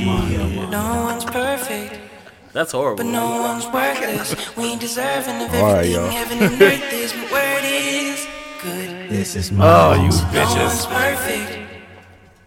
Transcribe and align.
No 0.00 1.02
one's 1.04 1.24
perfect, 1.24 2.00
That's 2.52 2.72
horrible. 2.72 3.04
but 3.04 3.10
no 3.10 3.42
one's 3.42 3.66
worthless. 3.66 4.56
We 4.56 4.64
ain't 4.72 4.80
deserving 4.80 5.42
of 5.42 5.54
All 5.54 5.74
right, 5.74 5.84
everything 5.84 5.92
y'all. 5.92 6.08
heaven 6.10 6.38
and 6.42 6.62
earth 6.62 6.92
is. 6.92 7.12
But 7.12 7.30
where 7.30 7.58
it 7.58 7.64
is, 7.64 8.26
good. 8.62 9.10
This 9.10 9.36
is 9.36 9.52
my 9.52 9.64
Oh, 9.66 9.92
you 9.94 9.98
No 9.98 10.04
one's 10.06 10.20
bitches. 10.32 10.86
perfect, 10.88 11.58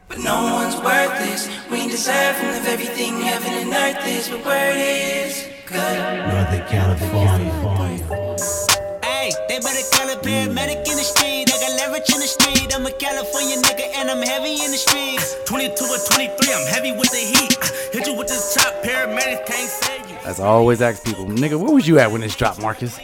but 0.07 0.17
no 0.19 0.53
one's 0.53 0.75
worthless. 0.77 1.49
We 1.69 1.77
ain't 1.81 1.91
deserving 1.91 2.49
of 2.49 2.67
everything 2.67 3.21
heaven 3.21 3.53
and 3.53 3.71
earth 3.73 4.07
is. 4.07 4.29
But 4.29 4.43
where 4.45 4.71
it 4.71 5.27
is, 5.27 5.45
good. 5.67 5.97
Northern 6.33 6.67
California. 6.67 7.51
Hey, 9.03 9.31
they 9.49 9.59
better 9.59 9.85
call 9.93 10.09
a 10.09 10.17
paramedic 10.17 10.77
in 10.89 10.97
the 10.97 11.03
street. 11.13 11.24
I 11.65 11.69
got 11.69 11.77
leverage 11.77 12.09
in 12.13 12.19
the 12.19 12.27
street. 12.27 12.75
I'm 12.75 12.85
a 12.85 12.91
California 12.91 13.57
nigga 13.57 13.89
and 13.97 14.11
I'm 14.11 14.21
heavy 14.21 14.61
in 14.61 14.69
the 14.69 14.77
streets. 14.77 15.35
22 15.45 15.73
or 15.85 15.97
23, 16.13 16.53
I'm 16.53 16.67
heavy 16.67 16.91
with 16.91 17.09
the 17.09 17.17
heat. 17.17 17.57
Hit 17.91 18.05
you 18.05 18.13
with 18.13 18.27
this 18.27 18.53
chop, 18.53 18.83
paramedics 18.83 19.45
can't 19.47 19.69
save 19.69 20.09
you. 20.09 20.17
As 20.25 20.39
I 20.39 20.45
always 20.45 20.81
ask 20.81 21.03
people, 21.03 21.25
nigga, 21.25 21.57
where 21.59 21.73
was 21.73 21.87
you 21.87 21.97
at 21.97 22.11
when 22.11 22.21
this 22.21 22.35
dropped, 22.35 22.61
Marcus? 22.61 22.99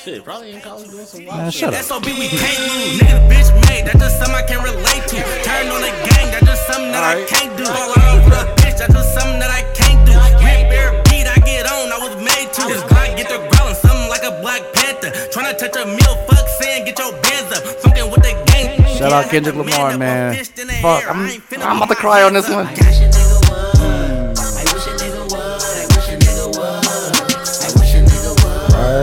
Shit, 0.00 0.24
probably 0.24 0.52
in 0.52 0.62
college 0.62 0.88
doing 0.88 1.04
some 1.04 1.26
wild 1.26 1.38
Man, 1.40 1.50
shit. 1.50 1.60
shut 1.60 1.74
up. 1.74 1.84
SOB, 1.84 2.06
we 2.06 2.28
can't 2.32 2.58
lose. 2.72 2.96
Nigga, 2.96 3.28
bitch 3.28 3.52
made, 3.68 3.84
that's 3.84 4.00
just 4.00 4.16
something 4.16 4.36
I 4.36 4.46
can 4.48 4.64
relate 4.64 5.04
to. 5.12 5.20
Turn 5.44 5.68
on 5.68 5.82
the 5.84 5.92
gang, 6.08 6.32
that's 6.32 6.46
just 6.46 6.66
something 6.66 6.92
that 6.92 7.04
I 7.04 7.24
can't 7.28 7.52
do. 7.58 7.64
Fall 7.66 7.92
out 7.92 8.16
over 8.16 8.30
the 8.30 8.44
bitch, 8.64 8.78
that's 8.80 8.94
just 8.94 9.12
something 9.12 9.38
that 9.40 9.52
I 9.52 9.68
can't 9.76 10.00
do. 10.08 10.16
Rip 10.40 10.72
bear 10.72 10.96
beat, 11.12 11.28
I 11.28 11.36
get 11.44 11.68
on, 11.68 11.92
I 11.92 11.98
was 12.00 12.16
made 12.24 12.48
to. 12.56 12.62
This 12.72 12.80
Glock 12.88 13.16
get 13.20 13.28
the 13.28 13.36
growling, 13.52 13.74
something 13.74 13.89
like 14.20 14.32
a 14.32 14.40
Black 14.40 14.62
Panther. 14.74 15.10
Tryna 15.30 15.56
touch 15.56 15.76
a 15.76 15.86
meal, 15.86 16.14
fuck 16.26 16.48
saying, 16.60 16.84
get 16.84 16.98
your 16.98 17.12
bands 17.12 17.56
up. 17.56 17.64
Fucking 17.80 18.10
with 18.10 18.22
the 18.22 18.44
gang. 18.46 18.96
Shout 18.96 19.12
out 19.12 19.30
Kendrick 19.30 19.54
Lamar, 19.56 19.96
man. 19.96 20.44
Fuck, 20.44 21.08
I'm, 21.08 21.42
I'm 21.62 21.76
about 21.76 21.88
to 21.88 21.94
cry 21.94 22.22
on 22.22 22.32
this 22.32 22.48
one. 22.48 22.66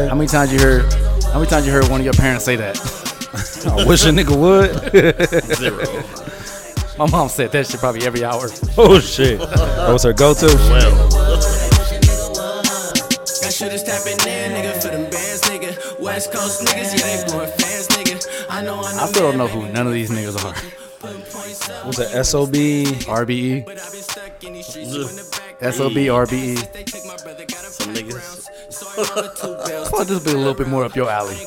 How 0.07 0.15
many 0.15 0.27
times 0.27 0.51
you 0.53 0.59
heard? 0.59 0.93
How 1.25 1.39
many 1.39 1.49
times 1.49 1.65
you 1.65 1.71
heard 1.71 1.87
one 1.89 1.99
of 1.99 2.05
your 2.05 2.13
parents 2.13 2.45
say 2.45 2.55
that? 2.55 2.77
I 3.67 3.85
wish 3.85 4.05
a 4.05 4.09
nigga 4.09 4.35
would. 4.35 4.71
Zero. 5.55 6.03
My 6.97 7.09
mom 7.09 7.29
said 7.29 7.51
that 7.51 7.67
shit 7.67 7.79
probably 7.79 8.05
every 8.07 8.23
hour. 8.23 8.49
oh 8.77 8.99
shit. 8.99 9.39
That 9.39 9.89
was 9.91 10.03
her 10.03 10.13
go-to. 10.13 10.47
Well, 10.47 11.46
West 16.17 16.31
Coast 16.31 16.65
niggas, 16.65 16.97
yeah, 16.97 17.25
they 17.25 17.31
blowing 17.31 17.51
fans, 17.59 17.87
nigga. 17.89 18.47
I 18.49 18.63
know 18.63 18.79
I 18.79 18.91
know. 18.95 19.01
I 19.03 19.05
still 19.05 19.29
don't 19.29 19.37
know 19.37 19.45
who 19.45 19.71
none 19.71 19.85
of 19.85 19.93
these 19.93 20.09
niggas 20.09 20.43
are. 20.43 20.55
What's 21.85 21.99
that? 21.99 22.25
SOB. 22.25 22.53
RBE, 23.05 23.63
But 23.63 23.77
I've 23.77 23.91
been 23.91 24.01
stuck 24.01 24.43
in 24.43 24.53
these 24.53 24.65
streets 24.65 24.95
you 24.95 25.01
in 25.07 25.15
the 25.15 25.39
back. 25.61 25.71
SOB, 25.71 25.93
RBE. 25.93 26.73
They 26.73 26.81
took 26.81 27.05
my 27.05 27.17
brother, 27.17 27.45
got 27.45 27.65
him 27.65 27.71
some 27.71 27.93
niggas. 27.93 28.09
Browns. 28.09 28.49
So 28.71 28.87
I 28.87 28.95
rolled 28.97 29.25
the 29.25 29.33
two 29.35 29.69
bills. 29.69 29.89
Thought 29.89 30.07
this 30.07 30.15
would 30.17 30.25
be 30.25 30.31
a 30.31 30.37
little 30.37 30.55
bit 30.55 30.67
more 30.67 30.85
up 30.85 30.95
your 30.95 31.07
alley. 31.07 31.37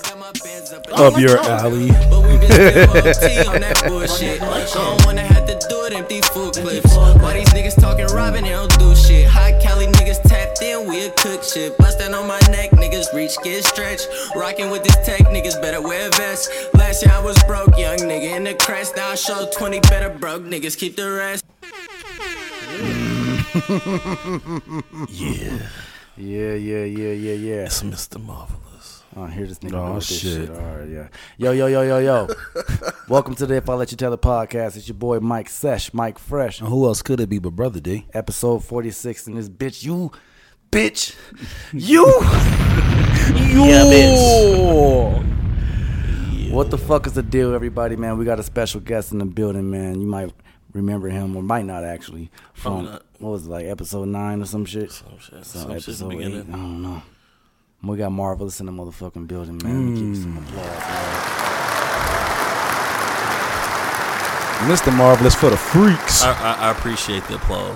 Got 0.70 0.88
my 0.88 0.96
bands 0.96 1.00
up. 1.00 1.14
Up 1.14 1.20
your 1.20 1.38
alley. 1.38 1.88
But 1.88 2.22
we 2.22 2.38
been 2.38 2.50
still 2.50 2.90
OT 2.96 3.48
on 3.48 3.60
that 3.60 3.82
bullshit. 3.86 4.42
I 4.42 4.64
don't 4.72 5.04
wanna 5.04 5.22
have 5.22 5.46
to 5.46 5.58
do 5.68 5.84
it 5.86 5.92
empty 5.92 6.20
food 6.20 6.54
clips. 6.54 6.96
Why 6.96 7.34
these 7.34 7.48
niggas 7.48 7.80
talking 7.80 8.06
robbing, 8.06 8.44
they 8.44 8.50
don't 8.50 8.78
do 8.78 8.94
shit. 8.94 9.26
High 9.26 9.58
Cali 9.60 9.86
niggas 9.86 10.22
tapped 10.22 10.62
in, 10.62 10.88
we 10.88 11.06
a 11.06 11.10
cook 11.10 11.42
shit. 11.42 11.76
Bustin' 11.78 12.14
on 12.14 12.26
my 12.26 12.38
neck, 12.50 12.70
niggas 12.72 13.12
reach, 13.14 13.36
get 13.42 13.64
stretched. 13.64 14.08
Rockin' 14.36 14.70
with 14.70 14.84
this 14.84 14.96
tech, 15.04 15.26
niggas 15.28 15.60
better 15.60 15.80
wear 15.82 16.10
vests. 16.10 16.48
Last 16.74 17.04
year 17.04 17.14
I 17.14 17.20
was 17.20 17.42
broke, 17.44 17.76
young 17.76 17.98
nigga 17.98 18.36
in 18.36 18.44
the 18.44 18.54
crest. 18.54 18.96
Now 18.96 19.10
I 19.10 19.14
show 19.16 19.48
20 19.52 19.80
better 19.80 20.10
broke 20.10 20.42
niggas, 20.42 20.78
keep 20.78 20.96
the 20.96 21.10
rest. 21.10 21.44
yeah, 25.10 25.58
Yeah, 26.16 26.54
yeah, 26.54 26.84
yeah, 26.84 27.12
yeah, 27.12 27.32
yeah. 27.32 27.64
it's 27.66 27.82
Mr. 27.82 28.22
Marvelous. 28.22 28.69
Oh, 29.16 29.26
here 29.26 29.44
this 29.46 29.58
nigga 29.58 29.74
Oh, 29.74 29.88
go 29.88 29.94
with 29.94 30.06
this 30.08 30.20
shit. 30.20 30.46
shit. 30.48 30.50
All 30.50 30.76
right, 30.76 30.88
yeah. 30.88 31.08
Yo, 31.36 31.50
yo, 31.50 31.66
yo, 31.66 31.82
yo, 31.82 31.98
yo. 31.98 32.28
Welcome 33.08 33.34
to 33.36 33.46
the 33.46 33.56
If 33.56 33.68
I 33.68 33.74
Let 33.74 33.90
You 33.90 33.96
Tell 33.96 34.12
It 34.12 34.20
podcast. 34.22 34.76
It's 34.76 34.86
your 34.86 34.94
boy 34.94 35.18
Mike 35.18 35.48
Sesh, 35.48 35.92
Mike 35.92 36.16
Fresh. 36.18 36.60
And 36.60 36.68
who 36.68 36.86
else 36.86 37.02
could 37.02 37.18
it 37.18 37.28
be 37.28 37.40
but 37.40 37.50
Brother 37.50 37.80
D? 37.80 38.06
Episode 38.12 38.62
46. 38.64 39.26
And 39.26 39.36
this 39.36 39.48
bitch, 39.48 39.82
you, 39.82 40.12
bitch, 40.70 41.16
you, 41.72 42.06
you. 43.34 43.64
Yeah, 43.64 45.24
What 46.52 46.70
the 46.70 46.78
fuck 46.78 47.06
is 47.08 47.14
the 47.14 47.22
deal, 47.24 47.52
everybody, 47.52 47.96
man? 47.96 48.16
We 48.16 48.24
got 48.24 48.38
a 48.38 48.44
special 48.44 48.80
guest 48.80 49.10
in 49.10 49.18
the 49.18 49.24
building, 49.24 49.70
man. 49.72 50.00
You 50.00 50.06
might 50.06 50.32
remember 50.72 51.08
him 51.08 51.34
or 51.36 51.42
might 51.42 51.64
not 51.64 51.82
actually 51.82 52.30
from, 52.54 52.84
not. 52.84 53.02
what 53.18 53.30
was 53.30 53.46
it, 53.48 53.50
like 53.50 53.66
episode 53.66 54.06
9 54.06 54.42
or 54.42 54.44
some 54.46 54.64
shit? 54.64 54.92
Some 54.92 55.18
shit. 55.18 55.44
So 55.44 55.58
Some 55.58 55.62
shit 55.62 55.68
the 55.68 55.74
episode 55.90 56.12
eight, 56.12 56.18
beginning. 56.18 56.46
I 56.54 56.56
don't 56.56 56.82
know. 56.82 57.02
We 57.82 57.96
got 57.96 58.12
Marvelous 58.12 58.60
in 58.60 58.66
the 58.66 58.72
motherfucking 58.72 59.26
building, 59.26 59.58
man. 59.64 59.94
Give 59.94 60.04
you 60.08 60.14
some 60.14 60.36
Mm. 60.36 60.48
applause, 60.48 60.66
man. 60.66 61.16
Mr. 64.70 64.94
Marvelous 64.94 65.34
for 65.34 65.48
the 65.48 65.56
freaks. 65.56 66.22
I, 66.22 66.32
I, 66.32 66.52
I 66.68 66.70
appreciate 66.70 67.24
the 67.24 67.36
applause. 67.36 67.74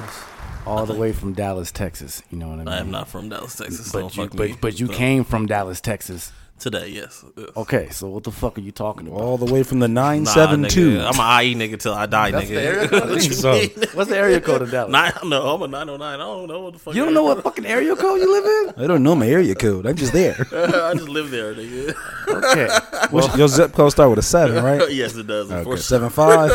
All 0.66 0.84
the 0.87 0.94
way 0.94 1.12
from 1.12 1.32
Dallas, 1.32 1.72
Texas. 1.72 2.22
You 2.31 2.37
know 2.38 2.48
what 2.48 2.54
I 2.60 2.64
mean? 2.64 2.69
I 2.69 2.78
am 2.78 2.91
not 2.91 3.09
from 3.09 3.28
Dallas, 3.31 3.56
Texas. 3.56 3.91
So 3.91 4.03
But 4.03 4.16
you, 4.16 4.22
fuck 4.25 4.34
me. 4.34 4.48
but, 4.53 4.60
but 4.60 4.81
you 4.81 4.87
So, 4.88 4.93
came 4.93 5.25
from 5.25 5.47
Dallas, 5.47 5.81
Texas. 5.81 6.32
Today, 6.64 6.88
yes. 6.88 7.25
yes. 7.36 7.48
Okay, 7.56 7.88
so 7.91 8.08
what 8.08 8.25
the 8.25 8.32
fuck 8.32 8.58
are 8.58 8.60
you 8.60 8.72
talking 8.72 9.06
about? 9.06 9.20
All 9.20 9.38
the 9.38 9.52
way 9.52 9.62
from 9.62 9.78
the 9.78 9.86
Nah, 9.86 10.14
972. 10.14 10.97
nigga, 10.98 11.12
I'm 11.12 11.20
an 11.20 11.44
IE 11.47 11.54
nigga 11.54 11.78
till 11.78 11.94
I 11.94 12.06
die, 12.06 12.30
That's 12.32 12.47
nigga. 12.47 12.48
the 12.54 12.60
area 12.60 12.88
code? 12.88 13.10
What 13.10 13.22
So- 13.22 13.58
What's 13.94 14.10
the 14.10 14.16
area 14.19 14.41
code 14.41 14.62
of 14.62 14.70
Dallas? 14.70 14.91
Nine, 14.91 15.12
no, 15.26 15.54
I'm 15.54 15.62
a 15.62 15.69
909. 15.69 16.14
I 16.14 16.16
don't 16.16 16.48
know 16.48 16.60
what 16.60 16.72
the 16.72 16.78
fuck. 16.80 16.94
you 16.94 17.04
don't 17.04 17.14
know 17.14 17.22
what 17.22 17.42
fucking 17.44 17.66
area 17.66 17.94
code 17.94 18.19
you 18.20 18.32
live 18.32 18.75
in? 18.76 18.82
I 18.84 18.86
don't 18.88 19.02
know 19.02 19.14
my 19.14 19.28
area 19.28 19.54
code. 19.54 19.86
I'm 19.86 19.94
just 19.94 20.12
there. 20.12 20.34
I 20.52 20.94
just 20.94 21.08
live 21.08 21.30
there, 21.30 21.54
nigga. 21.54 21.94
Okay. 22.28 23.06
What's- 23.10 23.36
your 23.36 23.48
zip 23.48 23.72
code 23.72 23.92
start 23.92 24.10
with 24.10 24.19
a 24.19 24.22
seven, 24.22 24.64
right? 24.64 24.91
yes, 24.92 25.14
it 25.16 25.26
does. 25.26 25.46
Okay, 25.50 25.58
unfortunately. 25.58 25.82
seven 25.82 26.08
five. 26.10 26.50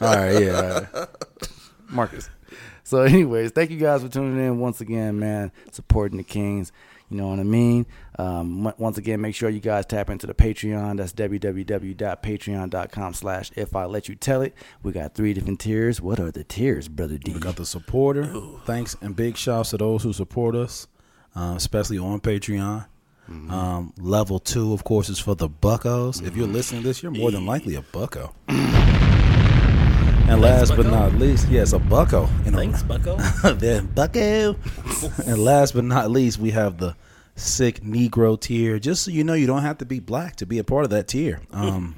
All 0.00 0.16
right, 0.16 0.42
yeah. 0.42 0.86
all 0.94 1.00
right. 1.00 1.08
Marcus. 1.90 2.30
So, 2.82 3.00
anyways, 3.02 3.50
thank 3.52 3.70
you 3.70 3.78
guys 3.78 4.02
for 4.02 4.08
tuning 4.08 4.44
in 4.44 4.58
once 4.58 4.80
again, 4.80 5.18
man. 5.18 5.52
Supporting 5.72 6.18
the 6.18 6.24
Kings. 6.24 6.72
You 7.10 7.16
know 7.18 7.28
what 7.28 7.38
I 7.38 7.44
mean? 7.44 7.86
Um, 8.18 8.72
once 8.78 8.96
again, 8.96 9.20
make 9.20 9.34
sure 9.34 9.50
you 9.50 9.60
guys 9.60 9.86
tap 9.86 10.08
into 10.08 10.26
the 10.26 10.34
Patreon. 10.34 10.98
That's 10.98 11.12
www.patreon.com 11.12 13.14
slash 13.14 13.50
if 13.56 13.74
I 13.74 13.86
let 13.86 14.08
you 14.08 14.14
tell 14.14 14.42
it. 14.42 14.54
We 14.82 14.92
got 14.92 15.14
three 15.14 15.34
different 15.34 15.60
tiers. 15.60 16.00
What 16.00 16.20
are 16.20 16.30
the 16.30 16.44
tiers, 16.44 16.88
Brother 16.88 17.18
D? 17.18 17.32
We 17.32 17.40
got 17.40 17.56
the 17.56 17.66
supporter. 17.66 18.32
Thanks 18.64 18.96
and 19.00 19.16
big 19.16 19.36
shouts 19.36 19.70
to 19.70 19.78
those 19.78 20.04
who 20.04 20.12
support 20.12 20.54
us, 20.54 20.86
uh, 21.34 21.54
especially 21.56 21.98
on 21.98 22.20
Patreon. 22.20 22.86
Um, 23.26 23.94
level 23.98 24.38
two, 24.38 24.74
of 24.74 24.84
course, 24.84 25.08
is 25.08 25.18
for 25.18 25.34
the 25.34 25.48
buckos. 25.48 26.20
If 26.20 26.36
you're 26.36 26.46
listening 26.46 26.82
to 26.82 26.88
this, 26.88 27.02
you're 27.02 27.10
more 27.10 27.30
than 27.30 27.46
likely 27.46 27.74
a 27.74 27.80
bucko. 27.80 28.34
and 28.48 30.42
last 30.42 30.76
but 30.76 30.84
not 30.86 31.14
least, 31.14 31.48
yes, 31.48 31.72
a 31.72 31.78
bucko. 31.78 32.28
You 32.44 32.50
know, 32.50 32.58
Thanks, 32.58 32.82
Bucko. 32.82 33.16
then 33.54 33.86
bucko. 33.86 34.56
and 35.26 35.38
last 35.38 35.72
but 35.72 35.84
not 35.84 36.10
least, 36.10 36.38
we 36.38 36.50
have 36.50 36.76
the 36.76 36.94
sick 37.36 37.80
Negro 37.82 38.38
tier. 38.40 38.78
Just 38.78 39.04
so 39.04 39.10
you 39.10 39.24
know, 39.24 39.34
you 39.34 39.46
don't 39.46 39.62
have 39.62 39.78
to 39.78 39.84
be 39.84 40.00
black 40.00 40.36
to 40.36 40.46
be 40.46 40.58
a 40.58 40.64
part 40.64 40.84
of 40.84 40.90
that 40.90 41.08
tier. 41.08 41.40
Um, 41.52 41.96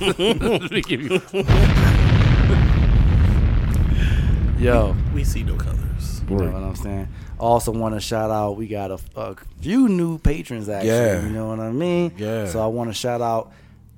Yo, 4.58 4.94
we 5.14 5.24
see 5.24 5.42
no 5.42 5.56
colors. 5.56 6.20
You 6.28 6.36
know 6.36 6.50
what 6.50 6.62
I'm 6.62 6.76
saying? 6.76 7.08
Also, 7.38 7.72
want 7.72 7.94
to 7.94 8.00
shout 8.00 8.30
out. 8.30 8.52
We 8.58 8.68
got 8.68 8.90
a, 8.90 8.98
a 9.16 9.34
few 9.62 9.88
new 9.88 10.18
patrons. 10.18 10.68
Actually, 10.68 10.88
Yeah. 10.90 11.22
you 11.22 11.30
know 11.30 11.48
what 11.48 11.60
I 11.60 11.70
mean. 11.72 12.12
Yeah. 12.18 12.46
So 12.46 12.62
I 12.62 12.66
want 12.66 12.90
to 12.90 12.94
shout 12.94 13.22
out 13.22 13.52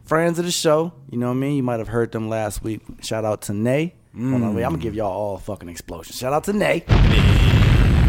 friends 0.04 0.38
of 0.38 0.44
the 0.44 0.52
show. 0.52 0.92
You 1.10 1.18
know 1.18 1.26
what 1.26 1.32
I 1.34 1.36
mean? 1.36 1.56
You 1.56 1.64
might 1.64 1.80
have 1.80 1.88
heard 1.88 2.12
them 2.12 2.28
last 2.28 2.62
week. 2.62 2.80
Shout 3.00 3.24
out 3.24 3.42
to 3.42 3.52
Nay. 3.52 3.94
Hold 4.16 4.34
on, 4.42 4.54
wait, 4.54 4.62
I'm 4.62 4.72
gonna 4.72 4.82
give 4.82 4.94
y'all 4.94 5.10
all 5.10 5.36
a 5.36 5.38
fucking 5.38 5.70
explosion. 5.70 6.12
Shout 6.12 6.34
out 6.34 6.44
to 6.44 6.52
Nay. 6.52 6.84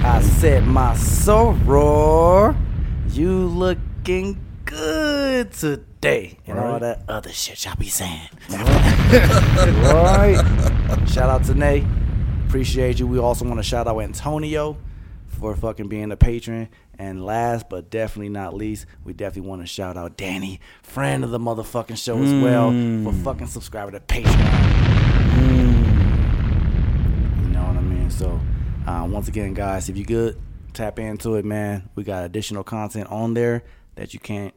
I 0.05 0.21
said 0.21 0.67
my 0.67 0.93
soror, 0.95 2.57
you 3.09 3.47
looking 3.47 4.37
good 4.65 5.51
today, 5.53 6.37
and 6.45 6.59
all 6.59 6.73
Right. 6.73 6.81
that 6.81 7.03
other 7.07 7.31
shit 7.31 7.63
y'all 7.63 7.75
be 7.77 7.87
saying. 7.87 8.27
right. 8.49 10.43
Shout 11.07 11.29
out 11.29 11.45
to 11.45 11.53
Nay. 11.53 11.85
Appreciate 12.47 12.99
you. 12.99 13.07
We 13.07 13.17
also 13.17 13.45
want 13.45 13.59
to 13.59 13.63
shout 13.63 13.87
out 13.87 13.97
Antonio 13.99 14.77
for 15.27 15.55
fucking 15.55 15.87
being 15.87 16.11
a 16.11 16.17
patron. 16.17 16.69
And 16.99 17.25
last 17.25 17.69
but 17.69 17.89
definitely 17.89 18.29
not 18.29 18.53
least, 18.53 18.85
we 19.03 19.13
definitely 19.13 19.49
want 19.49 19.61
to 19.61 19.67
shout 19.67 19.97
out 19.97 20.17
Danny, 20.17 20.59
friend 20.83 21.23
of 21.23 21.31
the 21.31 21.39
motherfucking 21.39 21.97
show 21.97 22.21
as 22.21 22.31
well, 22.43 22.69
for 22.69 22.75
hmm. 23.11 23.23
fucking 23.23 23.47
subscribing 23.47 23.93
to 23.93 23.99
Patreon. 24.01 24.33
Hmm. 25.33 25.83
You 27.43 27.49
know 27.49 27.63
what 27.63 27.77
I 27.77 27.81
mean? 27.81 28.11
So, 28.11 28.39
uh, 28.87 29.07
once 29.09 29.27
again, 29.27 29.53
guys, 29.53 29.89
if 29.89 29.97
you 29.97 30.05
good, 30.05 30.37
tap 30.73 30.99
into 30.99 31.35
it, 31.35 31.45
man. 31.45 31.89
We 31.95 32.03
got 32.03 32.25
additional 32.25 32.63
content 32.63 33.09
on 33.09 33.33
there 33.33 33.63
that 33.95 34.13
you 34.13 34.19
can't 34.19 34.53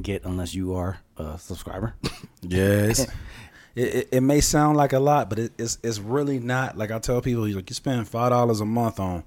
get 0.00 0.24
unless 0.24 0.54
you 0.54 0.74
are 0.74 0.98
a 1.16 1.38
subscriber. 1.38 1.94
Yes. 2.48 3.00
it, 3.74 3.94
it, 3.94 4.08
it 4.12 4.20
may 4.20 4.40
sound 4.40 4.76
like 4.76 4.92
a 4.92 5.00
lot, 5.00 5.28
but 5.28 5.40
it, 5.40 5.52
it's 5.58 5.78
it's 5.82 5.98
really 5.98 6.38
not. 6.38 6.78
Like 6.78 6.92
I 6.92 7.00
tell 7.00 7.20
people, 7.20 7.48
you 7.48 7.56
like 7.56 7.68
you 7.68 7.74
spend 7.74 8.06
five 8.06 8.30
dollars 8.30 8.60
a 8.60 8.64
month 8.64 9.00
on 9.00 9.24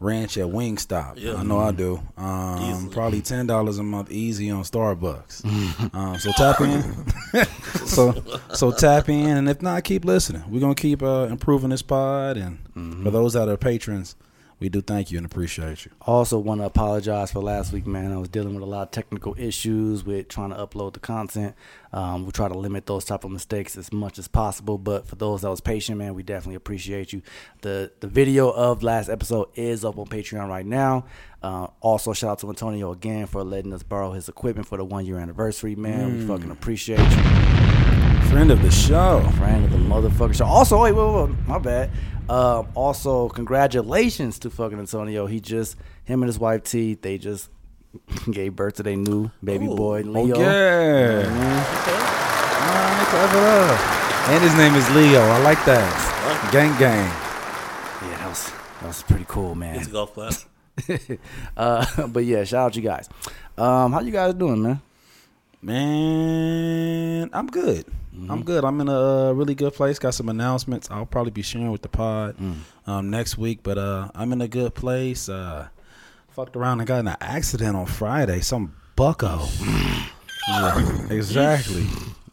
ranch 0.00 0.38
at 0.38 0.46
Wingstop. 0.46 1.14
Yeah. 1.16 1.34
I 1.34 1.42
know 1.44 1.58
I 1.58 1.70
do. 1.70 2.02
Um, 2.16 2.90
probably 2.90 3.20
ten 3.20 3.46
dollars 3.46 3.78
a 3.78 3.82
month 3.82 4.10
easy 4.10 4.50
on 4.50 4.64
Starbucks. 4.64 5.44
um, 5.94 6.18
so 6.18 6.32
tap 6.32 6.60
in. 6.60 7.06
so 7.86 8.40
so 8.54 8.72
tap 8.72 9.08
in, 9.08 9.36
and 9.36 9.48
if 9.48 9.62
not, 9.62 9.84
keep 9.84 10.04
listening. 10.04 10.42
We're 10.48 10.60
gonna 10.60 10.74
keep 10.74 11.02
uh, 11.02 11.28
improving 11.30 11.70
this 11.70 11.82
pod, 11.82 12.36
and 12.36 12.58
for 13.02 13.10
those 13.10 13.34
that 13.34 13.48
are 13.48 13.56
patrons, 13.56 14.16
we 14.60 14.68
do 14.68 14.82
thank 14.82 15.10
you 15.10 15.16
and 15.16 15.26
appreciate 15.26 15.86
you. 15.86 15.90
Also, 16.02 16.38
want 16.38 16.60
to 16.60 16.66
apologize 16.66 17.32
for 17.32 17.40
last 17.40 17.72
week, 17.72 17.86
man. 17.86 18.12
I 18.12 18.18
was 18.18 18.28
dealing 18.28 18.54
with 18.54 18.62
a 18.62 18.66
lot 18.66 18.82
of 18.82 18.90
technical 18.90 19.34
issues 19.38 20.04
with 20.04 20.28
trying 20.28 20.50
to 20.50 20.56
upload 20.56 20.92
the 20.92 21.00
content. 21.00 21.54
Um, 21.94 22.26
we 22.26 22.32
try 22.32 22.46
to 22.46 22.58
limit 22.58 22.84
those 22.84 23.06
type 23.06 23.24
of 23.24 23.30
mistakes 23.30 23.76
as 23.78 23.90
much 23.90 24.18
as 24.18 24.28
possible. 24.28 24.76
But 24.76 25.06
for 25.06 25.16
those 25.16 25.40
that 25.42 25.50
was 25.50 25.62
patient, 25.62 25.96
man, 25.96 26.14
we 26.14 26.22
definitely 26.22 26.56
appreciate 26.56 27.12
you. 27.12 27.22
the 27.62 27.90
The 28.00 28.06
video 28.06 28.50
of 28.50 28.82
last 28.82 29.08
episode 29.08 29.48
is 29.54 29.82
up 29.82 29.98
on 29.98 30.06
Patreon 30.06 30.48
right 30.48 30.66
now. 30.66 31.06
Uh, 31.42 31.68
also, 31.80 32.12
shout 32.12 32.32
out 32.32 32.38
to 32.40 32.48
Antonio 32.50 32.92
again 32.92 33.26
for 33.26 33.42
letting 33.42 33.72
us 33.72 33.82
borrow 33.82 34.12
his 34.12 34.28
equipment 34.28 34.68
for 34.68 34.76
the 34.76 34.84
one 34.84 35.06
year 35.06 35.18
anniversary, 35.18 35.74
man. 35.74 36.18
We 36.18 36.26
fucking 36.26 36.50
appreciate 36.50 36.98
you 36.98 37.79
Friend 38.30 38.50
of 38.52 38.62
the 38.62 38.70
show. 38.70 39.20
friend 39.38 39.64
of 39.64 39.70
the 39.72 39.78
motherfucker 39.78 40.34
show. 40.34 40.44
Also, 40.46 40.80
wait, 40.82 40.92
wait, 40.92 41.04
wait, 41.12 41.28
wait, 41.30 41.48
my 41.48 41.58
bad. 41.58 41.90
Um, 42.28 42.68
also, 42.76 43.28
congratulations 43.28 44.38
to 44.40 44.50
fucking 44.50 44.78
Antonio. 44.78 45.26
He 45.26 45.40
just 45.40 45.76
him 46.04 46.22
and 46.22 46.28
his 46.28 46.38
wife 46.38 46.62
T. 46.62 46.94
They 46.94 47.18
just 47.18 47.50
gave 48.30 48.54
birth 48.54 48.74
to 48.74 48.84
their 48.84 48.96
new 48.96 49.30
baby 49.42 49.66
Oh. 49.68 49.76
boy 49.76 50.02
Oh, 50.06 50.10
Leo. 50.10 50.38
yeah. 50.38 51.24
All 51.26 52.70
right, 52.76 53.06
clap 53.10 53.34
it 53.34 53.42
up. 53.42 54.28
And 54.30 54.42
his 54.44 54.54
name 54.56 54.74
is 54.76 54.88
Leo. 54.94 55.20
I 55.22 55.38
like 55.42 55.64
that. 55.64 56.50
Gang 56.52 56.78
gang. 56.78 57.06
Yeah, 58.08 58.16
that 58.18 58.28
was 58.28 58.52
that 58.80 58.86
was 58.86 59.02
pretty 59.02 59.24
cool, 59.26 59.56
man. 59.56 59.74
It's 59.74 59.88
a 59.88 59.90
golf 59.90 60.14
class. 60.14 60.46
uh, 61.56 62.06
but 62.06 62.24
yeah, 62.24 62.44
shout 62.44 62.66
out 62.66 62.76
you 62.76 62.82
guys. 62.82 63.08
Um, 63.58 63.92
how 63.92 64.00
you 64.00 64.12
guys 64.12 64.34
doing, 64.34 64.62
man? 64.62 64.80
Man, 65.62 67.28
I'm 67.32 67.48
good. 67.48 67.86
I'm 68.28 68.42
good. 68.42 68.64
I'm 68.64 68.80
in 68.80 68.88
a 68.88 69.28
uh, 69.28 69.32
really 69.32 69.54
good 69.54 69.74
place. 69.74 69.98
Got 69.98 70.14
some 70.14 70.28
announcements. 70.28 70.90
I'll 70.90 71.06
probably 71.06 71.30
be 71.32 71.42
sharing 71.42 71.70
with 71.70 71.82
the 71.82 71.88
pod 71.88 72.36
um, 72.86 73.10
next 73.10 73.38
week. 73.38 73.62
But 73.62 73.78
uh, 73.78 74.10
I'm 74.14 74.32
in 74.32 74.40
a 74.40 74.48
good 74.48 74.74
place. 74.74 75.28
Uh, 75.28 75.68
fucked 76.28 76.56
around 76.56 76.80
and 76.80 76.86
got 76.88 77.00
in 77.00 77.08
an 77.08 77.16
accident 77.20 77.76
on 77.76 77.86
Friday. 77.86 78.40
Some 78.40 78.74
bucko. 78.96 79.46
yeah, 80.48 81.06
exactly. 81.10 81.86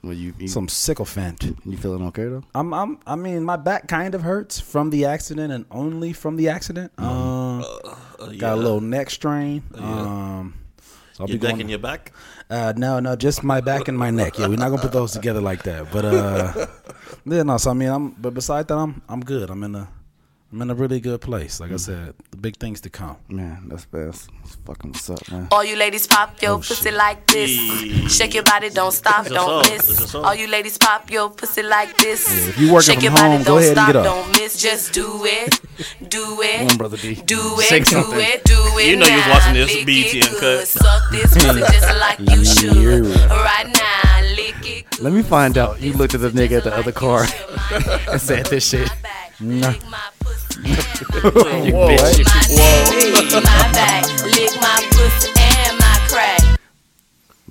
Well, 0.04 0.14
you 0.14 0.34
you, 0.40 0.48
Some 0.48 0.68
sycophant. 0.68 1.56
you 1.66 1.76
feeling 1.78 2.04
okay 2.08 2.26
though? 2.26 2.44
I'm, 2.56 2.74
I'm, 2.74 3.00
I 3.06 3.16
mean, 3.16 3.44
my 3.44 3.58
back 3.58 3.88
kind 3.88 4.16
of 4.16 4.22
hurts 4.22 4.60
from 4.60 4.90
the 4.90 5.06
accident 5.06 5.52
and 5.52 5.66
only 5.72 6.14
from 6.14 6.38
the 6.38 6.50
accident. 6.50 6.92
Um, 6.98 7.64
Uh, 8.20 8.28
got 8.38 8.54
a 8.54 8.62
little 8.62 8.82
neck 8.82 9.10
strain. 9.10 9.64
Um, 9.76 10.54
so 10.54 10.67
I'll 11.19 11.28
Your 11.28 11.40
be 11.40 11.48
neck 11.48 11.52
going. 11.54 11.62
and 11.62 11.69
your 11.69 11.80
back. 11.80 12.12
Uh, 12.50 12.74
no, 12.78 13.00
no, 13.00 13.16
just 13.16 13.44
my 13.44 13.60
back 13.62 13.88
and 13.88 13.98
my 13.98 14.12
neck. 14.12 14.38
Yeah, 14.38 14.48
we're 14.48 14.58
not 14.58 14.69
gonna 14.69 14.81
put 14.81 14.92
those 14.92 15.12
together 15.12 15.42
like 15.42 15.64
that. 15.64 15.92
But 15.92 16.06
uh, 16.06 16.68
yeah, 17.25 17.44
no. 17.44 17.58
So 17.58 17.72
I 17.72 17.74
mean, 17.74 17.90
I'm. 17.90 18.12
But 18.12 18.34
besides 18.34 18.68
that, 18.68 18.75
I'm. 18.78 19.02
I'm 19.10 19.22
good. 19.22 19.50
I'm 19.50 19.64
in 19.64 19.75
a. 19.75 19.90
I'm 20.52 20.62
in 20.62 20.70
a 20.70 20.76
really 20.76 21.02
good 21.02 21.20
place. 21.20 21.60
Like 21.60 21.72
I 21.72 21.74
mm. 21.74 21.80
said, 21.80 22.14
the 22.32 22.38
big 22.38 22.56
things 22.56 22.80
to 22.82 22.90
come. 22.90 23.18
Man, 23.28 23.68
that's 23.68 23.84
best. 23.84 24.30
That's 24.44 24.56
fucking 24.66 24.92
what's 24.92 25.10
up, 25.10 25.30
man. 25.30 25.50
All 25.52 25.64
you 25.64 25.76
ladies 25.76 26.08
pop 26.08 26.42
your 26.42 26.52
Oh, 26.54 26.58
pussy 26.60 26.76
shit. 26.90 26.94
like 26.94 27.28
this. 27.28 27.52
Hey. 27.54 28.08
Shake 28.08 28.34
your 28.34 28.44
body, 28.44 28.70
don't 28.70 28.94
stop, 28.94 29.26
It's 29.26 29.36
don't 29.36 29.66
song. 29.66 29.76
It's 29.76 29.90
a 29.90 30.02
miss. 30.02 30.16
All 30.16 30.34
you 30.34 30.48
ladies 30.48 30.78
pop 30.78 31.12
your 31.12 31.30
pussy 31.32 31.64
like 31.64 31.98
this. 31.98 32.30
Yeah, 32.30 32.50
if 32.50 32.60
you 32.60 32.72
working 32.72 32.86
Shake 32.86 32.96
from 32.96 33.04
your 33.04 33.12
body, 33.14 33.44
go 33.44 33.44
don't 33.44 33.58
ahead 33.58 33.70
and 33.70 33.78
stop, 33.78 33.88
get 33.88 33.96
up. 33.98 34.04
don't 34.06 34.32
miss. 34.32 34.62
Just 34.62 34.94
do 34.94 35.26
it, 35.26 35.60
do 36.10 36.42
it, 36.42 36.58
Come 36.60 36.68
on, 36.70 36.78
brother 36.78 36.98
D. 36.98 37.16
do 37.16 37.40
it, 37.60 37.64
Shake 37.66 37.86
do 37.86 38.00
it, 38.14 38.44
do 38.46 38.56
it. 38.80 38.88
You 38.88 38.96
know 38.96 39.06
you 39.06 39.16
was 39.18 39.26
now. 39.28 39.34
watching 39.34 39.54
this 39.54 39.76
Lick 39.76 39.86
BET 39.86 40.16
it 40.16 40.34
Uncut. 40.34 40.68
Suck 40.68 41.12
this 41.12 41.34
pussy 41.34 41.60
just 41.60 42.00
like 42.00 42.20
you 42.20 42.46
should. 42.46 43.06
Right 43.30 43.68
now, 43.68 44.22
lick 44.38 44.56
it. 44.64 44.90
Good. 44.92 45.02
Let 45.02 45.12
me 45.12 45.24
find 45.24 45.58
out. 45.58 45.82
You 45.82 45.92
looked 45.92 46.16
at 46.16 46.22
the 46.22 46.30
nigga 46.30 46.60
at 46.60 46.64
the 46.64 46.74
other 46.74 46.94
car 46.94 47.26
you 47.26 47.78
and 48.12 48.22
said 48.22 48.46
this 48.46 48.70
shit. 48.70 48.90
Lick 49.42 49.82
my 50.63 50.75
pussy 50.75 51.06
and 51.27 51.44
my 51.44 51.65
You 51.65 51.74
Whoa. 51.74 51.88
bitch. 51.89 52.18
Lick 52.18 53.44
my 53.44 53.71
back, 53.74 54.06
lick 54.24 54.54
my 54.62 54.88
pussy 54.92 55.31
and 55.38 55.80
my 55.80 55.98
crack. 56.09 56.59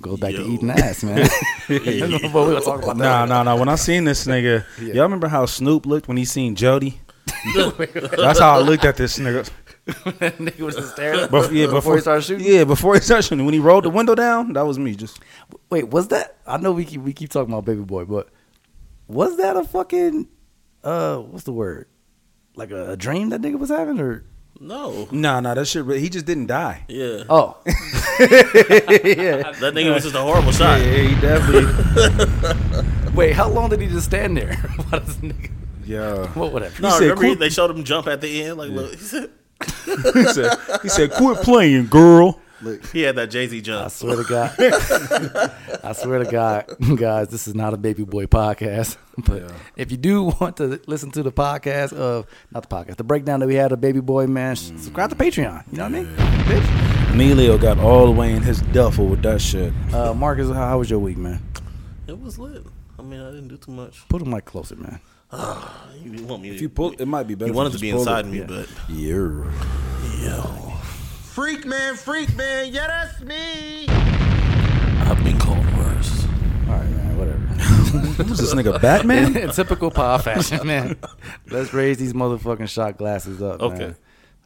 Goes 0.01 0.19
back 0.19 0.35
to 0.35 0.43
eating 0.43 0.69
ass, 0.69 1.03
man. 1.03 1.27
but 1.67 1.83
we 1.83 1.89
gonna 1.89 2.61
talk 2.61 2.83
about 2.83 2.97
Nah, 2.97 3.25
that. 3.25 3.29
nah, 3.29 3.43
nah. 3.43 3.55
When 3.57 3.69
I 3.69 3.75
seen 3.75 4.03
this 4.03 4.25
nigga, 4.27 4.63
y'all 4.93 5.03
remember 5.03 5.27
how 5.27 5.45
Snoop 5.45 5.85
looked 5.85 6.07
when 6.07 6.17
he 6.17 6.25
seen 6.25 6.55
Jody? 6.55 6.99
That's 7.55 8.39
how 8.39 8.55
I 8.55 8.59
looked 8.59 8.85
at 8.85 8.97
this 8.97 9.17
nigga. 9.19 9.49
nigga 9.87 10.59
was 10.59 10.75
just 10.75 10.91
staring. 10.93 11.27
Bef- 11.27 11.51
yeah, 11.51 11.67
before 11.67 11.95
he 11.95 12.01
started 12.01 12.21
shooting. 12.23 12.45
Yeah, 12.45 12.63
before 12.65 12.95
he 12.95 13.01
started 13.01 13.23
shooting. 13.23 13.45
When 13.45 13.53
he 13.53 13.59
rolled 13.59 13.85
the 13.85 13.89
window 13.89 14.15
down, 14.15 14.53
that 14.53 14.65
was 14.65 14.77
me. 14.77 14.95
Just 14.95 15.19
Wait, 15.69 15.87
was 15.89 16.09
that? 16.09 16.37
I 16.45 16.57
know 16.57 16.71
we 16.73 16.85
keep 16.85 17.01
we 17.01 17.13
keep 17.13 17.29
talking 17.29 17.53
about 17.53 17.65
baby 17.65 17.81
boy, 17.81 18.05
but 18.05 18.29
was 19.07 19.37
that 19.37 19.55
a 19.57 19.63
fucking 19.63 20.27
uh 20.83 21.17
what's 21.17 21.43
the 21.45 21.53
word? 21.53 21.87
Like 22.57 22.71
a, 22.71 22.91
a 22.91 22.97
dream 22.97 23.29
that 23.29 23.41
nigga 23.41 23.57
was 23.59 23.69
having, 23.69 23.99
or 23.99 24.23
No. 24.59 25.07
nah, 25.11 25.39
nah. 25.39 25.53
That 25.53 25.65
shit. 25.67 25.85
re- 25.85 25.99
He 25.99 26.09
just 26.09 26.25
didn't 26.25 26.47
die. 26.47 26.83
Yeah. 26.89 27.23
oh 27.29 27.57
yeah, 27.65 29.51
That 29.61 29.73
nigga 29.73 29.93
was 29.93 30.03
just 30.03 30.15
a 30.15 30.21
horrible 30.21 30.51
shot. 30.51 30.79
Yeah, 30.81 30.93
he 30.93 31.21
definitely. 31.21 33.11
wait, 33.13 33.33
how 33.33 33.47
long 33.49 33.69
did 33.69 33.79
he 33.81 33.87
just 33.87 34.07
stand 34.07 34.35
there? 34.37 34.55
Why 34.89 34.99
does 34.99 35.17
nigga? 35.17 35.51
yeah. 35.85 36.31
Well, 36.35 36.49
whatever. 36.51 36.81
No, 36.81 36.89
said 36.89 37.01
remember 37.01 37.23
he- 37.23 37.29
quit- 37.29 37.39
they 37.39 37.49
showed 37.49 37.71
him 37.71 37.83
jump 37.83 38.07
at 38.07 38.21
the 38.21 38.43
end. 38.43 38.57
Like, 38.57 38.71
look, 38.71 38.91
he 38.91 38.97
said 38.97 39.29
he 39.85 40.23
said, 40.25 40.57
he 40.83 40.89
said, 40.89 41.11
"Quit 41.13 41.37
playing, 41.41 41.87
girl." 41.87 42.39
He 42.91 43.01
had 43.01 43.15
that 43.17 43.29
Jay 43.29 43.47
Z 43.47 43.61
jump. 43.61 43.85
I 43.85 43.87
swear 43.89 44.15
to 44.17 44.23
God, 44.23 44.55
I 45.83 45.93
swear 45.93 46.19
to 46.23 46.29
God, 46.29 46.65
guys, 46.97 47.29
this 47.29 47.47
is 47.47 47.55
not 47.55 47.73
a 47.73 47.77
baby 47.77 48.03
boy 48.03 48.25
podcast. 48.25 48.97
But 49.25 49.51
if 49.75 49.89
you 49.89 49.97
do 49.97 50.25
want 50.39 50.57
to 50.57 50.79
listen 50.85 51.09
to 51.13 51.23
the 51.23 51.31
podcast 51.31 51.91
of 51.91 52.27
not 52.51 52.69
the 52.69 52.75
podcast, 52.75 52.97
the 52.97 53.03
breakdown 53.03 53.39
that 53.39 53.47
we 53.47 53.55
had 53.55 53.71
of 53.71 53.81
baby 53.81 53.99
boy, 53.99 54.27
man, 54.27 54.55
subscribe 54.55 55.09
to 55.09 55.15
Patreon. 55.15 55.63
You 55.71 55.79
know 55.79 55.83
what 55.85 55.95
I 55.95 56.03
mean, 56.03 56.15
bitch. 56.45 57.13
Emilio 57.13 57.57
got 57.57 57.79
all 57.79 58.05
the 58.05 58.11
way 58.11 58.31
in 58.33 58.43
his 58.43 58.61
duffel 58.61 59.07
with 59.07 59.23
that 59.23 59.41
shit. 59.41 59.73
Uh, 59.91 60.13
Marcus, 60.13 60.49
how, 60.49 60.67
how 60.67 60.77
was 60.77 60.91
your 60.91 60.99
week, 60.99 61.17
man? 61.17 61.41
It 62.05 62.19
was 62.21 62.37
lit. 62.37 62.63
I 62.99 63.01
mean, 63.01 63.19
I 63.19 63.31
didn't 63.31 63.47
do 63.47 63.57
too 63.57 63.71
much. 63.71 64.07
Put 64.07 64.23
the 64.23 64.29
mic 64.29 64.45
closer, 64.45 64.75
man. 64.75 64.99
You 66.03 66.23
want 66.25 66.43
me? 66.43 66.51
If 66.51 66.61
you 66.61 66.69
pull, 66.69 66.91
it 66.91 67.05
might 67.07 67.23
be 67.27 67.33
better. 67.33 67.49
You 67.51 67.55
wanted 67.57 67.73
to 67.73 67.79
be 67.79 67.89
inside 67.89 68.25
it. 68.27 68.29
me, 68.29 68.37
Yeah. 68.39 68.45
but 68.45 68.69
Yeah. 68.87 70.66
Freak 71.37 71.67
man, 71.67 71.95
freak 71.95 72.35
man, 72.35 72.73
yeah, 72.73 72.87
that's 72.87 73.21
me. 73.21 73.87
I've 73.87 75.23
been 75.23 75.37
called 75.37 75.63
worse. 75.77 76.25
All 76.65 76.73
right, 76.73 76.89
man, 76.89 77.15
whatever. 77.15 77.37
Who's 78.23 78.39
this 78.39 78.55
nigga? 78.55 78.81
Batman? 78.81 79.37
in 79.37 79.51
typical 79.51 79.91
pod 79.91 80.23
fashion, 80.23 80.65
man. 80.65 80.97
Let's 81.51 81.75
raise 81.75 81.99
these 81.99 82.13
motherfucking 82.13 82.67
shot 82.69 82.97
glasses 82.97 83.39
up. 83.39 83.61
Okay. 83.61 83.77
Man. 83.77 83.95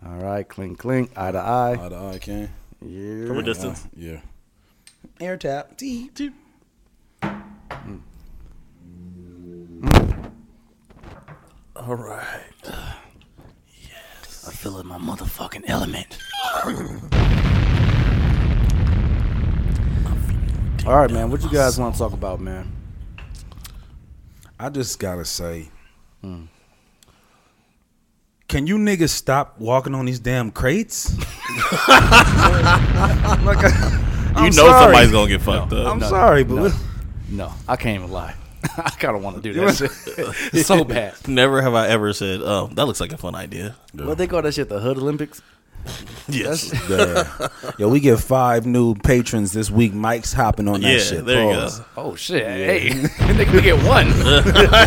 All 0.05 0.17
right, 0.17 0.45
clink, 0.45 0.79
clink, 0.79 1.11
eye 1.15 1.31
to 1.31 1.37
eye. 1.37 1.79
Eye 1.81 1.87
to 1.87 1.95
eye, 1.95 2.17
can. 2.17 2.49
Yeah. 2.81 3.25
From 3.25 3.37
a 3.37 3.43
distance. 3.43 3.85
Uh, 3.85 3.89
yeah. 3.95 4.19
Air 5.21 5.37
tap. 5.37 5.77
Tee. 5.77 6.11
Hmm. 7.23 7.99
All 11.73 11.95
right. 11.95 12.97
I 14.47 14.51
feel 14.51 14.79
in 14.79 14.87
my 14.87 14.97
motherfucking 14.97 15.63
element. 15.67 16.17
All 20.85 20.95
right, 20.97 21.11
man. 21.11 21.29
What 21.29 21.43
you 21.43 21.49
guys 21.49 21.79
want 21.79 21.93
to 21.95 21.99
talk 21.99 22.13
about, 22.13 22.39
man? 22.39 22.71
I 24.59 24.69
just 24.69 24.99
gotta 24.99 25.25
say, 25.25 25.69
hmm. 26.21 26.43
can 28.47 28.65
you 28.67 28.77
niggas 28.77 29.09
stop 29.09 29.59
walking 29.59 29.93
on 29.95 30.05
these 30.05 30.19
damn 30.19 30.51
crates? 30.51 31.15
like, 31.87 33.61
You 33.61 34.35
I'm 34.35 34.45
know 34.45 34.51
sorry. 34.51 34.83
somebody's 34.83 35.11
gonna 35.11 35.29
get 35.29 35.41
fucked 35.41 35.73
up. 35.73 35.87
I'm 35.87 35.99
sorry, 36.01 36.43
but 36.43 36.55
No, 36.55 36.71
no, 37.29 37.53
I 37.67 37.75
can't 37.75 37.99
even 37.99 38.11
lie. 38.11 38.35
I 38.77 38.89
kind 38.91 39.15
of 39.15 39.23
want 39.23 39.35
to 39.37 39.41
do 39.41 39.53
that 39.53 39.75
shit. 39.75 40.65
So 40.65 40.83
bad. 40.83 41.15
Never 41.27 41.61
have 41.61 41.73
I 41.73 41.87
ever 41.87 42.13
said, 42.13 42.41
"Oh, 42.43 42.67
that 42.73 42.85
looks 42.85 42.99
like 43.01 43.11
a 43.13 43.17
fun 43.17 43.35
idea." 43.35 43.75
What 43.93 44.17
they 44.17 44.27
call 44.27 44.41
that 44.41 44.53
shit? 44.53 44.69
The 44.69 44.79
Hood 44.79 44.97
Olympics? 44.97 45.41
Yes. 46.27 46.71
Yeah. 46.87 47.47
Yo, 47.79 47.89
we 47.89 47.99
get 47.99 48.19
five 48.19 48.67
new 48.67 48.93
patrons 48.93 49.51
this 49.51 49.71
week. 49.71 49.95
Mike's 49.95 50.31
hopping 50.31 50.67
on 50.67 50.81
that 50.81 50.87
Yeah, 50.93 50.97
shit. 50.99 51.25
there 51.25 51.43
you 51.51 51.57
Pause. 51.59 51.79
go. 51.79 51.85
Oh 51.97 52.15
shit! 52.15 52.43
Hey, 52.45 52.89
they 53.33 53.45
can 53.45 53.63
get 53.63 53.83
one. 53.83 54.05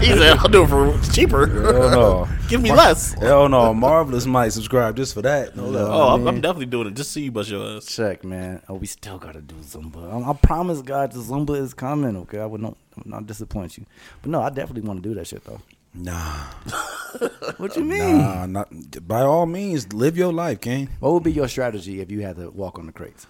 he 0.01 0.07
said, 0.07 0.37
"I'll 0.39 0.49
do 0.49 0.63
it 0.63 0.69
for 0.69 0.97
cheaper. 1.13 1.47
Hell 1.49 1.91
no. 1.91 2.29
Give 2.49 2.63
me 2.63 2.71
less." 2.71 3.13
Hell 3.15 3.49
no. 3.49 3.75
Marvelous 3.75 4.25
might 4.25 4.51
subscribe 4.51 4.97
just 4.97 5.15
for 5.15 5.23
that. 5.23 5.57
No 5.57 5.67
love. 5.67 5.89
Oh, 5.91 6.15
I'm. 6.15 6.29
I'm 6.29 6.41
definitely 6.41 6.67
doing 6.67 6.87
it 6.87 6.95
just 6.95 7.11
see 7.11 7.23
you 7.25 7.33
bust 7.33 7.51
your 7.51 7.77
ass. 7.77 7.87
Check, 7.87 8.23
man. 8.23 8.63
Oh, 8.69 8.75
we 8.75 8.87
still 8.87 9.19
gotta 9.19 9.41
do 9.41 9.57
Zumba. 9.57 10.25
I, 10.25 10.31
I 10.31 10.33
promise, 10.35 10.81
God, 10.81 11.11
the 11.11 11.19
Zumba 11.19 11.57
is 11.61 11.75
coming. 11.75 12.17
Okay, 12.19 12.39
I 12.39 12.47
would 12.47 12.61
not. 12.63 12.77
Not 13.05 13.27
disappoint 13.27 13.77
you. 13.79 13.87
But 14.23 14.31
no, 14.31 14.43
I 14.43 14.49
definitely 14.51 14.83
want 14.89 15.03
to 15.03 15.09
do 15.09 15.15
that 15.17 15.27
shit 15.27 15.45
though. 15.45 15.61
Nah, 15.97 16.47
What 17.59 17.77
you 17.77 17.85
mean? 17.85 18.19
nah, 18.19 18.47
not 18.47 19.07
by 19.07 19.21
all 19.21 19.47
means. 19.47 19.93
Live 19.93 20.17
your 20.17 20.33
life, 20.33 20.61
King. 20.61 20.89
What 21.01 21.13
would 21.13 21.23
be 21.23 21.33
your 21.33 21.47
strategy 21.49 22.01
if 22.01 22.11
you 22.11 22.23
had 22.23 22.37
to 22.37 22.51
walk 22.51 22.79
on 22.79 22.87
the 22.87 22.93
crates? 22.93 23.27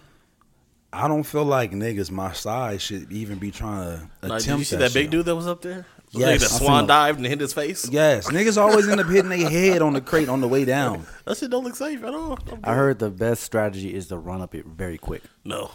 I 0.92 1.09
don't 1.09 1.25
feel 1.25 1.44
like 1.44 1.73
niggas 1.73 2.11
my 2.11 2.33
size 2.33 2.80
should 2.80 3.11
even 3.12 3.38
be 3.38 3.50
trying 3.50 3.99
to 3.99 4.09
Like, 4.28 4.40
attempt 4.40 4.44
did 4.47 4.59
you 4.61 4.64
see 4.64 4.76
that, 4.76 4.92
shit. 4.92 5.02
big 5.04 5.11
dude 5.11 5.26
that 5.26 5.35
was 5.37 5.47
up 5.47 5.61
there? 5.61 5.85
The 6.14 6.21
Yes, 6.21 6.42
nigga 6.42 6.54
I 6.54 6.59
swan 6.59 6.80
him. 6.80 6.87
dived 6.87 7.18
and 7.18 7.26
hit 7.26 7.40
his 7.40 7.52
face. 7.52 7.88
Yes, 7.90 8.28
niggas 8.28 8.56
always 8.56 8.88
end 8.88 9.00
up 9.00 9.06
hitting 9.09 9.28
their 9.30 9.50
head 9.50 9.83
on 9.83 9.92
the 9.94 10.00
crate 10.00 10.28
on 10.28 10.40
the 10.40 10.49
way 10.49 10.64
down. 10.64 11.06
That 11.25 11.38
shit 11.38 11.50
don't 11.50 11.64
look 11.64 11.75
safe 11.75 12.04
at 12.04 12.12
all. 12.14 12.38
I'm 12.52 12.59
I 12.64 12.68
good. 12.68 12.76
heard 12.76 12.99
the 12.99 13.09
best 13.11 13.42
strategy 13.44 13.94
is 13.94 14.09
to 14.09 14.18
run 14.18 14.42
up 14.42 14.54
it 14.54 14.66
very 14.66 14.99
quick. 14.99 15.23
no. 15.44 15.66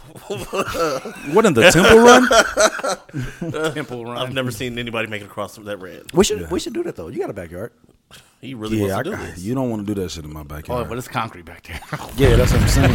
What 1.32 1.44
in 1.44 1.54
the 1.54 1.70
temple 1.72 1.98
run? 1.98 2.28
Temple 3.74 4.04
run. 4.04 4.16
I've 4.18 4.32
never 4.32 4.50
seen 4.52 4.78
anybody 4.78 5.08
make 5.08 5.22
it 5.22 5.26
across 5.26 5.56
that 5.56 5.76
red. 5.78 6.04
We 6.14 6.24
should 6.24 6.50
we 6.50 6.60
should 6.60 6.72
do 6.72 6.82
that 6.84 6.94
though. 6.96 7.08
You 7.08 7.18
got 7.18 7.30
a 7.30 7.32
backyard. 7.34 7.72
He 8.40 8.54
really 8.54 8.78
Yeah, 8.78 8.94
wants 8.94 9.10
to 9.10 9.16
do 9.16 9.22
this. 9.22 9.38
you 9.40 9.54
don't 9.54 9.68
want 9.70 9.86
to 9.86 9.92
do 9.94 10.00
that 10.00 10.10
shit 10.10 10.24
in 10.24 10.32
my 10.32 10.42
backyard. 10.44 10.86
Oh, 10.86 10.88
but 10.88 10.96
it's 10.98 11.08
concrete 11.08 11.44
back 11.44 11.64
there. 11.66 11.80
yeah, 12.16 12.36
that's 12.36 12.52
what 12.52 12.62
I'm 12.62 12.68
saying. 12.68 12.90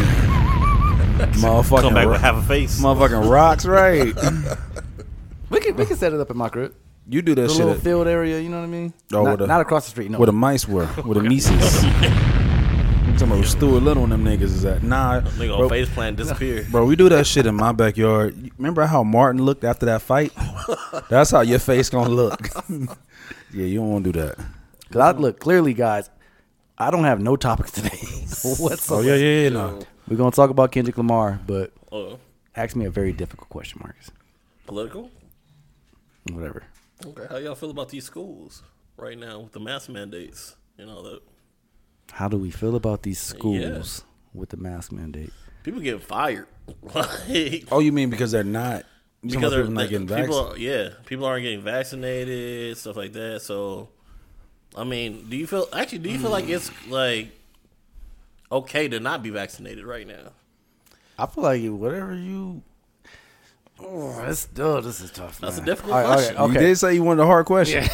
motherfucking, 1.33 1.81
Come 1.81 1.93
back 1.93 2.05
ro- 2.05 2.11
with 2.13 2.21
half 2.21 2.35
a 2.35 2.41
face. 2.47 2.79
motherfucking 2.81 3.29
rocks, 3.29 3.65
right? 3.65 4.13
we 5.49 5.59
can 5.59 5.75
we 5.75 5.85
can 5.85 5.97
set 5.97 6.13
it 6.13 6.19
up 6.19 6.31
in 6.31 6.37
my 6.37 6.49
crib. 6.49 6.73
You 7.07 7.21
do 7.21 7.35
that 7.35 7.41
The 7.43 7.49
shit 7.49 7.57
little 7.59 7.73
at- 7.73 7.81
field 7.81 8.07
area, 8.07 8.39
you 8.39 8.49
know 8.49 8.57
what 8.59 8.63
I 8.65 8.67
mean? 8.69 8.93
Oh, 9.13 9.23
not, 9.23 9.31
with 9.31 9.39
the- 9.41 9.47
not 9.47 9.61
across 9.61 9.85
the 9.85 9.91
street. 9.91 10.09
No, 10.11 10.17
where 10.17 10.25
the 10.25 10.31
mice 10.33 10.67
were, 10.67 10.85
where 10.87 11.15
the 11.15 11.23
Mises. 11.23 11.81
Some 13.19 13.31
of 13.31 13.47
Stuart 13.47 13.79
Little 13.81 14.03
and 14.03 14.11
them 14.11 14.25
niggas 14.25 14.41
is 14.41 14.65
at. 14.65 14.83
Nah, 14.83 15.21
Nigga 15.21 15.53
on 15.53 15.59
bro, 15.59 15.69
face 15.69 15.87
plant 15.89 16.17
disappeared. 16.17 16.69
bro, 16.69 16.83
we 16.85 16.97
do 16.97 17.07
that 17.07 17.25
shit 17.25 17.45
in 17.45 17.55
my 17.55 17.71
backyard. 17.71 18.51
Remember 18.57 18.85
how 18.85 19.03
Martin 19.03 19.41
looked 19.41 19.63
after 19.63 19.85
that 19.85 20.01
fight? 20.01 20.33
That's 21.09 21.31
how 21.31 21.39
your 21.41 21.59
face 21.59 21.89
gonna 21.89 22.09
look. 22.09 22.49
yeah, 22.69 23.63
you 23.65 23.75
don't 23.79 23.89
want 23.89 24.03
to 24.05 24.11
do 24.11 24.19
that. 24.19 24.37
Cause 24.91 25.01
I 25.01 25.11
look 25.11 25.39
clearly, 25.39 25.73
guys. 25.73 26.09
I 26.77 26.91
don't 26.91 27.05
have 27.05 27.21
no 27.21 27.37
topics 27.37 27.71
today. 27.71 27.97
What's 28.59 28.91
Oh 28.91 28.99
yeah, 28.99 29.15
yeah, 29.15 29.43
yeah. 29.43 29.49
No. 29.49 29.79
We're 30.09 30.17
gonna 30.17 30.31
talk 30.31 30.49
about 30.49 30.73
Kendrick 30.73 30.97
Lamar, 30.97 31.39
but 31.47 31.71
Oh, 31.93 32.19
ask 32.53 32.75
me 32.75 32.83
a 32.83 32.89
very 32.91 33.13
difficult 33.13 33.47
question, 33.47 33.79
Marcus. 33.81 34.11
political? 34.67 35.09
Whatever. 36.33 36.63
Okay. 37.05 37.25
How 37.29 37.37
y'all 37.37 37.55
feel 37.55 37.71
about 37.71 37.89
these 37.89 38.05
schools 38.05 38.61
right 38.97 39.17
now 39.17 39.39
with 39.39 39.51
the 39.53 39.59
mask 39.59 39.89
mandates? 39.89 40.55
You 40.77 40.85
know, 40.85 41.01
that 41.03 41.21
How 42.11 42.27
do 42.27 42.37
we 42.37 42.51
feel 42.51 42.75
about 42.75 43.03
these 43.03 43.19
schools 43.19 44.03
with 44.33 44.49
the 44.49 44.57
mask 44.57 44.91
mandate? 44.91 45.31
people 45.63 45.81
getting 45.81 45.99
fired. 45.99 46.47
like, 46.93 47.63
Oh, 47.71 47.79
you 47.79 47.91
mean 47.91 48.09
because 48.11 48.31
they're 48.31 48.43
not? 48.43 48.85
because 49.23 49.35
Because 49.37 49.51
they're, 49.51 49.61
people 49.63 49.73
not 49.73 49.89
getting 49.89 50.07
people, 50.07 50.43
vaccinated. 50.49 50.61
yeah, 50.61 50.89
people 51.05 51.25
aren't 51.25 51.41
getting 51.43 51.61
vaccinated, 51.61 52.77
stuff 52.77 52.95
like 52.95 53.13
that. 53.13 53.41
So, 53.41 53.89
I 54.75 54.83
mean, 54.83 55.27
do 55.29 55.35
you 55.37 55.47
feel 55.47 55.67
actually? 55.73 55.99
Do 55.99 56.09
you 56.11 56.19
feel 56.19 56.29
like 56.29 56.47
it's 56.47 56.69
like 56.87 57.31
okay 58.51 58.87
to 58.87 58.99
not 58.99 59.23
be 59.23 59.31
vaccinated 59.31 59.85
right 59.85 60.05
now? 60.07 60.33
I 61.17 61.25
feel 61.25 61.43
like 61.43 61.63
whatever 61.65 62.13
you. 62.15 62.61
Oh, 63.77 64.23
it's, 64.25 64.47
oh, 64.57 64.79
this 64.79 65.01
is 65.01 65.11
tough. 65.11 65.39
That's 65.39 65.57
a 65.57 65.59
man. 65.59 65.65
difficult 65.65 65.95
All 65.95 66.03
right, 66.03 66.13
question. 66.13 66.37
Okay. 66.37 66.53
You 66.53 66.59
did 66.59 66.77
say 66.77 66.93
you 66.93 67.03
wanted 67.03 67.23
a 67.23 67.25
hard 67.25 67.45
question. 67.45 67.83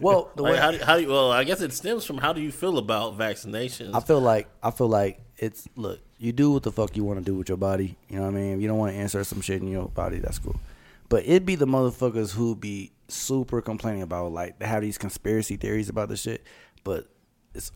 Well, 0.00 0.30
the 0.36 0.42
Like, 0.42 0.58
how 0.58 0.70
do, 0.70 0.78
how 0.78 0.96
do 0.96 1.02
you, 1.02 1.08
well, 1.08 1.30
I 1.30 1.44
guess 1.44 1.60
it 1.60 1.72
stems 1.72 2.04
from 2.04 2.18
how 2.18 2.32
do 2.32 2.40
you 2.40 2.50
feel 2.50 2.78
about 2.78 3.18
vaccinations? 3.18 3.94
I 3.94 4.00
feel 4.00 4.20
like 4.20 4.48
I 4.62 4.70
feel 4.70 4.88
like 4.88 5.20
it's 5.36 5.68
look. 5.76 6.00
You 6.18 6.32
do 6.32 6.50
what 6.50 6.62
the 6.62 6.72
fuck 6.72 6.96
you 6.96 7.04
want 7.04 7.18
to 7.18 7.24
do 7.24 7.34
with 7.36 7.48
your 7.48 7.58
body. 7.58 7.96
You 8.08 8.16
know 8.16 8.22
what 8.22 8.28
I 8.28 8.32
mean. 8.32 8.54
If 8.54 8.60
you 8.62 8.68
don't 8.68 8.78
want 8.78 8.92
to 8.94 8.98
insert 9.00 9.26
some 9.26 9.40
shit 9.40 9.60
in 9.60 9.68
your 9.68 9.88
body, 9.88 10.18
that's 10.18 10.38
cool. 10.38 10.58
But 11.08 11.24
it'd 11.24 11.46
be 11.46 11.54
the 11.54 11.66
motherfuckers 11.66 12.32
who 12.32 12.56
be 12.56 12.92
super 13.08 13.60
complaining 13.60 14.02
about 14.02 14.32
like 14.32 14.58
they 14.58 14.66
have 14.66 14.82
these 14.82 14.98
conspiracy 14.98 15.56
theories 15.56 15.88
about 15.88 16.08
this 16.08 16.22
shit, 16.22 16.42
but 16.84 17.06
it's 17.54 17.70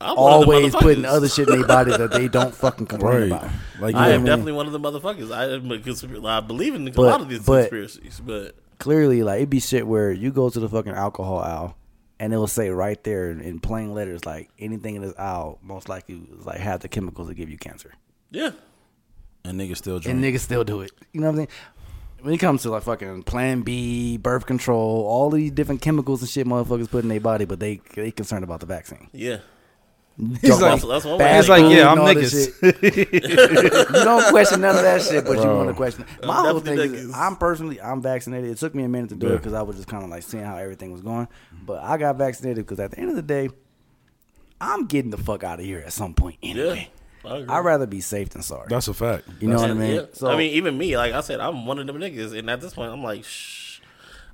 I'm 0.00 0.16
one 0.16 0.32
of 0.42 0.46
the 0.46 0.52
always 0.54 0.74
putting 0.74 1.04
other 1.06 1.28
shit 1.28 1.48
in 1.48 1.58
their 1.60 1.66
body 1.66 1.96
that 1.96 2.10
they 2.12 2.28
don't 2.28 2.54
fucking 2.64 2.86
complain 2.86 3.30
Right. 3.30 3.40
about. 3.42 3.50
Like 3.80 3.94
I 3.94 4.10
am 4.10 4.22
know, 4.24 4.30
definitely 4.30 4.52
one 4.52 4.66
of 4.66 4.72
the 4.72 4.80
motherfuckers. 4.80 5.34
I 5.34 5.52
am 5.54 5.70
a 5.70 5.78
conspiracy. 5.78 6.26
I 6.26 6.40
believe 6.40 6.74
in 6.74 6.86
a 6.86 6.90
But- 6.90 7.02
lot 7.02 7.20
of 7.20 7.28
these 7.28 7.40
but- 7.44 7.70
conspiracies, 7.70 8.20
but 8.24 8.54
Clearly, 8.78 9.22
like 9.22 9.36
it'd 9.38 9.48
be 9.50 9.58
shit 9.60 9.86
where 9.86 10.12
you 10.12 10.30
go 10.30 10.50
to 10.50 10.60
the 10.60 10.68
fucking 10.68 10.92
alcohol 10.92 11.38
aisle. 11.38 11.76
And 12.20 12.32
it 12.32 12.36
will 12.36 12.46
say 12.46 12.68
right 12.70 13.02
there 13.04 13.30
in, 13.30 13.40
in 13.40 13.58
plain 13.58 13.92
letters, 13.94 14.24
like 14.26 14.50
anything 14.58 14.96
in 14.96 15.02
this 15.02 15.14
aisle 15.18 15.58
most 15.62 15.88
likely 15.88 16.22
is 16.38 16.44
like 16.46 16.58
have 16.58 16.80
the 16.80 16.88
chemicals 16.88 17.28
that 17.28 17.34
give 17.34 17.48
you 17.50 17.56
cancer. 17.58 17.92
yeah, 18.30 18.50
and 19.44 19.58
niggas 19.60 19.76
still 19.78 19.98
drink. 19.98 20.14
and 20.16 20.24
niggas 20.24 20.40
still 20.40 20.64
do 20.64 20.80
it. 20.82 20.90
You 21.12 21.20
know 21.20 21.26
what 21.28 21.30
I'm 21.32 21.36
saying? 21.36 21.48
When 22.22 22.34
it 22.34 22.38
comes 22.38 22.62
to 22.62 22.70
like 22.70 22.82
fucking 22.84 23.22
Plan 23.24 23.62
B, 23.62 24.16
birth 24.18 24.46
control, 24.46 25.04
all 25.06 25.30
these 25.30 25.50
different 25.52 25.80
chemicals 25.82 26.20
and 26.22 26.28
shit 26.30 26.46
motherfuckers 26.46 26.90
put 26.90 27.02
in 27.02 27.08
their 27.08 27.20
body, 27.20 27.44
but 27.44 27.60
they 27.60 27.80
they 27.94 28.10
concerned 28.10 28.44
about 28.44 28.60
the 28.60 28.66
vaccine. 28.66 29.08
yeah. 29.12 29.38
He's 30.18 30.48
like, 30.60 30.80
That's- 30.80 30.82
that's 30.84 31.04
one 31.04 31.14
way 31.14 31.18
Bad 31.18 31.30
to 31.32 31.36
he's 31.36 31.48
like, 31.50 31.72
yeah, 31.76 31.90
I'm 31.92 31.98
niggas. 31.98 33.92
you 33.92 34.04
don't 34.04 34.30
question 34.30 34.60
none 34.62 34.76
of 34.76 34.82
that 34.82 35.02
shit, 35.02 35.24
but 35.26 35.36
you 35.38 35.44
want 35.44 35.68
to 35.68 35.74
question. 35.74 36.06
My 36.24 36.38
I'm 36.38 36.44
whole 36.46 36.60
thing 36.60 36.76
definitely 36.76 36.98
is. 37.00 37.14
I'm 37.14 37.36
personally, 37.36 37.80
I'm 37.80 38.00
vaccinated. 38.00 38.50
It 38.50 38.56
took 38.56 38.74
me 38.74 38.84
a 38.84 38.88
minute 38.88 39.10
to 39.10 39.14
do 39.16 39.28
it 39.34 39.36
because 39.38 39.52
I 39.52 39.60
was 39.62 39.76
just 39.76 39.88
kind 39.88 40.02
of 40.04 40.08
like 40.10 40.22
seeing 40.22 40.44
how 40.44 40.56
everything 40.56 40.90
was 40.92 41.02
going. 41.02 41.28
But 41.64 41.82
I 41.82 41.98
got 41.98 42.16
vaccinated 42.16 42.64
because 42.64 42.80
at 42.80 42.92
the 42.92 42.98
end 42.98 43.10
of 43.10 43.16
the 43.16 43.22
day, 43.22 43.50
I'm 44.60 44.86
getting 44.86 45.10
the 45.10 45.18
fuck 45.18 45.44
out 45.44 45.58
of 45.60 45.66
here 45.66 45.80
at 45.84 45.92
some 45.92 46.14
point 46.14 46.36
anyway. 46.42 46.88
Yeah, 47.22 47.30
I 47.30 47.36
agree. 47.36 47.54
I'd 47.54 47.58
rather 47.64 47.86
be 47.86 48.00
safe 48.00 48.30
than 48.30 48.40
sorry. 48.42 48.68
That's 48.70 48.88
a 48.88 48.94
fact. 48.94 49.28
you 49.40 49.48
know 49.48 49.56
what 49.56 49.70
I 49.70 49.74
mean? 49.74 49.94
Yeah. 49.96 50.02
So 50.12 50.28
I 50.28 50.36
mean, 50.36 50.54
even 50.54 50.78
me, 50.78 50.96
like 50.96 51.12
I 51.12 51.20
said, 51.20 51.40
I'm 51.40 51.66
one 51.66 51.78
of 51.78 51.86
them 51.86 51.98
niggas, 51.98 52.36
and 52.38 52.48
at 52.48 52.62
this 52.62 52.72
point, 52.72 52.90
I'm 52.90 53.02
like, 53.02 53.22
shh, 53.24 53.80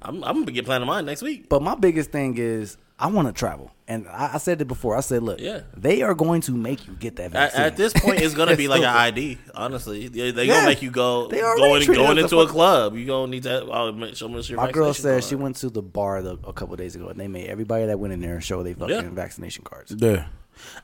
I'm, 0.01 0.23
I'm 0.23 0.41
gonna 0.41 0.53
get 0.53 0.65
planning 0.65 0.87
mine 0.87 1.07
next 1.07 1.23
week. 1.23 1.49
But 1.49 1.61
my 1.63 1.75
biggest 1.75 2.13
thing 2.13 2.39
is 2.39 2.77
I 3.03 3.09
want 3.09 3.27
to 3.27 3.33
travel, 3.33 3.73
and 3.89 4.07
I, 4.09 4.35
I 4.35 4.39
said 4.39 4.61
it 4.61 4.67
before. 4.69 4.97
I 4.97 5.01
said, 5.01 5.23
look, 5.25 5.41
Yeah. 5.41 5.63
they 5.77 6.03
are 6.03 6.15
going 6.15 6.41
to 6.43 6.53
make 6.53 6.87
you 6.87 6.93
get 6.95 7.17
that 7.17 7.25
At, 7.27 7.33
vaccine. 7.33 7.61
at 7.63 7.77
this 7.77 7.93
point, 7.93 8.21
it's 8.21 8.35
gonna 8.35 8.57
be 8.57 8.69
like 8.75 8.81
an 8.83 8.87
ID. 8.87 9.39
Honestly, 9.55 10.07
they, 10.09 10.31
they 10.31 10.45
Yeah. 10.45 10.55
gonna 10.55 10.67
make 10.67 10.83
you 10.83 10.91
go 10.93 11.27
They 11.29 11.43
already 11.43 11.61
going 11.63 11.83
treat 11.83 11.97
going 11.97 12.19
into 12.19 12.39
a 12.41 12.47
club. 12.47 12.95
You're 12.97 13.07
gonna 13.07 13.31
need 13.33 13.43
to 13.43 13.63
oh, 13.65 13.91
make- 13.93 14.15
show 14.17 14.33
us 14.37 14.49
your. 14.49 14.59
My 14.59 14.71
girl 14.71 14.95
said 14.95 15.15
card. 15.15 15.25
she 15.25 15.35
went 15.35 15.57
to 15.57 15.69
the 15.71 15.83
bar 15.83 16.23
the, 16.23 16.39
a 16.47 16.53
couple 16.53 16.77
days 16.77 16.95
ago, 16.95 17.09
and 17.09 17.19
they 17.19 17.27
made 17.29 17.49
everybody 17.49 17.87
that 17.87 17.99
went 17.99 18.13
in 18.15 18.21
there 18.21 18.41
show 18.41 18.63
their 18.63 18.75
fucking 18.75 18.95
Yeah. 18.95 19.09
vaccination 19.11 19.65
cards. 19.65 19.95
Yeah. 19.99 20.27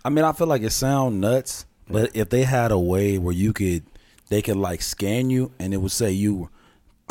I 0.05 0.09
mean, 0.11 0.25
I 0.25 0.33
feel 0.33 0.49
like 0.49 0.63
it 0.63 0.71
sound 0.73 1.21
nuts, 1.21 1.67
but 1.89 2.11
if 2.17 2.31
they 2.31 2.43
had 2.43 2.73
a 2.73 2.79
way 2.79 3.17
where 3.19 3.35
you 3.35 3.53
could, 3.53 3.85
they 4.29 4.43
could 4.43 4.57
like 4.57 4.83
scan 4.83 5.31
you 5.31 5.53
and 5.61 5.73
it 5.73 5.77
would 5.77 5.93
say 5.93 6.11
you 6.11 6.35
were 6.35 6.49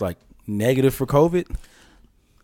like 0.02 0.18
negative 0.48 0.94
for 0.94 1.06
COVID, 1.06 1.48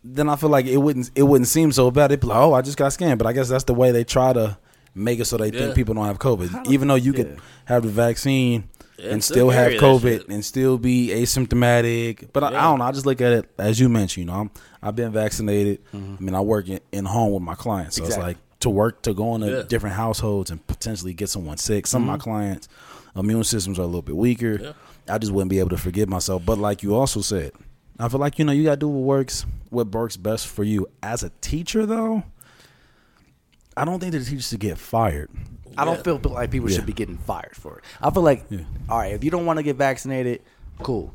then 0.04 0.28
I 0.28 0.36
feel 0.36 0.50
like 0.50 0.66
it 0.66 0.76
wouldn't 0.76 1.10
it 1.14 1.22
wouldn't 1.22 1.48
seem 1.48 1.72
so 1.72 1.90
bad. 1.90 2.10
They'd 2.10 2.20
be 2.20 2.26
like, 2.26 2.38
oh, 2.38 2.52
I 2.52 2.60
just 2.62 2.76
got 2.76 2.92
scanned. 2.92 3.18
But 3.18 3.26
I 3.26 3.32
guess 3.32 3.48
that's 3.48 3.64
the 3.64 3.74
way 3.74 3.90
they 3.90 4.04
try 4.04 4.32
to 4.34 4.58
make 4.94 5.18
it 5.18 5.24
so 5.24 5.36
they 5.38 5.50
Yeah. 5.50 5.60
think 5.60 5.74
people 5.74 5.94
don't 5.94 6.04
have 6.04 6.18
COVID, 6.18 6.70
even 6.70 6.88
though 6.88 6.94
you 6.94 7.12
yeah. 7.12 7.16
could 7.16 7.38
have 7.64 7.82
the 7.82 7.88
vaccine. 7.88 8.68
Yeah, 8.96 9.10
and 9.10 9.24
still 9.24 9.50
still 9.50 9.50
have 9.50 9.72
COVID 9.72 10.28
and 10.28 10.44
still 10.44 10.78
be 10.78 11.08
asymptomatic, 11.08 12.28
but 12.32 12.44
I, 12.44 12.48
I 12.48 12.50
don't 12.62 12.78
know. 12.78 12.84
I 12.84 12.92
just 12.92 13.06
look 13.06 13.20
at 13.20 13.32
it 13.32 13.50
as 13.58 13.80
you 13.80 13.88
mentioned. 13.88 14.26
You 14.26 14.32
know, 14.32 14.38
I'm, 14.40 14.50
I've 14.82 14.94
been 14.94 15.10
vaccinated. 15.12 15.80
I 15.92 15.96
mean, 15.96 16.32
I 16.34 16.40
work 16.40 16.68
in, 16.68 16.78
in 16.92 17.04
home 17.04 17.32
with 17.32 17.42
my 17.42 17.54
clients, 17.56 17.96
so 17.96 18.02
Mm-hmm. 18.02 18.06
Exactly. 18.10 18.30
it's 18.32 18.38
like 18.38 18.60
to 18.60 18.70
work 18.70 19.02
to 19.02 19.12
go 19.14 19.34
into 19.34 19.50
Yeah. 19.50 19.62
different 19.62 19.96
households 19.96 20.50
and 20.52 20.64
potentially 20.68 21.12
get 21.12 21.28
someone 21.28 21.56
sick. 21.56 21.86
Some 21.88 22.02
Mm-hmm. 22.02 22.10
of 22.10 22.18
my 22.20 22.22
clients' 22.22 22.68
immune 23.16 23.42
systems 23.44 23.78
are 23.80 23.82
a 23.82 23.86
little 23.86 24.02
bit 24.02 24.16
weaker. 24.16 24.74
I 25.08 25.18
just 25.18 25.32
wouldn't 25.32 25.50
be 25.50 25.58
able 25.58 25.70
to 25.70 25.76
forgive 25.76 26.08
myself. 26.08 26.44
But 26.46 26.58
like 26.58 26.82
you 26.84 26.94
also 26.94 27.20
said, 27.20 27.50
I 27.98 28.08
feel 28.08 28.18
like 28.20 28.38
you 28.38 28.44
know 28.44 28.52
you 28.52 28.64
gotta 28.64 28.76
do 28.76 28.88
what 28.88 29.04
works 29.04 29.46
what 29.70 29.88
works 29.92 30.16
best 30.16 30.46
for 30.46 30.64
you. 30.64 30.86
As 31.02 31.22
a 31.22 31.30
teacher, 31.40 31.86
though, 31.86 32.22
I 33.76 33.84
don't 33.84 33.98
think 34.00 34.12
that 34.12 34.20
the 34.20 34.24
teachers 34.24 34.48
should 34.48 34.60
get 34.60 34.78
fired. 34.78 35.30
I 35.76 35.84
don't 35.84 36.02
feel 36.04 36.20
like 36.32 36.50
people 36.50 36.70
Yeah. 36.70 36.76
should 36.76 36.86
be 36.86 36.92
getting 36.92 37.16
fired 37.18 37.56
for 37.56 37.78
it. 37.78 37.84
I 38.00 38.10
feel 38.10 38.22
like, 38.22 38.44
Yeah. 38.48 38.60
all 38.88 38.98
right, 38.98 39.12
if 39.12 39.24
you 39.24 39.30
don't 39.30 39.46
want 39.46 39.58
to 39.58 39.62
get 39.64 39.76
vaccinated, 39.76 40.42
cool. 40.82 41.12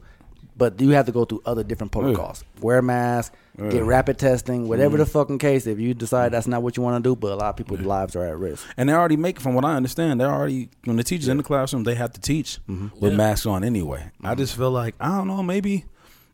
But 0.58 0.82
you 0.82 0.90
have 0.90 1.06
to 1.06 1.14
go 1.14 1.24
through 1.24 1.42
other 1.46 1.64
different 1.64 1.94
protocols. 1.94 2.44
Wear 2.60 2.80
a 2.80 2.84
mask, 2.84 3.34
get 3.70 3.82
rapid 3.86 4.18
testing, 4.18 4.68
whatever 4.68 4.96
Mm-hmm. 4.98 5.04
the 5.04 5.06
fucking 5.06 5.38
case. 5.38 5.66
If 5.68 5.80
you 5.80 5.94
decide 5.94 6.34
that's 6.34 6.48
not 6.48 6.62
what 6.62 6.76
you 6.76 6.84
want 6.84 7.02
to 7.02 7.10
do, 7.10 7.16
but 7.16 7.32
a 7.32 7.36
lot 7.36 7.50
of 7.52 7.56
people's 7.56 7.80
lives 7.80 8.14
are 8.18 8.26
at 8.26 8.38
risk. 8.38 8.66
And 8.76 8.90
they're 8.90 9.00
already 9.00 9.16
making, 9.16 9.42
from 9.42 9.54
what 9.56 9.64
I 9.64 9.76
understand, 9.76 10.20
they're 10.20 10.30
already 10.30 10.68
when 10.84 10.98
the 10.98 11.04
teachers 11.06 11.30
in 11.30 11.38
the 11.38 11.44
classroom, 11.44 11.86
they 11.86 11.96
have 11.96 12.12
to 12.12 12.20
teach 12.20 12.60
Mm-hmm. 12.70 13.00
with 13.00 13.14
masks 13.16 13.46
on 13.46 13.64
anyway. 13.64 14.12
I 14.22 14.36
just 14.36 14.58
feel 14.58 14.72
like 14.72 14.96
I 15.00 15.08
don't 15.18 15.28
know, 15.28 15.42
maybe 15.42 15.86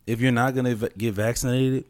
if 0.06 0.20
you're 0.20 0.32
not 0.32 0.54
gonna 0.54 0.74
va- 0.74 0.90
get 0.96 1.14
vaccinated, 1.14 1.84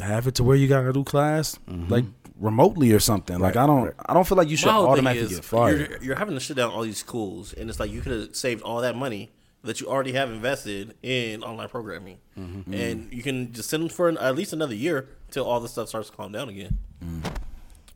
have 0.00 0.26
it 0.26 0.34
to 0.36 0.44
where 0.44 0.56
you 0.56 0.66
gotta 0.68 0.92
do 0.92 1.04
class 1.04 1.58
like 1.88 2.04
remotely 2.40 2.92
or 2.92 3.00
something. 3.00 3.38
Like 3.38 3.56
I 3.56 3.66
don't, 3.66 3.94
I 4.06 4.14
don't 4.14 4.26
feel 4.26 4.36
like 4.36 4.48
you 4.48 4.56
should 4.56 4.66
My 4.66 4.74
automatically 4.76 5.26
is, 5.28 5.36
get 5.36 5.44
fired. 5.44 5.90
You're, 5.90 6.02
you're 6.02 6.16
having 6.16 6.34
to 6.34 6.40
shut 6.40 6.56
down 6.56 6.70
all 6.70 6.82
these 6.82 6.98
schools, 6.98 7.52
and 7.52 7.68
it's 7.70 7.78
like 7.78 7.90
you 7.92 8.00
could 8.00 8.12
have 8.12 8.36
saved 8.36 8.62
all 8.62 8.80
that 8.80 8.96
money 8.96 9.30
that 9.62 9.80
you 9.80 9.86
already 9.86 10.12
have 10.12 10.30
invested 10.30 10.94
in 11.02 11.42
online 11.42 11.68
programming, 11.68 12.18
Mm-hmm. 12.38 12.74
and 12.74 13.12
you 13.12 13.22
can 13.22 13.52
just 13.52 13.70
send 13.70 13.82
them 13.84 13.88
for 13.88 14.08
an, 14.08 14.18
at 14.18 14.34
least 14.34 14.52
another 14.52 14.74
year 14.74 15.08
till 15.30 15.44
all 15.46 15.60
this 15.60 15.70
stuff 15.70 15.88
starts 15.88 16.10
to 16.10 16.16
calm 16.16 16.32
down 16.32 16.48
again. 16.48 16.76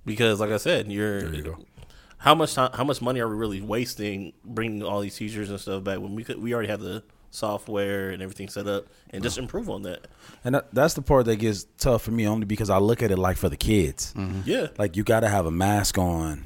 Because, 0.07 0.41
like 0.41 0.51
I 0.51 0.57
said, 0.57 0.91
you're. 0.91 1.23
Mm. 1.23 1.37
you 1.37 1.43
go. 1.43 1.59
How 2.19 2.35
much 2.35 2.55
time, 2.55 2.71
how 2.75 2.83
much 2.85 3.01
money 3.03 3.21
are 3.21 3.29
we 3.29 3.37
really 3.37 3.61
wasting 3.61 4.33
bringing 4.45 4.83
all 4.83 5.01
these 5.01 5.15
teachers 5.17 5.51
and 5.51 5.61
stuff 5.61 5.85
back 5.85 5.99
when 6.01 6.15
we 6.17 6.25
could 6.25 6.41
we 6.43 6.53
already 6.53 6.69
have 6.69 6.81
the 6.81 7.03
software 7.31 8.11
and 8.11 8.23
everything 8.23 8.49
set 8.49 8.67
up, 8.67 8.87
and 9.11 9.23
just 9.23 9.39
improve 9.39 9.69
on 9.69 9.83
that. 9.83 10.07
And 10.45 10.55
that, 10.55 10.73
that's 10.73 10.95
the 10.95 11.03
part 11.03 11.27
that 11.27 11.37
gets 11.37 11.67
tough 11.79 12.03
for 12.03 12.11
me 12.11 12.27
only 12.27 12.45
because 12.45 12.71
I 12.71 12.79
look 12.79 13.03
at 13.03 13.11
it 13.11 13.19
like 13.19 13.37
for 13.37 13.49
the 13.49 13.57
kids. 13.57 14.15
Mm-hmm. 14.17 14.43
Yeah, 14.45 14.69
Like 14.79 14.97
you 14.97 15.05
got 15.05 15.21
to 15.21 15.29
have 15.29 15.47
a 15.47 15.51
mask 15.51 15.99
on, 15.99 16.45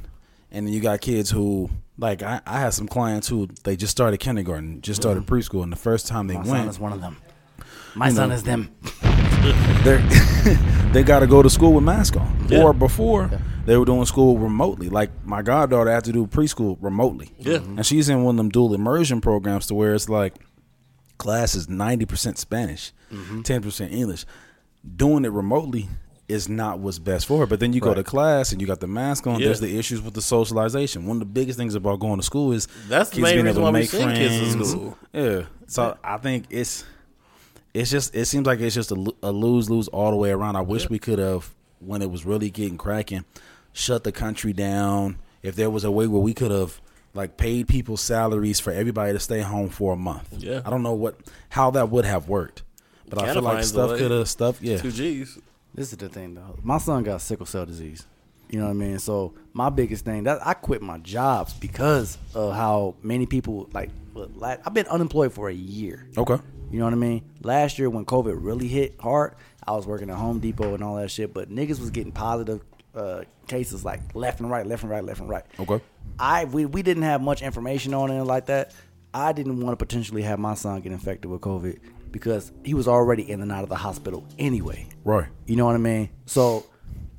and 0.51 0.67
then 0.67 0.75
you 0.75 0.81
got 0.81 1.01
kids 1.01 1.31
who 1.31 1.71
like 1.99 2.23
I, 2.23 2.41
I 2.47 2.61
had 2.61 2.75
some 2.75 2.89
clients 2.89 3.29
who 3.29 3.49
they 3.65 3.77
just 3.77 3.91
started 3.91 4.19
kindergarten, 4.19 4.81
just 4.81 5.01
started 5.01 5.25
mm-hmm. 5.25 5.35
preschool, 5.35 5.63
and 5.63 5.73
the 5.73 5.77
first 5.77 6.07
time 6.07 6.27
they 6.27 6.35
My 6.35 6.45
son 6.45 6.59
went, 6.59 6.71
is 6.71 6.79
one 6.79 6.93
of 6.93 7.01
them. 7.01 7.17
My 7.95 8.11
son 8.11 8.31
know. 8.31 8.35
is 8.35 8.43
them. 8.43 8.75
they 9.85 9.97
they 10.93 11.03
got 11.03 11.21
to 11.21 11.27
go 11.27 11.43
to 11.43 11.51
school 11.51 11.75
with 11.75 11.85
mask 11.85 12.17
on. 12.17 12.47
Yeah. 12.49 12.63
Or 12.63 12.73
before 12.73 13.31
they 13.65 13.77
were 13.77 13.85
doing 13.85 14.05
school 14.07 14.39
remotely. 14.39 14.89
Like 14.89 15.11
my 15.25 15.43
goddaughter 15.43 15.91
had 15.91 16.05
to 16.05 16.13
do 16.13 16.27
preschool 16.27 16.77
remotely. 16.81 17.33
Yeah. 17.39 17.59
Mm-hmm. 17.59 17.79
and 17.79 17.87
she's 17.87 18.09
in 18.09 18.23
one 18.23 18.35
of 18.35 18.37
them 18.39 18.49
dual 18.49 18.75
immersion 18.75 19.21
programs 19.21 19.67
to 19.67 19.75
where 19.75 19.95
it's 19.95 20.09
like 20.09 20.35
class 21.19 21.55
is 21.55 21.69
ninety 21.69 22.07
percent 22.07 22.39
Spanish, 22.39 22.93
Mm-hmm. 23.13 23.43
10 23.43 23.63
percent 23.63 23.93
English. 23.93 24.25
Doing 24.97 25.25
it 25.25 25.33
remotely 25.33 25.89
is 26.29 26.49
not 26.49 26.79
what's 26.79 26.99
best 26.99 27.27
for 27.27 27.41
her. 27.41 27.47
But 27.47 27.61
then 27.61 27.73
you 27.75 27.81
go 27.81 27.93
to 27.93 28.03
class 28.03 28.53
and 28.53 28.61
you 28.61 28.67
got 28.67 28.81
the 28.81 28.87
mask 28.87 29.27
on. 29.27 29.39
Yeah. 29.39 29.47
There's 29.47 29.61
the 29.61 29.79
issues 29.79 30.01
with 30.01 30.15
the 30.15 30.23
socialization. 30.23 31.07
One 31.07 31.17
of 31.17 31.21
the 31.21 31.27
biggest 31.27 31.59
things 31.59 31.75
about 31.75 32.01
going 32.01 32.17
to 32.19 32.23
school 32.23 32.53
is 32.53 32.69
That's 32.89 33.11
the 33.11 33.21
main 33.21 33.35
being 33.35 33.45
reason 33.45 33.49
able 33.49 33.55
to 33.57 33.63
why 33.65 33.71
we 33.71 33.81
make 33.81 33.91
send 33.91 34.17
kids 34.17 34.55
to 34.57 34.65
school. 34.65 34.99
Yeah. 35.13 35.43
So 35.67 35.97
I 36.03 36.17
think 36.17 36.47
it's 36.51 36.85
it's 37.75 37.91
just 37.91 38.15
it 38.15 38.25
seems 38.27 38.47
like 38.47 38.61
it's 38.61 38.75
just 38.75 38.93
a, 38.93 39.15
a 39.23 39.31
lose 39.31 39.69
lose 39.69 39.89
all 39.89 40.11
the 40.11 40.17
way 40.17 40.31
around. 40.31 40.57
I 40.57 40.63
wish 40.63 40.89
we 40.89 40.99
could 40.99 41.19
have 41.19 41.55
when 41.81 42.01
it 42.03 42.11
was 42.11 42.25
really 42.25 42.49
getting 42.51 42.79
cracking, 42.79 43.25
shut 43.73 44.05
the 44.05 44.13
country 44.13 44.53
down. 44.53 45.19
If 45.43 45.55
there 45.57 45.71
was 45.71 45.85
a 45.85 45.91
way 45.91 46.07
where 46.07 46.21
we 46.23 46.33
could 46.35 46.51
have 46.51 46.81
like 47.15 47.37
paid 47.37 47.69
people 47.69 47.97
salaries 47.97 48.61
for 48.61 48.73
everybody 48.73 49.13
to 49.13 49.21
stay 49.21 49.41
home 49.41 49.69
for 49.69 49.93
a 49.93 49.97
month. 49.97 50.35
Yeah. 50.39 50.63
I 50.65 50.71
don't 50.71 50.83
know 50.83 50.95
what 50.95 51.17
how 51.51 51.71
that 51.73 51.91
would 51.91 52.05
have 52.05 52.29
worked, 52.29 52.63
but 53.09 53.23
I 53.23 53.33
feel 53.33 53.43
like 53.43 53.65
stuff 53.65 53.99
could 53.99 54.11
have 54.11 54.29
stuff. 54.29 54.63
Yeah, 54.63 54.79
two 54.79 54.93
G's. 54.93 55.39
This 55.75 55.93
is 55.93 55.99
the 55.99 56.09
thing 56.09 56.35
though. 56.35 56.59
My 56.63 56.79
son 56.79 57.03
got 57.03 57.21
sickle 57.21 57.47
cell 57.47 57.67
disease. 57.67 58.07
You 58.51 58.59
know 58.59 58.67
what 58.67 58.73
I 58.73 58.75
mean? 58.75 58.99
So 58.99 59.33
my 59.55 59.71
biggest 59.71 60.05
thing 60.05 60.25
that 60.25 60.47
I 60.47 60.53
quit 60.53 60.83
my 60.83 60.99
jobs 60.99 61.55
because 61.55 62.19
of 62.35 62.55
how 62.55 62.95
many 63.03 63.27
people 63.27 63.69
like. 63.73 63.91
I've 64.43 64.75
been 64.75 64.87
unemployed 64.89 65.33
for 65.33 65.49
a 65.49 65.55
year. 65.55 66.07
okay. 66.19 66.37
You 66.71 66.79
know 66.79 66.85
what 66.85 66.93
I 66.93 66.97
mean? 66.97 67.25
Last 67.43 67.79
year 67.79 67.89
when 67.89 68.05
COVID 68.05 68.35
really 68.39 68.69
hit 68.69 69.01
hard, 69.01 69.35
I 69.67 69.73
was 69.73 69.87
working 69.87 70.11
at 70.11 70.17
Home 70.17 70.39
Depot 70.39 70.75
and 70.75 70.83
all 70.83 70.97
that 70.97 71.11
shit. 71.11 71.33
But 71.33 71.51
niggas 71.51 71.81
was 71.81 71.91
getting 71.91 72.13
positive 72.13 72.63
uh, 72.95 73.23
cases 73.47 73.85
like 73.85 74.01
left 74.15 74.41
and 74.41 74.51
right, 74.51 74.67
left 74.67 74.83
and 74.83 74.91
right, 74.91 75.05
left 75.05 75.21
and 75.21 75.29
right. 75.29 75.45
Okay. 75.61 75.81
I 76.23 76.45
we, 76.45 76.67
we 76.67 76.83
didn't 76.83 77.03
have 77.03 77.21
much 77.21 77.43
information 77.43 77.93
on 77.95 78.11
it 78.11 78.23
like 78.23 78.47
that. 78.47 78.73
I 79.13 79.33
didn't 79.33 79.61
want 79.61 79.79
to 79.79 79.85
potentially 79.85 80.23
have 80.23 80.39
my 80.39 80.55
son 80.55 80.81
get 80.81 80.93
infected 80.93 81.31
with 81.31 81.41
COVID 81.41 81.81
because 82.13 82.53
he 82.65 82.75
was 82.75 82.87
already 82.87 83.29
in 83.31 83.43
and 83.43 83.51
out 83.51 83.65
of 83.65 83.69
the 83.69 83.77
hospital 83.77 84.25
anyway. 84.39 84.87
Right. 85.05 85.27
You 85.47 85.57
know 85.57 85.67
what 85.67 85.75
I 85.75 85.79
mean? 85.79 86.11
So 86.27 86.65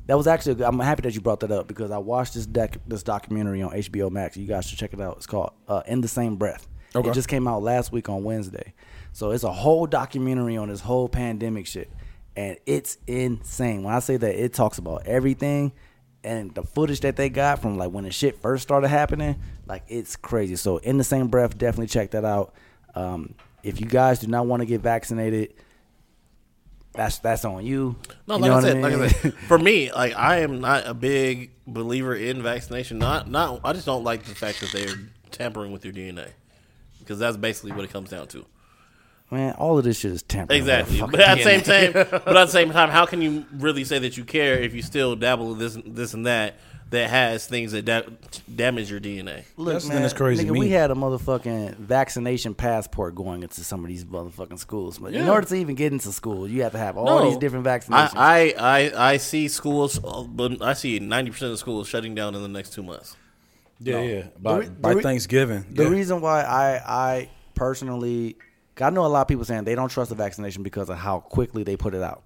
that 0.08 0.16
was 0.16 0.26
actually. 0.26 0.54
a 0.54 0.56
good- 0.56 0.68
I'm 0.68 0.80
happy 0.80 1.02
that 1.02 1.14
you 1.14 1.22
brought 1.22 1.42
that 1.42 1.52
up 1.52 1.68
because 1.68 1.92
I 1.92 1.98
watched 1.98 2.34
this 2.34 2.46
doc, 2.46 2.78
this 2.88 3.04
documentary 3.04 3.62
on 3.62 3.72
HBO 3.72 4.10
Max. 4.10 4.38
You 4.38 4.48
guys 4.48 4.66
should 4.68 4.80
check 4.80 4.94
it 4.94 5.02
out. 5.02 5.18
It's 5.18 5.28
called 5.28 5.52
uh, 5.68 5.84
"In 5.86 6.00
the 6.02 6.08
Same 6.08 6.38
Breath." 6.38 6.68
Okay. 6.96 7.10
It 7.10 7.14
just 7.14 7.28
came 7.28 7.48
out 7.48 7.62
last 7.62 7.92
week 7.92 8.08
on 8.08 8.24
Wednesday. 8.24 8.74
So 9.12 9.32
it's 9.32 9.44
a 9.44 9.52
whole 9.52 9.86
documentary 9.86 10.56
on 10.58 10.70
this 10.70 10.80
whole 10.80 11.10
pandemic 11.10 11.68
shit, 11.68 11.92
and 12.38 12.58
it's 12.66 12.98
insane. 13.06 13.84
When 13.84 13.94
I 13.94 14.00
say 14.00 14.16
that, 14.16 14.44
it 14.44 14.54
talks 14.54 14.78
about 14.78 15.06
everything. 15.06 15.74
And 16.24 16.54
the 16.56 16.64
footage 16.64 17.02
that 17.02 17.16
they 17.18 17.30
got 17.30 17.62
from 17.62 17.78
like 17.78 17.92
when 17.92 18.06
the 18.06 18.12
shit 18.12 18.42
first 18.42 18.64
started 18.64 18.88
happening, 18.88 19.42
like 19.66 19.84
it's 19.88 20.16
crazy. 20.16 20.56
So 20.56 20.78
in 20.78 20.98
the 20.98 21.04
same 21.04 21.28
breath, 21.28 21.58
definitely 21.58 21.88
check 21.88 22.12
that 22.12 22.24
out. 22.24 22.54
Um, 22.96 23.36
if 23.62 23.82
you 23.82 23.88
guys 23.88 24.20
do 24.20 24.28
not 24.28 24.46
want 24.48 24.62
to 24.62 24.66
get 24.66 24.82
vaccinated, 24.82 25.54
that's 26.94 27.18
that's 27.20 27.44
on 27.44 27.66
you. 27.66 27.96
No, 28.28 28.36
You 28.36 28.42
like 28.44 28.52
I 28.52 28.62
said, 28.62 28.74
mean? 28.76 28.82
like 28.84 28.94
I 28.94 29.08
said, 29.08 29.34
for 29.48 29.58
me, 29.58 29.92
like 29.92 30.16
I 30.16 30.40
am 30.40 30.62
not 30.62 30.86
a 30.86 30.94
big 30.94 31.52
believer 31.66 32.16
in 32.16 32.42
vaccination. 32.44 33.00
Not, 33.00 33.30
not. 33.30 33.62
I 33.64 33.74
just 33.74 33.86
don't 33.86 34.04
like 34.04 34.24
the 34.24 34.36
fact 34.36 34.62
that 34.62 34.72
they're 34.72 34.96
tampering 35.32 35.72
with 35.72 35.84
your 35.84 35.94
DNA 35.94 36.30
because 37.00 37.20
that's 37.20 37.36
basically 37.36 37.72
what 37.74 37.84
it 37.84 37.92
comes 37.92 38.10
down 38.12 38.28
to. 38.28 38.46
Man, 39.34 39.54
all 39.56 39.78
of 39.78 39.84
this 39.84 40.00
shit 40.00 40.12
is 40.12 40.22
temporary. 40.24 40.60
Exactly. 40.60 41.02
But 41.02 41.20
at 41.20 41.38
the 41.38 41.44
same 41.44 41.62
time, 41.62 41.92
but 41.94 42.38
at 42.38 42.46
the 42.46 42.48
same 42.48 42.72
time, 42.72 42.90
how 42.90 43.06
can 43.06 43.22
you 43.22 43.46
really 43.54 43.84
say 43.84 44.00
that 44.00 44.16
you 44.18 44.24
care 44.24 44.60
if 44.60 44.74
you 44.74 44.82
still 44.82 45.16
dabble 45.16 45.54
in 45.54 45.60
this, 45.60 45.78
this 45.86 46.14
and 46.14 46.26
that 46.26 46.56
that 46.92 47.10
has 47.10 47.48
things 47.48 47.72
that 47.72 47.86
da- 47.86 48.04
damage 48.56 48.92
your 48.92 49.00
DNA? 49.00 49.46
Look, 49.58 49.74
That's 49.74 49.86
the 49.88 49.94
man, 49.94 50.02
that's 50.04 50.14
crazy 50.14 50.46
nigga, 50.46 50.58
we 50.60 50.70
had 50.70 50.92
a 50.92 50.94
motherfucking 50.94 51.78
vaccination 51.78 52.54
passport 52.54 53.16
going 53.16 53.42
into 53.42 53.64
some 53.64 53.84
of 53.84 53.88
these 53.88 54.06
motherfucking 54.06 54.60
schools. 54.60 55.00
But 55.00 55.14
in 55.16 55.26
Yeah. 55.26 55.32
order 55.32 55.48
to 55.48 55.56
even 55.56 55.74
get 55.74 55.92
into 55.92 56.12
school, 56.12 56.48
you 56.48 56.62
have 56.62 56.74
to 56.74 56.78
have 56.78 56.96
all 56.96 57.24
these 57.28 57.38
different 57.38 57.66
vaccinations. 57.66 58.12
I, 58.16 58.54
I, 58.56 58.92
I, 58.92 59.12
I 59.14 59.18
see 59.18 59.48
schools, 59.48 60.00
uh, 60.04 60.24
but 60.24 60.62
I 60.62 60.74
see 60.74 61.00
ninety 61.00 61.32
percent 61.32 61.52
of 61.52 61.58
schools 61.58 61.88
shutting 61.88 62.14
down 62.14 62.36
in 62.36 62.44
the 62.44 62.48
next 62.48 62.74
two 62.74 62.84
months. 62.84 63.16
Yeah, 63.80 64.02
yeah. 64.02 64.22
The 64.22 64.30
By, 64.40 64.58
re- 64.60 64.70
by 64.70 64.90
the 64.92 64.96
re- 64.98 65.02
Thanksgiving. 65.04 65.66
the 65.72 65.84
yeah. 65.86 65.90
reason 65.90 66.22
why 66.22 66.42
I 66.44 66.76
I 66.86 67.30
personally, 67.56 68.34
'cause 68.34 68.44
I 68.80 68.90
know 68.90 69.06
a 69.06 69.08
lot 69.08 69.22
of 69.22 69.28
people 69.28 69.46
saying 69.46 69.66
they 69.66 69.76
don't 69.76 69.90
trust 69.90 70.10
the 70.10 70.16
vaccination 70.16 70.64
because 70.64 70.90
of 70.90 70.98
how 70.98 71.20
quickly 71.20 71.64
they 71.64 71.78
put 71.78 71.94
it 71.94 72.02
out. 72.02 72.24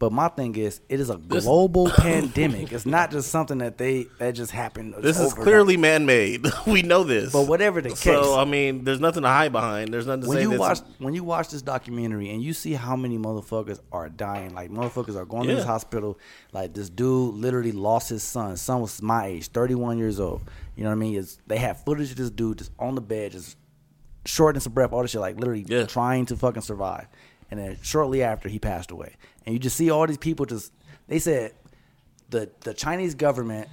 But 0.00 0.12
my 0.12 0.28
thing 0.28 0.56
is, 0.56 0.80
it 0.88 0.98
is 0.98 1.08
a 1.08 1.16
global 1.16 1.88
pandemic. 1.96 2.72
It's 2.72 2.84
not 2.84 3.12
just 3.12 3.30
something 3.30 3.58
that 3.58 3.78
they 3.78 4.06
that 4.18 4.32
just 4.32 4.50
happened. 4.50 4.94
This 4.98 5.20
is 5.20 5.32
clearly 5.32 5.76
man-made. 5.76 6.44
we 6.66 6.82
know 6.82 7.04
this. 7.04 7.32
But 7.32 7.46
whatever 7.46 7.80
the 7.80 7.90
case, 7.90 8.00
So 8.00 8.38
I 8.38 8.44
mean, 8.44 8.82
there's 8.84 8.98
nothing 9.00 9.22
to 9.22 9.28
hide 9.28 9.52
behind. 9.52 9.94
There's 9.94 10.06
nothing 10.06 10.22
to 10.22 10.28
when 10.28 10.38
say. 10.38 10.42
you 10.42 10.58
watch 10.58 10.80
when 10.98 11.14
you 11.14 11.22
watch 11.22 11.50
this 11.50 11.62
documentary 11.62 12.30
and 12.30 12.42
you 12.42 12.52
see 12.52 12.72
how 12.72 12.96
many 12.96 13.18
motherfuckers 13.18 13.78
are 13.92 14.08
dying, 14.08 14.52
like 14.52 14.70
motherfuckers 14.70 15.14
are 15.14 15.24
going 15.24 15.48
to 15.48 15.54
this 15.54 15.64
hospital. 15.64 16.18
Like 16.52 16.74
this 16.74 16.90
dude 16.90 17.34
literally 17.36 17.72
lost 17.72 18.08
his 18.08 18.24
son. 18.24 18.50
His 18.50 18.60
son 18.62 18.80
was 18.80 19.00
my 19.00 19.26
age, 19.26 19.48
thirty 19.48 19.76
one 19.76 19.96
years 19.98 20.18
old. 20.18 20.42
You 20.76 20.82
know 20.82 20.90
what 20.90 20.96
I 20.96 20.98
mean? 20.98 21.18
It's, 21.20 21.38
they 21.46 21.58
have 21.58 21.84
footage 21.84 22.10
of 22.10 22.16
this 22.16 22.30
dude 22.30 22.58
just 22.58 22.72
on 22.80 22.96
the 22.96 23.00
bed, 23.00 23.30
just 23.30 23.56
shortness 24.24 24.66
of 24.66 24.74
breath, 24.74 24.92
all 24.92 25.02
this 25.02 25.10
shit, 25.12 25.20
like 25.20 25.38
literally 25.38 25.64
Yeah. 25.68 25.84
trying 25.86 26.26
to 26.26 26.36
fucking 26.36 26.62
survive. 26.62 27.06
And 27.50 27.60
then 27.60 27.76
shortly 27.82 28.22
after, 28.22 28.48
he 28.48 28.58
passed 28.58 28.90
away. 28.90 29.14
And 29.46 29.52
you 29.52 29.58
just 29.58 29.76
see 29.76 29.90
all 29.90 30.06
these 30.06 30.18
people 30.18 30.46
just. 30.46 30.72
They 31.08 31.18
said 31.18 31.52
the 32.30 32.50
the 32.60 32.72
Chinese 32.74 33.14
government 33.14 33.68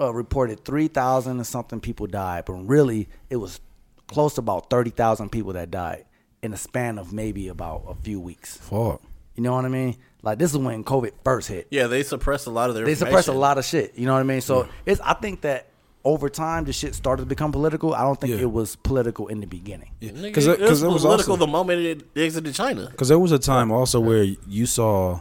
uh, 0.00 0.12
reported 0.12 0.64
three 0.64 0.88
thousand 0.88 1.36
and 1.36 1.46
something 1.46 1.80
people 1.80 2.06
died, 2.06 2.44
but 2.46 2.54
really 2.54 3.08
it 3.30 3.36
was 3.36 3.60
close 4.08 4.34
to 4.34 4.40
about 4.40 4.68
thirty 4.70 4.90
thousand 4.90 5.30
people 5.30 5.52
that 5.54 5.70
died 5.70 6.04
in 6.42 6.52
a 6.52 6.56
span 6.56 6.98
of 6.98 7.12
maybe 7.12 7.48
about 7.48 7.84
a 7.88 7.94
few 7.94 8.20
weeks. 8.20 8.56
Fuck. 8.58 9.00
You 9.36 9.42
know 9.42 9.54
what 9.54 9.64
I 9.64 9.68
mean? 9.68 9.96
Like 10.22 10.38
this 10.38 10.50
is 10.50 10.58
when 10.58 10.82
COVID 10.82 11.12
first 11.24 11.48
hit. 11.48 11.68
yeah, 11.70 11.86
they 11.86 12.02
suppress 12.02 12.46
a 12.46 12.50
lot 12.50 12.68
of 12.68 12.74
their. 12.74 12.84
They 12.84 12.94
suppressed 12.96 13.28
a 13.28 13.32
lot 13.32 13.58
of 13.58 13.64
shit. 13.64 13.96
You 13.96 14.06
know 14.06 14.14
what 14.14 14.20
I 14.20 14.24
mean? 14.24 14.40
So 14.40 14.68
it's 14.84 15.00
I 15.02 15.14
think 15.14 15.42
that 15.42 15.68
over 16.06 16.28
time 16.30 16.64
the 16.64 16.72
shit 16.72 16.94
started 16.94 17.22
to 17.22 17.26
become 17.26 17.50
political. 17.52 17.92
I 17.94 18.02
don't 18.02 18.18
think 18.20 18.32
Yeah. 18.34 18.42
it 18.42 18.52
was 18.52 18.76
political 18.76 19.26
in 19.28 19.40
the 19.40 19.46
beginning. 19.46 19.90
Nigga, 20.00 20.22
Because 20.22 20.46
it, 20.46 20.60
was 20.60 20.82
it 20.82 20.88
was 20.88 21.02
political 21.02 21.32
also 21.34 21.36
the 21.46 21.50
moment 21.50 21.80
it 21.80 22.06
exited 22.16 22.54
China. 22.54 22.88
because 22.90 23.08
there 23.08 23.18
was 23.18 23.32
a 23.32 23.38
time 23.38 23.70
also 23.72 23.98
where 24.00 24.22
you 24.46 24.66
saw 24.66 25.20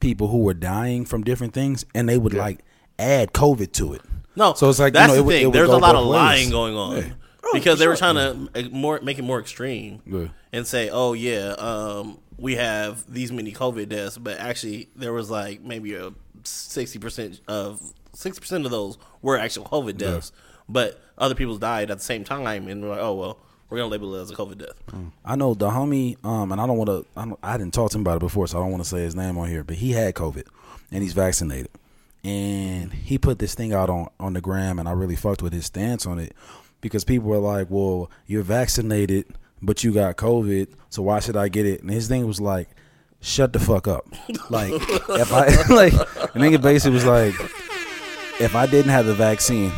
people 0.00 0.28
who 0.28 0.38
were 0.38 0.54
dying 0.54 1.04
from 1.04 1.22
different 1.24 1.54
things, 1.54 1.84
and 1.94 2.08
they 2.08 2.18
would 2.18 2.34
like 2.34 2.58
add 2.98 3.32
COVID 3.32 3.72
to 3.72 3.94
it. 3.94 4.02
No, 4.36 4.52
so 4.54 4.68
it's 4.68 4.78
like 4.80 4.92
that's 4.92 5.12
you 5.12 5.14
know, 5.14 5.14
the 5.14 5.20
it 5.20 5.24
would- 5.26 5.32
thing. 5.32 5.42
it 5.42 5.46
would 5.46 5.54
There's 5.54 5.68
go 5.68 5.76
a 5.76 5.78
lot 5.78 5.92
both 5.94 6.02
of 6.02 6.08
ways. 6.08 6.14
lying 6.16 6.50
going 6.50 6.74
on 6.76 6.96
Yeah. 6.96 7.04
because 7.52 7.78
they 7.78 7.86
were 7.86 7.96
trying 7.96 8.16
to 8.16 8.48
uh, 8.58 8.62
more 8.72 9.00
make 9.02 9.18
it 9.18 9.22
more 9.22 9.38
extreme 9.40 10.02
Yeah. 10.04 10.26
and 10.52 10.66
say, 10.66 10.90
"Oh 10.90 11.12
yeah, 11.12 11.50
um, 11.58 12.18
we 12.36 12.56
have 12.56 13.04
these 13.08 13.30
many 13.30 13.52
COVID 13.52 13.88
deaths," 13.88 14.18
but 14.18 14.38
actually 14.40 14.88
there 14.96 15.12
was 15.12 15.30
like 15.30 15.62
maybe 15.62 15.94
a 15.94 16.10
sixty 16.42 16.98
percent 16.98 17.40
of 17.48 17.80
sixty 18.14 18.40
percent 18.40 18.64
of 18.64 18.70
those 18.70 18.98
were 19.22 19.38
actual 19.38 19.64
COVID 19.64 19.96
deaths, 19.96 20.32
but 20.68 21.00
other 21.18 21.34
people 21.34 21.56
died 21.58 21.90
at 21.90 21.98
the 21.98 22.04
same 22.04 22.24
time, 22.24 22.68
and 22.68 22.82
we're 22.82 22.88
like, 22.90 23.00
"Oh 23.00 23.14
well, 23.14 23.38
we're 23.68 23.78
gonna 23.78 23.90
label 23.90 24.14
it 24.14 24.22
as 24.22 24.30
a 24.30 24.34
COVID 24.34 24.58
death." 24.58 24.94
I 25.24 25.36
know 25.36 25.54
the 25.54 25.68
homie, 25.70 26.16
um, 26.24 26.52
and 26.52 26.60
I 26.60 26.66
don't 26.66 26.76
want 26.78 26.90
to. 26.90 27.06
I, 27.16 27.54
I 27.54 27.56
didn't 27.58 27.74
talk 27.74 27.90
to 27.90 27.98
him 27.98 28.02
about 28.02 28.16
it 28.16 28.20
before, 28.20 28.46
so 28.46 28.58
I 28.58 28.62
don't 28.62 28.70
want 28.70 28.82
to 28.82 28.88
say 28.88 29.00
his 29.02 29.14
name 29.14 29.38
on 29.38 29.48
here. 29.48 29.64
But 29.64 29.76
he 29.76 29.92
had 29.92 30.14
COVID, 30.14 30.46
and 30.90 31.02
he's 31.02 31.12
vaccinated, 31.12 31.70
and 32.22 32.92
he 32.92 33.18
put 33.18 33.38
this 33.38 33.54
thing 33.54 33.72
out 33.72 33.90
on 33.90 34.08
on 34.18 34.32
the 34.34 34.40
gram, 34.40 34.78
and 34.78 34.88
I 34.88 34.92
really 34.92 35.16
fucked 35.16 35.42
with 35.42 35.52
his 35.52 35.66
stance 35.66 36.06
on 36.06 36.18
it 36.18 36.34
because 36.80 37.04
people 37.04 37.28
were 37.28 37.38
like, 37.38 37.68
"Well, 37.70 38.10
you're 38.26 38.42
vaccinated, 38.42 39.26
but 39.62 39.82
you 39.84 39.92
got 39.92 40.16
COVID, 40.16 40.68
so 40.90 41.02
why 41.02 41.20
should 41.20 41.36
I 41.36 41.48
get 41.48 41.66
it?" 41.66 41.80
And 41.82 41.90
his 41.90 42.08
thing 42.08 42.26
was 42.26 42.40
like, 42.40 42.68
"Shut 43.20 43.52
the 43.52 43.60
fuck 43.60 43.88
up!" 43.88 44.06
like 44.50 44.72
if 44.72 45.32
I 45.32 45.46
like, 45.74 45.92
the 45.92 46.38
nigga 46.40 46.60
basically 46.60 46.94
was 46.94 47.06
like, 47.06 47.34
"If 48.40 48.54
I 48.54 48.66
didn't 48.66 48.90
have 48.90 49.06
the 49.06 49.14
vaccine." 49.14 49.72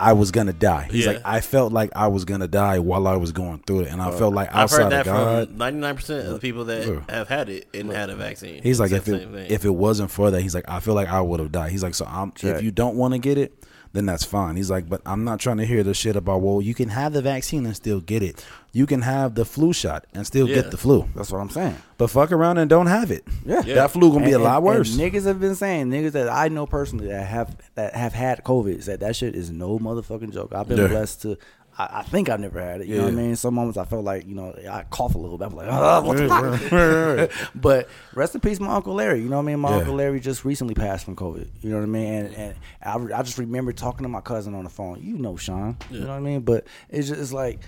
I 0.00 0.12
was 0.12 0.32
gonna 0.32 0.52
die. 0.52 0.88
He's 0.90 1.04
Yeah. 1.06 1.12
like, 1.12 1.22
I 1.24 1.40
felt 1.40 1.72
like 1.72 1.88
I 1.94 2.08
was 2.08 2.24
gonna 2.24 2.48
die 2.48 2.80
while 2.80 3.06
I 3.06 3.14
was 3.14 3.30
going 3.30 3.62
through 3.64 3.82
it, 3.82 3.92
and 3.92 4.02
I 4.02 4.10
felt 4.10 4.34
like 4.34 4.48
I've 4.50 4.62
outside 4.64 4.82
heard 4.82 4.92
that 4.92 5.00
of 5.06 5.06
God, 5.06 5.56
ninety 5.56 5.78
nine 5.78 5.94
percent 5.94 6.26
of 6.26 6.32
the 6.34 6.40
people 6.40 6.64
that 6.64 6.86
Yeah. 6.86 6.94
have 7.08 7.28
had 7.28 7.48
it 7.48 7.68
and 7.72 7.90
had 7.92 8.10
a 8.10 8.16
vaccine. 8.16 8.60
He's 8.62 8.80
like, 8.80 8.90
if 8.90 9.06
it 9.08 9.28
if 9.50 9.64
it 9.64 9.70
wasn't 9.70 10.10
for 10.10 10.32
that, 10.32 10.40
he's 10.42 10.54
like, 10.54 10.64
I 10.68 10.80
feel 10.80 10.94
like 10.94 11.08
I 11.08 11.20
would 11.20 11.38
have 11.38 11.52
died. 11.52 11.70
He's 11.70 11.84
like, 11.84 11.94
so 11.94 12.06
I'm 12.10 12.32
Check. 12.32 12.56
if 12.56 12.62
you 12.62 12.72
don't 12.72 12.96
want 12.96 13.14
to 13.14 13.18
get 13.18 13.38
it, 13.38 13.54
then 13.94 14.04
that's 14.04 14.24
fine. 14.24 14.56
He's 14.56 14.70
like, 14.70 14.88
but 14.88 15.00
I'm 15.06 15.24
not 15.24 15.40
trying 15.40 15.56
to 15.56 15.64
hear 15.66 15.82
the 15.82 15.94
shit 15.94 16.16
about 16.16 16.42
well, 16.42 16.60
you 16.60 16.74
can 16.74 16.90
have 16.90 17.14
the 17.14 17.22
vaccine 17.22 17.64
and 17.64 17.74
still 17.74 18.00
get 18.00 18.22
it. 18.22 18.44
You 18.72 18.86
can 18.86 19.02
have 19.02 19.34
the 19.36 19.44
flu 19.44 19.72
shot 19.72 20.04
and 20.12 20.26
still 20.26 20.46
Yeah. 20.48 20.56
get 20.56 20.70
the 20.72 20.76
flu. 20.76 21.08
That's 21.14 21.30
what 21.32 21.38
I'm 21.38 21.48
saying. 21.48 21.76
But 21.96 22.08
fuck 22.10 22.32
around 22.32 22.58
and 22.58 22.68
don't 22.68 22.88
have 22.88 23.10
it. 23.10 23.24
Yeah. 23.46 23.62
That 23.62 23.92
flu 23.92 24.12
gonna 24.12 24.26
be 24.26 24.32
a 24.32 24.34
And- 24.34 24.44
lot 24.44 24.62
worse. 24.62 24.98
And 24.98 25.00
niggas 25.00 25.24
have 25.24 25.40
been 25.40 25.54
saying 25.54 25.90
niggas 25.90 26.12
that 26.12 26.28
I 26.28 26.48
know 26.48 26.66
personally 26.66 27.06
that 27.06 27.24
have 27.26 27.56
that 27.76 27.94
have 27.94 28.12
had 28.12 28.42
COVID 28.44 28.82
said 28.82 29.00
that 29.00 29.16
shit 29.16 29.34
is 29.34 29.50
no 29.50 29.78
motherfucking 29.78 30.32
joke. 30.34 30.52
I've 30.54 30.68
been 30.68 30.78
Yeah. 30.78 30.88
blessed 30.88 31.22
to. 31.22 31.38
I, 31.76 31.88
I 32.00 32.02
think 32.02 32.28
I've 32.28 32.40
never 32.40 32.60
had 32.60 32.80
it. 32.82 32.86
You 32.86 32.96
know 32.98 33.04
what 33.04 33.12
I 33.12 33.16
mean? 33.16 33.36
Some 33.36 33.54
moments 33.54 33.76
I 33.78 33.84
felt 33.84 34.04
like 34.04 34.26
you 34.26 34.34
know 34.34 34.54
I 34.70 34.84
cough 34.90 35.14
a 35.14 35.18
little 35.18 35.38
bit. 35.38 35.46
I'm 35.48 35.54
like, 35.56 35.68
oh, 35.70 36.02
what 36.02 36.16
the 36.16 37.28
fuck? 37.28 37.50
but 37.54 37.88
rest 38.14 38.34
in 38.34 38.40
peace, 38.40 38.60
my 38.60 38.74
uncle 38.74 38.94
Larry. 38.94 39.20
You 39.20 39.28
know 39.28 39.36
what 39.36 39.42
I 39.42 39.46
mean? 39.46 39.60
My 39.60 39.70
Yeah. 39.70 39.76
uncle 39.78 39.94
Larry 39.94 40.20
just 40.20 40.44
recently 40.44 40.74
passed 40.74 41.04
from 41.04 41.16
COVID. 41.16 41.48
You 41.62 41.70
know 41.70 41.76
what 41.78 41.82
I 41.82 41.86
mean? 41.86 42.12
And, 42.14 42.34
and 42.34 42.54
I, 42.82 42.96
re- 42.96 43.12
I 43.12 43.22
just 43.22 43.38
remember 43.38 43.72
talking 43.72 44.04
to 44.04 44.08
my 44.08 44.20
cousin 44.20 44.54
on 44.54 44.64
the 44.64 44.70
phone. 44.70 45.00
You 45.02 45.18
know, 45.18 45.36
Sean. 45.36 45.76
You 45.90 46.00
know 46.00 46.08
what 46.08 46.14
I 46.16 46.20
mean? 46.20 46.40
But 46.42 46.66
it's 46.88 47.08
just 47.08 47.20
it's 47.20 47.32
like 47.32 47.60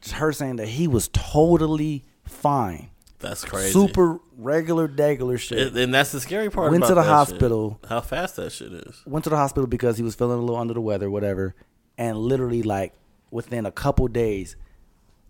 just 0.00 0.14
her 0.16 0.32
saying 0.32 0.56
that 0.56 0.68
he 0.68 0.88
was 0.88 1.08
totally 1.12 2.04
fine. 2.24 2.90
That's 3.20 3.44
crazy. 3.44 3.70
Super 3.70 4.18
regular, 4.36 4.88
degular 4.88 5.38
shit. 5.38 5.68
And, 5.68 5.76
and 5.76 5.94
that's 5.94 6.10
the 6.10 6.18
scary 6.18 6.50
part. 6.50 6.72
Went 6.72 6.84
to 6.86 6.94
the 6.94 7.04
hospital. 7.04 7.78
shit. 7.82 7.88
How 7.88 8.00
fast 8.00 8.34
that 8.36 8.50
shit 8.50 8.72
is. 8.72 9.00
went 9.06 9.22
to 9.24 9.30
the 9.30 9.36
hospital 9.36 9.68
because 9.68 9.96
he 9.96 10.02
was 10.02 10.16
feeling 10.16 10.38
a 10.38 10.40
little 10.40 10.56
under 10.56 10.74
the 10.74 10.80
weather, 10.80 11.08
whatever. 11.08 11.54
And 11.96 12.18
literally, 12.18 12.62
like 12.64 12.94
within 13.32 13.66
a 13.66 13.72
couple 13.72 14.06
days, 14.06 14.54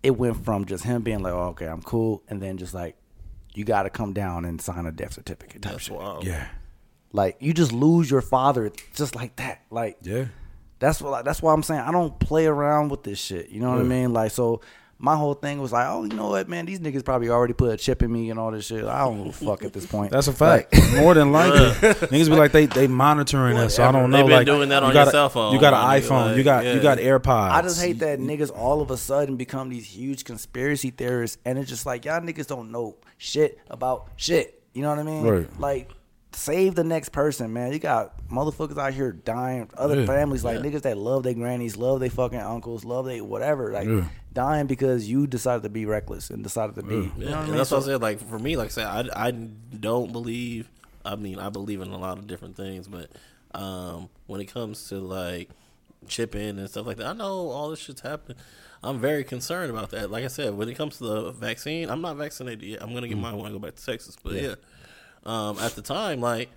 it 0.03 0.11
went 0.17 0.43
from 0.45 0.65
just 0.65 0.83
him 0.83 1.01
being 1.01 1.23
like, 1.23 1.33
oh, 1.33 1.47
"Okay, 1.49 1.65
I'm 1.65 1.81
cool," 1.81 2.21
and 2.27 2.39
then 2.41 2.57
just 2.57 2.73
like, 2.75 2.95
"You 3.55 3.63
got 3.65 3.83
to 3.83 3.89
come 3.89 4.13
down 4.13 4.45
and 4.45 4.61
sign 4.61 4.85
a 4.85 4.91
death 4.91 5.13
certificate." 5.13 5.61
Type 5.63 5.71
That's 5.73 5.85
shit. 5.85 5.95
wild. 5.95 6.23
yeah. 6.25 6.49
Like 7.11 7.37
you 7.39 7.53
just 7.53 7.71
lose 7.71 8.09
your 8.11 8.21
father 8.21 8.71
just 8.95 9.15
like 9.15 9.35
that. 9.37 9.61
Like 9.71 9.97
Yeah. 10.01 10.25
that's 10.79 10.99
what. 11.01 11.23
That's 11.25 11.41
why 11.41 11.53
I'm 11.53 11.63
saying 11.63 11.81
I 11.81 11.91
don't 11.91 12.19
play 12.19 12.45
around 12.47 12.89
with 12.89 13.03
this 13.03 13.19
shit. 13.19 13.49
You 13.49 13.59
know 13.61 13.69
what 13.71 13.79
I 13.79 13.83
mean? 13.83 14.13
Like 14.13 14.31
so. 14.31 14.61
My 15.03 15.17
whole 15.17 15.33
thing 15.33 15.59
was 15.59 15.73
like, 15.73 15.85
oh, 15.89 16.05
you 16.05 16.15
know 16.15 16.29
what, 16.29 16.47
man? 16.47 16.65
These 16.65 16.79
niggas 16.79 17.03
probably 17.03 17.27
already 17.27 17.51
put 17.51 17.73
a 17.73 17.75
chip 17.75 18.01
in 18.03 18.09
me 18.09 18.29
and 18.29 18.39
all 18.39 18.51
this 18.51 18.67
shit. 18.67 18.85
I 18.85 18.99
don't 19.03 19.25
give 19.25 19.41
a 19.41 19.45
fuck 19.45 19.63
at 19.65 19.73
this 19.73 19.85
point. 19.85 20.11
That's 20.11 20.29
a 20.29 20.31
fact. 20.31 20.73
More 20.95 21.13
than 21.13 21.33
likely, 21.33 21.59
niggas 22.07 22.29
be 22.29 22.37
like 22.37 22.53
they 22.53 22.67
they 22.67 22.87
monitoring 22.87 23.57
us. 23.57 23.75
So 23.75 23.83
I 23.83 23.91
don't 23.91 24.11
know. 24.11 24.15
They've 24.19 24.27
been 24.27 24.35
like 24.37 24.45
doing 24.45 24.69
that 24.69 24.81
you 24.81 24.87
on 24.87 24.93
got 24.93 25.01
your 25.01 25.09
a- 25.09 25.11
cell 25.11 25.27
phone, 25.29 25.53
You 25.53 25.59
got 25.59 25.73
an 25.73 26.01
iPhone. 26.01 26.27
like, 26.27 26.37
you 26.37 26.43
got 26.45 26.63
you 26.63 26.71
yeah. 26.75 26.79
got 26.81 26.99
AirPods. 26.99 27.51
I 27.51 27.61
just 27.63 27.81
hate 27.81 27.99
that 27.99 28.19
niggas 28.19 28.49
all 28.55 28.81
of 28.81 28.91
a 28.91 28.95
sudden 28.97 29.35
become 29.35 29.67
these 29.67 29.85
huge 29.85 30.23
conspiracy 30.23 30.89
theorists, 30.91 31.37
and 31.43 31.59
it's 31.59 31.67
just 31.67 31.85
like 31.85 32.05
y'all 32.05 32.21
niggas 32.21 32.47
don't 32.47 32.71
know 32.71 32.95
shit 33.17 33.59
about 33.69 34.07
shit. 34.15 34.61
You 34.71 34.83
know 34.83 34.89
what 34.89 34.99
I 34.99 35.03
mean? 35.03 35.23
Right. 35.23 35.59
Like, 35.59 35.91
save 36.33 36.75
the 36.75 36.83
next 36.83 37.09
person, 37.09 37.53
man. 37.53 37.71
You 37.73 37.79
got 37.79 38.27
motherfuckers 38.27 38.77
out 38.77 38.93
here 38.93 39.11
dying, 39.11 39.69
other 39.77 40.01
Yeah. 40.01 40.05
families 40.05 40.43
like 40.43 40.59
niggas 40.59 40.81
that 40.83 40.97
love 40.97 41.23
their 41.23 41.33
grannies, 41.33 41.77
love 41.77 41.99
their 41.99 42.09
fucking 42.09 42.39
uncles, 42.39 42.83
love 42.83 43.05
they 43.05 43.21
whatever, 43.21 43.71
like 43.71 43.87
Yeah. 43.87 44.05
dying 44.33 44.67
because 44.67 45.09
you 45.09 45.27
decided 45.27 45.63
to 45.63 45.69
be 45.69 45.85
reckless 45.85 46.29
and 46.29 46.43
decided 46.43 46.75
to 46.75 46.83
be. 46.83 46.95
You 46.95 47.01
know 47.01 47.11
Yeah, 47.17 47.25
what 47.25 47.33
I 47.35 47.39
and 47.41 47.47
mean? 47.49 47.57
that's 47.57 47.69
So- 47.69 47.77
what 47.77 47.83
I 47.83 47.87
said. 47.87 48.01
Like 48.01 48.19
for 48.29 48.39
me, 48.39 48.57
like 48.57 48.67
I 48.67 48.69
said, 48.69 48.87
I, 48.87 49.27
I 49.27 49.31
don't 49.31 50.11
believe. 50.11 50.69
I 51.05 51.15
mean, 51.15 51.37
I 51.39 51.49
believe 51.49 51.81
in 51.81 51.89
a 51.91 51.97
lot 51.97 52.17
of 52.17 52.27
different 52.27 52.55
things, 52.55 52.87
but 52.87 53.09
um, 53.53 54.09
when 54.27 54.41
it 54.41 54.45
comes 54.45 54.87
to 54.89 54.99
like 54.99 55.49
chipping 56.07 56.57
and 56.59 56.69
stuff 56.69 56.85
like 56.85 56.97
that, 56.97 57.07
I 57.07 57.13
know 57.13 57.49
all 57.49 57.69
this 57.69 57.79
shit's 57.79 58.01
happening. 58.01 58.37
I'm 58.81 58.99
very 58.99 59.23
concerned 59.23 59.69
about 59.69 59.91
that. 59.91 60.11
Like 60.11 60.25
I 60.25 60.27
said, 60.27 60.55
when 60.55 60.67
it 60.67 60.75
comes 60.75 60.97
to 60.97 61.03
the 61.05 61.31
vaccine, 61.31 61.89
I'm 61.89 62.01
not 62.01 62.17
vaccinated 62.17 62.63
yet. 62.63 62.81
I'm 62.83 62.93
gonna 62.93 63.07
get 63.07 63.17
mine 63.17 63.37
when 63.37 63.45
I 63.45 63.51
go 63.51 63.59
back 63.59 63.75
to 63.75 63.85
Texas. 63.85 64.17
But 64.21 64.33
yeah, 64.33 64.55
um, 65.25 65.57
at 65.59 65.75
the 65.75 65.81
time, 65.81 66.19
like 66.21 66.49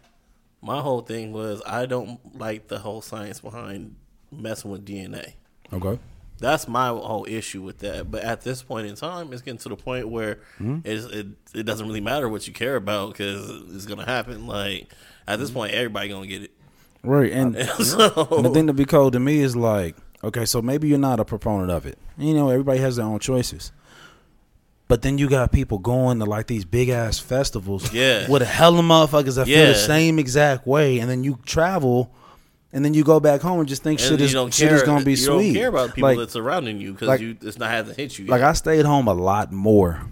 my 0.62 0.80
whole 0.80 1.00
thing 1.02 1.32
was 1.32 1.62
I 1.66 1.86
don't 1.86 2.18
like 2.38 2.68
the 2.68 2.78
whole 2.78 3.00
science 3.02 3.40
behind 3.40 3.94
messing 4.32 4.70
with 4.70 4.84
DNA. 4.84 5.34
okay. 5.72 5.98
That's 6.38 6.68
my 6.68 6.88
whole 6.88 7.24
issue 7.26 7.62
with 7.62 7.78
that. 7.78 8.10
But 8.10 8.22
at 8.22 8.42
this 8.42 8.62
point 8.62 8.86
in 8.86 8.94
time, 8.94 9.32
it's 9.32 9.40
getting 9.40 9.56
to 9.60 9.70
the 9.70 9.76
point 9.76 10.06
where 10.10 10.38
it's, 10.84 11.06
it 11.06 11.28
it 11.54 11.62
doesn't 11.62 11.86
really 11.86 12.02
matter 12.02 12.28
what 12.28 12.46
you 12.46 12.52
care 12.52 12.76
about 12.76 13.12
because 13.12 13.48
it's 13.74 13.86
gonna 13.86 14.04
happen. 14.04 14.46
Like 14.46 14.92
at 15.26 15.38
this 15.38 15.50
point, 15.50 15.72
everybody 15.72 16.10
gonna 16.10 16.26
get 16.26 16.42
it. 16.42 16.50
Right, 17.02 17.32
and, 17.32 17.56
So- 17.82 18.28
and 18.32 18.44
the 18.44 18.50
thing 18.50 18.66
to 18.66 18.74
be 18.74 18.84
cold 18.84 19.14
to 19.14 19.20
me 19.20 19.38
is 19.38 19.56
like, 19.56 19.96
okay, 20.22 20.44
so 20.44 20.60
maybe 20.60 20.88
you're 20.88 20.98
not 20.98 21.20
a 21.20 21.24
proponent 21.24 21.70
of 21.70 21.86
it. 21.86 21.96
You 22.18 22.34
know, 22.34 22.50
everybody 22.50 22.80
has 22.80 22.96
their 22.96 23.06
own 23.06 23.18
choices. 23.20 23.72
But 24.88 25.02
then 25.02 25.18
you 25.18 25.28
got 25.28 25.50
people 25.50 25.78
going 25.78 26.20
to 26.20 26.24
like 26.26 26.46
these 26.46 26.64
big 26.64 26.88
ass 26.90 27.18
festivals, 27.18 27.92
Yeah. 27.92 28.28
with 28.30 28.42
a 28.42 28.46
hell 28.46 28.78
of 28.78 28.84
motherfuckers 28.84 29.34
that 29.34 29.46
feel 29.46 29.66
the 29.66 29.74
same 29.74 30.18
exact 30.20 30.66
way, 30.66 31.00
and 31.00 31.10
then 31.10 31.24
you 31.24 31.38
travel, 31.44 32.12
and 32.72 32.84
then 32.84 32.94
you 32.94 33.02
go 33.02 33.18
back 33.18 33.40
home 33.40 33.58
and 33.58 33.68
just 33.68 33.82
think 33.82 33.98
And 34.00 34.08
shit 34.08 34.20
is 34.20 34.30
shit 34.30 34.52
care. 34.68 34.74
is 34.76 34.82
gonna 34.84 35.04
be 35.04 35.16
sweet. 35.16 35.46
you 35.48 35.52
don't 35.54 35.60
care 35.60 35.68
about 35.68 35.94
people 35.94 36.08
like, 36.10 36.18
that's 36.18 36.32
surrounding 36.34 36.80
you 36.80 36.92
because 36.92 37.08
like- 37.08 37.20
you 37.20 37.36
it's 37.42 37.58
not 37.58 37.70
hasn't 37.70 37.96
hit 37.96 38.16
you. 38.18 38.26
Yet. 38.26 38.30
like 38.30 38.42
I 38.42 38.52
stayed 38.52 38.84
home 38.84 39.08
a 39.08 39.14
lot 39.14 39.50
more 39.52 40.02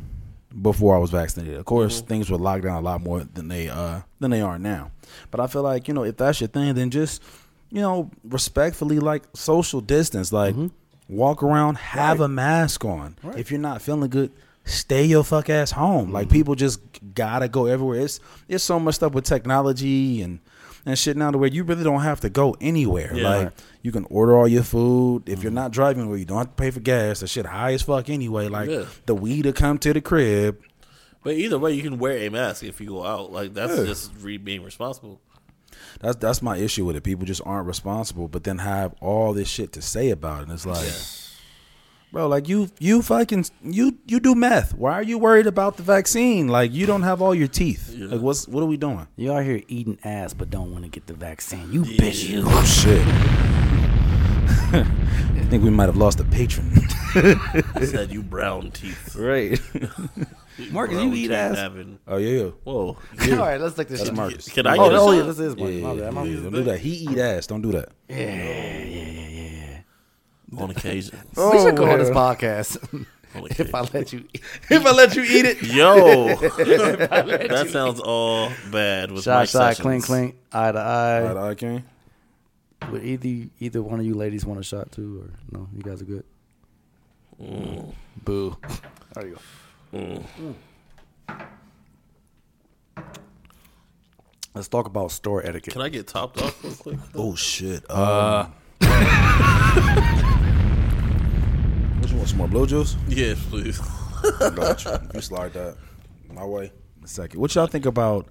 before 0.61 0.97
I 0.97 0.99
was 0.99 1.11
vaccinated. 1.11 1.57
Of 1.57 1.65
course, 1.67 1.99
Mm-hmm. 1.99 2.07
things 2.09 2.31
were 2.31 2.39
locked 2.39 2.65
down 2.65 2.77
a 2.77 2.81
lot 2.81 3.01
more 3.01 3.21
than 3.23 3.49
they 3.49 3.69
uh 3.69 4.01
than 4.19 4.31
they 4.33 4.41
are 4.41 4.59
now. 4.59 4.91
But 5.31 5.39
I 5.41 5.47
feel 5.47 5.63
like 5.63 5.87
you 5.89 5.95
know 5.95 6.03
if 6.05 6.17
that's 6.17 6.41
your 6.41 6.49
thing, 6.49 6.75
then 6.75 6.91
just 6.91 7.23
you 7.71 7.81
know 7.81 8.11
respectfully 8.25 8.99
like 8.99 9.23
social 9.35 9.81
distance, 9.81 10.33
like 10.33 10.55
Mm-hmm. 10.55 11.15
walk 11.17 11.43
around, 11.45 11.77
have 11.77 12.21
a 12.21 12.29
mask 12.29 12.85
on. 12.85 13.17
If 13.37 13.51
you're 13.53 13.61
not 13.61 13.83
feeling 13.83 14.11
good. 14.11 14.33
Stay 14.65 15.05
your 15.05 15.25
fuck 15.25 15.51
ass 15.51 15.73
home. 15.73 16.11
Like 16.13 16.29
Mm-hmm. 16.29 16.33
people 16.33 16.55
just 16.55 16.81
gotta 17.15 17.49
go 17.49 17.67
everywhere. 17.67 18.01
It's 18.01 18.21
it's 18.49 18.65
so 18.65 18.81
much 18.81 18.95
stuff 18.97 19.13
with 19.13 19.25
technology 19.25 20.23
and 20.23 20.41
and 20.87 20.99
shit 20.99 21.17
now 21.17 21.31
to 21.31 21.39
where 21.39 21.49
you 21.51 21.65
really 21.65 21.85
don't 21.85 22.01
have 22.03 22.21
to 22.21 22.31
go 22.31 22.57
anywhere. 22.61 23.15
Yeah. 23.15 23.29
Like 23.29 23.53
you 23.83 23.93
can 23.93 24.07
order 24.11 24.37
all 24.37 24.49
your 24.49 24.63
food. 24.63 25.29
If 25.29 25.43
you're 25.43 25.53
not 25.53 25.71
driving 25.71 26.09
where 26.09 26.19
you 26.19 26.25
don't 26.25 26.39
have 26.39 26.49
to 26.49 26.53
pay 26.55 26.71
for 26.71 26.81
gas, 26.81 27.21
the 27.21 27.27
shit 27.27 27.47
high 27.47 27.73
as 27.75 27.83
fuck 27.83 28.09
anyway. 28.09 28.49
Like 28.49 28.71
Yeah. 28.71 28.85
the 29.07 29.15
weed 29.15 29.43
to 29.43 29.53
come 29.53 29.79
to 29.79 29.93
the 29.93 30.01
crib. 30.01 30.61
but 31.23 31.35
either 31.35 31.59
way, 31.59 31.73
you 31.73 31.83
can 31.83 31.99
wear 31.99 32.19
a 32.19 32.29
mask 32.31 32.63
if 32.65 32.81
you 32.81 32.87
go 32.89 33.05
out. 33.05 33.33
Like 33.33 33.55
that's 33.55 33.77
Yeah. 33.79 33.85
just 33.85 34.13
re- 34.21 34.37
being 34.39 34.63
responsible. 34.63 35.21
That's 36.01 36.17
that's 36.17 36.41
my 36.43 36.57
issue 36.57 36.85
with 36.87 36.97
it. 36.97 37.03
People 37.03 37.25
just 37.27 37.43
aren't 37.45 37.67
responsible, 37.67 38.29
but 38.29 38.45
then 38.45 38.59
have 38.59 38.95
all 39.01 39.33
this 39.35 39.49
shit 39.49 39.73
to 39.73 39.83
say 39.83 40.11
about 40.11 40.41
it. 40.41 40.43
And 40.45 40.53
it's 40.53 40.67
like, 40.67 40.85
bro, 42.15 42.29
like 42.29 42.49
you 42.49 42.71
you 42.79 43.03
fucking 43.03 43.45
you 43.63 43.99
you 44.07 44.21
do 44.21 44.35
meth. 44.35 44.73
Why 44.75 44.93
are 44.93 45.03
you 45.03 45.19
worried 45.19 45.47
about 45.49 45.77
the 45.77 45.83
vaccine? 45.83 46.49
Like 46.49 46.73
you 46.73 46.87
don't 46.87 47.03
have 47.03 47.21
all 47.21 47.35
your 47.35 47.49
teeth. 47.49 47.93
Like 47.99 48.21
what's 48.21 48.47
what 48.49 48.63
are 48.63 48.67
we 48.67 48.77
doing? 48.79 49.07
you 49.17 49.33
out 49.33 49.45
here 49.45 49.61
eating 49.69 49.99
ass 50.05 50.33
but 50.33 50.49
don't 50.49 50.71
want 50.73 50.85
to 50.85 50.89
get 50.91 51.07
the 51.07 51.15
vaccine. 51.15 51.71
You 51.73 51.83
bitch, 51.83 52.29
you. 52.29 52.45
Oh 52.47 52.65
shit. 52.65 53.05
I 54.75 55.47
think 55.51 55.63
we 55.63 55.71
might 55.71 55.87
have 55.87 55.97
lost 55.97 56.21
a 56.21 56.25
patron. 56.25 56.71
I 57.17 57.85
said 57.85 58.11
you 58.11 58.23
brown 58.23 58.71
teeth. 58.71 59.15
right. 59.17 59.61
Marcus, 60.71 60.95
Brown 60.97 61.09
you 61.13 61.15
eat 61.15 61.31
ass. 61.33 61.57
having- 61.57 61.99
Oh 62.07 62.17
yeah. 62.17 62.45
yeah. 62.45 62.51
Whoa. 62.63 62.87
All 63.33 63.39
right, 63.39 63.61
let's 63.61 63.75
take 63.75 63.89
this 63.89 63.99
That's 64.01 64.11
shit. 64.11 64.17
Marcus. 64.17 64.49
Can 64.49 64.67
I 64.69 64.77
Oh, 64.77 64.89
get 64.89 64.95
a 64.95 65.01
oh 65.01 65.11
yeah, 65.13 65.23
this 65.23 65.39
is 65.41 65.55
Yeah, 65.57 65.65
Marcus. 65.65 65.81
yeah, 65.81 65.87
My 65.87 65.95
bad. 66.01 66.13
My 66.15 66.23
yeah, 66.25 66.35
bad. 66.37 66.43
Don't 66.45 66.53
do 66.53 66.63
that. 66.65 66.79
He 66.81 66.91
eat 66.91 67.19
ass. 67.19 67.47
Don't 67.49 67.63
do 67.63 67.73
that. 67.73 67.89
On 70.59 70.71
occasion. 70.71 71.19
Oh, 71.37 71.51
we 71.57 71.63
should 71.63 71.77
call 71.77 71.99
this 71.99 72.11
oh, 72.11 72.15
podcast. 72.15 73.07
On 73.35 73.47
if 73.51 73.59
occasion. 73.59 73.75
I 73.75 73.81
let 73.81 74.13
you 74.13 74.25
if 74.71 74.87
I 74.87 74.93
let 74.93 75.17
you 75.17 75.23
eat 75.25 75.45
it. 75.45 75.63
Yo, 75.63 76.29
that 76.37 77.67
sounds 77.69 77.99
all 77.99 78.53
bad 78.71 79.11
with 79.11 79.25
Shot, 79.25 79.41
Mike 79.41 79.49
shot, 79.49 79.77
Sessions. 79.77 79.83
clink, 79.83 80.05
clink, 80.05 80.37
eye 80.53 80.71
to 80.71 80.79
eye. 80.79 81.23
Right, 81.23 81.51
I 81.51 81.55
can. 81.55 81.85
Would 82.93 83.05
either 83.05 83.51
either 83.59 83.83
one 83.83 83.99
of 83.99 84.07
you 84.07 84.15
ladies 84.15 84.47
want 84.47 84.61
a 84.61 84.63
shot 84.63 84.93
too, 84.93 85.23
or 85.23 85.59
no? 85.59 85.69
You 85.75 85.83
guys 85.83 86.01
are 86.01 86.05
good. 86.05 86.25
Mm. 87.43 87.93
Boo. 88.23 88.57
There 89.15 89.27
you 89.27 89.39
go. 89.93 89.99
Mm. 89.99 90.55
Let's 94.55 94.69
talk 94.69 94.87
about 94.87 95.11
store 95.11 95.45
etiquette. 95.45 95.73
Can 95.73 95.83
I 95.83 95.89
get 95.89 96.07
topped 96.07 96.41
off 96.41 96.63
real 96.63 96.75
quick? 96.75 96.99
Oh 97.17 97.35
shit. 97.35 97.91
Um, 97.91 97.99
uh. 97.99 98.47
What 102.01 102.11
you 102.11 102.17
want? 102.17 102.29
Some 102.29 102.39
more 102.39 102.49
blue 102.49 102.67
juice? 102.67 102.97
Yes, 103.09 103.43
please. 103.47 103.79
Got 104.39 104.85
you. 104.85 104.93
You 105.15 105.21
slide 105.21 105.53
that 105.55 105.77
my 106.33 106.45
way. 106.45 106.73
A 107.03 107.09
second. 107.09 107.41
What 107.41 107.55
y'all 107.55 107.67
think 107.67 107.87
about 107.87 108.29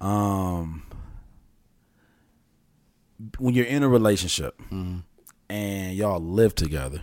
um 0.00 0.82
when 3.38 3.54
you're 3.54 3.64
in 3.66 3.82
a 3.82 3.88
relationship 3.88 4.60
and 5.48 5.94
y'all 5.94 6.20
live 6.20 6.54
together? 6.54 7.02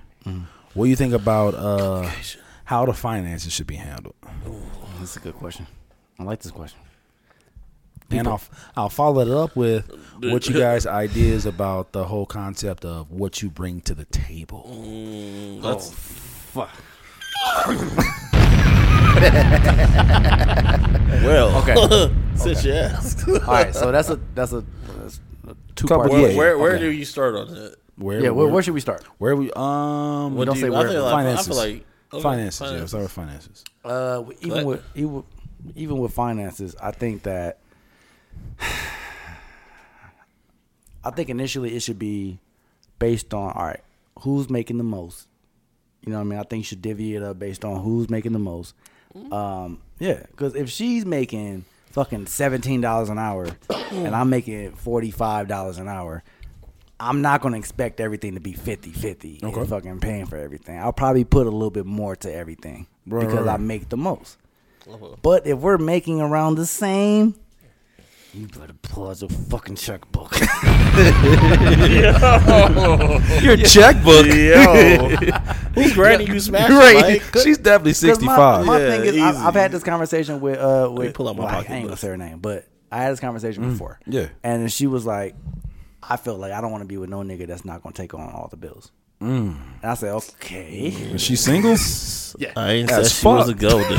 What 0.73 0.85
do 0.85 0.89
you 0.89 0.95
think 0.95 1.13
about 1.13 1.55
uh 1.55 2.09
how 2.65 2.85
the 2.85 2.93
finances 2.93 3.51
should 3.53 3.67
be 3.67 3.75
handled? 3.75 4.15
That's 4.99 5.15
a 5.17 5.19
good 5.19 5.35
question. 5.35 5.67
I 6.19 6.23
like 6.23 6.41
this 6.41 6.51
question. 6.51 6.79
And 8.11 8.27
I'll 8.27 8.41
I'll 8.77 8.89
follow 8.89 9.21
it 9.21 9.29
up 9.29 9.55
with 9.55 9.89
what 10.19 10.47
you 10.47 10.57
guys' 10.59 10.85
ideas 10.85 11.45
about 11.45 11.93
the 11.93 12.03
whole 12.03 12.25
concept 12.25 12.85
of 12.85 13.09
what 13.11 13.41
you 13.41 13.49
bring 13.49 13.81
to 13.81 13.95
the 13.95 14.05
table. 14.05 14.69
That's 15.61 15.91
Fuck. 15.91 16.69
well. 21.23 21.57
Okay. 21.67 22.13
Since 22.35 22.65
you 22.65 22.73
asked, 22.73 23.27
All 23.27 23.39
right, 23.39 23.73
so 23.73 23.91
that's 23.91 24.09
a 24.09 24.19
that's 24.35 24.53
a, 24.53 24.63
that's 24.97 25.19
a 25.47 25.55
two 25.75 25.87
Couple- 25.87 26.09
part. 26.09 26.21
yeah, 26.21 26.27
where 26.29 26.37
where, 26.37 26.57
where 26.57 26.71
Okay. 26.73 26.83
do 26.85 26.91
you 26.91 27.05
start 27.05 27.35
on 27.35 27.47
that? 27.53 27.75
Where? 27.95 28.19
Yeah, 28.21 28.29
where, 28.29 28.47
where 28.47 28.63
should 28.63 28.73
we 28.73 28.79
start? 28.79 29.03
Where 29.19 29.35
we? 29.35 29.51
Um, 29.53 30.35
What 30.35 30.45
don't 30.45 30.55
do 30.55 30.61
say 30.61 30.67
you- 30.67 30.73
where- 30.73 30.87
I 30.87 30.91
feel 30.91 31.03
like, 31.03 31.13
I 31.13 31.23
finances. 31.23 31.47
feel 31.47 31.57
like 31.57 31.85
okay, 32.13 32.23
finances. 32.23 32.71
Yeah, 32.71 32.85
start 32.87 33.03
with 33.03 33.11
finances. 33.11 33.63
Uh, 33.85 34.23
even 34.41 34.57
What? 34.57 34.65
with 34.65 34.83
even, 34.95 35.23
even 35.75 35.97
with 35.99 36.13
finances, 36.13 36.75
I 36.81 36.91
think 36.91 37.23
that 37.23 37.59
I 41.03 41.11
think 41.11 41.29
initially 41.29 41.75
it 41.75 41.81
should 41.81 41.99
be 41.99 42.39
based 42.99 43.33
on 43.33 43.51
all 43.53 43.65
right, 43.65 43.81
who's 44.19 44.49
making 44.49 44.77
the 44.77 44.83
most. 44.83 45.27
You 46.05 46.11
know 46.11 46.17
what 46.19 46.25
I 46.25 46.27
mean? 46.27 46.39
I 46.39 46.43
think 46.43 46.59
you 46.61 46.65
should 46.65 46.81
divvy 46.81 47.15
it 47.15 47.23
up 47.23 47.39
based 47.39 47.63
on 47.65 47.81
who's 47.81 48.09
making 48.09 48.33
the 48.33 48.39
most. 48.39 48.73
Um, 49.31 49.79
yeah, 49.99 50.23
because 50.31 50.55
if 50.55 50.69
she's 50.69 51.05
making 51.05 51.65
fucking 51.91 52.25
seventeen 52.27 52.81
dollars 52.81 53.09
an 53.09 53.19
hour 53.19 53.47
and 53.91 54.15
I'm 54.15 54.29
making 54.29 54.71
forty 54.73 55.11
five 55.11 55.47
dollars 55.47 55.77
an 55.77 55.87
hour, 55.87 56.23
I'm 56.99 57.21
not 57.21 57.41
gonna 57.41 57.57
expect 57.57 57.99
everything 57.99 58.33
to 58.35 58.39
be 58.39 58.53
50-50 58.53 59.43
Okay. 59.43 59.59
and 59.59 59.69
fucking 59.69 59.99
paying 59.99 60.25
for 60.25 60.37
everything. 60.37 60.79
I'll 60.79 60.93
probably 60.93 61.25
put 61.25 61.45
a 61.47 61.51
little 61.51 61.69
bit 61.69 61.85
more 61.85 62.15
to 62.17 62.33
everything 62.33 62.87
Right, 63.05 63.25
because 63.27 63.45
right, 63.45 63.53
I 63.53 63.57
make 63.57 63.89
the 63.89 63.97
most. 63.97 64.37
But 65.21 65.45
if 65.47 65.59
we're 65.59 65.77
making 65.77 66.19
around 66.21 66.55
the 66.55 66.65
same, 66.65 67.35
you 68.33 68.47
better 68.47 68.73
pull 68.81 69.09
out 69.09 69.21
your 69.21 69.29
fucking 69.29 69.75
checkbook. 69.75 70.35
Your 73.43 73.57
checkbook. 73.57 74.25
Yo, 74.27 75.09
who's 75.75 75.93
granny 75.93 76.25
you 76.25 76.39
smash? 76.39 76.69
Right. 76.69 77.21
Like, 77.21 77.37
She's 77.43 77.57
definitely 77.57 77.93
sixty-five. 77.93 78.65
My, 78.65 78.77
my 78.77 78.79
Yeah, 78.83 78.89
thing 78.89 79.01
is, 79.01 79.21
I've, 79.21 79.35
easy. 79.35 79.45
I've 79.45 79.53
had 79.53 79.71
this 79.71 79.83
conversation 79.83 80.39
with 80.41 80.57
uh 80.57 80.89
with 80.91 81.13
pull 81.13 81.27
out 81.29 81.35
my 81.35 81.43
well, 81.45 81.49
I- 81.53 81.55
pocket 81.57 81.71
I 81.71 81.75
ain't 81.75 81.85
gonna 81.85 81.97
say 81.97 82.07
her 82.09 82.17
name, 82.17 82.39
but 82.39 82.67
I 82.91 82.97
had 83.03 83.11
this 83.11 83.19
conversation 83.19 83.69
before. 83.69 83.99
yeah. 84.05 84.27
and 84.43 84.71
she 84.71 84.87
was 84.87 85.05
like, 85.05 85.35
"I 86.01 86.17
feel 86.17 86.37
like 86.37 86.51
I 86.51 86.61
don't 86.61 86.71
want 86.71 86.81
to 86.83 86.87
be 86.87 86.97
with 86.97 87.09
no 87.09 87.19
nigga 87.21 87.47
that's 87.47 87.65
not 87.65 87.81
gonna 87.83 87.93
take 87.93 88.13
on 88.13 88.21
all 88.31 88.47
the 88.49 88.57
bills." 88.57 88.91
Mm. 89.23 89.55
And 89.81 89.91
I 89.91 89.93
said, 89.95 90.13
"Okay." 90.13 90.87
Is 90.89 91.21
she 91.21 91.35
single? 91.35 91.71
I 91.71 92.71
ain't 92.71 92.89
said 92.89 92.99
As 93.01 93.19
she 93.19 93.25
was 93.27 93.49
a 93.49 93.53
golden. 93.53 93.97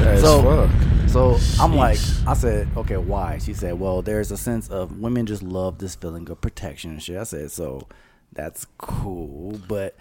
As 0.00 0.20
So- 0.20 0.42
fuck. 0.42 0.70
So 1.08 1.38
I'm 1.58 1.74
like, 1.74 1.98
I 2.26 2.34
said, 2.34 2.68
okay, 2.76 2.98
why? 2.98 3.38
She 3.38 3.54
said, 3.54 3.80
well, 3.80 4.02
there's 4.02 4.30
a 4.30 4.36
sense 4.36 4.68
of 4.68 4.98
women 5.00 5.24
just 5.24 5.42
love 5.42 5.78
this 5.78 5.94
feeling 5.94 6.28
of 6.28 6.38
protection 6.42 6.90
and 6.90 7.02
shit. 7.02 7.16
I 7.16 7.22
said, 7.24 7.50
so 7.50 7.88
that's 8.34 8.66
cool, 8.76 9.58
but 9.66 9.96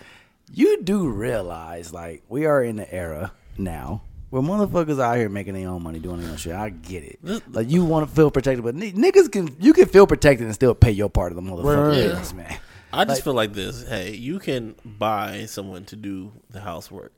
you 0.53 0.83
do 0.83 1.07
realize, 1.07 1.93
like, 1.93 2.23
we 2.27 2.45
are 2.45 2.61
in 2.61 2.75
the 2.75 2.93
era 2.93 3.31
now 3.57 4.01
where 4.31 4.41
motherfuckers 4.41 4.99
out 5.01 5.15
here 5.15 5.29
making 5.29 5.53
their 5.53 5.69
own 5.69 5.81
money 5.81 5.99
doing 5.99 6.19
their 6.21 6.29
own 6.29 6.35
shit. 6.35 6.53
I 6.53 6.69
get 6.71 7.03
it. 7.03 7.19
Like, 7.53 7.69
you 7.71 7.85
want 7.85 8.09
to 8.09 8.13
feel 8.13 8.29
protected, 8.29 8.65
but 8.65 8.75
n- 8.75 8.91
niggas 8.91 9.31
can, 9.31 9.55
you 9.61 9.71
can 9.71 9.85
feel 9.85 10.07
protected 10.07 10.45
and 10.45 10.53
still 10.53 10.75
pay 10.75 10.91
your 10.91 11.09
part 11.09 11.31
of 11.31 11.37
the 11.37 11.41
motherfucking 11.41 11.63
Right, 11.63 11.87
right. 11.87 11.93
business, 11.95 12.33
man. 12.33 12.57
I 12.93 13.03
just 13.05 13.17
Like- 13.17 13.23
feel 13.23 13.33
like 13.33 13.53
this. 13.53 13.87
Hey, 13.87 14.15
you 14.15 14.39
can 14.39 14.75
buy 14.85 15.45
someone 15.45 15.85
to 15.85 15.95
do 15.95 16.31
the 16.49 16.61
housework. 16.61 17.13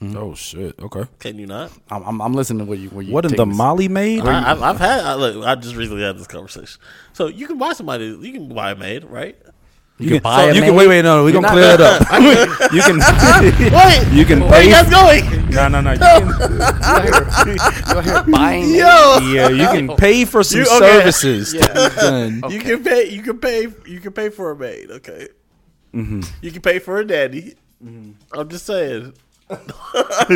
Mm-hmm. 0.00 0.16
Oh 0.16 0.34
shit. 0.34 0.78
Okay. 0.80 1.04
Can 1.18 1.38
you 1.38 1.46
not? 1.46 1.70
I'm, 1.90 2.02
I'm, 2.04 2.22
I'm 2.22 2.32
listening 2.32 2.60
to 2.60 2.64
what 2.64 2.78
you, 2.78 2.88
what 2.88 3.04
you 3.04 3.12
What 3.12 3.26
in 3.26 3.36
the 3.36 3.44
this- 3.44 3.56
Molly 3.56 3.88
maid? 3.88 4.22
I, 4.24 4.52
I've, 4.52 4.62
I've 4.62 4.78
had. 4.78 5.00
I, 5.04 5.14
look, 5.14 5.44
I 5.46 5.54
just 5.56 5.76
recently 5.76 6.02
had 6.02 6.16
this 6.18 6.26
conversation. 6.26 6.80
So 7.12 7.26
you 7.26 7.46
can 7.46 7.58
buy 7.58 7.74
somebody. 7.74 8.06
You 8.06 8.32
can 8.32 8.48
buy 8.48 8.70
a 8.70 8.76
maid, 8.76 9.04
right? 9.04 9.36
You 10.00 10.10
can, 10.12 10.22
buy 10.22 10.44
a 10.44 10.54
you 10.54 10.62
can 10.62 10.74
wait, 10.74 10.88
wait, 10.88 11.02
no, 11.02 11.18
no, 11.18 11.24
we 11.24 11.32
You're 11.32 11.42
gonna 11.42 11.54
not- 11.54 11.60
clear 11.60 11.74
it 11.74 11.80
up. 11.80 12.00
you 12.72 12.80
can, 12.82 12.98
Wait, 13.74 14.12
you 14.18 14.24
can 14.24 14.40
where 14.40 14.54
are 14.54 14.62
you 14.62 14.68
pay. 14.68 14.82
guys 14.82 14.88
going? 14.90 15.50
No, 15.50 15.68
no, 15.68 15.80
no. 15.82 15.92
You 15.92 15.98
can, 15.98 16.26
You 16.26 17.56
out 17.60 18.04
here 18.04 18.22
buying 18.32 18.70
Yo, 18.70 19.18
yeah, 19.32 19.48
you 19.50 19.66
can 19.68 19.96
pay 19.96 20.24
for 20.24 20.42
some 20.42 20.60
You- 20.60 20.66
okay. 20.76 20.78
services. 21.00 21.52
to 21.52 21.58
be 21.58 22.00
done. 22.00 22.42
you 22.50 22.60
can 22.60 22.82
pay. 22.82 23.10
You 23.10 23.22
can 23.22 23.38
pay. 23.38 23.66
You 23.86 24.00
can 24.00 24.12
pay 24.12 24.30
for 24.30 24.50
a 24.52 24.56
maid. 24.56 24.90
Okay. 24.90 25.28
Mm-hmm. 25.94 26.20
You 26.40 26.50
can 26.52 26.62
pay 26.62 26.78
for 26.78 26.98
a 26.98 27.06
daddy. 27.06 27.56
I'm 27.82 28.48
just 28.48 28.66
saying. 28.66 29.12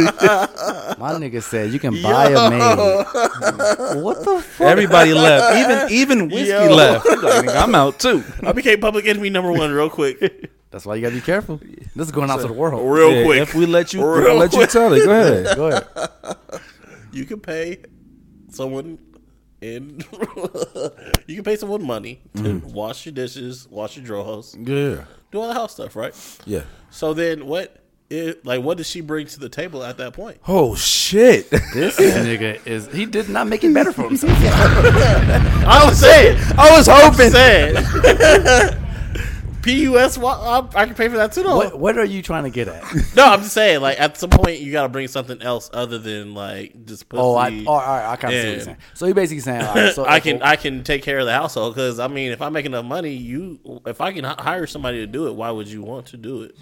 My 0.99 1.13
nigga 1.19 1.43
said 1.43 1.73
you 1.73 1.79
can 1.79 2.01
buy 2.03 2.29
a 2.31 2.51
maid. 2.51 4.03
What 4.03 4.25
the 4.25 4.41
fuck? 4.43 4.67
Everybody 4.67 5.15
left. 5.15 5.57
Even 5.57 6.19
even 6.19 6.29
whiskey 6.29 6.49
Yo. 6.49 6.75
left. 6.75 7.07
Like, 7.07 7.45
nigga, 7.47 7.63
I'm 7.63 7.75
out 7.75 7.99
too. 8.01 8.25
I 8.43 8.53
became 8.53 8.81
public 8.81 9.07
enemy 9.07 9.31
number 9.31 9.53
one 9.53 9.71
real 9.73 9.91
quick. 9.91 10.51
That's 10.71 10.85
why 10.87 10.97
you 10.97 11.03
gotta 11.03 11.15
be 11.15 11.21
careful. 11.21 11.61
This 11.95 12.07
is 12.09 12.11
going 12.13 12.31
out 12.31 12.41
to 12.41 12.49
the 12.49 12.53
world. 12.53 12.83
Real 12.93 13.13
Yeah, 13.13 13.25
quick. 13.25 13.43
If 13.43 13.55
we 13.55 13.67
let 13.67 13.93
you, 13.95 14.01
Real 14.01 14.23
we'll 14.25 14.37
let 14.37 14.53
you 14.53 14.67
tell 14.67 14.93
it. 14.93 15.05
Go 15.05 15.11
ahead. 15.13 15.57
Go 15.57 15.67
ahead. 15.69 15.87
you 17.13 17.25
can 17.25 17.39
pay 17.41 17.79
someone 18.51 18.99
in 19.61 20.01
you 21.27 21.37
can 21.37 21.45
pay 21.45 21.57
someone 21.57 21.87
money 21.87 22.21
to 22.37 22.43
Mm-hmm. 22.43 22.73
wash 22.73 23.07
your 23.07 23.13
dishes, 23.13 23.69
wash 23.71 23.97
your 23.97 24.05
drawers, 24.05 24.57
Yeah. 24.59 25.05
do 25.31 25.41
all 25.41 25.49
the 25.49 25.55
house 25.55 25.73
stuff, 25.73 25.95
right? 25.97 26.13
Yeah. 26.45 26.63
So 26.91 27.15
then 27.15 27.47
what 27.47 27.84
it, 28.11 28.45
like 28.45 28.63
what 28.63 28.77
does 28.77 28.89
she 28.89 29.01
bring 29.01 29.27
to 29.27 29.41
the 29.41 29.49
table 29.49 29.83
at 29.83 29.97
that 29.99 30.13
point? 30.13 30.39
Oh 30.47 30.75
shit. 30.75 31.51
This 31.51 31.99
nigga 31.99 32.65
is 32.67 32.87
he 32.93 33.07
did 33.07 33.29
not 33.29 33.47
make 33.47 33.65
it 33.65 33.73
better 33.73 33.93
for 33.93 34.03
himself. 34.05 34.33
I 34.43 35.83
was 35.85 35.99
saying, 35.99 36.39
I 36.57 36.77
was 36.77 36.87
hoping. 36.87 37.31
saying. 37.31 38.81
PUS, 39.65 40.19
wa- 40.19 40.61
I, 40.61 40.83
I 40.83 40.85
can 40.85 40.95
pay 40.95 41.09
for 41.09 41.17
that 41.17 41.33
too. 41.33 41.43
Though. 41.43 41.57
what 41.57 41.79
what 41.79 41.99
are 41.99 42.05
you 42.05 42.21
trying 42.21 42.45
to 42.45 42.51
get 42.51 42.69
at? 42.69 42.83
No, 43.17 43.25
I'm 43.25 43.41
just 43.41 43.55
saying, 43.55 43.81
like 43.81 43.99
at 43.99 44.19
some 44.19 44.29
point, 44.29 44.61
you 44.61 44.71
got 44.71 44.83
to 44.83 44.91
bring 44.91 45.09
something 45.09 45.41
else 45.41 45.71
other 45.73 45.99
than 45.99 46.35
like 46.35 46.85
just 46.85 47.09
pussy. 47.09 47.23
Oh, 47.23 47.35
I 47.35 47.65
oh, 47.67 47.71
all 47.71 47.79
right, 47.79 48.13
I 48.13 48.17
kind 48.17 48.35
of 48.35 48.41
see 48.41 48.47
what 48.47 48.55
you're 48.57 48.65
saying. 48.65 48.77
So 48.93 49.07
you're 49.07 49.15
basically 49.15 49.41
saying, 49.41 49.63
all 49.63 49.75
right, 49.75 49.95
so 49.95 50.05
I 50.09 50.21
can 50.21 50.43
I 50.43 50.57
can 50.57 50.85
take 50.85 51.03
care 51.03 51.19
of 51.19 51.25
the 51.25 51.33
household 51.33 51.75
because 51.75 51.99
I 51.99 52.09
mean, 52.09 52.33
if 52.33 52.43
I 52.43 52.51
make 52.51 52.67
enough 52.67 52.85
money, 52.85 53.15
you 53.15 53.81
if 53.87 54.03
I 54.03 54.13
can 54.13 54.25
hire 54.25 54.67
somebody 54.67 54.99
to 54.99 55.07
do 55.07 55.29
it, 55.29 55.35
why 55.35 55.51
would 55.51 55.69
you 55.69 55.83
want 55.83 56.07
to 56.09 56.19
do 56.19 56.43
it? 56.43 56.57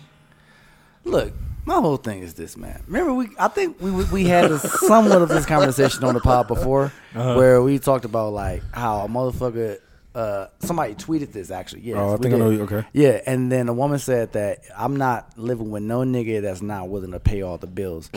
Look. 1.04 1.32
My 1.64 1.74
whole 1.74 1.96
thing 1.96 2.22
is 2.22 2.34
this, 2.34 2.56
man. 2.56 2.82
Remember, 2.88 3.14
we 3.14 3.28
I 3.38 3.46
think 3.46 3.80
we 3.80 3.90
we 4.06 4.24
had 4.24 4.50
a, 4.50 4.58
somewhat 4.88 5.22
of 5.22 5.28
this 5.28 5.46
conversation 5.46 6.02
on 6.02 6.14
the 6.14 6.20
pod 6.20 6.48
before, 6.48 6.92
Uh-huh. 7.14 7.34
where 7.36 7.62
we 7.62 7.78
talked 7.78 8.04
about 8.04 8.32
like 8.32 8.62
how 8.72 9.04
a 9.04 9.08
motherfucker. 9.08 9.78
Uh, 10.14 10.46
somebody 10.58 10.94
tweeted 10.94 11.32
this 11.32 11.50
actually. 11.50 11.80
Yeah, 11.80 11.94
Oh, 11.98 12.12
I 12.12 12.16
think 12.18 12.34
I 12.34 12.36
know 12.38 12.50
you- 12.50 12.64
okay. 12.64 12.84
Yeah, 12.92 13.22
and 13.24 13.50
then 13.50 13.70
a 13.70 13.72
woman 13.72 13.98
said 13.98 14.32
that 14.34 14.58
I'm 14.76 14.96
not 14.96 15.38
living 15.38 15.70
with 15.70 15.84
no 15.84 16.00
nigga 16.00 16.42
that's 16.42 16.60
not 16.60 16.90
willing 16.90 17.12
to 17.12 17.18
pay 17.20 17.40
all 17.40 17.56
the 17.56 17.66
bills. 17.66 18.10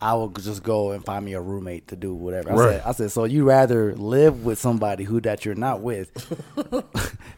I 0.00 0.14
will 0.14 0.30
just 0.30 0.64
go 0.64 0.90
and 0.90 1.04
find 1.04 1.24
me 1.24 1.34
a 1.34 1.40
roommate 1.40 1.86
to 1.88 1.94
do 1.96 2.12
whatever. 2.14 2.50
I 2.50 2.54
Right. 2.54 2.70
said, 2.72 2.82
I 2.84 2.92
said, 2.92 3.12
so 3.12 3.22
you 3.24 3.44
rather 3.44 3.94
live 3.94 4.44
with 4.44 4.58
somebody 4.58 5.04
who 5.04 5.20
that 5.20 5.44
you're 5.44 5.54
not 5.54 5.82
with. 5.82 6.10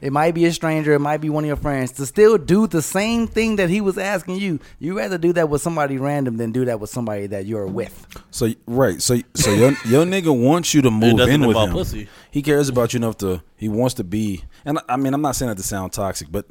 It 0.00 0.12
might 0.12 0.34
be 0.34 0.44
a 0.46 0.52
stranger, 0.52 0.92
it 0.92 0.98
might 1.00 1.18
be 1.18 1.30
one 1.30 1.44
of 1.44 1.48
your 1.48 1.56
friends 1.56 1.92
to 1.92 2.06
still 2.06 2.38
do 2.38 2.66
the 2.66 2.82
same 2.82 3.26
thing 3.26 3.56
that 3.56 3.70
he 3.70 3.80
was 3.80 3.98
asking 3.98 4.36
you. 4.36 4.60
You 4.78 4.96
rather 4.96 5.18
do 5.18 5.32
that 5.34 5.48
with 5.48 5.62
somebody 5.62 5.98
random 5.98 6.36
than 6.36 6.52
do 6.52 6.64
that 6.66 6.80
with 6.80 6.90
somebody 6.90 7.26
that 7.28 7.46
you're 7.46 7.66
with. 7.66 8.06
So 8.30 8.52
right, 8.66 9.00
so 9.00 9.18
so 9.34 9.52
your 9.52 9.72
your 9.86 10.04
nigga 10.04 10.36
wants 10.36 10.74
you 10.74 10.82
to 10.82 10.90
move 10.90 11.20
in 11.20 11.46
with 11.46 11.56
him. 11.56 11.72
pussy. 11.72 12.08
He 12.30 12.42
cares 12.42 12.68
about 12.68 12.92
you 12.92 12.98
enough 12.98 13.18
to. 13.18 13.42
He 13.56 13.68
wants 13.68 13.94
to 13.94 14.04
be. 14.04 14.44
And 14.64 14.78
I 14.88 14.96
mean, 14.96 15.14
I'm 15.14 15.22
not 15.22 15.36
saying 15.36 15.48
that 15.48 15.56
to 15.56 15.62
sound 15.62 15.92
toxic, 15.92 16.30
but 16.30 16.46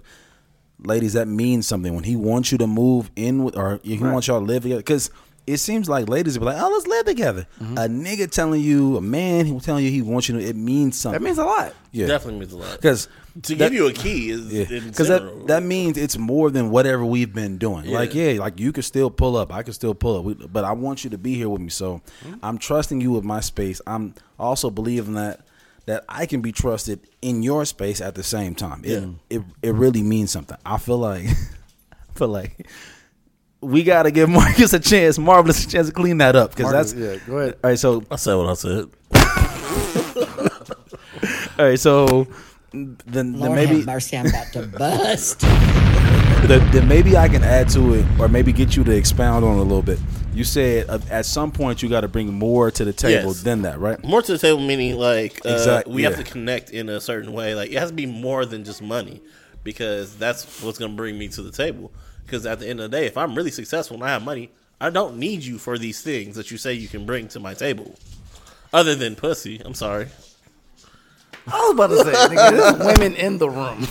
ladies, 0.79 1.13
that 1.13 1.27
means 1.27 1.67
something 1.67 1.93
when 1.93 2.03
he 2.03 2.15
wants 2.15 2.51
you 2.51 2.57
to 2.57 2.67
move 2.67 3.09
in 3.15 3.43
with, 3.43 3.57
or 3.57 3.79
he 3.83 3.97
wants 3.97 4.27
y'all 4.27 4.39
to 4.39 4.45
live 4.45 4.63
together. 4.63 4.81
Because 4.81 5.09
it 5.47 5.57
seems 5.57 5.87
like 5.89 6.09
ladies 6.09 6.37
will 6.37 6.47
be 6.47 6.53
like, 6.53 6.61
"Oh, 6.61 6.69
let's 6.69 6.85
live 6.87 7.05
together." 7.05 7.47
Mm-hmm. 7.61 7.77
A 7.77 7.81
nigga 7.87 8.29
telling 8.29 8.61
you, 8.61 8.97
a 8.97 9.01
man 9.01 9.45
he 9.45 9.59
telling 9.59 9.83
you 9.85 9.89
he 9.91 10.01
wants 10.01 10.27
you 10.29 10.37
to. 10.37 10.45
It 10.45 10.55
means 10.55 10.97
something. 10.97 11.21
That 11.21 11.25
means 11.25 11.37
a 11.37 11.45
lot. 11.45 11.73
yeah, 11.91 12.07
Definitely 12.07 12.41
means 12.41 12.53
a 12.53 12.57
lot. 12.57 12.75
because 12.75 13.07
To 13.43 13.55
give 13.55 13.73
you 13.73 13.87
a 13.87 13.93
key 13.93 14.29
is 14.31 14.41
because 14.83 15.07
general. 15.07 15.37
that 15.39 15.47
that 15.47 15.63
means 15.63 15.97
it's 15.97 16.17
more 16.17 16.51
than 16.51 16.69
whatever 16.69 17.05
we've 17.05 17.33
been 17.33 17.57
doing. 17.57 17.85
Yeah. 17.85 17.97
Like, 17.97 18.13
yeah, 18.13 18.33
like 18.33 18.59
you 18.59 18.71
can 18.73 18.83
still 18.83 19.09
pull 19.09 19.37
up, 19.37 19.53
I 19.53 19.63
can 19.63 19.73
still 19.73 19.93
pull 19.95 20.17
up, 20.19 20.23
we, 20.25 20.33
but 20.33 20.63
I 20.65 20.73
want 20.73 21.03
you 21.03 21.09
to 21.11 21.17
be 21.17 21.35
here 21.35 21.49
with 21.49 21.61
me. 21.61 21.69
So 21.69 22.01
Mm-hmm. 22.23 22.35
I'm 22.43 22.57
trusting 22.57 22.99
you 23.01 23.11
with 23.11 23.23
my 23.23 23.39
space. 23.39 23.79
I'm 23.87 24.13
also 24.37 24.69
believing 24.69 25.13
that 25.15 25.41
that 25.85 26.03
I 26.09 26.25
can 26.25 26.41
be 26.41 26.51
trusted 26.51 26.99
in 27.21 27.41
your 27.43 27.63
space 27.63 28.01
at 28.01 28.15
the 28.15 28.23
same 28.23 28.53
time. 28.55 28.81
It 28.83 29.07
it, 29.29 29.41
it 29.61 29.73
really 29.73 30.03
means 30.03 30.31
something. 30.31 30.57
I 30.65 30.77
feel 30.77 30.97
like 30.97 31.25
I 31.93 32.13
feel 32.19 32.27
like 32.27 32.67
we 33.61 33.83
got 33.83 34.03
to 34.03 34.11
give 34.11 34.29
Marcus 34.29 34.73
a 34.73 34.79
chance, 34.79 35.17
Marvelous 35.17 35.65
a 35.65 35.69
chance 35.69 35.87
to 35.87 35.93
clean 35.93 36.17
that 36.19 36.35
up 36.35 36.55
because 36.55 36.71
that's 36.71 36.93
yeah, 36.93 37.17
go 37.25 37.37
ahead. 37.39 37.57
All 37.63 37.69
right, 37.69 37.79
so 37.79 38.03
I 38.11 38.15
said 38.15 38.35
what 38.35 38.47
I 38.49 38.53
said. 38.53 38.85
all 41.59 41.65
right, 41.65 41.79
so 41.79 42.27
then, 42.71 42.97
then 43.05 43.39
Lord 43.39 43.53
maybe 43.53 43.77
have 43.77 43.85
mercy, 43.85 44.17
I'm 44.17 44.27
about 44.27 44.47
to 44.53 44.67
bust. 44.77 45.39
then, 45.41 46.71
then 46.71 46.87
maybe 46.87 47.17
I 47.17 47.27
can 47.27 47.43
add 47.43 47.69
to 47.69 47.95
it, 47.95 48.05
or 48.19 48.27
maybe 48.27 48.51
get 48.53 48.75
you 48.75 48.83
to 48.83 48.91
expound 48.91 49.43
on 49.43 49.57
it 49.57 49.59
a 49.59 49.63
little 49.63 49.81
bit. 49.81 49.99
You 50.33 50.43
said 50.43 50.87
uh, 50.89 50.99
at 51.09 51.25
some 51.25 51.51
point 51.51 51.81
you 51.81 51.89
got 51.89 52.01
to 52.01 52.07
bring 52.07 52.31
more 52.31 52.69
to 52.69 52.85
the 52.85 52.93
table 52.93 53.29
Yes. 53.29 53.41
than 53.41 53.63
that, 53.63 53.79
right? 53.79 54.01
More 54.03 54.21
to 54.21 54.31
the 54.33 54.37
table, 54.37 54.59
meaning 54.59 54.95
like 54.97 55.43
uh, 55.45 55.49
Exact- 55.49 55.87
we 55.87 56.03
have 56.03 56.17
yeah. 56.17 56.23
to 56.23 56.31
connect 56.31 56.69
in 56.69 56.89
a 56.89 57.01
certain 57.01 57.33
way. 57.33 57.55
Like 57.55 57.71
it 57.71 57.79
has 57.79 57.89
to 57.89 57.95
be 57.95 58.05
more 58.05 58.45
than 58.45 58.63
just 58.63 58.81
money, 58.83 59.21
because 59.63 60.15
that's 60.17 60.61
what's 60.61 60.77
going 60.77 60.91
to 60.91 60.97
bring 60.97 61.17
me 61.17 61.27
to 61.29 61.41
the 61.41 61.51
table. 61.51 61.91
Because 62.27 62.45
at 62.45 62.59
the 62.59 62.67
end 62.67 62.81
of 62.81 62.91
the 62.91 62.97
day, 62.97 63.05
if 63.07 63.17
I'm 63.17 63.33
really 63.35 63.51
successful 63.51 63.95
and 63.95 64.03
I 64.03 64.09
have 64.09 64.21
money, 64.23 64.51
I 64.81 64.89
don't 64.89 65.17
need 65.17 65.43
you 65.43 65.57
for 65.57 65.77
these 65.77 66.01
things 66.01 66.35
that 66.35 66.51
you 66.51 66.57
say 66.57 66.73
you 66.73 66.89
can 66.89 67.05
bring 67.05 67.29
to 67.29 67.39
my 67.39 67.53
table, 67.53 67.95
other 68.73 68.93
than 68.95 69.15
pussy. 69.15 69.61
I'm 69.63 69.73
sorry. 69.73 70.07
I 71.49 71.57
was 71.59 71.71
about 71.71 71.87
to 71.87 71.97
say, 72.03 72.11
nigga, 72.35 72.51
there's 72.51 72.77
women 72.99 73.15
in 73.15 73.37
the 73.37 73.49
room. 73.49 73.85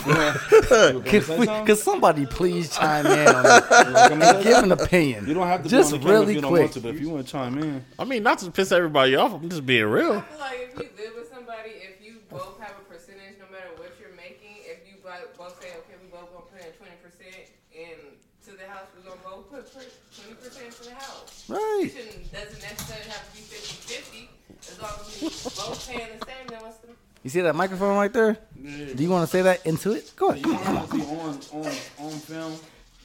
Could, 1.09 1.27
we- 1.39 1.65
could 1.65 1.77
somebody 1.79 2.27
please 2.27 2.69
chime 2.77 3.07
in 3.07 3.27
on 3.27 3.41
that 3.43 4.11
and 4.11 4.43
give 4.43 4.57
an 4.63 4.71
opinion? 4.71 5.25
You 5.27 5.33
don't 5.33 5.47
have 5.47 5.63
to 5.63 5.69
just 5.69 5.89
be 5.91 5.97
on 5.97 6.03
the 6.03 6.07
really 6.09 6.25
if 6.33 6.35
you 6.35 6.41
don't 6.41 6.51
quick. 6.51 6.61
want 6.61 6.73
to, 6.73 6.79
but 6.81 6.93
if 6.93 7.01
you 7.01 7.09
want 7.09 7.25
to 7.25 7.31
chime 7.31 7.57
in, 7.57 7.83
I 7.97 8.05
mean, 8.05 8.21
not 8.21 8.37
to 8.39 8.51
piss 8.51 8.71
everybody 8.71 9.15
off. 9.15 9.33
I'm 9.33 9.49
just 9.49 9.65
being 9.65 9.85
real. 9.85 10.13
I 10.13 10.21
feel 10.21 10.39
like 10.39 10.59
if 10.71 10.77
you 10.77 11.03
live 11.03 11.15
with 11.15 11.29
somebody, 11.33 11.69
if 11.81 12.05
you 12.05 12.17
both 12.29 12.59
have 12.59 12.73
a 12.77 12.83
percentage, 12.93 13.39
no 13.39 13.49
matter 13.51 13.73
what 13.77 13.89
you're 13.99 14.15
making, 14.15 14.57
if 14.61 14.87
you 14.87 15.01
bo- 15.03 15.09
both 15.35 15.59
say, 15.59 15.69
okay, 15.69 15.97
we 16.03 16.09
both 16.11 16.29
gonna 16.31 16.45
put 16.45 16.61
in 16.61 16.71
twenty 16.77 16.93
percent 17.01 17.49
into 17.73 18.53
the 18.55 18.69
house, 19.37 19.45
we're 19.51 19.57
gonna 19.57 19.63
both 19.63 19.73
put 19.73 20.15
twenty 20.15 20.35
percent 20.35 20.65
into 20.65 20.83
the 20.83 20.95
house. 20.95 21.45
Right. 21.49 21.91
It 21.93 22.31
doesn't 22.33 22.61
necessarily 22.61 23.09
have 23.09 23.29
to 23.29 23.35
be 23.35 23.43
50-50. 23.43 24.27
As 24.59 24.81
long 24.81 24.91
as 24.99 25.21
we 25.21 25.27
both 25.29 25.87
paying 25.87 26.19
the 26.19 26.25
same, 26.25 26.47
then 26.47 26.59
what's 26.61 26.77
the 26.77 26.87
You 27.23 27.29
see 27.29 27.41
that 27.41 27.55
microphone 27.55 27.95
right 27.95 28.11
there? 28.11 28.37
Yeah. 28.61 28.93
Do 28.95 29.03
you 29.03 29.09
want 29.09 29.23
to 29.23 29.31
say 29.31 29.41
that 29.43 29.65
into 29.65 29.91
it? 29.93 30.13
Go 30.15 30.29
ahead. 30.29 30.45
you 30.45 30.53
don't 30.53 30.63
have 30.63 30.89
to 30.89 30.95
be 30.95 31.03
on 31.03 31.39
on 31.53 31.71
on 31.99 32.11
film. 32.11 32.53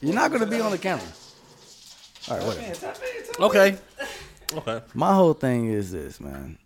You're 0.01 0.15
not 0.15 0.31
going 0.31 0.41
to 0.41 0.47
be 0.47 0.59
on 0.59 0.71
the 0.71 0.77
camera. 0.77 1.05
All 2.29 2.37
right, 2.37 2.45
whatever. 2.45 2.93
Okay. 3.39 3.77
Okay. 4.55 4.83
My 4.93 5.15
whole 5.15 5.33
thing 5.33 5.65
is 5.65 5.91
this, 5.91 6.19
man. 6.19 6.59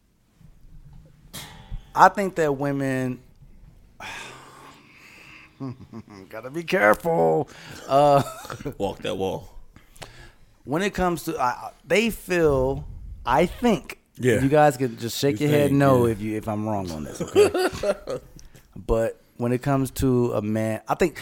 I 1.95 2.09
think 2.09 2.35
that 2.35 2.51
women 2.57 3.21
gotta 6.29 6.49
be 6.49 6.63
careful. 6.63 7.49
Uh, 7.87 8.23
Walk 8.77 8.99
that 9.03 9.15
wall. 9.15 9.56
When 10.67 10.81
it 10.81 10.93
comes 10.93 11.23
to, 11.23 11.39
I, 11.39 11.71
they 11.85 12.09
feel. 12.09 12.85
I 13.25 13.45
think. 13.45 13.99
Yeah. 14.19 14.41
You 14.41 14.49
guys 14.49 14.77
can 14.77 14.97
just 14.97 15.17
shake 15.19 15.39
You 15.39 15.47
your 15.47 15.57
head 15.57 15.69
think, 15.69 15.79
no 15.79 16.05
yeah. 16.05 16.11
if 16.13 16.21
you 16.21 16.37
if 16.37 16.47
I'm 16.47 16.67
wrong 16.67 16.89
on 16.91 17.03
this. 17.03 17.21
Okay. 17.21 18.19
but 18.75 19.21
when 19.35 19.51
it 19.51 19.61
comes 19.61 19.91
to 19.91 20.33
a 20.33 20.41
man, 20.41 20.81
I 20.87 20.95
think 20.95 21.21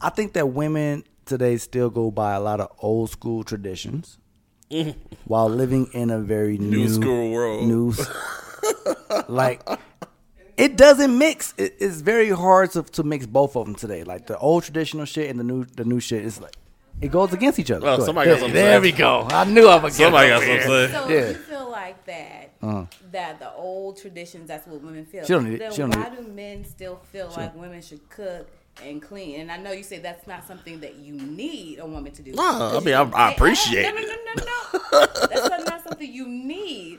I 0.00 0.10
think 0.10 0.34
that 0.34 0.48
women 0.48 1.04
today 1.24 1.56
still 1.56 1.90
go 1.90 2.10
by 2.10 2.34
a 2.34 2.40
lot 2.40 2.60
of 2.60 2.70
old 2.78 3.10
school 3.10 3.42
traditions. 3.42 4.18
while 5.26 5.48
living 5.48 5.86
in 5.92 6.10
a 6.10 6.18
very 6.18 6.58
new, 6.58 6.78
New 6.78 6.88
school 6.88 7.30
world. 7.30 7.68
New, 7.68 7.94
like 9.28 9.62
it 10.56 10.76
doesn't 10.76 11.16
mix. 11.16 11.54
It, 11.56 11.76
it's 11.78 12.00
very 12.00 12.30
hard 12.30 12.72
to, 12.72 12.82
to 12.82 13.02
mix 13.02 13.26
both 13.26 13.56
of 13.56 13.66
them 13.66 13.74
today. 13.74 14.04
Like 14.04 14.26
the 14.26 14.36
old 14.38 14.64
traditional 14.64 15.04
shit 15.04 15.30
and 15.30 15.38
the 15.38 15.44
new 15.44 15.64
the 15.64 15.84
new 15.84 16.00
shit. 16.00 16.24
It's 16.24 16.40
like 16.40 16.56
it 17.00 17.08
goes 17.10 17.32
against 17.32 17.58
each 17.58 17.70
other. 17.70 17.86
Oh, 17.86 17.90
Go 17.90 17.94
ahead. 17.94 18.06
somebody 18.06 18.26
got 18.30 18.32
there, 18.34 18.40
something 18.40 18.54
to 18.54 18.68
there 18.68 18.80
we 18.80 18.92
go. 18.92 19.26
I 19.30 19.44
knew 19.44 19.66
I 19.68 19.74
would 19.76 19.82
get 19.92 19.92
Somebody 19.94 20.28
got 20.28 20.40
something 20.40 20.56
here. 20.56 20.66
to 20.66 20.88
say. 20.88 20.92
So 20.92 21.08
Yeah. 21.08 21.16
if 21.20 21.28
you 21.36 21.42
feel 21.42 21.70
like 21.70 22.04
that, 22.06 22.50
Uh-huh. 22.62 22.84
that 23.12 23.38
the 23.38 23.52
old 23.52 23.98
traditions, 24.00 24.48
that's 24.48 24.66
what 24.66 24.80
women 24.82 25.04
feel. 25.04 25.24
She 25.24 25.32
don't 25.32 25.44
need 25.50 25.60
it. 25.60 25.72
She 25.72 25.78
don't 25.78 25.94
why 25.94 26.08
need 26.08 26.16
do 26.16 26.22
men 26.32 26.64
still 26.64 27.00
feel 27.12 27.30
like 27.36 27.54
women 27.54 27.82
should 27.82 28.08
cook 28.08 28.48
and 28.82 29.00
clean? 29.02 29.40
And 29.40 29.52
I 29.52 29.56
know 29.58 29.72
you 29.72 29.82
say 29.82 29.98
that's 29.98 30.26
not 30.26 30.46
something 30.46 30.80
that 30.80 30.96
you 30.96 31.12
need 31.14 31.78
a 31.78 31.86
woman 31.86 32.12
to 32.12 32.22
do. 32.22 32.32
No, 32.32 32.42
I 32.42 32.58
'Cause 32.72 32.84
mean, 32.84 32.94
I- 32.94 33.10
I 33.10 33.32
appreciate 33.32 33.86
"Ah, 33.86 33.90
no, 33.90 33.96
it." 33.98 34.06
No, 34.06 34.14
no, 34.14 34.34
no, 34.34 34.98
no. 35.00 35.26
that's 35.28 35.48
not- 35.50 35.66
not 35.66 35.82
something 35.84 36.10
you 36.12 36.26
need, 36.26 36.98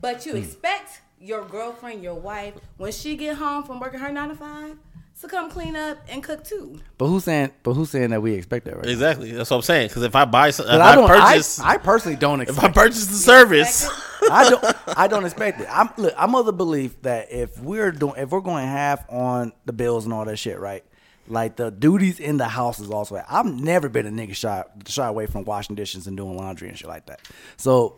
but 0.00 0.22
Hmm. 0.22 0.30
you 0.30 0.36
expect 0.36 1.00
your 1.20 1.44
girlfriend, 1.44 2.02
your 2.02 2.14
wife, 2.14 2.54
when 2.76 2.92
she 2.92 3.16
get 3.16 3.36
home 3.36 3.64
from 3.64 3.80
working 3.80 3.98
her 4.00 4.12
nine 4.12 4.28
to 4.28 4.34
five, 4.36 4.76
to 5.24 5.30
come 5.30 5.50
clean 5.50 5.76
up 5.76 5.98
and 6.08 6.22
cook 6.22 6.44
too. 6.44 6.80
But 6.98 7.06
who's 7.06 7.24
saying? 7.24 7.50
But 7.62 7.74
who's 7.74 7.90
saying 7.90 8.10
that 8.10 8.22
we 8.22 8.34
expect 8.34 8.66
that 8.66 8.76
right? 8.76 8.86
Exactly. 8.86 9.32
That's 9.32 9.50
what 9.50 9.56
I'm 9.56 9.62
saying. 9.62 9.88
Because 9.88 10.02
if 10.04 10.14
I 10.14 10.24
buy, 10.24 10.50
some, 10.50 10.66
if 10.66 10.70
'Cause 10.72 10.80
I, 10.80 10.92
I 10.92 10.94
don't. 10.94 11.10
I, 11.10 11.30
purchase, 11.32 11.60
I 11.60 11.76
personally 11.78 12.16
don't 12.16 12.40
if 12.42 12.58
I 12.62 12.70
purchase 12.70 13.06
the 13.06 13.14
service, 13.14 13.88
I 14.30 14.50
don't. 14.50 14.64
I 14.98 15.08
don't 15.08 15.24
expect 15.24 15.60
it. 15.60 15.68
I'm 15.70 15.90
look. 15.96 16.14
I'm 16.16 16.34
of 16.34 16.46
the 16.46 16.52
belief 16.52 17.00
that 17.02 17.32
if 17.32 17.58
we're 17.60 17.92
doing, 17.92 18.14
if 18.18 18.30
we're 18.30 18.40
going 18.40 18.66
half 18.66 19.04
on 19.10 19.52
the 19.64 19.72
bills 19.72 20.04
and 20.04 20.12
all 20.14 20.24
that 20.24 20.36
shit, 20.38 20.58
right? 20.58 20.84
Like 21.26 21.56
the 21.56 21.70
duties 21.70 22.20
in 22.20 22.36
the 22.36 22.48
house 22.48 22.78
is 22.80 22.90
also. 22.90 23.22
I've 23.28 23.46
never 23.46 23.88
been 23.88 24.06
a 24.06 24.10
nigga 24.10 24.34
shy 24.34 24.64
shy 24.86 25.06
away 25.06 25.26
from 25.26 25.44
washing 25.44 25.74
dishes 25.74 26.06
and 26.06 26.16
doing 26.16 26.36
laundry 26.36 26.68
and 26.68 26.78
shit 26.78 26.88
like 26.88 27.06
that. 27.06 27.20
So, 27.56 27.96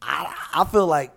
I 0.00 0.32
I 0.54 0.64
feel 0.64 0.86
like 0.86 1.12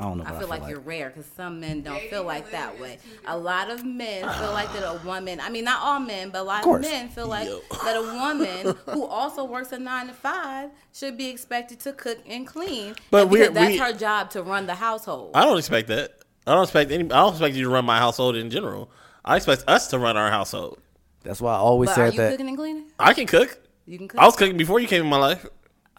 I 0.00 0.04
don't 0.04 0.18
know. 0.18 0.24
I 0.24 0.30
what 0.30 0.38
feel 0.38 0.48
like, 0.48 0.68
you're 0.68 0.78
rare 0.78 1.08
because 1.08 1.26
some 1.36 1.58
men 1.58 1.82
don't 1.82 2.00
feel 2.02 2.22
like 2.22 2.52
that 2.52 2.78
way. 2.78 2.98
A 3.26 3.36
lot 3.36 3.68
of 3.68 3.84
men 3.84 4.20
feel 4.38 4.52
like 4.52 4.72
that 4.72 4.84
a 4.84 5.04
woman. 5.04 5.40
I 5.40 5.50
mean, 5.50 5.64
not 5.64 5.82
all 5.82 5.98
men, 5.98 6.30
but 6.30 6.40
a 6.40 6.44
lot 6.44 6.58
of, 6.60 6.64
course. 6.64 6.82
men 6.82 7.08
feel 7.08 7.26
like 7.26 7.48
that 7.82 7.96
a 7.96 8.02
woman 8.02 8.76
who 8.94 9.04
also 9.04 9.44
works 9.44 9.72
a 9.72 9.78
nine 9.78 10.06
to 10.06 10.12
five 10.12 10.70
should 10.92 11.16
be 11.18 11.28
expected 11.28 11.80
to 11.80 11.92
cook 11.92 12.18
and 12.26 12.46
clean. 12.46 12.94
But 13.10 13.22
and 13.22 13.30
we're- 13.32 13.48
because 13.48 13.54
that's 13.54 13.70
we- 13.72 13.78
her 13.78 13.92
job 13.92 14.30
to 14.30 14.42
run 14.42 14.66
the 14.66 14.76
household. 14.76 15.32
I 15.34 15.44
don't 15.44 15.58
expect 15.58 15.88
that. 15.88 16.14
I 16.46 16.54
don't 16.54 16.62
expect 16.62 16.90
any. 16.92 17.04
I 17.04 17.08
don't 17.08 17.32
expect 17.32 17.56
you 17.56 17.64
to 17.64 17.70
run 17.70 17.84
my 17.84 17.98
household 17.98 18.36
in 18.36 18.50
general. 18.50 18.90
I 19.24 19.36
expect 19.36 19.64
us 19.66 19.88
to 19.88 19.98
run 19.98 20.16
our 20.16 20.30
household. 20.30 20.78
That's 21.24 21.40
why 21.40 21.54
I 21.54 21.58
always 21.58 21.90
but 21.90 21.98
are 21.98 22.06
you 22.06 22.16
that. 22.18 22.30
cooking 22.30 22.48
and 22.48 22.56
cleaning? 22.56 22.84
I 22.98 23.12
can 23.12 23.26
cook. 23.26 23.58
You 23.84 23.98
can 23.98 24.08
cook. 24.08 24.20
I 24.20 24.24
was 24.24 24.36
cooking 24.36 24.56
before 24.56 24.80
you 24.80 24.86
came 24.86 25.02
in 25.02 25.08
my 25.10 25.18
life. 25.18 25.44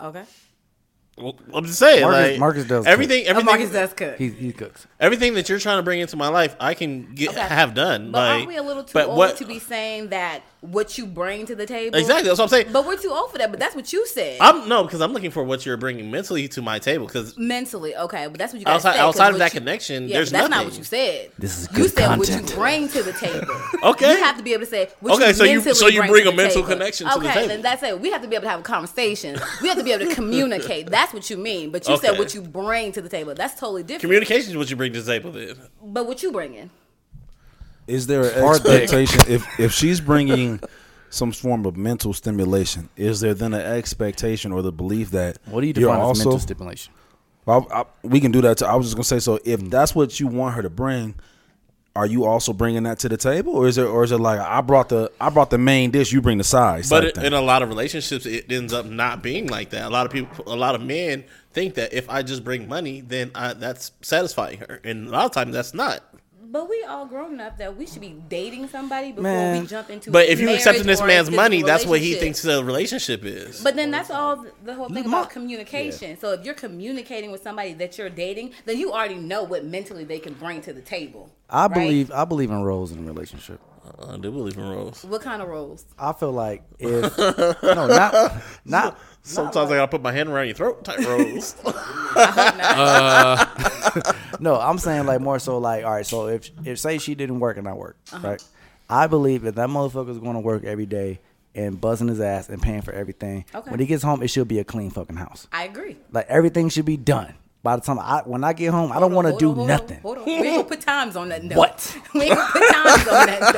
Okay. 0.01 0.23
Well, 1.21 1.35
I'm 1.53 1.65
just 1.65 1.79
saying, 1.79 2.01
Marcus- 2.01 2.31
like 2.31 2.39
Marcus 2.39 2.65
does 2.65 2.85
everything. 2.85 3.25
cook. 3.25 3.27
Oh, 3.27 3.29
Everything. 3.39 3.45
Marcus 3.45 3.71
does 3.71 3.93
cook. 3.93 4.17
He 4.17 4.29
he 4.29 4.51
cooks. 4.53 4.87
everything 4.99 5.33
that 5.35 5.49
you're 5.49 5.59
trying 5.59 5.77
to 5.79 5.83
bring 5.83 5.99
into 5.99 6.15
my 6.17 6.29
life, 6.29 6.55
I 6.59 6.73
can 6.73 7.13
get 7.15 7.29
Okay. 7.31 7.39
have 7.41 7.73
done. 7.73 8.11
But 8.11 8.19
like, 8.19 8.29
aren't 8.37 8.47
we 8.47 8.57
a 8.57 8.63
little 8.63 8.83
too 8.83 8.99
old 8.99 9.17
what- 9.17 9.37
to 9.37 9.45
be 9.45 9.59
saying 9.59 10.09
that 10.09 10.41
what 10.61 10.97
you 10.97 11.05
bring 11.05 11.45
to 11.45 11.55
the 11.55 11.65
table? 11.65 11.97
Exactly. 11.97 12.27
That's 12.27 12.37
what 12.39 12.45
I'm 12.45 12.49
saying. 12.49 12.67
But 12.73 12.85
we're 12.85 12.97
too 12.97 13.11
old 13.11 13.31
for 13.31 13.37
that. 13.37 13.49
But 13.51 13.59
that's 13.59 13.75
what 13.75 13.91
you 13.93 14.05
said. 14.07 14.37
I'm 14.41 14.67
no, 14.67 14.83
because 14.83 15.01
I'm 15.01 15.13
looking 15.13 15.31
for 15.31 15.43
what 15.43 15.65
you're 15.65 15.77
bringing 15.77 16.09
mentally 16.11 16.47
to 16.49 16.61
my 16.61 16.79
table. 16.79 17.05
Because 17.07 17.37
Mentally, 17.37 17.95
okay, 17.95 18.27
but 18.27 18.37
that's 18.37 18.51
what 18.53 18.59
you 18.59 18.65
got 18.65 18.75
Outside- 18.75 18.93
say, 18.93 18.97
'cause 18.99 19.07
outside 19.09 19.33
of 19.33 19.39
that 19.39 19.53
you- 19.53 19.59
connection, 19.59 20.07
yeah, 20.07 20.15
there's 20.17 20.31
but 20.31 20.39
that's 20.39 20.49
not 20.49 20.65
what 20.65 20.77
you 20.77 20.83
said. 20.83 21.29
This 21.39 21.57
is 21.59 21.67
good 21.67 21.77
you 21.77 21.83
good 21.83 21.97
said 21.97 22.17
what 22.19 22.29
you 22.29 22.41
bring 22.55 22.89
to 22.89 23.03
the 23.03 23.13
table. 23.13 23.47
Okay. 23.83 24.11
you 24.11 24.23
have 24.23 24.37
to 24.37 24.43
be 24.43 24.51
able 24.53 24.65
to 24.65 24.69
say. 24.69 24.89
What 24.99 25.13
Okay, 25.15 25.27
you 25.29 25.33
so 25.33 25.43
you- 25.45 25.55
mentally 25.57 25.75
so 25.75 25.87
you 25.87 25.99
bring, 26.01 26.11
bring 26.11 26.27
a 26.27 26.31
mental 26.33 26.61
table. 26.61 26.67
connection 26.67 27.07
to 27.07 27.15
okay, 27.17 27.27
the 27.27 27.33
table. 27.33 27.47
then 27.47 27.61
that's 27.61 27.81
it. 27.83 27.99
We 27.99 28.11
have 28.11 28.21
to 28.21 28.27
be 28.27 28.35
able 28.35 28.43
to 28.43 28.49
have 28.49 28.59
a 28.59 28.63
conversation. 28.63 29.39
We 29.61 29.69
have 29.69 29.77
to 29.77 29.83
be 29.83 29.91
able 29.93 30.05
to 30.07 30.13
communicate. 30.19 30.89
That's 30.89 31.08
what 31.13 31.29
you 31.29 31.37
mean. 31.37 31.71
But 31.71 31.87
you 31.87 31.97
said 31.97 32.17
what 32.17 32.33
you 32.33 32.41
bring 32.41 32.91
to 32.93 33.01
the 33.01 33.09
table. 33.09 33.33
That's 33.35 33.59
totally 33.59 33.83
different. 33.83 34.01
communication 34.01 34.51
is 34.51 34.57
what 34.57 34.69
you 34.69 34.75
bring 34.75 34.93
to 34.93 35.01
the 35.01 35.11
table. 35.11 35.31
Then 35.31 35.55
but 35.81 36.07
what 36.07 36.23
you 36.23 36.31
bringing? 36.31 36.69
Is 37.87 38.07
there 38.07 38.23
an 38.23 38.43
Hard 38.43 38.63
dick. 38.63 38.83
expectation 38.83 39.21
if 39.27 39.59
if 39.59 39.71
she's 39.71 39.99
bringing 39.99 40.59
some 41.09 41.31
form 41.31 41.65
of 41.65 41.75
mental 41.75 42.13
stimulation? 42.13 42.89
Is 42.95 43.19
there 43.19 43.33
then 43.33 43.53
an 43.53 43.61
expectation 43.61 44.51
or 44.51 44.61
the 44.61 44.71
belief 44.71 45.11
that 45.11 45.39
What 45.45 45.61
do 45.61 45.67
you 45.67 45.73
you're 45.75 45.91
define 45.91 46.11
as 46.11 46.19
mental 46.19 46.39
stimulation? 46.39 46.93
Well, 47.45 47.67
I, 47.71 47.85
we 48.03 48.19
can 48.19 48.31
do 48.31 48.41
that. 48.41 48.59
Too. 48.59 48.65
I 48.65 48.75
was 48.75 48.87
just 48.87 48.95
gonna 48.95 49.03
say. 49.03 49.19
So, 49.19 49.39
if 49.43 49.59
hmm. 49.59 49.69
that's 49.69 49.95
what 49.95 50.19
you 50.19 50.27
want 50.27 50.55
her 50.55 50.61
to 50.61 50.69
bring, 50.69 51.15
are 51.99 52.05
you 52.05 52.23
also 52.23 52.53
bringing 52.53 52.83
that 52.83 52.99
to 52.99 53.09
the 53.09 53.17
table, 53.17 53.51
or 53.53 53.67
is 53.67 53.77
it, 53.77 53.85
or 53.85 54.05
is 54.05 54.13
it 54.13 54.19
like 54.19 54.39
I 54.39 54.61
brought 54.61 54.87
the 54.87 55.11
I 55.19 55.29
brought 55.29 55.49
the 55.49 55.57
main 55.57 55.91
dish, 55.91 56.13
you 56.13 56.21
bring 56.21 56.37
the 56.37 56.45
sides? 56.45 56.89
But 56.89 57.03
it, 57.03 57.17
in 57.17 57.33
a 57.33 57.41
lot 57.41 57.61
of 57.61 57.67
relationships, 57.67 58.25
it 58.25 58.49
ends 58.49 58.71
up 58.71 58.85
not 58.85 59.21
being 59.21 59.47
like 59.47 59.71
that. 59.71 59.83
A 59.83 59.89
lot 59.89 60.05
of 60.05 60.11
people, 60.13 60.45
a 60.47 60.55
lot 60.55 60.75
of 60.75 60.81
men 60.81 61.25
think 61.51 61.73
that 61.73 61.91
if 61.91 62.09
I 62.09 62.21
just 62.21 62.45
bring 62.45 62.69
money, 62.69 63.01
then 63.01 63.31
I, 63.35 63.51
that's 63.51 63.91
satisfying 64.01 64.59
her, 64.59 64.79
and 64.85 65.09
a 65.09 65.11
lot 65.11 65.25
of 65.25 65.31
times 65.31 65.53
that's 65.53 65.73
not. 65.73 66.01
But 66.51 66.67
we 66.67 66.83
all 66.89 67.05
grown 67.05 67.33
enough 67.33 67.57
that 67.57 67.77
we 67.77 67.85
should 67.85 68.01
be 68.01 68.15
dating 68.27 68.69
somebody 68.69 69.11
before 69.11 69.21
Man. 69.23 69.61
we 69.61 69.67
jump 69.67 69.91
into. 69.91 70.09
But 70.09 70.29
if 70.29 70.39
you're 70.39 70.49
accepting 70.49 70.87
this 70.87 70.99
man's 70.99 71.29
money, 71.29 71.61
that's 71.61 71.85
what 71.85 71.99
he 71.99 72.15
thinks 72.15 72.41
the 72.41 72.63
relationship 72.63 73.23
is. 73.23 73.61
But 73.61 73.75
then 73.75 73.91
that's 73.91 74.09
all 74.09 74.47
the 74.63 74.73
whole 74.73 74.89
thing 74.89 75.05
about 75.05 75.29
communication. 75.29 76.17
So 76.17 76.31
if 76.31 76.43
you're 76.43 76.55
communicating 76.55 77.31
with 77.31 77.43
somebody 77.43 77.73
that 77.73 77.99
you're 77.99 78.09
dating, 78.09 78.53
then 78.65 78.79
you 78.79 78.91
already 78.91 79.15
know 79.15 79.43
what 79.43 79.63
mentally 79.63 80.05
they 80.05 80.17
can 80.17 80.33
bring 80.33 80.61
to 80.61 80.73
the 80.73 80.81
table. 80.81 81.31
I 81.51 81.67
right? 81.67 81.73
believe 81.73 82.11
I 82.11 82.25
believe 82.25 82.49
in 82.49 82.63
roles 82.63 82.91
in 82.91 82.99
a 82.99 83.03
relationship. 83.03 83.61
Uh, 83.85 84.13
I 84.13 84.17
do 84.17 84.31
believe 84.31 84.57
in 84.57 84.67
roles. 84.67 85.03
What 85.03 85.21
kind 85.21 85.43
of 85.43 85.49
roles? 85.49 85.85
I 85.99 86.13
feel 86.13 86.31
like 86.31 86.63
if 86.79 87.15
no, 87.63 87.87
not 87.87 88.33
not 88.65 88.99
Sometimes 89.21 89.69
I 89.69 89.75
gotta 89.75 89.87
put 89.87 90.01
my 90.01 90.11
hand 90.11 90.29
around 90.29 90.47
your 90.47 90.55
throat, 90.55 90.83
type 90.83 90.99
roles. 90.99 91.55
Uh, 92.15 93.45
no. 94.39 94.59
I'm 94.59 94.77
saying 94.77 95.05
like 95.05 95.21
more 95.21 95.39
so 95.39 95.57
like 95.57 95.83
all 95.85 95.91
right. 95.91 96.05
So 96.05 96.27
if 96.27 96.49
if 96.65 96.79
say 96.79 96.97
she 96.97 97.15
didn't 97.15 97.39
work 97.39 97.57
and 97.57 97.67
I 97.67 97.73
work, 97.73 97.97
Uh-huh. 98.11 98.27
right? 98.27 98.43
I 98.89 99.07
believe 99.07 99.45
if 99.45 99.55
that 99.55 99.69
motherfucker 99.69 100.09
is 100.09 100.17
going 100.17 100.33
to 100.33 100.39
work 100.39 100.63
every 100.63 100.85
day 100.87 101.19
and 101.55 101.79
buzzing 101.79 102.07
his 102.07 102.19
ass 102.19 102.49
and 102.49 102.61
paying 102.61 102.81
for 102.81 102.91
everything, 102.91 103.45
Okay. 103.53 103.69
when 103.69 103.79
he 103.79 103.85
gets 103.85 104.01
home, 104.03 104.23
it 104.23 104.29
should 104.29 104.47
be 104.47 104.59
a 104.59 104.63
clean 104.63 104.89
fucking 104.89 105.15
house. 105.17 105.47
I 105.51 105.65
agree. 105.65 105.97
Like 106.11 106.25
everything 106.27 106.69
should 106.69 106.85
be 106.85 106.97
done 106.97 107.35
by 107.61 107.75
the 107.75 107.81
time 107.81 107.99
I 107.99 108.21
when 108.25 108.43
I 108.43 108.53
get 108.53 108.71
home. 108.71 108.91
I 108.91 108.99
don't 109.01 109.13
want 109.13 109.27
to 109.27 109.35
do 109.35 109.49
on, 109.49 109.55
hold 109.55 109.69
on, 109.71 109.77
nothing. 109.77 109.99
Hold 109.99 110.17
on, 110.19 110.25
We 110.25 110.31
ain't 110.33 110.45
gonna 110.45 110.63
put 110.63 110.81
times 110.81 111.15
on 111.17 111.29
that. 111.29 111.47
Though. 111.49 111.55
What? 111.57 111.97
We 112.13 112.21
ain't 112.21 112.35
gonna 112.35 112.51
put 112.51 112.69
times 112.69 113.07
on 113.07 113.25
that 113.25 113.53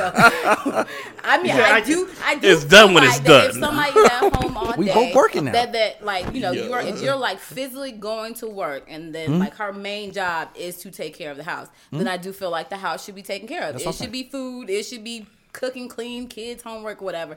though. 0.64 0.84
I 1.24 1.36
mean, 1.38 1.46
Yeah, 1.46 1.58
I, 1.58 1.76
I- 1.76 1.80
do. 1.82 2.08
I 2.24 2.34
do. 2.34 2.48
it's 2.48 2.64
done 2.64 2.94
when 2.94 3.04
it's 3.04 3.20
that 3.20 3.46
If 3.46 3.52
done. 3.52 3.60
somebody's 3.62 4.04
at 4.10 4.34
home 4.42 4.56
all 4.56 4.74
We 4.76 4.86
day, 4.86 4.94
both 4.94 5.14
working 5.14 5.44
now. 5.44 5.52
That 5.52 5.72
that 5.72 6.04
like 6.04 6.34
you 6.34 6.40
know 6.40 6.50
Yeah. 6.52 6.64
you're 6.64 6.80
if 6.80 7.00
you're 7.00 7.16
like 7.16 7.38
physically 7.38 7.92
going 7.92 8.34
to 8.34 8.48
work 8.48 8.84
and 8.88 9.14
then 9.14 9.34
Hmm? 9.34 9.38
like 9.38 9.54
her 9.56 9.72
main 9.72 10.10
job 10.12 10.48
is 10.56 10.78
to 10.78 10.90
take 10.90 11.14
care 11.14 11.30
of 11.30 11.36
the 11.36 11.44
house, 11.44 11.68
then 11.92 12.08
I 12.08 12.16
do 12.16 12.32
feel 12.32 12.50
like 12.50 12.70
the 12.70 12.76
house 12.78 13.04
should 13.04 13.14
be 13.14 13.22
taken 13.22 13.46
care 13.46 13.62
of. 13.68 13.72
That's 13.74 13.84
it 13.84 13.86
what 13.86 13.94
should 13.94 14.06
I'm 14.06 14.12
be 14.12 14.24
food. 14.24 14.68
It 14.68 14.84
should 14.84 15.04
be 15.04 15.26
cooking, 15.52 15.88
clean, 15.88 16.26
kids, 16.26 16.62
homework, 16.64 17.00
whatever. 17.00 17.36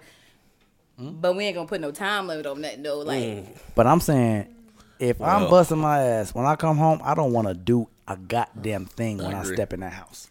Hmm? 0.97 1.11
But 1.21 1.35
we 1.35 1.45
ain't 1.45 1.55
gonna 1.55 1.67
put 1.67 1.79
no 1.81 1.91
time 1.91 2.25
limit 2.27 2.45
on 2.47 2.61
that. 2.63 2.79
No, 2.79 2.97
like 2.99 3.21
Mm. 3.21 3.57
But 3.75 3.85
I'm 3.85 3.99
saying 3.99 4.47
if 4.99 5.21
I'm 5.21 5.49
busting 5.49 5.77
my 5.77 6.01
ass 6.01 6.33
when 6.33 6.45
I 6.45 6.55
come 6.55 6.77
home, 6.77 7.01
I 7.03 7.13
don't 7.13 7.33
want 7.33 7.47
to 7.47 7.53
do 7.53 7.87
a 8.07 8.17
goddamn 8.17 8.85
thing 8.85 9.17
when 9.17 9.33
I, 9.33 9.43
step 9.43 9.73
in 9.73 9.79
that 9.81 9.93
house. 9.93 10.29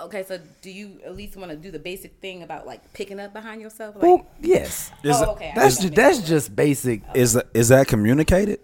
Okay, 0.00 0.24
so 0.26 0.38
do 0.62 0.70
you 0.70 0.98
at 1.04 1.14
least 1.14 1.36
want 1.36 1.50
to 1.50 1.56
do 1.56 1.70
the 1.70 1.78
basic 1.78 2.14
thing 2.20 2.42
about 2.42 2.66
like 2.66 2.92
picking 2.94 3.20
up 3.20 3.32
behind 3.32 3.60
yourself? 3.60 3.96
Like, 3.96 4.02
Well, 4.02 4.26
yes. 4.40 4.90
Oh, 5.04 5.08
Is 5.08 5.20
it- 5.20 5.28
okay. 5.28 5.52
That's 5.54 5.78
understand. 5.78 5.90
ju- 5.90 5.94
that's 6.02 6.28
just 6.28 6.56
basic. 6.56 7.02
Is 7.14 7.34
that 7.34 7.48
is 7.52 7.68
that 7.68 7.86
communicated, 7.86 8.60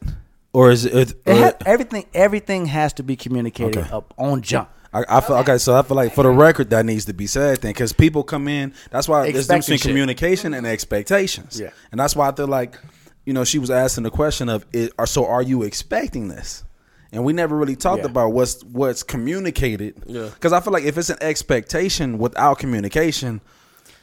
or 0.52 0.70
is 0.70 0.86
it? 0.86 1.10
It 1.10 1.16
or- 1.26 1.34
ha- 1.36 1.52
everything 1.66 2.06
everything 2.14 2.66
has 2.66 2.94
to 2.94 3.02
be 3.02 3.16
communicated 3.16 3.78
Okay. 3.78 3.90
up 3.90 4.14
on 4.16 4.40
jump. 4.40 4.70
I, 4.94 5.04
I 5.18 5.20
feel 5.20 5.36
okay. 5.36 5.58
So 5.58 5.76
I 5.76 5.82
feel 5.82 5.96
like 5.96 6.14
for 6.14 6.22
the 6.22 6.30
record, 6.30 6.70
that 6.70 6.86
needs 6.86 7.04
to 7.04 7.12
be 7.12 7.26
said 7.26 7.60
then, 7.60 7.70
because 7.70 7.92
people 7.92 8.22
come 8.22 8.48
in. 8.48 8.72
That's 8.90 9.06
why 9.06 9.30
there's 9.30 9.46
difference 9.46 9.66
between 9.66 9.80
communication 9.80 10.54
and 10.54 10.64
mm-hmm. 10.64 10.72
expectations. 10.72 11.60
Yeah. 11.60 11.70
and 11.90 12.00
that's 12.00 12.16
why 12.16 12.28
I 12.28 12.32
feel 12.32 12.46
like, 12.46 12.78
you 13.26 13.34
know, 13.34 13.44
she 13.44 13.58
was 13.58 13.70
asking 13.70 14.04
the 14.04 14.10
question 14.10 14.48
of, 14.48 14.64
it, 14.72 14.92
are 14.98 15.06
so 15.06 15.26
are 15.26 15.42
you 15.42 15.62
expecting 15.64 16.28
this? 16.28 16.64
And 17.12 17.24
we 17.24 17.32
never 17.34 17.56
really 17.56 17.76
talked 17.76 18.00
Yeah. 18.04 18.10
about 18.10 18.32
what's 18.32 18.62
what's 18.64 19.02
communicated. 19.02 20.02
Yeah. 20.06 20.28
because 20.32 20.52
I 20.54 20.60
feel 20.60 20.72
like 20.72 20.84
if 20.84 20.96
it's 20.96 21.10
an 21.10 21.18
expectation 21.20 22.16
without 22.18 22.58
communication, 22.58 23.40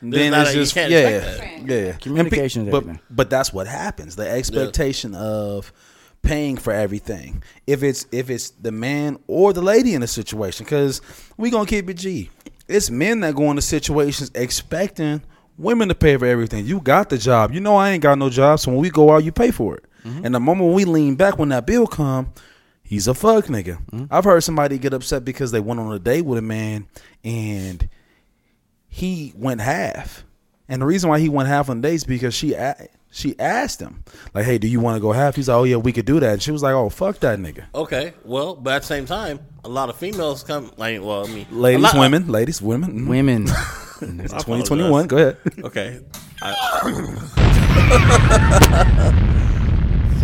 then 0.02 0.32
not 0.32 0.42
it's 0.48 0.52
a- 0.52 0.54
just 0.56 0.74
can't 0.74 0.92
yeah, 0.92 1.62
yeah. 1.66 1.92
Communication 1.94 2.62
And 2.62 2.70
is 2.70 2.72
but, 2.72 2.78
everything. 2.84 3.00
but 3.10 3.30
that's 3.30 3.52
what 3.54 3.68
happens. 3.68 4.16
The 4.16 4.30
expectation 4.30 5.16
of 5.16 5.72
paying 6.22 6.56
for 6.58 6.72
everything. 6.74 7.44
If 7.68 7.84
it's 7.84 8.06
if 8.12 8.30
it's 8.30 8.50
the 8.52 8.72
man 8.72 9.18
or 9.28 9.52
the 9.54 9.62
lady 9.62 9.94
in 9.94 10.04
a 10.04 10.08
situation, 10.08 10.64
because 10.66 11.02
we 11.38 11.50
gonna 11.50 11.66
keep 11.66 11.90
it 11.90 11.96
G. 11.96 12.30
It's 12.68 12.90
men 12.90 13.20
that 13.22 13.36
go 13.36 13.50
into 13.50 13.62
situations 13.62 14.32
expecting 14.34 15.22
women 15.58 15.88
to 15.90 15.96
pay 15.96 16.18
for 16.18 16.26
everything. 16.26 16.66
You 16.66 16.80
got 16.80 17.10
the 17.10 17.18
job. 17.18 17.54
You 17.54 17.60
know 17.60 17.76
I 17.76 17.92
ain't 17.92 18.04
got 18.04 18.18
no 18.18 18.30
job, 18.30 18.60
so 18.60 18.72
when 18.72 18.80
we 18.82 18.90
go 18.90 19.12
out, 19.12 19.24
you 19.24 19.32
pay 19.32 19.52
for 19.52 19.76
it. 19.76 19.86
And 20.06 20.36
the 20.36 20.40
moment 20.40 20.74
we 20.74 20.84
lean 20.84 21.16
back 21.16 21.38
when 21.40 21.50
that 21.50 21.66
bill 21.66 21.88
come, 21.88 22.34
he's 22.84 23.08
a 23.08 23.14
fuck 23.14 23.46
nigga. 23.46 23.78
I've 24.12 24.26
heard 24.26 24.42
somebody 24.44 24.78
get 24.78 24.94
upset 24.94 25.24
because 25.24 25.52
they 25.52 25.62
went 25.62 25.80
on 25.80 25.94
a 25.94 26.00
date 26.00 26.26
with 26.26 26.38
a 26.40 26.42
man 26.42 26.88
and 27.24 27.88
he 28.88 29.34
went 29.36 29.62
half. 29.62 30.26
And 30.68 30.82
the 30.82 30.86
reason 30.86 31.10
why 31.10 31.20
he 31.20 31.30
went 31.30 31.48
half 31.50 31.70
on 31.70 31.82
dates 31.82 32.04
because 32.04 32.34
she 32.34 32.54
a- 32.54 32.88
she 33.12 33.38
asked 33.40 33.80
him 33.80 34.04
like, 34.34 34.44
"Hey, 34.46 34.58
do 34.58 34.68
you 34.68 34.80
want 34.80 34.96
to 34.96 35.00
go 35.00 35.12
half?" 35.12 35.36
He's 35.36 35.48
like, 35.48 35.56
"Oh 35.56 35.64
yeah, 35.66 35.76
we 35.76 35.92
could 35.92 36.06
do 36.06 36.20
that." 36.20 36.34
And 36.34 36.42
she 36.42 36.52
was 36.52 36.64
like, 36.64 36.74
"Oh 36.74 36.90
fuck 36.90 37.20
that 37.20 37.38
nigga." 37.38 37.66
Okay, 37.76 38.14
well, 38.26 38.56
but 38.56 38.74
at 38.74 38.82
the 38.82 38.88
same 38.88 39.06
time, 39.06 39.40
a 39.64 39.70
lot 39.70 39.90
of 39.90 39.96
females 39.98 40.42
come 40.44 40.72
like, 40.78 41.00
well, 41.02 41.26
I 41.26 41.30
mean, 41.30 41.46
Ladies, 41.52 41.84
lot- 41.84 41.98
women, 41.98 42.28
ladies, 42.28 42.62
women, 42.62 43.02
mhm. 43.06 43.08
Women. 43.08 43.48
It's 44.04 44.34
I 44.34 44.38
2021. 44.38 45.08
Go 45.08 45.18
ahead. 45.18 45.38
Okay. 45.64 46.00
I- 46.42 46.54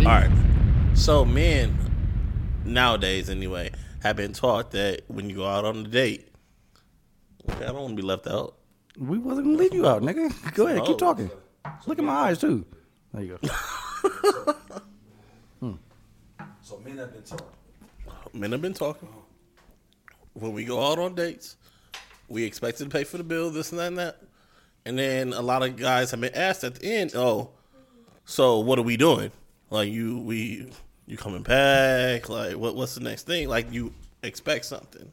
All 0.00 0.06
right. 0.06 0.30
So 0.94 1.24
men 1.24 1.76
nowadays, 2.64 3.28
anyway, 3.30 3.70
have 4.02 4.16
been 4.16 4.32
taught 4.32 4.70
that 4.72 5.02
when 5.08 5.28
you 5.30 5.36
go 5.36 5.46
out 5.46 5.64
on 5.64 5.76
a 5.78 5.88
date, 5.88 6.28
okay, 7.50 7.64
I 7.64 7.68
don't 7.68 7.76
want 7.82 7.90
to 7.96 8.02
be 8.02 8.06
left 8.06 8.26
out. 8.26 8.56
We 8.98 9.18
wasn't 9.18 9.46
gonna 9.46 9.58
leave 9.58 9.74
you 9.74 9.86
out, 9.86 10.02
nigga. 10.02 10.54
Go 10.54 10.66
ahead, 10.66 10.84
keep 10.84 10.98
talking. 10.98 11.30
Look 11.86 11.98
at 11.98 12.04
my 12.04 12.12
eyes 12.14 12.38
too. 12.38 12.64
There 13.12 13.22
you 13.22 13.38
go. 13.42 13.48
Hmm. 15.60 15.72
So 16.62 16.78
men 16.82 16.96
have 16.96 17.12
been 17.12 17.22
taught. 17.22 17.44
Men 18.32 18.52
have 18.52 18.62
been 18.62 18.72
talking. 18.72 19.08
When 20.32 20.52
we 20.54 20.64
go 20.64 20.82
out 20.90 20.98
on 20.98 21.14
dates, 21.14 21.56
we 22.30 22.44
expected 22.44 22.84
to 22.84 22.90
pay 22.90 23.04
for 23.04 23.18
the 23.18 23.24
bill, 23.24 23.50
this 23.50 23.70
and 23.72 23.78
that 23.80 23.86
and 23.88 23.98
that. 23.98 24.22
And 24.86 24.98
then 24.98 25.32
a 25.34 25.42
lot 25.42 25.62
of 25.62 25.76
guys 25.76 26.10
have 26.12 26.20
been 26.20 26.34
asked 26.34 26.64
at 26.64 26.76
the 26.76 26.86
end, 26.86 27.12
oh, 27.14 27.50
so 28.24 28.60
what 28.60 28.78
are 28.78 28.82
we 28.82 28.96
doing? 28.96 29.30
Like 29.68 29.90
you 29.90 30.18
we 30.18 30.70
you 31.06 31.16
coming 31.16 31.42
back? 31.42 32.28
Like 32.28 32.56
what 32.56 32.74
what's 32.74 32.94
the 32.94 33.00
next 33.02 33.26
thing? 33.26 33.48
Like 33.48 33.70
you 33.72 33.92
expect 34.22 34.64
something. 34.64 35.12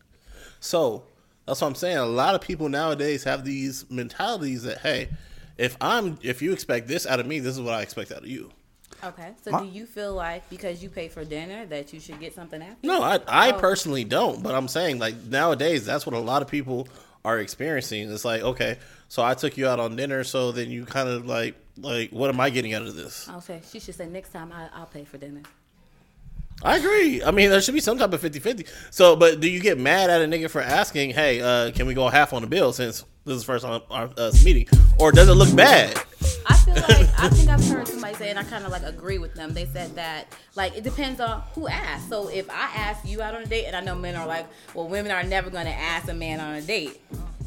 So 0.59 1.03
that's 1.45 1.61
what 1.61 1.67
I'm 1.67 1.75
saying. 1.75 1.97
A 1.97 2.05
lot 2.05 2.35
of 2.35 2.41
people 2.41 2.69
nowadays 2.69 3.23
have 3.23 3.43
these 3.43 3.89
mentalities 3.89 4.63
that, 4.63 4.79
hey, 4.79 5.09
if 5.57 5.75
I'm 5.81 6.17
if 6.21 6.41
you 6.41 6.53
expect 6.53 6.87
this 6.87 7.05
out 7.05 7.19
of 7.19 7.25
me, 7.25 7.39
this 7.39 7.55
is 7.55 7.61
what 7.61 7.73
I 7.73 7.81
expect 7.81 8.11
out 8.11 8.19
of 8.19 8.27
you. 8.27 8.51
Okay, 9.03 9.31
so 9.43 9.51
My- 9.51 9.61
do 9.61 9.67
you 9.67 9.85
feel 9.85 10.13
like 10.15 10.49
because 10.49 10.81
you 10.81 10.89
pay 10.89 11.07
for 11.07 11.23
dinner 11.23 11.65
that 11.67 11.93
you 11.93 11.99
should 11.99 12.19
get 12.19 12.33
something 12.33 12.61
after? 12.61 12.87
No, 12.87 13.03
I 13.03 13.19
I 13.27 13.51
Oh. 13.51 13.59
personally 13.59 14.03
don't, 14.03 14.41
but 14.41 14.55
I'm 14.55 14.67
saying 14.67 14.97
like 14.99 15.15
nowadays 15.25 15.85
that's 15.85 16.05
what 16.05 16.15
a 16.15 16.19
lot 16.19 16.41
of 16.41 16.47
people 16.47 16.87
are 17.25 17.39
experiencing. 17.39 18.11
It's 18.11 18.25
like, 18.25 18.41
okay, 18.41 18.77
so 19.07 19.23
I 19.23 19.33
took 19.33 19.57
you 19.57 19.67
out 19.67 19.79
on 19.79 19.95
dinner, 19.95 20.23
so 20.23 20.51
then 20.51 20.69
you 20.69 20.85
kind 20.85 21.09
of 21.09 21.25
like 21.25 21.55
like 21.77 22.11
what 22.11 22.29
am 22.29 22.39
I 22.39 22.49
getting 22.49 22.73
out 22.73 22.83
of 22.83 22.95
this? 22.95 23.27
I'll 23.29 23.43
she 23.71 23.79
should 23.79 23.95
say 23.95 24.07
next 24.07 24.29
time 24.29 24.51
I, 24.51 24.69
I'll 24.73 24.85
pay 24.85 25.03
for 25.03 25.17
dinner. 25.17 25.41
I 26.63 26.77
agree. 26.77 27.23
I 27.23 27.29
mean, 27.31 27.51
there 27.51 27.61
should 27.61 27.75
be 27.75 27.79
some 27.79 27.99
type 27.99 28.11
of 28.11 28.19
50-50. 28.19 28.67
So, 28.89 29.15
but 29.15 29.39
do 29.39 29.47
you 29.47 29.59
get 29.59 29.77
mad 29.77 30.09
at 30.09 30.23
a 30.23 30.25
nigga 30.25 30.49
for 30.49 30.59
asking, 30.59 31.11
"Hey, 31.11 31.39
uh, 31.39 31.71
can 31.71 31.85
we 31.85 31.93
go 31.93 32.07
half 32.07 32.33
on 32.33 32.41
the 32.41 32.47
bill 32.47 32.73
since 32.73 33.05
this 33.27 33.35
is 33.35 33.41
the 33.43 33.45
first 33.45 33.65
time 33.65 33.81
our 33.91 34.09
us 34.17 34.41
uh, 34.41 34.45
meeting?" 34.45 34.67
Or 34.99 35.11
does 35.11 35.29
it 35.29 35.33
look 35.33 35.55
bad? 35.55 35.95
I 36.49 36.55
feel 36.57 36.73
like 36.75 37.07
I 37.19 37.29
think 37.29 37.49
I've 37.49 37.63
heard 37.67 37.87
somebody 37.87 38.15
say, 38.15 38.29
and 38.29 38.39
I 38.39 38.43
kind 38.43 38.65
of 38.65 38.71
like 38.71 38.83
agree 38.83 39.17
with 39.19 39.35
them. 39.35 39.53
They 39.53 39.65
said 39.65 39.95
that 39.95 40.27
like 40.55 40.75
it 40.77 40.83
depends 40.83 41.19
on 41.19 41.41
who 41.53 41.67
asked. 41.67 42.09
So 42.09 42.29
if 42.29 42.49
I 42.49 42.71
ask 42.75 43.05
you 43.07 43.21
out 43.21 43.35
on 43.35 43.43
a 43.43 43.45
date, 43.45 43.65
and 43.65 43.75
I 43.75 43.81
know 43.81 43.95
men 43.95 44.15
are 44.15 44.25
like, 44.27 44.47
well, 44.73 44.87
women 44.87 45.11
are 45.11 45.23
never 45.23 45.49
going 45.49 45.65
to 45.65 45.73
ask 45.73 46.09
a 46.09 46.13
man 46.13 46.39
on 46.39 46.55
a 46.55 46.61
date, 46.61 46.99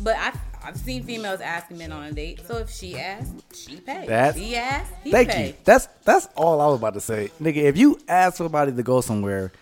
but 0.03 0.17
I've 0.17 0.39
I've 0.63 0.77
seen 0.77 1.03
females 1.05 1.41
asking 1.41 1.79
men 1.79 1.91
on 1.93 2.05
a 2.05 2.13
date. 2.13 2.47
So 2.47 2.59
if 2.59 2.71
she 2.71 2.99
asks, 2.99 3.31
she 3.57 3.77
pays. 3.81 4.07
That's- 4.07 4.37
he 4.37 4.57
asks, 4.57 4.93
he 5.03 5.11
Thank 5.11 5.31
pays. 5.31 5.49
you. 5.49 5.55
That's 5.65 5.89
that's 6.05 6.29
all 6.37 6.61
I 6.61 6.67
was 6.67 6.79
about 6.79 6.95
to 6.95 7.01
say, 7.01 7.31
nigga. 7.43 7.57
If 7.57 7.77
you 7.79 7.99
ask 8.09 8.37
somebody 8.37 8.73
to 8.73 8.83
go 8.83 9.01
somewhere, 9.01 9.53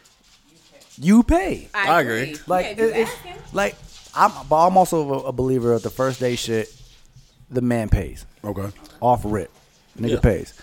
you 1.00 1.22
pay. 1.22 1.68
I 1.74 1.88
I 1.88 2.00
agree. 2.00 2.22
agree. 2.22 2.36
Like, 2.48 2.64
Yeah, 2.66 2.72
if 2.72 2.78
you 2.78 2.84
it- 2.88 2.96
it's- 2.96 3.54
like 3.54 3.76
I'm, 4.14 4.32
but 4.48 4.66
I'm 4.66 4.76
also 4.76 5.12
a, 5.12 5.18
a 5.28 5.32
believer 5.32 5.72
of 5.72 5.82
the 5.82 5.90
first 5.90 6.20
day 6.20 6.36
shit. 6.36 6.72
The 7.50 7.60
man 7.62 7.88
pays. 7.88 8.26
Okay. 8.44 8.68
Off 9.00 9.22
rip, 9.24 9.50
nigga 9.98 10.10
Yeah. 10.14 10.20
pays. 10.20 10.54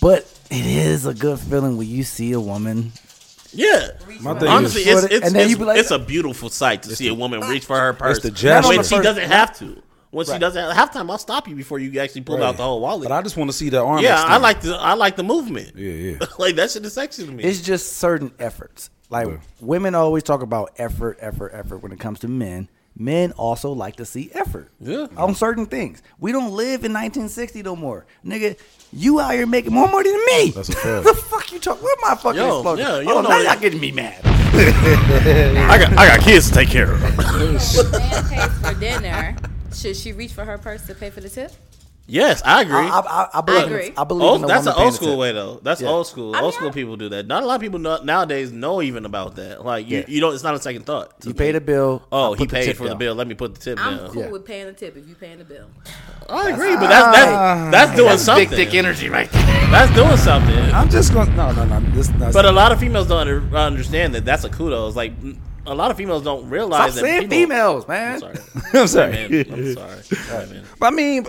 But 0.00 0.20
it 0.50 0.64
is 0.66 1.04
a 1.06 1.12
good 1.14 1.38
feeling 1.38 1.76
when 1.76 1.86
you 1.88 2.02
see 2.02 2.32
a 2.32 2.40
woman. 2.40 2.92
Yeah. 3.52 3.88
My 4.20 4.38
thing 4.38 4.48
Honestly, 4.48 4.82
is- 4.82 5.04
it's 5.04 5.04
And 5.04 5.12
it's, 5.12 5.32
then 5.32 5.42
it's, 5.42 5.50
you 5.50 5.56
be 5.58 5.64
like- 5.64 5.78
it's 5.78 5.90
a 5.90 5.98
beautiful 5.98 6.48
sight 6.48 6.82
to 6.84 6.96
see 6.96 7.08
a 7.08 7.14
woman 7.14 7.40
reach 7.40 7.64
for 7.66 7.78
her 7.78 7.92
purse 7.92 8.20
the 8.20 8.30
gesture. 8.30 8.68
when 8.76 8.84
she 8.84 8.98
doesn't 9.00 9.28
have 9.28 9.58
to. 9.58 9.82
When 10.12 10.26
she 10.26 10.38
doesn't 10.38 10.74
have 10.74 10.92
time, 10.92 11.08
I'll 11.10 11.18
stop 11.18 11.46
you 11.46 11.54
before 11.54 11.78
you 11.78 12.00
actually 12.00 12.22
pull 12.22 12.38
Right. 12.38 12.46
out 12.46 12.56
the 12.56 12.64
whole 12.64 12.80
wallet. 12.80 13.08
But 13.08 13.14
I 13.14 13.22
just 13.22 13.36
want 13.36 13.48
to 13.50 13.56
see 13.56 13.68
the 13.68 13.80
arm. 13.80 14.02
yeah, 14.02 14.16
I 14.16 14.22
extend. 14.22 14.42
like 14.42 14.60
the 14.62 14.74
I 14.76 14.94
like 14.94 15.14
the 15.16 15.22
movement. 15.22 15.72
Yeah, 15.76 15.92
yeah. 15.92 16.18
like 16.38 16.56
that 16.56 16.70
shit 16.72 16.84
is 16.84 16.94
sexy 16.94 17.24
to 17.26 17.30
me. 17.30 17.44
It's 17.44 17.60
just 17.60 17.92
certain 17.98 18.32
efforts. 18.40 18.90
Like 19.10 19.26
Yeah. 19.28 19.36
women 19.60 19.94
always 19.94 20.22
talk 20.22 20.40
about 20.42 20.70
effort, 20.78 21.18
effort, 21.20 21.50
effort 21.52 21.78
when 21.78 21.92
it 21.92 21.98
comes 22.00 22.20
to 22.20 22.28
men. 22.28 22.68
Men 22.96 23.32
also 23.32 23.72
like 23.72 23.96
to 23.96 24.04
see 24.04 24.30
effort. 24.34 24.70
Yeah. 24.80 25.06
On 25.16 25.34
certain 25.34 25.66
things. 25.66 26.02
We 26.18 26.32
don't 26.32 26.52
live 26.52 26.84
in 26.84 26.92
1960 26.92 27.62
no 27.62 27.74
more. 27.76 28.04
Nigga, 28.26 28.56
you 28.92 29.20
out 29.20 29.32
here 29.32 29.46
making 29.46 29.72
more 29.72 29.88
money 29.88 30.10
than 30.10 30.20
me. 30.26 30.50
That's 30.50 30.68
a 30.68 30.72
fact. 30.72 31.04
the 31.06 31.14
fuck 31.14 31.52
you 31.52 31.58
talking? 31.60 31.82
Where 31.84 31.94
my 32.02 32.14
fucking 32.16 32.40
Yo, 32.40 32.58
explosion? 32.58 32.86
yeah, 32.86 33.00
you 33.00 33.10
oh, 33.10 33.14
don't 33.14 33.22
know 33.24 33.30
now 33.30 33.40
y'all 33.52 33.60
getting 33.60 33.80
me 33.80 33.92
mad. 33.92 34.20
I 34.24 35.78
got 35.78 35.92
I 35.96 36.06
got 36.08 36.20
kids 36.20 36.48
to 36.48 36.54
take 36.54 36.68
care 36.68 36.92
of. 36.92 37.00
Man 37.00 37.16
pays 37.16 37.80
for 38.60 38.74
dinner, 38.74 39.36
should 39.72 39.96
she 39.96 40.12
reach 40.12 40.32
for 40.32 40.44
her 40.44 40.58
purse 40.58 40.84
to 40.88 40.94
pay 40.94 41.08
for 41.10 41.20
the 41.20 41.28
tip? 41.28 41.52
Yes, 42.10 42.42
I 42.44 42.62
agree. 42.62 42.74
I, 42.74 42.98
I, 43.00 43.28
I 43.34 43.40
believe, 43.40 43.66
agree. 43.66 43.86
In, 43.88 43.92
I 43.96 44.04
believe 44.04 44.22
oh, 44.22 44.28
Old, 44.30 44.42
in 44.42 44.48
that's 44.48 44.66
an 44.66 44.74
old 44.76 44.94
school 44.94 45.16
way 45.16 45.32
though. 45.32 45.60
That's 45.62 45.80
Yeah. 45.80 45.88
old 45.88 46.06
school. 46.06 46.34
I 46.34 46.40
old 46.40 46.46
mean, 46.46 46.52
school 46.54 46.68
I- 46.68 46.72
people 46.72 46.96
do 46.96 47.08
that. 47.10 47.26
Not 47.26 47.42
a 47.42 47.46
lot 47.46 47.54
of 47.54 47.60
people 47.60 47.78
know, 47.78 48.02
nowadays 48.02 48.52
know 48.52 48.82
even 48.82 49.04
about 49.04 49.36
that. 49.36 49.64
Like 49.64 49.88
you, 49.88 49.98
Yeah. 49.98 50.04
you 50.08 50.20
don't. 50.20 50.34
It's 50.34 50.42
not 50.42 50.54
a 50.54 50.60
second 50.60 50.86
thought. 50.86 51.12
You 51.24 51.30
me. 51.30 51.34
pay 51.34 51.52
the 51.52 51.60
bill. 51.60 52.02
Oh, 52.12 52.34
he 52.34 52.44
put 52.44 52.50
the 52.50 52.56
paid 52.56 52.64
tip 52.66 52.76
for 52.76 52.88
the 52.88 52.94
bill. 52.96 53.14
Let 53.14 53.26
me 53.26 53.34
put 53.34 53.54
the 53.54 53.60
tip 53.60 53.78
I'm 53.80 53.96
down. 53.96 54.10
cool 54.10 54.22
Yeah. 54.22 54.30
with 54.30 54.44
paying 54.44 54.66
the 54.66 54.72
tip 54.72 54.96
if 54.96 55.08
you 55.08 55.14
paying 55.14 55.38
the 55.38 55.44
bill. 55.44 55.66
I 56.28 56.50
agree, 56.50 56.74
but 56.76 56.88
that's 56.88 57.16
that's 57.16 57.70
that's 57.72 57.96
doing 57.96 58.18
something. 58.18 58.68
energy 58.76 59.08
right 59.08 59.30
there. 59.32 59.66
That's 59.70 59.94
doing 59.94 60.16
something. 60.16 60.58
I'm 60.74 60.88
just 60.90 61.12
going. 61.12 61.34
No, 61.36 61.52
no, 61.52 61.64
no. 61.64 61.80
This, 61.92 62.08
that's, 62.08 62.34
But 62.34 62.44
a 62.44 62.52
lot 62.52 62.72
of 62.72 62.78
females 62.80 63.06
don't 63.08 63.18
under, 63.26 63.56
understand 63.56 64.14
that 64.14 64.24
that's 64.24 64.44
a 64.44 64.48
kudos. 64.48 64.94
Like 64.96 65.12
a 65.66 65.74
lot 65.74 65.90
of 65.90 65.96
females 65.96 66.22
don't 66.22 66.42
Stop 66.42 66.52
realize 66.52 66.94
that 66.94 67.00
saying 67.00 67.22
people, 67.28 67.36
females, 67.36 67.84
I'm 67.84 67.90
man. 67.94 68.20
sorry. 68.20 68.36
I'm 68.74 68.86
sorry. 68.86 69.12
Man, 69.12 69.46
I'm 69.52 69.74
sorry. 69.74 70.02
Sorry, 70.02 70.46
man. 70.46 70.64
But 70.78 70.86
I 70.86 70.90
mean, 70.96 71.26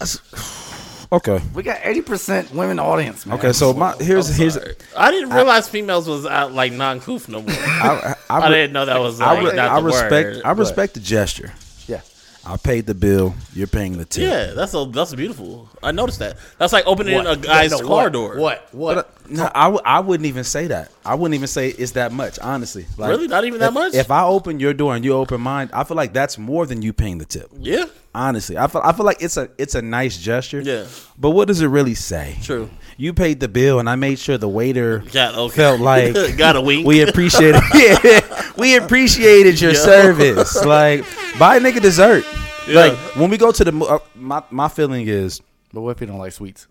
okay, 1.12 1.40
We 1.54 1.62
got 1.62 1.78
80% 1.80 2.52
women 2.52 2.78
audience, 2.78 3.26
man. 3.26 3.38
okay. 3.38 3.52
So 3.52 3.72
my 3.72 3.94
here's 4.00 4.28
I'm 4.30 4.36
here's. 4.36 4.54
sorry. 4.54 4.74
I 4.96 5.10
didn't 5.10 5.30
realize 5.30 5.68
females 5.68 6.08
was 6.08 6.26
out 6.26 6.52
like 6.52 6.72
non-coof 6.72 7.28
no 7.28 7.42
more. 7.42 7.50
I, 7.50 8.14
I, 8.30 8.38
I 8.40 8.48
re- 8.48 8.54
didn't 8.54 8.72
know 8.72 8.84
that 8.86 8.98
was 9.00 9.20
I, 9.20 9.34
like 9.40 9.50
re- 9.52 9.56
not 9.56 9.70
I 9.70 9.80
the 9.80 9.86
respect. 9.86 10.12
word. 10.36 10.42
I 10.44 10.50
respect 10.52 10.94
the 10.94 11.00
gesture. 11.00 11.52
Yeah. 11.86 12.00
I 12.46 12.56
paid 12.58 12.86
the 12.86 12.94
bill. 12.94 13.34
You're 13.54 13.66
paying 13.66 13.96
the 13.96 14.04
tip. 14.04 14.22
Yeah, 14.24 14.52
that's 14.54 14.74
a 14.74 14.84
that's 14.84 15.14
beautiful. 15.14 15.68
I 15.82 15.92
noticed 15.92 16.18
that. 16.18 16.36
That's 16.58 16.72
like 16.72 16.86
opening 16.86 17.14
a 17.14 17.22
What? 17.24 17.40
guy's 17.42 17.70
No, 17.70 17.78
car 17.78 18.04
what? 18.04 18.12
door. 18.12 18.36
What? 18.38 18.68
What? 18.72 18.94
But, 18.96 19.06
uh, 19.06 19.10
no, 19.30 19.50
I, 19.54 19.64
w- 19.64 19.82
I 19.84 20.00
wouldn't 20.00 20.26
even 20.26 20.44
say 20.44 20.66
that. 20.66 20.90
I 21.06 21.14
wouldn't 21.14 21.34
even 21.34 21.46
say 21.46 21.68
it's 21.68 21.92
that 21.92 22.12
much, 22.12 22.38
honestly. 22.38 22.84
Like, 22.98 23.10
Really? 23.10 23.28
Not 23.28 23.44
even 23.46 23.60
that 23.60 23.68
if- 23.68 23.74
much? 23.74 23.94
If 23.94 24.10
I 24.10 24.24
open 24.24 24.60
your 24.60 24.74
door 24.74 24.94
and 24.94 25.04
you 25.04 25.14
open 25.14 25.40
mine, 25.40 25.70
I 25.72 25.84
feel 25.84 25.96
like 25.96 26.12
that's 26.12 26.36
more 26.36 26.66
than 26.66 26.82
you 26.82 26.92
paying 26.92 27.18
the 27.18 27.24
tip. 27.24 27.48
Yeah, 27.58 27.86
Honestly, 28.16 28.56
I 28.56 28.68
feel 28.68 28.80
I 28.84 28.92
feel 28.92 29.04
like 29.04 29.20
it's 29.22 29.36
a 29.36 29.48
it's 29.58 29.74
a 29.74 29.82
nice 29.82 30.16
gesture. 30.18 30.60
Yeah. 30.60 30.84
But 31.18 31.30
what 31.30 31.48
does 31.48 31.60
it 31.62 31.66
really 31.66 31.94
say? 31.96 32.36
True. 32.42 32.70
You 32.96 33.12
paid 33.12 33.40
the 33.40 33.48
bill, 33.48 33.80
and 33.80 33.90
I 33.90 33.96
made 33.96 34.20
sure 34.20 34.38
the 34.38 34.48
waiter 34.48 34.98
Got- 35.10 35.34
okay. 35.34 35.56
felt 35.56 35.80
like 35.80 36.14
Got 36.36 36.54
a 36.54 36.60
wink. 36.60 36.86
We 36.86 37.00
appreciate 37.00 37.56
it. 37.56 37.62
yeah, 37.74 38.33
we 38.56 38.76
appreciated 38.76 39.60
your 39.60 39.72
Yeah. 39.74 39.78
service. 39.80 40.64
Like, 40.64 41.04
buy 41.38 41.56
a 41.56 41.60
nigga 41.60 41.80
dessert. 41.82 42.24
Yeah. 42.68 42.74
Like 42.80 42.92
when 43.16 43.30
we 43.30 43.36
go 43.36 43.52
to 43.52 43.64
the 43.64 43.76
uh, 43.84 43.98
my 44.14 44.42
my 44.50 44.68
feeling 44.68 45.06
is, 45.06 45.40
But 45.72 45.82
what 45.82 45.90
if 45.96 46.00
you 46.00 46.06
don't 46.06 46.18
like 46.18 46.32
sweets? 46.32 46.66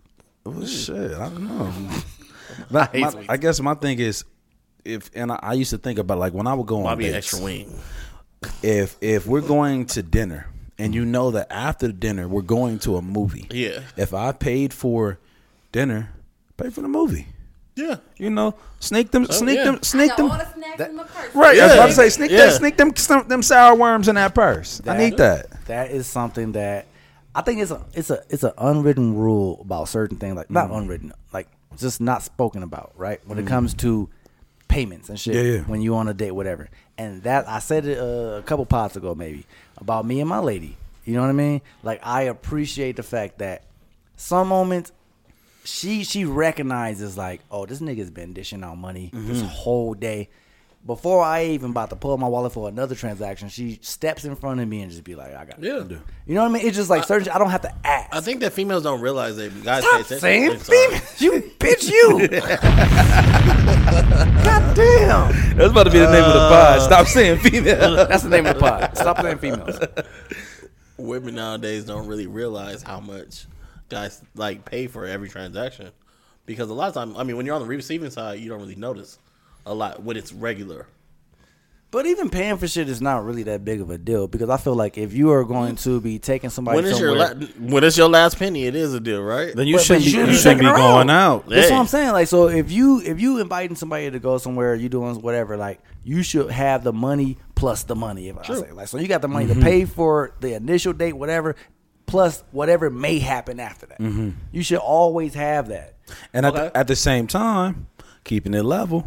oh, 0.46 0.64
shit, 0.66 1.12
I 1.12 1.28
don't 1.28 1.46
know. 1.48 1.72
My- 2.70 2.84
hate 2.92 3.00
my- 3.00 3.10
sweets. 3.10 3.26
I 3.28 3.36
guess 3.36 3.60
my 3.60 3.74
thing 3.74 3.98
is, 4.00 4.24
if 4.84 5.10
and 5.14 5.30
I, 5.32 5.38
I 5.42 5.52
used 5.54 5.70
to 5.70 5.78
think 5.78 5.98
about 5.98 6.18
like 6.18 6.32
when 6.34 6.46
I 6.46 6.54
would 6.54 6.66
go 6.66 6.78
Why 6.78 6.92
on 6.92 6.98
be 6.98 7.06
an 7.06 7.12
dates, 7.12 7.26
extra 7.32 7.44
wing? 7.44 7.78
if 8.62 8.96
if 9.00 9.26
we're 9.26 9.40
going 9.40 9.86
to 9.86 10.02
dinner 10.02 10.46
and 10.78 10.94
you 10.94 11.04
know 11.04 11.30
that 11.30 11.46
after 11.50 11.90
dinner 11.92 12.26
we're 12.28 12.42
going 12.42 12.78
to 12.80 12.96
a 12.96 13.02
movie. 13.02 13.46
Yeah. 13.50 13.80
If 13.96 14.12
I 14.12 14.32
paid 14.32 14.74
for 14.74 15.18
dinner, 15.72 16.10
pay 16.56 16.70
for 16.70 16.82
the 16.82 16.88
movie. 16.88 17.26
Yeah. 17.76 17.96
You 18.16 18.30
know, 18.30 18.54
sneak 18.80 19.10
them, 19.10 19.26
sneak 19.26 19.56
yeah. 19.58 19.64
them, 19.64 19.82
sneak 19.82 20.12
I 20.12 20.16
got 20.16 20.16
them. 20.16 20.30
all 20.30 20.38
the 20.38 20.52
snacks 20.54 20.80
in 20.80 20.96
my 20.96 21.02
purse. 21.04 21.34
Right, 21.34 21.58
I 21.58 21.64
was 21.64 21.72
Yeah. 21.72 21.74
about 21.74 21.86
to 21.86 21.92
say, 21.92 22.08
sneak 22.08 22.30
Yeah. 22.30 22.36
that, 22.46 22.52
sneak 22.52 22.76
them, 22.76 22.94
some, 22.96 23.26
them 23.28 23.42
sour 23.42 23.74
worms 23.74 24.06
in 24.08 24.14
that 24.14 24.34
purse. 24.34 24.80
I 24.86 24.96
need 24.96 25.16
that. 25.16 25.64
That 25.66 25.90
is 25.90 26.06
something 26.06 26.52
that 26.52 26.86
I 27.34 27.42
think 27.42 27.60
it's 27.60 27.72
a 27.72 27.84
it's 27.94 28.10
a 28.10 28.22
it's 28.30 28.44
an 28.44 28.52
unwritten 28.58 29.16
rule 29.16 29.58
about 29.60 29.88
certain 29.88 30.18
things 30.18 30.36
like 30.36 30.50
not 30.50 30.70
unwritten 30.70 31.12
like 31.32 31.48
just 31.76 32.00
not 32.00 32.22
spoken 32.22 32.62
about 32.62 32.92
right 32.94 33.20
when 33.26 33.38
it 33.40 33.46
comes 33.48 33.74
to 33.74 34.08
payments 34.68 35.08
and 35.08 35.18
shit 35.18 35.34
Yeah, 35.34 35.42
yeah. 35.42 35.58
when 35.62 35.80
you 35.82 35.96
on 35.96 36.06
a 36.06 36.14
date 36.14 36.30
whatever 36.30 36.68
and 36.96 37.24
that 37.24 37.48
I 37.48 37.58
said 37.58 37.86
it 37.86 37.98
uh, 37.98 38.36
a 38.38 38.42
couple 38.42 38.64
pods 38.66 38.96
ago 38.96 39.16
maybe 39.16 39.46
about 39.78 40.06
me 40.06 40.20
and 40.20 40.28
my 40.28 40.38
lady 40.38 40.76
you 41.04 41.14
know 41.14 41.22
what 41.22 41.28
I 41.30 41.32
mean 41.32 41.60
like 41.82 41.98
I 42.06 42.22
appreciate 42.22 42.94
the 42.94 43.02
fact 43.02 43.38
that 43.38 43.64
some 44.16 44.46
moments 44.46 44.92
she 45.64 46.04
she 46.04 46.24
recognizes 46.24 47.16
like 47.16 47.40
oh 47.50 47.66
this 47.66 47.80
nigga's 47.80 48.10
been 48.10 48.32
dishing 48.32 48.62
out 48.62 48.76
money 48.76 49.10
this 49.12 49.38
mm-hmm. 49.38 49.46
whole 49.46 49.94
day 49.94 50.28
before 50.86 51.24
I 51.24 51.46
even 51.46 51.70
about 51.70 51.90
to 51.90 51.96
pull 51.96 52.12
out 52.12 52.18
my 52.18 52.28
wallet 52.28 52.52
for 52.52 52.68
another 52.68 52.94
transaction, 52.94 53.48
she 53.48 53.78
steps 53.80 54.24
in 54.24 54.36
front 54.36 54.60
of 54.60 54.68
me 54.68 54.82
and 54.82 54.90
just 54.90 55.02
be 55.02 55.14
like, 55.14 55.34
"I 55.34 55.46
got 55.46 55.58
it." 55.58 55.64
Yeah. 55.64 55.96
You 56.26 56.34
know 56.34 56.42
what 56.42 56.50
I 56.50 56.52
mean? 56.52 56.66
It's 56.66 56.76
just 56.76 56.90
like 56.90 57.04
certain. 57.04 57.30
I 57.30 57.38
don't 57.38 57.50
have 57.50 57.62
to 57.62 57.74
ask. 57.86 58.14
I 58.14 58.20
think 58.20 58.40
that 58.40 58.52
females 58.52 58.82
don't 58.82 59.00
realize 59.00 59.36
that 59.36 59.64
guys 59.64 59.82
Stop 59.82 59.94
pay 59.94 60.00
attention. 60.00 60.18
saying 60.18 60.50
I'm 60.50 60.58
females. 60.58 61.20
You 61.20 61.52
bitch, 61.58 61.88
you. 61.88 62.28
God 64.44 64.76
damn. 64.76 65.56
That's 65.56 65.70
about 65.70 65.84
to 65.84 65.90
be 65.90 65.98
the 65.98 66.10
name 66.10 66.24
of 66.24 66.34
the 66.34 66.48
pod. 66.48 66.78
Uh. 66.78 66.80
Stop 66.80 67.06
saying 67.06 67.38
female. 67.38 68.06
That's 68.06 68.22
the 68.22 68.28
name 68.28 68.46
of 68.46 68.54
the 68.54 68.60
pod. 68.60 68.96
Stop 68.96 69.22
saying 69.22 69.38
females. 69.38 69.78
Women 70.98 71.36
nowadays 71.36 71.84
don't 71.84 72.06
really 72.06 72.26
realize 72.26 72.82
how 72.82 73.00
much 73.00 73.46
guys 73.88 74.22
like 74.34 74.64
pay 74.64 74.86
for 74.86 75.06
every 75.06 75.28
transaction 75.28 75.90
because 76.46 76.70
a 76.70 76.74
lot 76.74 76.88
of 76.88 76.94
time, 76.94 77.16
I 77.16 77.24
mean, 77.24 77.36
when 77.36 77.46
you're 77.46 77.54
on 77.54 77.62
the 77.62 77.68
receiving 77.68 78.10
side, 78.10 78.40
you 78.40 78.48
don't 78.48 78.60
really 78.60 78.76
notice 78.76 79.18
a 79.66 79.74
lot 79.74 80.02
when 80.02 80.16
it's 80.16 80.32
regular. 80.32 80.86
But 81.90 82.06
even 82.06 82.28
paying 82.28 82.56
for 82.56 82.66
shit 82.66 82.88
is 82.88 83.00
not 83.00 83.24
really 83.24 83.44
that 83.44 83.64
big 83.64 83.80
of 83.80 83.88
a 83.88 83.96
deal 83.96 84.26
because 84.26 84.50
I 84.50 84.56
feel 84.56 84.74
like 84.74 84.98
if 84.98 85.12
you 85.12 85.30
are 85.30 85.44
going 85.44 85.76
to 85.76 86.00
be 86.00 86.18
taking 86.18 86.50
somebody 86.50 86.74
When 86.78 86.86
it's 86.86 86.98
your 86.98 87.16
somewhere, 87.16 87.48
la- 87.48 87.70
when 87.72 87.84
it's 87.84 87.96
your 87.96 88.08
last 88.08 88.36
penny, 88.36 88.64
it 88.66 88.74
is 88.74 88.92
a 88.94 88.98
deal, 88.98 89.22
right? 89.22 89.54
Then 89.54 89.68
you 89.68 89.74
But- 89.76 89.78
but 89.78 89.84
shouldn't 89.86 90.04
be, 90.06 90.10
you 90.10 90.16
you 90.18 90.24
shouldn't 90.26 90.38
shouldn't 90.42 90.60
be 90.62 90.66
be 90.66 90.72
going 90.72 91.06
her 91.08 91.14
out. 91.14 91.48
That's 91.48 91.68
Hey. 91.68 91.72
what 91.72 91.80
I'm 91.80 91.86
saying. 91.86 92.10
Like, 92.10 92.26
so 92.26 92.48
if 92.48 92.72
you 92.72 93.00
if 93.00 93.20
you 93.20 93.38
inviting 93.38 93.76
somebody 93.76 94.10
to 94.10 94.18
go 94.18 94.38
somewhere, 94.38 94.74
you 94.74 94.88
doing 94.88 95.22
whatever, 95.22 95.56
like 95.56 95.78
you 96.02 96.24
should 96.24 96.50
have 96.50 96.82
the 96.82 96.92
money 96.92 97.38
plus 97.54 97.84
the 97.84 97.94
money. 97.94 98.26
If 98.26 98.38
I 98.38 98.42
say 98.56 98.72
like, 98.72 98.88
so 98.88 98.98
you 98.98 99.06
got 99.06 99.22
the 99.22 99.28
money 99.28 99.46
Mm-hmm. 99.46 99.60
to 99.60 99.64
pay 99.64 99.84
for 99.84 100.32
the 100.40 100.54
initial 100.54 100.94
date, 100.94 101.12
whatever, 101.12 101.54
plus 102.06 102.42
whatever 102.52 102.90
may 102.90 103.18
happen 103.18 103.60
after 103.60 103.86
that. 103.86 103.98
Mm-hmm. 104.00 104.30
You 104.52 104.62
should 104.62 104.78
always 104.78 105.34
have 105.34 105.68
that. 105.68 105.94
And 106.32 106.46
at, 106.46 106.54
the, 106.54 106.76
at 106.76 106.86
the 106.86 106.96
same 106.96 107.26
time, 107.26 107.86
keeping 108.24 108.54
it 108.54 108.64
level, 108.64 109.06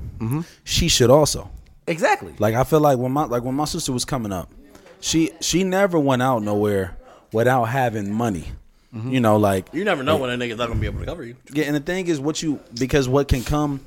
she 0.64 0.88
should 0.88 1.10
also. 1.10 1.50
Exactly. 1.88 2.34
Like 2.40 2.56
I 2.56 2.64
feel 2.64 2.80
like 2.80 2.98
when 2.98 3.12
my 3.12 3.26
like 3.26 3.44
when 3.44 3.56
my 3.56 3.66
sister 3.66 3.94
was 3.94 4.04
coming 4.04 4.34
up, 4.34 4.52
she 5.00 5.32
she 5.40 5.64
never 5.64 5.98
went 5.98 6.22
out 6.22 6.44
nowhere 6.44 6.98
without 7.32 7.66
having 7.66 8.12
money. 8.12 8.46
You 8.94 9.20
know, 9.20 9.38
like 9.38 9.68
You 9.74 9.84
never 9.84 10.02
know 10.02 10.18
when 10.18 10.32
a 10.32 10.44
nigga's 10.44 10.58
not 10.58 10.70
gonna 10.70 10.80
be 10.80 10.88
able 10.88 11.02
to 11.02 11.06
cover 11.06 11.24
you. 11.24 11.36
Yeah, 11.54 11.66
and 11.66 11.76
the 11.76 11.80
thing 11.80 12.08
is, 12.08 12.20
what 12.20 12.42
you 12.42 12.60
because 12.74 13.08
what 13.08 13.28
can 13.28 13.44
come, 13.44 13.82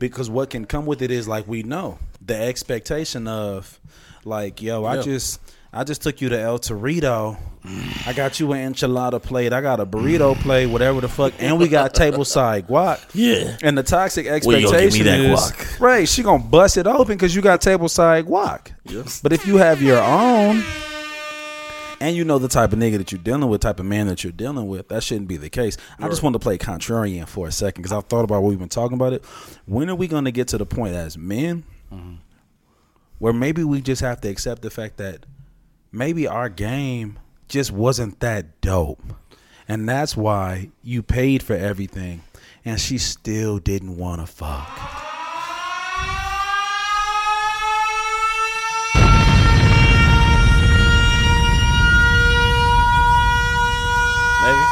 because 0.00 0.28
what 0.28 0.50
can 0.50 0.64
come 0.64 0.86
with 0.86 1.02
it 1.02 1.12
is 1.12 1.28
like 1.28 1.46
we 1.46 1.62
know 1.62 2.00
the 2.20 2.36
expectation 2.36 3.28
of, 3.28 3.78
like 4.24 4.60
yo, 4.60 4.84
I 4.84 5.02
just 5.02 5.40
I 5.72 5.84
just 5.84 6.02
took 6.02 6.20
you 6.20 6.28
to 6.30 6.38
El 6.38 6.58
Torito, 6.58 7.36
I 8.06 8.12
got 8.14 8.38
you 8.40 8.52
an 8.52 8.72
enchilada 8.72 9.22
plate, 9.22 9.52
I 9.52 9.60
got 9.60 9.80
a 9.80 9.86
burrito 9.86 10.38
plate, 10.40 10.66
whatever 10.66 11.00
the 11.00 11.08
fuck, 11.08 11.34
and 11.38 11.58
we 11.58 11.68
got 11.68 11.94
table 11.94 12.24
side 12.24 12.66
guac. 12.66 13.00
Yeah. 13.12 13.56
And 13.62 13.76
the 13.76 13.82
toxic 13.82 14.26
expectation 14.26 14.70
gonna 14.70 14.82
give 14.84 14.92
me 14.94 15.02
that 15.02 15.20
is 15.20 15.40
guac. 15.40 15.80
right. 15.80 16.08
She 16.08 16.22
gonna 16.22 16.42
bust 16.42 16.76
it 16.76 16.86
open 16.86 17.16
because 17.16 17.34
you 17.34 17.42
got 17.42 17.60
table 17.60 17.88
side 17.88 18.26
guac. 18.26 18.72
Yes. 18.84 19.20
But 19.20 19.32
if 19.32 19.46
you 19.46 19.56
have 19.56 19.82
your 19.82 20.00
own, 20.00 20.62
and 22.00 22.14
you 22.14 22.24
know 22.24 22.38
the 22.38 22.48
type 22.48 22.72
of 22.72 22.78
nigga 22.78 22.98
that 22.98 23.10
you're 23.10 23.20
dealing 23.20 23.48
with, 23.48 23.62
type 23.62 23.80
of 23.80 23.86
man 23.86 24.06
that 24.06 24.22
you're 24.22 24.32
dealing 24.32 24.68
with, 24.68 24.88
that 24.88 25.02
shouldn't 25.02 25.28
be 25.28 25.36
the 25.36 25.48
case. 25.50 25.76
I 25.98 26.08
just 26.08 26.22
want 26.22 26.34
to 26.34 26.38
play 26.38 26.58
contrarian 26.58 27.26
for 27.26 27.48
a 27.48 27.52
second 27.52 27.82
because 27.82 27.92
I've 27.92 28.04
thought 28.04 28.24
about 28.24 28.42
what 28.42 28.50
we've 28.50 28.58
been 28.58 28.68
talking 28.68 28.94
about 28.94 29.12
it. 29.12 29.24
When 29.64 29.88
are 29.90 29.94
we 29.94 30.06
going 30.06 30.26
to 30.26 30.30
get 30.30 30.48
to 30.48 30.58
the 30.58 30.66
point 30.66 30.94
as 30.94 31.16
men 31.16 31.64
where 33.18 33.32
maybe 33.32 33.64
we 33.64 33.80
just 33.80 34.02
have 34.02 34.20
to 34.20 34.28
accept 34.28 34.62
the 34.62 34.70
fact 34.70 34.98
that 34.98 35.24
maybe 35.92 36.26
our 36.26 36.48
game 36.48 37.18
just 37.48 37.70
wasn't 37.72 38.20
that 38.20 38.60
dope, 38.60 39.02
and 39.68 39.88
that's 39.88 40.16
why 40.16 40.70
you 40.82 41.02
paid 41.02 41.42
for 41.42 41.54
everything, 41.54 42.22
and 42.64 42.80
she 42.80 42.98
still 42.98 43.58
didn't 43.58 43.96
want 43.96 44.20
to 44.20 44.26
fuck. 44.26 44.68
Maybe. 54.42 54.66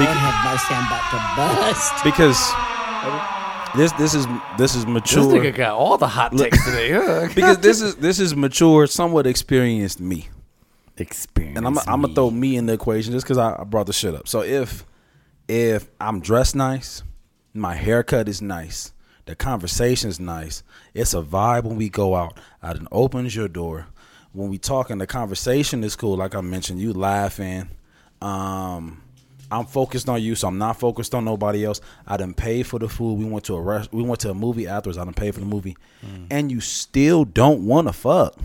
Lord 0.00 0.16
have 0.16 0.38
mercy, 0.44 0.72
I'm 0.74 0.86
about 0.88 1.06
to 1.12 1.20
bust. 1.36 2.04
because 2.04 3.33
this 3.76 3.92
this 3.92 4.14
is 4.14 4.26
this 4.58 4.74
is 4.74 4.86
mature. 4.86 5.24
This 5.24 5.32
nigga 5.32 5.54
got 5.54 5.76
all 5.76 5.98
the 5.98 6.08
hot 6.08 6.36
takes 6.36 6.64
today. 6.64 6.92
Huh? 6.92 7.28
because 7.34 7.58
this 7.58 7.80
is 7.80 7.96
this 7.96 8.18
is 8.18 8.34
mature, 8.34 8.86
somewhat 8.86 9.26
experienced 9.26 10.00
me, 10.00 10.28
experience. 10.96 11.58
and 11.58 11.66
I'm 11.66 11.78
I'm 11.78 12.02
gonna 12.02 12.14
throw 12.14 12.30
me 12.30 12.56
in 12.56 12.66
the 12.66 12.74
equation 12.74 13.12
just 13.12 13.24
because 13.24 13.38
I, 13.38 13.60
I 13.60 13.64
brought 13.64 13.86
the 13.86 13.92
shit 13.92 14.14
up. 14.14 14.28
So 14.28 14.42
if 14.42 14.84
if 15.48 15.90
I'm 16.00 16.20
dressed 16.20 16.54
nice, 16.54 17.02
my 17.52 17.74
haircut 17.74 18.28
is 18.28 18.40
nice, 18.40 18.92
the 19.26 19.34
conversation's 19.34 20.18
nice, 20.18 20.62
it's 20.94 21.14
a 21.14 21.22
vibe 21.22 21.64
when 21.64 21.76
we 21.76 21.88
go 21.88 22.14
out. 22.14 22.38
I 22.62 22.72
done 22.72 22.88
opens 22.90 23.34
your 23.34 23.48
door. 23.48 23.86
When 24.32 24.50
we 24.50 24.58
talking, 24.58 24.98
the 24.98 25.06
conversation 25.06 25.84
is 25.84 25.94
cool. 25.94 26.16
Like 26.16 26.34
I 26.34 26.40
mentioned, 26.40 26.80
you 26.80 26.92
laughing. 26.92 27.68
Um, 28.20 29.03
I'm 29.54 29.66
focused 29.66 30.08
on 30.08 30.22
you, 30.22 30.34
so 30.34 30.48
I'm 30.48 30.58
not 30.58 30.78
focused 30.78 31.14
on 31.14 31.24
nobody 31.24 31.64
else. 31.64 31.80
I 32.06 32.16
didn't 32.16 32.36
pay 32.36 32.62
for 32.62 32.78
the 32.78 32.88
food. 32.88 33.18
We 33.18 33.24
went 33.24 33.44
to 33.46 33.54
a 33.54 33.60
rest, 33.60 33.92
we 33.92 34.02
went 34.02 34.20
to 34.20 34.30
a 34.30 34.34
movie 34.34 34.66
afterwards. 34.66 34.98
I 34.98 35.04
didn't 35.04 35.16
pay 35.16 35.30
for 35.30 35.40
the 35.40 35.46
movie, 35.46 35.76
mm. 36.04 36.26
and 36.30 36.50
you 36.50 36.60
still 36.60 37.24
don't 37.24 37.66
want 37.66 37.86
to 37.88 37.92
fuck. 37.92 38.36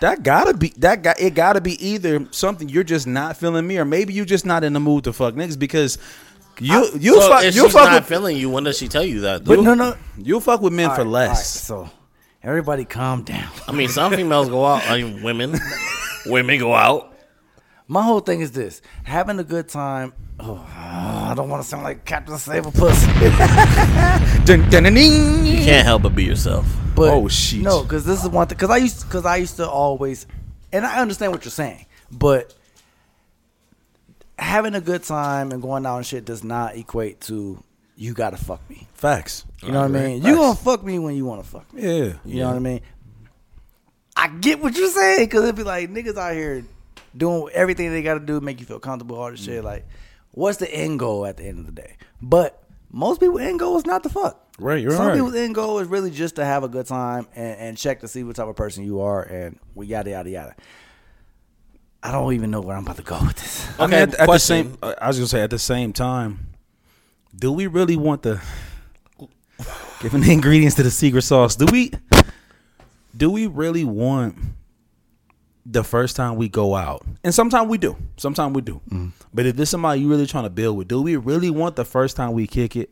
That 0.00 0.22
gotta 0.22 0.54
be 0.54 0.72
that 0.78 1.02
got 1.02 1.20
it. 1.20 1.34
Gotta 1.34 1.60
be 1.60 1.84
either 1.84 2.28
something 2.30 2.68
you're 2.68 2.84
just 2.84 3.06
not 3.06 3.36
feeling 3.36 3.66
me, 3.66 3.78
or 3.78 3.84
maybe 3.84 4.12
you're 4.12 4.24
just 4.24 4.46
not 4.46 4.62
in 4.62 4.72
the 4.72 4.80
mood 4.80 5.04
to 5.04 5.12
fuck 5.12 5.34
niggas 5.34 5.58
because 5.58 5.98
you 6.60 6.88
you 6.98 7.20
so 7.20 7.28
fuck 7.28 7.44
if 7.44 7.54
you 7.54 7.64
she's 7.64 7.72
fuck 7.72 7.90
not 7.90 8.02
with, 8.02 8.08
feeling 8.08 8.36
you, 8.36 8.50
when 8.50 8.64
does 8.64 8.78
she 8.78 8.88
tell 8.88 9.04
you 9.04 9.20
that? 9.22 9.44
But 9.44 9.56
though? 9.56 9.62
no, 9.62 9.74
no. 9.74 9.96
you 10.16 10.40
fuck 10.40 10.60
with 10.60 10.72
men 10.72 10.90
All 10.90 10.96
for 10.96 11.02
right, 11.02 11.10
less. 11.10 11.70
all 11.70 11.82
right, 11.82 11.90
so 11.90 11.96
everybody, 12.42 12.84
calm 12.84 13.22
down. 13.22 13.50
I 13.66 13.72
mean, 13.72 13.88
some 13.88 14.12
females 14.12 14.48
go 14.48 14.64
out. 14.64 14.86
I 14.88 15.02
mean, 15.02 15.22
women, 15.22 15.58
women 16.26 16.58
go 16.58 16.74
out. 16.74 17.07
My 17.88 18.02
whole 18.02 18.20
thing 18.20 18.40
is 18.40 18.52
this: 18.52 18.82
having 19.04 19.38
a 19.38 19.44
good 19.44 19.68
time. 19.68 20.12
Oh, 20.38 20.64
I 20.76 21.32
don't 21.34 21.48
want 21.48 21.62
to 21.62 21.68
sound 21.68 21.82
like 21.82 22.04
Captain 22.04 22.38
Save 22.38 22.66
a 22.66 22.70
Pussy. 22.70 23.06
Dun, 24.44 24.68
dun, 24.70 24.84
dun, 24.84 24.94
ding. 24.94 25.44
You 25.46 25.64
can't 25.64 25.84
help 25.84 26.02
but 26.02 26.14
be 26.14 26.24
yourself. 26.24 26.64
But 26.94 27.12
Oh, 27.12 27.26
shit. 27.28 27.62
No, 27.62 27.82
because 27.82 28.04
this 28.04 28.22
is 28.22 28.28
one 28.28 28.46
thing. 28.46 28.56
Because 28.56 28.70
I 28.70 28.76
used, 28.76 29.04
because 29.04 29.24
I 29.26 29.36
used 29.36 29.56
to 29.56 29.68
always, 29.68 30.26
and 30.72 30.86
I 30.86 31.00
understand 31.00 31.32
what 31.32 31.44
you're 31.44 31.50
saying, 31.50 31.86
but 32.12 32.54
having 34.38 34.74
a 34.74 34.80
good 34.80 35.02
time 35.02 35.50
and 35.50 35.60
going 35.60 35.84
out 35.84 35.96
and 35.96 36.06
shit 36.06 36.24
does 36.24 36.44
not 36.44 36.76
equate 36.76 37.20
to 37.22 37.62
you 37.96 38.14
gotta 38.14 38.36
fuck 38.36 38.60
me. 38.70 38.86
Facts. 38.94 39.44
You 39.60 39.72
know 39.72 39.80
what 39.80 39.86
I 39.86 39.88
mean? 39.88 40.22
You 40.22 40.36
gonna 40.36 40.54
fuck 40.54 40.84
me 40.84 41.00
when 41.00 41.16
you 41.16 41.24
want 41.24 41.42
to 41.42 41.48
fuck 41.48 41.72
me. 41.74 41.82
Yeah. 41.82 42.12
You 42.24 42.40
know 42.42 42.48
what 42.48 42.56
I 42.56 42.60
mean? 42.60 42.80
I 44.16 44.28
get 44.28 44.60
what 44.60 44.76
you're 44.76 44.88
saying 44.90 45.26
because 45.26 45.42
it'd 45.42 45.56
be 45.56 45.64
like 45.64 45.90
niggas 45.90 46.16
out 46.16 46.34
here 46.34 46.64
doing 47.16 47.50
everything 47.52 47.90
they 47.92 48.02
got 48.02 48.14
to 48.14 48.20
do 48.20 48.40
make 48.40 48.60
you 48.60 48.66
feel 48.66 48.80
comfortable, 48.80 49.16
all 49.16 49.30
this 49.30 49.42
shit. 49.42 49.56
Mm-hmm. 49.56 49.66
Like, 49.66 49.86
what's 50.32 50.58
the 50.58 50.72
end 50.72 50.98
goal 50.98 51.26
at 51.26 51.36
the 51.36 51.44
end 51.44 51.60
of 51.60 51.66
the 51.66 51.72
day? 51.72 51.96
But 52.20 52.62
most 52.90 53.20
people's 53.20 53.40
end 53.40 53.58
goal 53.58 53.76
is 53.76 53.86
not 53.86 54.02
to 54.04 54.08
fuck. 54.08 54.44
Right, 54.58 54.82
you're. 54.82 54.92
Some 54.92 55.08
right. 55.08 55.14
people's 55.14 55.34
end 55.34 55.54
goal 55.54 55.78
is 55.78 55.88
really 55.88 56.10
just 56.10 56.36
to 56.36 56.44
have 56.44 56.64
a 56.64 56.68
good 56.68 56.86
time 56.86 57.28
and, 57.34 57.60
and 57.60 57.78
check 57.78 58.00
to 58.00 58.08
see 58.08 58.24
what 58.24 58.36
type 58.36 58.48
of 58.48 58.56
person 58.56 58.84
you 58.84 59.00
are 59.00 59.22
and 59.22 59.58
we 59.74 59.86
yada 59.86 60.10
yada 60.10 60.30
yada. 60.30 60.56
I 62.02 62.12
don't 62.12 62.32
even 62.32 62.50
know 62.50 62.60
where 62.60 62.76
I'm 62.76 62.84
about 62.84 62.96
to 62.96 63.02
go 63.02 63.18
with 63.24 63.36
this. 63.36 63.68
I 63.78 63.86
mean, 63.86 63.94
Okay, 63.94 64.02
at, 64.02 64.08
at 64.10 64.18
the 64.18 64.24
question. 64.24 64.78
same, 64.80 64.94
I 65.00 65.08
was 65.08 65.18
gonna 65.18 65.28
say 65.28 65.42
at 65.42 65.50
the 65.50 65.58
same 65.58 65.92
time, 65.92 66.48
do 67.36 67.52
we 67.52 67.66
really 67.66 67.96
want 67.96 68.22
the? 68.22 68.40
giving 70.00 70.20
the 70.20 70.32
ingredients 70.32 70.76
to 70.76 70.82
the 70.82 70.90
secret 70.90 71.22
sauce. 71.22 71.56
Do 71.56 71.66
we 71.70 71.92
do 73.16 73.30
we 73.30 73.46
really 73.46 73.84
want 73.84 74.36
the 75.70 75.84
first 75.84 76.16
time 76.16 76.36
we 76.36 76.48
go 76.48 76.74
out? 76.74 77.04
And 77.24 77.34
sometimes 77.34 77.68
we 77.68 77.78
do. 77.78 77.96
Sometimes 78.16 78.54
we 78.54 78.62
do. 78.62 78.80
Mm-hmm. 78.90 79.08
But 79.34 79.46
if 79.46 79.56
this 79.56 79.70
somebody 79.70 80.00
you 80.00 80.08
really 80.08 80.26
trying 80.26 80.44
to 80.44 80.50
build 80.50 80.76
with, 80.76 80.88
do 80.88 81.02
we 81.02 81.16
really 81.16 81.50
want 81.50 81.76
the 81.76 81.84
first 81.84 82.16
time 82.16 82.32
we 82.32 82.46
kick 82.46 82.76
it? 82.76 82.90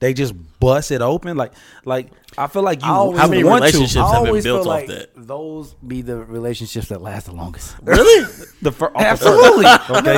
They 0.00 0.12
just 0.14 0.34
bust 0.58 0.90
it 0.90 1.00
open 1.00 1.36
like 1.36 1.52
like 1.84 2.08
I 2.36 2.48
feel 2.48 2.62
like 2.62 2.82
you 2.82 2.90
always- 2.90 3.20
How 3.20 3.28
many 3.28 3.44
want 3.44 3.60
relationships 3.62 3.92
to. 3.94 4.02
Have 4.04 4.24
been 4.24 4.32
built 4.32 4.42
feel 4.42 4.58
off 4.62 4.66
like 4.66 4.86
that? 4.88 5.10
those 5.14 5.74
be 5.74 6.02
the 6.02 6.16
relationships 6.16 6.88
that 6.88 7.00
last 7.00 7.26
the 7.26 7.32
longest. 7.32 7.76
Really? 7.84 8.24
The 8.62 8.72
fir- 8.72 8.90
Absolutely. 8.96 9.66
okay, 9.90 10.14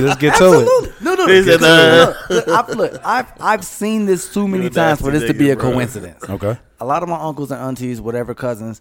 yeah, 0.00 0.04
let's 0.04 0.20
get 0.20 0.34
to 0.38 0.44
it. 0.84 0.92
No, 1.00 1.14
no, 1.14 1.26
He 1.28 1.40
no. 1.40 1.56
said, 1.56 1.62
uh, 1.62 2.14
Look, 2.28 2.30
look, 2.30 2.48
I've, 2.48 2.68
look, 2.76 3.00
I've 3.06 3.32
I've 3.40 3.64
seen 3.64 4.06
this 4.06 4.32
too 4.34 4.48
many 4.48 4.70
times 4.70 5.00
for 5.00 5.12
this 5.12 5.24
to 5.28 5.34
be 5.34 5.50
a 5.50 5.56
bro. 5.56 5.70
coincidence. 5.70 6.24
Okay. 6.28 6.58
A 6.80 6.84
lot 6.84 7.04
of 7.04 7.08
my 7.08 7.20
uncles 7.20 7.52
and 7.52 7.60
aunties, 7.60 8.00
whatever 8.00 8.34
cousins, 8.34 8.80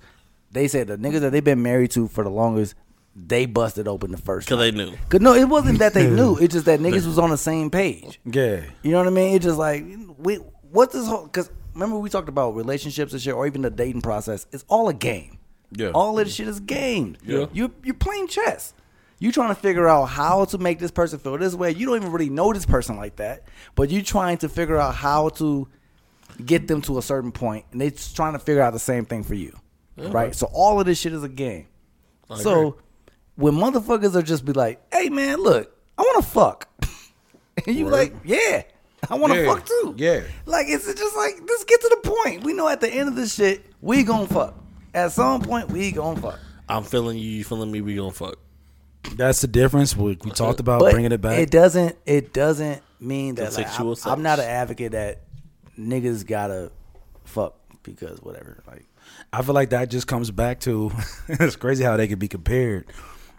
they 0.51 0.67
said 0.67 0.87
the 0.87 0.97
niggas 0.97 1.21
that 1.21 1.31
they've 1.31 1.43
been 1.43 1.61
married 1.61 1.91
to 1.91 2.07
for 2.07 2.23
the 2.23 2.29
longest, 2.29 2.75
they 3.15 3.45
busted 3.45 3.87
open 3.87 4.11
the 4.11 4.17
first. 4.17 4.47
Because 4.47 4.59
night. 4.59 4.77
they 4.77 4.85
knew. 4.85 4.97
Cause 5.09 5.21
no, 5.21 5.33
it 5.33 5.49
wasn't 5.49 5.79
that 5.79 5.93
they 5.93 6.09
knew. 6.09 6.37
It's 6.37 6.53
just 6.53 6.65
that 6.65 6.79
niggas 6.79 7.05
was 7.05 7.19
on 7.19 7.29
the 7.29 7.37
same 7.37 7.69
page. 7.69 8.19
Yeah. 8.25 8.63
You 8.83 8.91
know 8.91 8.99
what 8.99 9.07
I 9.07 9.11
mean? 9.11 9.35
It's 9.35 9.45
just 9.45 9.57
like 9.57 9.83
we 10.17 10.35
what's 10.71 10.93
this 10.93 11.07
whole 11.07 11.25
because 11.25 11.49
remember 11.73 11.97
we 11.97 12.09
talked 12.09 12.29
about 12.29 12.55
relationships 12.55 13.13
and 13.13 13.21
shit, 13.21 13.33
or 13.33 13.47
even 13.47 13.61
the 13.61 13.69
dating 13.69 14.01
process. 14.01 14.45
It's 14.51 14.65
all 14.67 14.89
a 14.89 14.93
game. 14.93 15.39
Yeah. 15.71 15.91
All 15.93 16.17
of 16.17 16.25
this 16.25 16.35
shit 16.35 16.47
is 16.47 16.59
games. 16.59 17.17
Yeah. 17.23 17.47
You 17.53 17.73
you're 17.83 17.95
playing 17.95 18.27
chess. 18.27 18.73
You 19.19 19.31
trying 19.31 19.49
to 19.49 19.59
figure 19.59 19.87
out 19.87 20.05
how 20.05 20.45
to 20.45 20.59
make 20.59 20.77
this 20.77 20.91
person 20.91 21.17
feel 21.17 21.37
this 21.39 21.55
way. 21.55 21.71
You 21.71 21.87
don't 21.87 21.95
even 21.95 22.11
really 22.11 22.29
know 22.29 22.53
this 22.53 22.67
person 22.67 22.97
like 22.97 23.15
that, 23.15 23.43
but 23.73 23.89
you're 23.89 24.03
trying 24.03 24.37
to 24.39 24.49
figure 24.49 24.77
out 24.77 24.93
how 24.93 25.29
to 25.29 25.67
get 26.45 26.67
them 26.67 26.81
to 26.83 26.99
a 26.99 27.01
certain 27.01 27.31
point, 27.31 27.65
and 27.71 27.81
they're 27.81 27.89
trying 27.89 28.33
to 28.33 28.39
figure 28.39 28.61
out 28.61 28.73
the 28.73 28.79
same 28.79 29.05
thing 29.05 29.23
for 29.23 29.33
you, 29.33 29.57
right? 29.97 30.35
So 30.35 30.47
all 30.53 30.79
of 30.79 30.85
this 30.85 30.99
shit 30.99 31.13
is 31.13 31.23
a 31.23 31.29
game. 31.29 31.67
so 32.35 32.77
when 33.35 33.53
motherfuckers 33.53 34.15
are 34.15 34.21
just 34.21 34.45
be 34.45 34.53
like, 34.53 34.81
"Hey 34.93 35.09
man, 35.09 35.39
look, 35.41 35.75
I 35.97 36.01
want 36.01 36.23
to 36.23 36.29
fuck," 36.29 36.67
and 37.67 37.75
you 37.75 37.87
like, 37.89 38.13
"Yeah, 38.23 38.63
I 39.09 39.15
want 39.15 39.33
to 39.33 39.43
Yeah. 39.43 39.53
fuck 39.53 39.65
too." 39.65 39.95
Yeah. 39.97 40.21
Like 40.45 40.67
it's 40.69 40.85
just 40.93 41.15
like 41.15 41.35
let's 41.47 41.63
get 41.63 41.81
to 41.81 41.99
the 42.01 42.09
point. 42.09 42.43
We 42.43 42.53
know 42.53 42.67
at 42.67 42.81
the 42.81 42.89
end 42.89 43.09
of 43.09 43.15
this 43.15 43.33
shit, 43.35 43.65
we 43.81 44.03
gonna 44.03 44.27
fuck. 44.27 44.55
At 44.93 45.11
some 45.11 45.41
point, 45.41 45.69
we 45.71 45.91
gonna 45.91 46.19
fuck. 46.19 46.39
I'm 46.69 46.83
feeling 46.83 47.17
you, 47.17 47.29
you 47.29 47.43
feeling 47.43 47.71
me, 47.71 47.81
we 47.81 47.95
gonna 47.95 48.11
fuck. 48.11 48.37
That's 49.15 49.39
the 49.41 49.47
difference. 49.47 49.95
We, 49.95 50.17
we 50.23 50.31
talked 50.31 50.59
about 50.59 50.79
But 50.81 50.91
bringing 50.91 51.11
it 51.11 51.21
back. 51.21 51.39
It 51.39 51.49
doesn't. 51.51 51.95
It 52.05 52.33
doesn't 52.33 52.81
mean 52.99 53.35
that 53.35 53.53
like, 53.55 53.67
sexual 53.67 53.95
I'm, 54.05 54.11
I'm 54.13 54.23
not 54.23 54.39
an 54.39 54.45
advocate 54.45 54.91
that 54.93 55.21
niggas 55.79 56.25
gotta 56.25 56.71
fuck 57.23 57.55
because 57.83 58.19
whatever. 58.21 58.63
Like 58.67 58.85
I 59.33 59.41
feel 59.41 59.53
like 59.53 59.69
that 59.71 59.89
just 59.89 60.07
comes 60.07 60.31
back 60.31 60.59
to 60.61 60.91
it's 61.27 61.55
crazy 61.55 61.83
how 61.83 61.97
they 61.97 62.07
could 62.07 62.19
be 62.19 62.27
compared. 62.27 62.85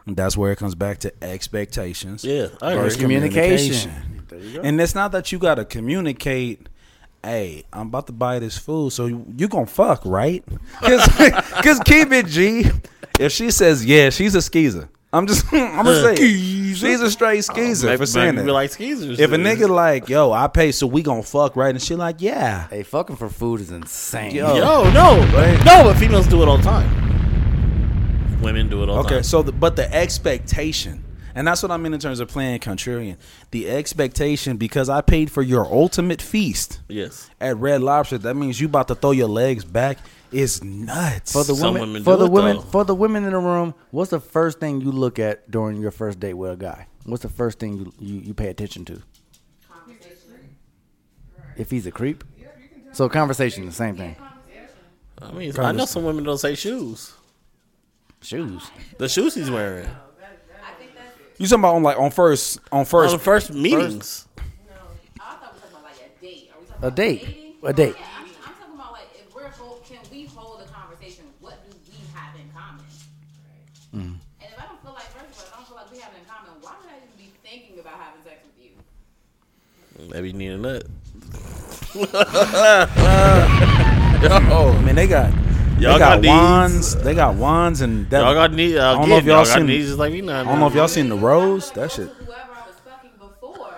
And 0.07 0.17
that's 0.17 0.37
where 0.37 0.53
it 0.53 0.57
comes 0.57 0.75
back 0.75 0.99
to 1.01 1.13
expectations. 1.23 2.25
Yeah, 2.25 2.49
I 2.63 2.73
agree. 2.73 2.83
versus 2.85 3.01
Communication. 3.01 4.25
There 4.29 4.39
you 4.39 4.55
go. 4.55 4.61
And 4.63 4.81
it's 4.81 4.95
not 4.95 5.13
that 5.13 5.33
you 5.33 5.39
got 5.39 5.57
to 5.57 5.65
communicate. 5.65 6.69
Hey, 7.23 7.65
I'm 7.73 7.89
about 7.89 8.07
to 8.07 8.13
buy 8.13 8.39
this 8.39 8.57
food, 8.57 8.93
so 8.93 9.07
you, 9.07 9.27
you 9.37 9.49
gonna 9.49 9.67
fuck, 9.67 10.03
right? 10.05 10.45
Because 10.81 11.81
keep 11.85 12.13
it 12.13 12.27
G. 12.27 12.71
If 13.19 13.33
she 13.33 13.51
says 13.51 13.85
yeah, 13.85 14.11
she's 14.11 14.35
a 14.35 14.41
skeezer. 14.43 14.89
I'm 15.13 15.27
just 15.27 15.47
I'm 15.53 15.85
gonna 15.85 16.03
say 16.03 16.15
it. 16.23 16.77
she's 16.77 17.01
a 17.01 17.11
straight 17.11 17.39
oh, 17.39 17.41
skeezer 17.41 17.87
Maybe- 17.87 17.97
for 17.97 18.07
saying 18.07 18.35
that. 18.37 18.45
we 18.45 18.51
like 18.53 18.71
skeezers. 18.71 19.19
if 19.19 19.33
a 19.33 19.37
nigga 19.37 19.69
like 19.69 20.09
yo, 20.09 20.33
I 20.33 20.49
pay, 20.49 20.71
so 20.73 20.87
we 20.87 21.03
gonna 21.03 21.23
fuck, 21.23 21.57
right? 21.57 21.71
And 21.71 21.83
she 21.83 21.95
like 21.95 22.17
yeah, 22.21 22.69
hey, 22.69 22.83
fucking 22.83 23.17
for 23.17 23.29
food 23.29 23.61
is 23.61 23.71
insane. 23.71 24.35
Yo. 24.35 24.55
Yo, 24.57 24.91
no, 24.91 25.25
no, 25.65 25.85
but 25.85 25.97
females 25.97 26.27
do 26.27 26.43
it 26.43 26.49
all 26.49 26.59
the 26.59 26.63
time. 26.65 28.41
Women 28.43 28.69
do 28.69 28.83
it 28.83 28.89
all 28.89 28.97
the 28.97 29.01
Okay, 29.09 29.15
time. 29.17 29.23
so 29.25 29.43
the, 29.43 29.51
but 29.53 29.75
the 29.77 29.93
expectation, 29.93 31.03
and 31.35 31.47
that's 31.47 31.63
what 31.63 31.73
I 31.73 31.77
mean 31.77 31.93
in 31.95 31.99
terms 32.01 32.21
of 32.21 32.29
playing 32.29 32.61
contrarian. 32.61 33.17
The 33.51 33.69
expectation, 33.69 34.59
because 34.59 34.89
I 34.89 35.01
paid 35.01 35.31
for 35.31 35.43
your 35.43 35.65
ultimate 35.67 36.23
feast 36.23 36.81
Yes. 36.89 37.31
at 37.41 37.57
Red 37.57 37.81
Lobster, 37.83 38.19
that 38.19 38.35
means 38.35 38.61
you 38.61 38.67
about 38.69 38.89
to 38.89 38.95
throw 38.95 39.11
your 39.11 39.27
legs 39.29 39.65
back. 39.65 39.99
Is 40.31 40.63
nuts 40.63 41.33
For 41.33 41.43
the 41.45 41.55
Some 41.55 41.75
women, 41.75 41.89
women 41.89 42.05
for 42.05 42.15
do 42.15 42.19
the 42.19 42.25
it, 42.27 42.31
women, 42.33 42.57
though. 42.57 42.63
for 42.63 42.85
the 42.85 42.95
women 42.95 43.25
in 43.25 43.31
the 43.33 43.39
room, 43.39 43.75
what's 43.93 44.11
the 44.11 44.21
first 44.21 44.61
thing 44.61 44.81
you 44.83 44.93
look 44.93 45.19
at 45.19 45.51
during 45.51 45.81
your 45.81 45.91
first 45.91 46.21
date 46.21 46.35
with 46.35 46.53
a 46.53 46.57
guy? 46.57 46.87
What's 47.05 47.23
the 47.23 47.31
first 47.31 47.59
thing 47.59 47.79
you 47.79 47.93
you, 47.99 48.21
you 48.21 48.35
pay 48.35 48.49
attention 48.49 48.85
to? 48.87 49.03
If 51.57 51.71
he's 51.71 51.87
a 51.87 51.91
creep, 51.91 52.23
so 52.93 53.09
conversation, 53.09 53.67
the 53.67 53.73
same 53.73 53.97
thing. 53.97 54.17
I 55.21 55.33
mean, 55.33 55.59
I 55.59 55.73
know 55.73 55.87
some 55.87 56.05
women 56.05 56.23
don't 56.25 56.39
say 56.39 56.55
shoes. 56.55 57.13
Shoes. 58.21 58.71
The 58.99 59.09
shoes 59.09 59.35
he's 59.35 59.51
wearing. 59.51 59.89
You 61.39 61.47
talking 61.47 61.61
about 61.61 61.75
on 61.77 61.83
like 61.83 61.99
on 61.99 62.11
first 62.11 62.59
on 62.71 62.81
On 62.81 62.85
first 62.85 63.13
the 63.13 63.19
first 63.19 63.53
meetings. 63.53 64.27
A 66.83 66.91
date. 66.93 67.57
A 67.65 67.73
date. 67.73 67.97
I'm, 67.99 68.25
I'm 68.25 68.55
talking 68.55 68.75
about 68.75 68.93
like 68.93 69.09
if 69.15 69.35
we're 69.35 69.49
hold, 69.51 69.85
can 69.85 69.99
we 70.13 70.27
hold 70.27 70.61
a 70.61 70.65
conversation? 70.67 71.25
What 71.41 71.59
do 71.69 71.77
we 71.91 71.99
have 72.15 72.35
in 72.37 72.49
common? 72.55 72.85
Mm. 73.93 74.15
And 74.41 74.51
if 74.53 74.59
I 74.63 74.67
don't 74.67 74.81
feel 74.83 74.93
like 74.93 75.11
first 75.11 75.31
of 75.31 75.39
all, 75.39 75.47
if 75.47 75.53
I 75.53 75.57
don't 75.57 75.67
feel 75.67 75.77
like 75.77 75.91
we 75.91 75.99
have 75.99 76.13
it 76.15 76.19
in 76.23 76.27
common, 76.31 76.53
why 76.63 76.75
would 76.81 76.89
I 76.91 76.97
even 76.99 77.09
be 77.19 77.33
thinking 77.43 77.81
about 77.81 77.99
having 77.99 78.23
sex 78.23 78.39
with 78.47 78.65
you? 78.65 79.98
Maybe 80.11 80.29
you 80.29 80.35
need 80.35 80.53
a 80.53 80.59
nut. 80.59 80.85
Oh, 84.21 84.75
I 84.77 84.83
mean 84.83 84.97
they 84.97 85.07
got 85.07 85.33
Y'all 85.81 85.93
they 85.93 85.99
got, 86.01 86.23
got 86.23 86.27
wands. 86.27 86.97
They 86.97 87.15
got 87.15 87.37
wands 87.37 87.83
and 87.83 88.11
that, 88.11 88.21
Y'all 88.23 88.35
got 88.35 88.53
need. 88.53 88.77
I 88.79 88.95
don't 88.95 89.09
know 89.09 89.17
if 89.19 89.25
y'all 89.25 89.37
y'all 89.37 89.45
seen. 89.45 89.67
needs 89.67 89.97
like 89.97 90.13
me 90.13 90.23
now. 90.23 90.41
I 90.41 90.45
don't 90.45 90.59
know 90.59 90.67
if 90.67 90.75
y'all 90.75 90.89
seen 90.89 91.09
the 91.09 91.15
rose. 91.17 91.71
That 91.73 91.93
shit. 91.93 92.09
Whoever 92.09 92.33
I 92.53 92.67
was 92.67 92.75
fucking 92.85 93.11
before. 93.21 93.71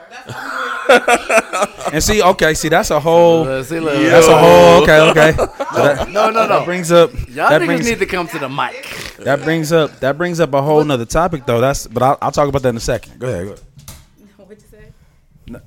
And 1.93 2.03
see, 2.03 2.23
okay, 2.23 2.55
see 2.55 2.71
that's 2.71 2.91
a 2.91 2.99
whole. 2.99 3.47
Uh, 3.47 3.63
see, 3.65 3.81
look, 3.81 3.93
That's 3.95 4.27
a 4.29 4.39
whole. 4.39 4.83
Okay, 4.83 5.11
okay. 5.11 5.33
So 5.71 5.83
that, 5.85 6.09
No, 6.09 6.31
no, 6.31 6.47
no. 6.47 6.49
that 6.49 6.65
brings 6.65 6.91
up. 6.91 7.13
Y'all 7.13 7.49
that 7.51 7.61
niggas 7.63 7.67
brings, 7.67 7.87
need 7.87 7.99
to 8.01 8.07
come 8.07 8.27
to 8.29 8.39
the 8.39 8.49
mic. 8.49 8.83
That 9.19 9.43
brings 9.43 9.71
up. 9.71 10.01
That 10.01 10.17
brings 10.19 10.41
up 10.41 10.53
a 10.55 10.63
whole 10.63 10.83
nother 10.83 11.05
topic 11.05 11.45
though. 11.47 11.61
That's. 11.61 11.87
But 11.87 12.03
I'll, 12.03 12.19
I'll 12.23 12.33
talk 12.33 12.49
about 12.49 12.63
that 12.63 12.71
in 12.71 12.77
a 12.77 12.81
second. 12.81 13.19
Go 13.21 13.29
ahead. 13.29 13.47
Go 13.47 13.53
ahead. 13.53 13.65
What'd 14.39 14.63
you 14.63 14.69
say? 14.69 14.85
No, 15.47 15.61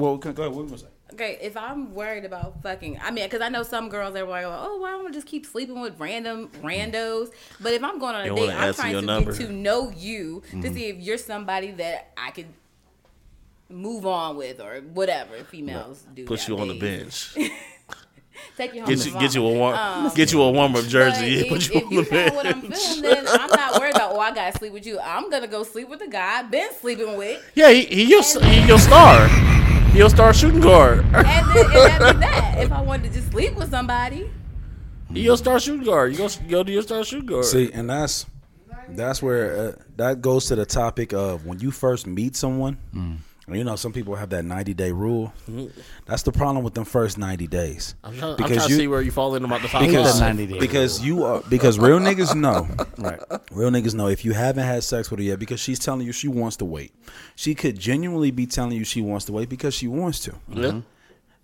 well, 0.00 0.16
go 0.16 0.30
ahead. 0.30 0.38
What 0.52 0.62
you 0.62 0.66
gonna 0.66 0.78
say? 0.78 0.86
Okay, 1.12 1.38
if 1.42 1.56
I'm 1.56 1.92
worried 1.92 2.24
about 2.24 2.62
fucking, 2.62 3.00
I 3.02 3.10
mean, 3.10 3.24
because 3.24 3.40
I 3.40 3.48
know 3.48 3.64
some 3.64 3.88
girls 3.88 4.14
that 4.14 4.22
are 4.22 4.28
like, 4.28 4.44
oh, 4.46 4.78
why 4.78 4.90
don't 4.92 5.08
I 5.08 5.10
just 5.10 5.26
keep 5.26 5.44
sleeping 5.44 5.80
with 5.80 5.98
random 5.98 6.48
randos? 6.62 7.32
But 7.60 7.72
if 7.72 7.82
I'm 7.82 7.98
going 7.98 8.14
on 8.14 8.26
a 8.26 8.34
date, 8.34 8.50
I'm 8.50 8.74
trying 8.74 8.92
to 8.94 9.02
number. 9.02 9.32
get 9.32 9.40
to 9.46 9.52
know 9.52 9.90
you 9.90 10.42
to 10.62 10.72
see 10.72 10.86
if 10.86 10.96
you're 10.98 11.18
somebody 11.18 11.72
that 11.72 12.12
I 12.16 12.30
could 12.30 12.46
move 13.68 14.06
on 14.06 14.36
with 14.36 14.60
or 14.60 14.76
whatever. 14.94 15.34
Females 15.44 16.04
do. 16.14 16.24
Put 16.26 16.46
you 16.48 16.56
on 16.58 16.68
the 16.68 16.78
bench. 16.78 17.34
Take 18.56 18.74
you 18.74 18.80
home. 18.82 18.88
Get 18.88 19.04
you, 19.06 19.12
get 19.18 19.34
you 19.34 19.44
a 19.46 19.52
warm, 19.52 19.74
Um, 19.76 20.12
get 20.14 20.32
you 20.32 20.40
a 20.42 20.50
warm 20.50 20.74
up 20.74 20.82
But 20.82 20.88
jersey. 20.90 21.40
if, 21.40 21.48
Put 21.48 21.68
you 21.68 21.74
if 21.80 21.84
on 21.86 21.92
you 21.92 22.04
the 22.04 22.06
feel 22.10 22.34
what 22.34 22.46
I'm 22.46 22.60
bench. 22.60 22.78
feeling, 22.86 23.02
then 23.02 23.26
I'm 23.28 23.50
not 23.50 23.78
worried 23.80 23.94
about. 23.96 24.12
Oh, 24.12 24.20
I 24.20 24.32
gotta 24.34 24.56
sleep 24.56 24.72
with 24.72 24.86
you. 24.86 24.98
I'm 25.00 25.28
gonna 25.28 25.46
go 25.48 25.62
sleep 25.64 25.88
with 25.88 25.98
the 25.98 26.06
guy 26.08 26.38
I've 26.38 26.50
been 26.50 26.72
sleeping 26.80 27.16
with, 27.16 27.42
Yeah, 27.54 27.70
he, 27.70 27.84
he 27.84 28.04
your 28.04 28.22
he 28.22 28.66
your 28.66 28.78
star. 28.78 29.28
He 29.92 29.98
your 29.98 30.08
star 30.10 30.32
shooting 30.32 30.60
guard. 30.60 31.00
and 31.00 31.14
then 31.14 31.24
and 31.24 31.74
that 31.74 32.20
that. 32.20 32.54
If 32.58 32.72
I 32.72 32.80
wanted 32.80 33.12
to 33.12 33.18
just 33.18 33.30
sleep 33.32 33.56
with 33.56 33.70
somebody, 33.70 34.30
He 35.12 35.22
your 35.22 35.36
star 35.36 35.58
shooting 35.58 35.84
guard. 35.84 36.12
You 36.12 36.18
go 36.18 36.28
go 36.48 36.62
to 36.62 36.72
your 36.72 36.82
star 36.82 37.02
shooting 37.04 37.26
guard. 37.26 37.44
See, 37.44 37.72
and 37.72 37.90
that's 37.90 38.26
that's 38.90 39.22
where 39.22 39.56
uh, 39.56 39.72
that 39.96 40.20
goes 40.20 40.46
to 40.46 40.54
the 40.56 40.66
topic 40.66 41.12
of 41.12 41.44
when 41.46 41.58
you 41.60 41.70
first 41.70 42.06
meet 42.06 42.36
someone. 42.36 42.78
and 42.92 43.18
You 43.52 43.64
know, 43.64 43.76
some 43.76 43.92
people 43.92 44.14
have 44.14 44.30
that 44.30 44.44
ninety 44.44 44.74
day 44.74 44.92
rule. 44.92 45.32
That's 46.06 46.22
the 46.22 46.32
problem 46.32 46.64
with 46.64 46.74
them 46.74 46.84
first 46.84 47.18
ninety 47.18 47.46
days. 47.46 47.94
I'm 48.04 48.16
trying, 48.16 48.30
I'm 48.32 48.36
trying 48.38 48.54
to 48.54 48.60
see 48.60 48.86
where 48.88 49.02
you 49.02 49.10
fall 49.10 49.34
in 49.34 49.44
about 49.44 49.62
the 49.62 49.68
top 49.68 49.82
because 49.82 50.12
five. 50.20 50.36
90 50.36 50.46
days 50.46 50.60
because 50.60 51.04
you 51.04 51.24
are 51.24 51.42
because 51.48 51.78
real 51.78 51.98
niggas 51.98 52.34
know 52.34 52.68
Right. 52.98 53.20
real 53.50 53.70
niggas 53.70 53.94
know 53.94 54.08
if 54.08 54.24
you 54.24 54.32
haven't 54.32 54.64
had 54.64 54.82
sex 54.84 55.10
with 55.10 55.20
her 55.20 55.24
yet 55.24 55.38
because 55.38 55.60
she's 55.60 55.78
telling 55.78 56.06
you 56.06 56.12
she 56.12 56.28
wants 56.28 56.56
to 56.58 56.64
wait. 56.64 56.92
She 57.36 57.54
could 57.54 57.78
genuinely 57.78 58.30
be 58.30 58.46
telling 58.46 58.72
you 58.72 58.84
she 58.84 59.02
wants 59.02 59.24
to 59.26 59.32
wait 59.32 59.48
because 59.48 59.74
she 59.74 59.88
wants 59.88 60.20
to. 60.20 60.34
Yeah. 60.48 60.80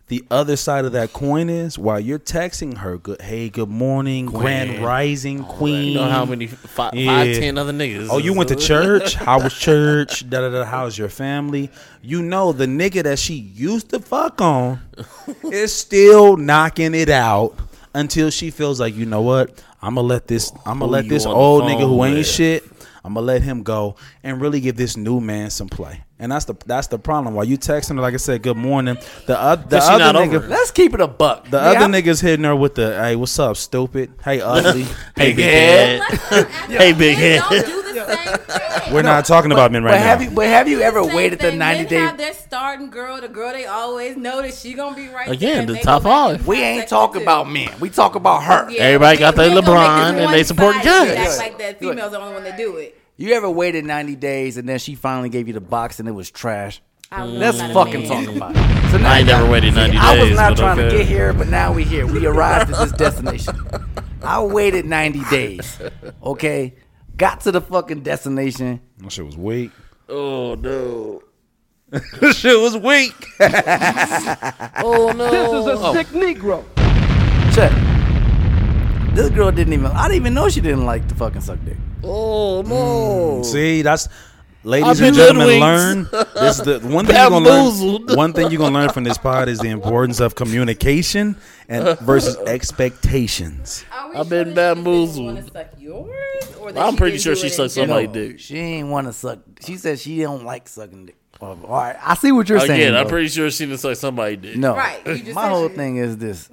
The 0.09 0.25
other 0.31 0.55
side 0.55 0.85
of 0.85 0.93
that 0.93 1.13
coin 1.13 1.51
is 1.51 1.77
while 1.81 1.99
you're 1.99 2.21
texting 2.21 2.77
her, 2.79 2.97
good 2.97 3.21
hey, 3.21 3.49
good 3.49 3.69
morning, 3.69 4.27
grand 4.27 4.85
rising, 4.85 5.43
queen. 5.43 5.89
You 5.89 5.95
know 5.95 6.09
how 6.09 6.25
many 6.25 6.47
five, 6.47 6.95
Yeah. 6.95 7.25
five 7.25 7.37
ten 7.37 7.59
other 7.59 7.73
niggas? 7.73 8.07
Oh, 8.09 8.19
you 8.19 8.33
went 8.33 8.49
to 8.51 8.55
church? 8.57 9.15
How 9.27 9.41
was 9.43 9.53
church? 9.53 10.31
Da 10.31 10.43
da 10.43 10.51
da. 10.51 10.65
How's 10.65 10.97
your 10.97 11.09
family? 11.09 11.71
You 12.03 12.23
know 12.23 12.53
the 12.53 12.67
nigga 12.67 13.03
that 13.03 13.19
she 13.19 13.35
used 13.35 13.89
to 13.91 13.99
fuck 13.99 14.41
on 14.41 14.81
is 15.43 15.75
still 15.75 16.37
knocking 16.37 16.95
it 16.95 17.09
out 17.09 17.57
until 17.93 18.31
she 18.31 18.53
feels 18.53 18.79
like 18.79 18.95
you 18.95 19.07
know 19.07 19.23
what? 19.23 19.61
I'm 19.83 19.97
gonna 19.97 20.07
let 20.07 20.29
this. 20.29 20.53
I'm 20.65 20.79
gonna 20.79 20.93
let 20.93 21.09
this 21.09 21.27
old 21.27 21.65
nigga 21.65 21.81
who 21.81 22.05
ain't 22.05 22.19
with? 22.19 22.29
shit. 22.29 22.63
I'm 23.05 23.15
gonna 23.15 23.27
let 23.27 23.43
him 23.43 23.65
go 23.65 23.97
and 24.23 24.41
really 24.41 24.61
give 24.61 24.77
this 24.77 24.97
new 24.97 25.21
man 25.21 25.51
some 25.51 25.69
play. 25.69 26.05
And 26.19 26.33
that's 26.33 26.47
the 26.47 26.55
that's 26.65 26.87
the 26.87 26.99
problem. 26.99 27.35
While 27.35 27.45
you 27.45 27.59
texting 27.59 27.97
her, 27.97 28.01
like 28.01 28.15
I 28.15 28.17
said, 28.17 28.43
good 28.43 28.57
morning. 28.57 28.97
The, 29.27 29.39
oth- 29.39 29.69
the 29.69 29.79
'Cause 29.79 29.87
she 29.87 29.93
other 29.95 30.13
not 30.13 30.15
nigga, 30.15 30.37
over. 30.37 30.49
Let's 30.49 30.71
keep 30.71 30.95
it 30.95 31.01
a 31.01 31.07
buck. 31.07 31.51
the 31.51 31.59
Yeah, 31.59 31.63
other 31.65 31.79
I'm- 31.81 31.93
niggas 31.93 32.23
hitting 32.23 32.45
her 32.47 32.57
with 32.57 32.75
the, 32.77 32.95
hey, 32.99 33.17
what's 33.17 33.39
up, 33.39 33.59
stupid? 33.59 34.13
Hey, 34.25 34.41
ugly. 34.41 34.85
Hey, 35.17 35.35
big 35.35 35.39
head. 35.45 36.01
head. 36.01 36.47
Hey, 36.71 36.93
big 36.95 37.19
head. 37.19 37.43
Don't 37.51 37.67
do 37.67 37.83
the 37.83 38.07
same 38.17 38.39
thing. 38.85 38.95
We're 38.95 39.03
not 39.03 39.27
talking 39.27 39.53
about 39.53 39.73
men 39.73 39.83
right 39.85 39.91
but 39.93 39.97
now. 39.99 40.05
have 40.05 40.23
you? 40.23 40.31
But 40.31 40.47
have 40.47 40.69
you 40.69 40.81
ever 40.81 41.05
waited 41.05 41.39
the 41.41 41.53
ninety 41.53 41.83
Men 41.83 41.91
days? 41.91 42.01
have 42.09 42.17
their 42.19 42.33
starting 42.35 42.89
girl, 42.89 43.21
the 43.21 43.29
girl 43.29 43.53
they 43.53 43.67
always 43.67 44.17
know 44.17 44.41
that 44.41 44.55
she 44.55 44.73
gonna 44.75 44.97
be 44.97 45.09
right 45.09 45.29
Again, 45.29 45.59
there, 45.59 45.67
the 45.67 45.73
they 45.75 45.81
top 45.81 46.03
go 46.05 46.09
five. 46.09 46.47
We 46.47 46.63
ain't 46.63 46.89
talking 46.89 47.21
about 47.23 47.51
men. 47.51 47.69
We 47.81 47.91
talk 47.91 48.15
about 48.15 48.43
her. 48.45 48.71
Yeah, 48.71 48.85
Everybody 48.85 49.19
got 49.19 49.35
their 49.37 49.51
LeBron 49.51 50.15
and 50.25 50.33
they 50.33 50.45
support 50.45 50.77
one-sided 50.77 51.15
guys. 51.15 51.37
Like 51.39 51.59
that 51.59 51.79
females 51.79 52.09
are 52.09 52.11
the 52.11 52.21
only 52.21 52.35
one 52.35 52.45
that 52.45 52.57
do 52.57 52.77
it. 52.77 52.96
You 53.19 53.33
ever 53.33 53.49
waited 53.51 53.85
ninety 53.85 54.15
days 54.15 54.57
and 54.59 54.69
then 54.69 54.79
she 54.79 54.95
finally 54.95 55.29
gave 55.31 55.47
you 55.49 55.55
the 55.55 55.61
box 55.61 55.99
and 56.01 56.09
it 56.09 56.13
was 56.13 56.31
trash? 56.31 56.83
I 57.11 57.23
love 57.23 57.35
Let's 57.35 57.59
that 57.59 57.73
fucking 57.73 58.09
man. 58.09 58.25
talk 58.27 58.37
about 58.37 58.57
it. 58.57 58.77
So 58.91 58.99
now 58.99 59.13
I 59.13 59.19
ain't 59.19 59.27
never 59.27 59.51
waited 59.51 59.75
90 59.75 59.93
days. 59.93 60.01
I 60.01 60.17
was 60.19 60.29
days, 60.29 60.37
not 60.37 60.51
but 60.51 60.59
trying 60.59 60.77
to 60.77 60.97
get 60.97 61.07
here, 61.07 61.33
but 61.33 61.49
now 61.49 61.73
we 61.73 61.83
here. 61.83 62.07
We 62.07 62.25
arrived 62.25 62.71
at 62.71 62.79
this 62.79 62.93
destination. 62.93 63.57
I 64.23 64.41
waited 64.43 64.87
90 64.87 65.23
days. 65.29 65.79
Okay? 66.23 66.75
Got 67.17 67.41
to 67.43 67.53
the 67.53 67.61
fucking 67.61 68.03
destination. 68.03 68.81
That 68.99 69.11
shit 69.11 69.27
was 69.27 69.37
weak. 69.37 69.73
Oh 70.09 70.55
no. 70.55 71.21
shit 72.33 72.59
was 72.61 72.77
weak. 72.77 73.13
Oh 73.41 75.13
no. 75.17 75.65
This 75.65 75.77
is 75.77 75.83
a 75.83 75.93
sick 75.93 76.07
Negro. 76.09 76.65
Check. 77.55 77.73
This 79.17 79.31
girl 79.31 79.51
didn't 79.51 79.73
even 79.73 79.87
I 79.87 80.05
didn't 80.09 80.17
even 80.17 80.35
know 80.35 80.49
she 80.49 80.61
didn't 80.61 80.85
like 80.85 81.09
to 81.09 81.15
fucking 81.15 81.41
suck 81.41 81.59
dick. 81.65 81.77
Oh 82.05 82.63
no. 82.63 83.41
Mm, 83.41 83.45
see, 83.45 83.83
that's 83.83 84.09
ladies 84.63 85.01
and 85.01 85.17
gentlemen. 85.17 85.59
Learn 85.61 86.05
hoodwinked. 86.05 86.35
this. 86.35 86.57
The 86.59 86.81
one 86.81 87.07
thing 87.07 87.17
you're 87.17 87.31
gonna 87.31 87.45
Bamboozled. 87.47 88.09
learn. 88.09 88.17
One 88.17 88.33
thing 88.35 88.51
you're 88.51 88.59
gonna 88.59 88.75
learn 88.79 88.91
from 88.91 89.05
this 89.05 89.17
pod 89.19 89.49
is 89.49 89.59
the 89.59 89.69
importance 89.71 90.21
of 90.21 90.35
communication 90.35 91.37
and 91.69 91.99
versus 92.01 92.37
expectations. 92.47 93.85
I've 93.91 94.29
been 94.29 94.55
that 94.55 94.77
she 94.77 94.83
bamboozled. 94.83 95.27
wanna 95.27 95.51
suck 95.51 95.67
yours, 95.79 96.57
or 96.61 96.79
I'm 96.79 96.97
pretty 96.97 97.19
sure 97.19 97.35
she 97.35 97.49
sucked 97.49 97.75
general? 97.75 97.99
somebody 98.01 98.29
dick. 98.29 98.39
She 98.41 98.59
ain't 98.59 98.89
want 98.89 99.07
to 99.07 99.13
suck. 99.13 99.39
She 99.65 99.77
said 99.79 99.99
she 99.99 100.21
don't 100.21 100.45
like 100.45 100.69
sucking 100.69 101.07
dick. 101.07 101.17
All 101.41 101.55
right, 101.69 101.97
I 102.03 102.15
see 102.15 102.33
what 102.33 102.49
you're 102.49 102.61
saying. 102.61 102.73
Again, 102.81 102.95
I'm 102.97 103.05
bro. 103.05 103.11
pretty 103.11 103.29
sure 103.29 103.51
she 103.51 103.67
didn't 103.67 103.81
suck 103.81 103.97
somebody 103.97 104.37
dick. 104.37 104.57
No, 104.57 104.75
Right, 104.75 105.05
my 105.35 105.49
whole 105.49 105.69
she- 105.69 105.75
thing 105.75 105.97
is 105.97 106.17
this: 106.19 106.49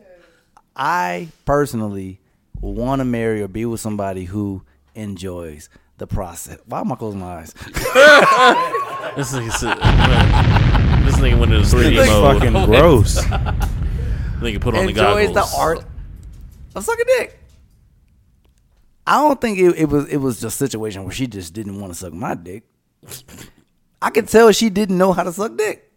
I 0.75 1.29
personally 1.45 2.19
want 2.71 2.99
to 2.99 3.05
marry 3.05 3.41
or 3.41 3.47
be 3.47 3.65
with 3.65 3.81
somebody 3.81 4.25
who 4.25 4.63
enjoys 4.95 5.69
the 5.97 6.07
process. 6.07 6.59
Why 6.65 6.79
am 6.81 6.91
I 6.91 6.95
closing 6.95 7.19
my 7.19 7.37
eyes? 7.39 7.53
This 9.15 9.31
nigga, 9.31 9.51
said- 9.51 9.77
man, 9.77 11.05
this 11.05 11.15
nigga 11.17 11.39
went 11.39 11.53
into 11.53 11.67
3D 11.67 11.99
It's 11.99 12.09
mode. 12.09 12.41
fucking 12.41 12.65
gross. 12.65 13.21
Nigga 13.21 14.59
put 14.59 14.73
on 14.73 14.87
the 14.87 14.93
goggles. 14.93 15.19
enjoys 15.21 15.35
goggles. 15.35 15.51
the 15.51 15.57
art 15.59 15.85
of 16.73 16.83
sucking 16.83 17.05
dick. 17.19 17.39
I 19.05 19.17
don't 19.19 19.39
think 19.39 19.59
it, 19.59 19.75
it 19.77 19.85
was 19.89 20.07
it 20.07 20.17
was 20.17 20.41
just 20.41 20.55
a 20.59 20.65
situation 20.67 21.03
where 21.03 21.11
she 21.13 21.27
just 21.27 21.53
didn't 21.53 21.79
want 21.79 21.93
to 21.93 21.99
suck 21.99 22.11
my 22.13 22.33
dick. 22.33 22.63
I 24.01 24.09
could 24.09 24.27
tell 24.29 24.51
she 24.51 24.71
didn't 24.71 24.97
know 24.97 25.13
how 25.13 25.21
to 25.23 25.31
suck 25.31 25.55
dick. 25.57 25.91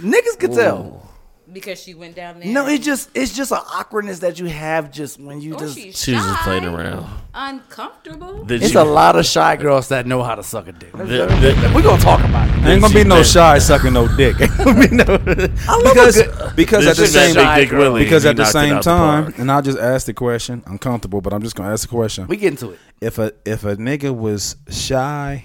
Niggas 0.00 0.38
could 0.40 0.52
tell. 0.54 1.08
Because 1.52 1.80
she 1.82 1.94
went 1.94 2.16
down 2.16 2.40
there. 2.40 2.48
No, 2.52 2.66
it's 2.66 2.84
just 2.84 3.10
it's 3.14 3.34
just 3.34 3.52
an 3.52 3.58
awkwardness 3.74 4.20
that 4.20 4.38
you 4.38 4.46
have 4.46 4.90
just 4.90 5.20
when 5.20 5.40
you 5.40 5.54
Or 5.54 5.58
just. 5.58 5.74
she's 5.76 6.00
She 6.00 6.12
was 6.14 6.22
just 6.24 6.38
shy, 6.38 6.44
playing 6.44 6.64
around. 6.64 7.06
uncomfortable. 7.34 8.44
Did 8.44 8.62
It's 8.62 8.74
you- 8.74 8.80
a 8.80 8.84
lot 8.84 9.16
of 9.16 9.24
shy 9.26 9.56
girls 9.56 9.88
that 9.88 10.06
know 10.06 10.22
how 10.22 10.34
to 10.34 10.42
suck 10.42 10.68
a 10.68 10.72
dick. 10.72 10.92
the- 10.92 11.04
the- 11.04 11.72
We're 11.74 11.82
gonna 11.82 12.00
talk 12.02 12.20
about 12.20 12.48
it. 12.48 12.66
Ain't 12.66 12.80
gonna 12.80 12.94
be 12.94 13.04
no 13.04 13.22
shy 13.22 13.58
sucking 13.58 13.92
no 13.92 14.08
dick. 14.16 14.40
Ain't 14.40 14.56
gonna 14.58 14.88
be 14.88 14.94
no- 14.94 15.04
because 15.06 16.22
because 16.54 16.86
at 16.86 16.96
the 16.96 17.06
same 17.06 17.34
that 17.34 17.56
Big 17.56 17.68
Dick 17.70 17.78
Willie, 17.78 18.04
because 18.04 18.24
at 18.26 18.36
the 18.36 18.44
same 18.44 18.74
out 18.74 18.84
the 18.84 18.90
time, 18.90 19.34
and 19.38 19.50
I'll 19.50 19.62
just 19.62 19.78
ask 19.78 20.06
the 20.06 20.14
question. 20.14 20.62
I'm 20.66 20.78
comfortable, 20.78 21.20
but 21.20 21.32
I'm 21.32 21.42
just 21.42 21.54
gonna 21.56 21.72
ask 21.72 21.82
the 21.88 21.94
question. 21.94 22.26
We 22.28 22.36
get 22.36 22.52
into 22.52 22.70
it. 22.70 22.78
If 23.00 23.18
a 23.18 23.32
if 23.44 23.64
a 23.64 23.76
nigga 23.76 24.14
was 24.16 24.56
shy 24.70 25.44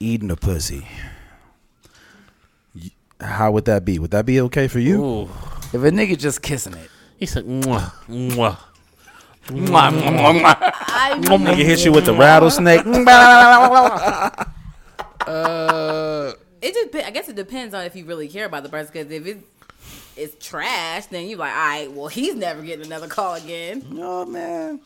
eating 0.00 0.30
a 0.30 0.36
pussy, 0.36 0.80
y- 0.80 0.86
how 3.24 3.50
would 3.52 3.64
that 3.66 3.84
be? 3.84 3.98
Would 3.98 4.10
that 4.12 4.26
be 4.26 4.40
okay 4.42 4.68
for 4.68 4.78
you? 4.80 5.02
Ooh. 5.04 5.22
If 5.72 5.74
a 5.82 5.90
nigga 5.90 6.16
just 6.18 6.42
kissing 6.42 6.74
it, 6.74 6.90
He 7.18 7.26
said, 7.26 7.44
mwah, 7.44 7.92
mwah. 8.08 8.56
mwah, 9.46 9.90
mwah, 9.90 9.90
mwah, 9.90 10.40
mwah. 10.40 10.56
I 10.86 11.18
Nigga 11.20 11.56
hit 11.64 11.84
you 11.84 11.92
with 11.92 12.04
the 12.06 12.14
rattlesnake. 12.14 12.84
Uh, 15.26 16.32
it 16.60 16.74
just 16.74 16.94
I 17.06 17.10
guess 17.10 17.30
it 17.30 17.36
depends 17.36 17.72
on 17.74 17.84
if 17.86 17.96
you 17.96 18.04
really 18.04 18.28
care 18.28 18.44
about 18.44 18.62
the 18.62 18.68
person. 18.68 18.92
Because 18.92 19.10
if 19.10 19.26
it's 19.26 19.44
it's 20.16 20.46
trash, 20.46 21.06
then 21.06 21.26
you're 21.28 21.38
like, 21.38 21.52
all 21.54 21.58
right, 21.58 21.90
well 21.92 22.08
he's 22.08 22.34
never 22.34 22.60
getting 22.62 22.84
another 22.84 23.06
call 23.08 23.34
again. 23.34 23.82
oh 23.98 24.26
man, 24.26 24.80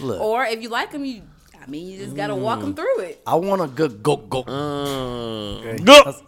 look, 0.00 0.20
Or 0.22 0.44
if 0.46 0.62
you 0.62 0.70
like 0.70 0.90
him, 0.92 1.04
you 1.04 1.20
I 1.64 1.70
mean 1.70 1.86
you 1.86 1.96
just 1.96 2.14
gotta 2.14 2.34
walk 2.34 2.60
him 2.60 2.74
mm. 2.74 2.76
through 2.76 2.98
it. 3.00 3.22
I 3.26 3.36
want 3.36 3.62
a 3.62 3.66
good 3.66 4.02
go 4.02 4.18
go. 4.18 4.42
Go. 4.42 6.02
That's, 6.04 6.22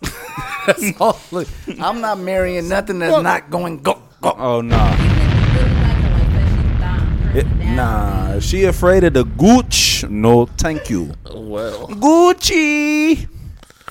that's 0.67 0.99
all. 1.01 1.21
Look, 1.31 1.47
I'm 1.79 2.01
not 2.01 2.19
marrying 2.19 2.71
nothing 2.71 3.01
that's 3.01 3.23
not 3.23 3.51
going 3.51 3.83
go 3.83 4.01
go. 4.23 4.35
oh 4.39 4.63
nah. 4.63 4.95
Even 4.95 5.11
if 5.11 5.13
you 5.13 5.59
really 5.61 5.75
like 5.83 5.97
her, 5.99 6.09
like 6.11 6.31
that, 6.31 6.49
she's 6.49 6.81
down, 6.81 7.37
It, 7.37 7.75
nah, 7.77 8.41
she 8.41 8.65
afraid 8.65 9.05
of 9.05 9.13
the 9.13 9.25
gooch. 9.25 10.05
No, 10.09 10.47
thank 10.47 10.89
you. 10.89 11.13
well, 11.35 11.89
Gucci. 11.89 13.29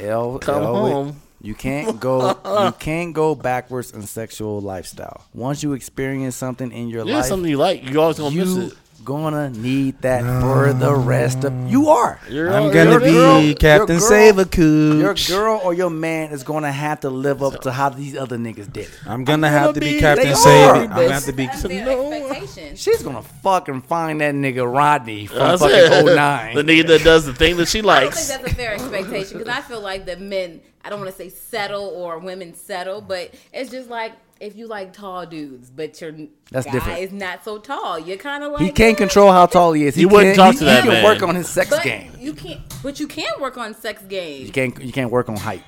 L, 0.02 0.40
Come 0.40 0.64
L- 0.64 0.76
home. 0.76 1.22
You 1.44 1.54
can't 1.54 2.00
go. 2.00 2.40
you 2.66 2.72
can't 2.80 3.14
go 3.14 3.36
backwards 3.36 3.92
in 3.92 4.02
sexual 4.02 4.62
lifestyle. 4.62 5.26
Once 5.32 5.62
you 5.62 5.74
experience 5.74 6.36
something 6.36 6.72
in 6.72 6.90
your 6.90 7.06
yeah, 7.06 7.18
life, 7.18 7.26
something 7.26 7.48
you 7.48 7.58
like. 7.58 7.88
You 7.88 8.02
always 8.02 8.18
gonna 8.18 8.36
miss 8.36 8.56
it. 8.56 8.74
Gonna 9.06 9.52
need 9.52 10.02
that 10.02 10.22
for 10.42 10.74
the 10.74 10.92
mm. 10.92 11.06
rest 11.06 11.44
of. 11.44 11.54
You 11.70 11.90
are. 11.90 12.20
You're 12.28 12.52
I'm 12.52 12.74
gonna 12.74 12.92
you're 12.92 13.00
be 13.00 13.12
girl. 13.12 13.54
Captain 13.54 14.00
girl- 14.00 14.10
Save 14.10 14.40
a 14.40 14.46
Cooch. 14.46 15.30
Your 15.30 15.38
girl 15.38 15.62
or 15.64 15.74
your 15.74 15.92
man 15.92 16.32
is 16.32 16.44
gonna 16.44 16.72
have 16.72 17.02
to 17.02 17.10
live 17.10 17.44
up 17.44 17.62
to 17.62 17.72
how 17.72 17.90
these 17.90 18.18
other 18.18 18.38
niggas 18.38 18.74
did 18.74 18.88
it. 18.88 19.00
I'm 19.06 19.24
gonna 19.24 19.50
have 19.50 19.76
to 19.76 19.80
be 19.80 19.94
be- 19.94 20.00
Captain 20.00 20.28
They 20.28 20.34
Save. 20.34 20.72
I'm 20.72 20.90
gonna 20.90 21.14
have 21.14 21.26
to 21.26 21.34
be. 21.34 21.46
That's 21.46 21.62
their 21.62 22.14
expectation. 22.14 22.76
She's 22.76 23.04
gonna 23.04 23.22
fucking 23.22 23.82
find 23.84 24.20
that 24.22 24.34
nigga 24.34 24.70
Rodney 24.70 25.28
from 25.28 25.38
That's 25.38 25.62
fucking 25.62 26.08
it. 26.10 26.16
09. 26.16 26.56
The 26.56 26.64
nigga 26.64 26.88
that 26.88 27.04
does 27.04 27.26
the 27.26 27.34
thing 27.34 27.58
that 27.58 27.68
she 27.68 27.82
likes. 27.82 27.98
I 27.98 28.02
don't 28.02 28.14
think 28.14 28.16
likes. 28.16 28.28
that's 28.28 28.52
a 28.52 28.56
fair 28.56 28.74
expectation 28.74 29.38
because 29.38 29.54
I 29.54 29.62
feel 29.62 29.82
like 29.82 30.06
that 30.08 30.20
men, 30.20 30.62
I 30.84 30.90
don't 30.90 31.00
want 31.00 31.12
to 31.12 31.18
say 31.18 31.30
settle 31.30 31.84
or 31.84 32.18
women 32.18 32.56
settle, 32.56 33.02
but 33.02 33.34
it's 33.54 33.70
just 33.70 33.90
like 33.90 34.14
if 34.40 34.56
you 34.56 34.68
like 34.68 34.92
tall 34.94 35.26
dudes, 35.26 35.70
but 35.70 36.00
your 36.02 36.12
That's 36.52 36.66
guy 36.66 36.72
different. 36.74 37.00
is 37.00 37.12
not 37.12 37.44
so 37.46 37.58
tall, 37.58 37.98
you're 38.00 38.18
kind 38.18 38.44
of 38.44 38.52
like 38.54 38.62
He 38.62 38.72
can't 38.72 38.98
control 38.98 39.32
how 39.32 39.46
tall 39.46 39.74
he 39.74 39.86
is. 39.86 39.96
He 39.96 40.02
You 40.02 40.10
wouldn't 40.10 40.36
can't- 40.36 40.38
talk 40.38 40.54
he- 40.54 40.60
to 40.60 40.66
that 40.66 40.84
He 40.84 40.90
can 40.90 41.02
man. 41.02 41.04
work 41.04 41.24
on 41.24 41.36
his 41.36 41.48
sex 41.50 41.70
But 41.70 41.84
game. 41.84 42.12
you 42.20 42.34
can't. 42.34 42.62
But 42.84 43.00
you 43.00 43.08
can 43.08 43.32
work 43.40 43.58
on 43.58 43.74
sex 43.74 44.02
game. 44.04 44.46
You 44.46 44.52
can't. 44.52 44.82
You 44.84 44.92
can't 44.92 45.12
work 45.12 45.30
on 45.30 45.38
height. 45.38 45.64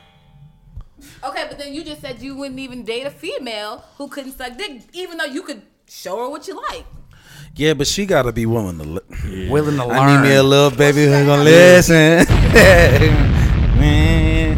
Okay, 1.23 1.45
but 1.47 1.57
then 1.59 1.73
you 1.73 1.83
just 1.83 2.01
said 2.01 2.21
you 2.21 2.35
wouldn't 2.35 2.59
even 2.59 2.83
date 2.83 3.05
a 3.05 3.11
female 3.11 3.83
who 3.97 4.07
couldn't 4.07 4.37
suck 4.37 4.57
dick, 4.57 4.81
even 4.93 5.17
though 5.17 5.25
you 5.25 5.43
could 5.43 5.61
show 5.87 6.17
her 6.17 6.29
what 6.29 6.47
you 6.47 6.55
like. 6.69 6.85
Yeah, 7.55 7.73
but 7.73 7.87
she 7.87 8.05
gotta 8.05 8.31
be 8.31 8.45
willing 8.45 8.77
to. 8.79 8.83
Li- 8.83 9.47
Willing 9.49 9.77
to 9.77 9.85
learn. 9.85 9.97
I 9.97 10.21
need 10.21 10.29
me 10.29 10.35
a 10.35 10.43
little 10.43 10.69
baby 10.77 11.05
who's 11.05 11.25
gonna 11.25 11.43
listen. 11.43 12.25
Man. 13.79 14.57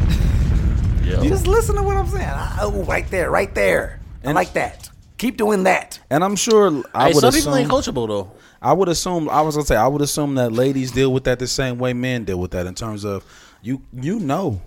Just 1.24 1.47
listen 1.47 1.76
to 1.76 1.84
what 1.84 1.95
I'm 1.97 2.07
saying. 2.07 2.26
I, 2.28 2.57
oh, 2.62 2.84
right 2.84 3.07
there, 3.10 3.30
right 3.32 3.53
there. 3.53 3.99
I 4.26 4.32
like 4.32 4.53
that. 4.53 4.89
Keep 5.17 5.38
doing 5.38 5.63
that. 5.63 5.99
And 6.09 6.24
I'm 6.24 6.36
sure 6.36 6.84
I 6.93 7.07
Hey, 7.07 7.13
would 7.13 7.22
some 7.22 7.34
people 7.34 7.55
ain't 7.55 7.70
coachable 7.70 8.07
though. 8.07 8.32
I 8.61 8.74
would 8.74 8.89
assume. 8.89 9.30
I 9.30 9.41
was 9.41 9.55
gonna 9.55 9.65
say. 9.65 9.76
I 9.76 9.88
would 9.88 10.01
assume 10.01 10.36
that 10.36 10.51
ladies 10.51 10.91
deal 10.91 11.11
with 11.13 11.24
that 11.26 11.39
the 11.39 11.47
same 11.47 11.78
way 11.80 11.93
men 11.93 12.26
deal 12.26 12.39
with 12.39 12.51
that 12.51 12.65
in 12.67 12.76
terms 12.76 13.05
of 13.05 13.24
you. 13.61 13.82
You 13.93 14.20
know, 14.20 14.61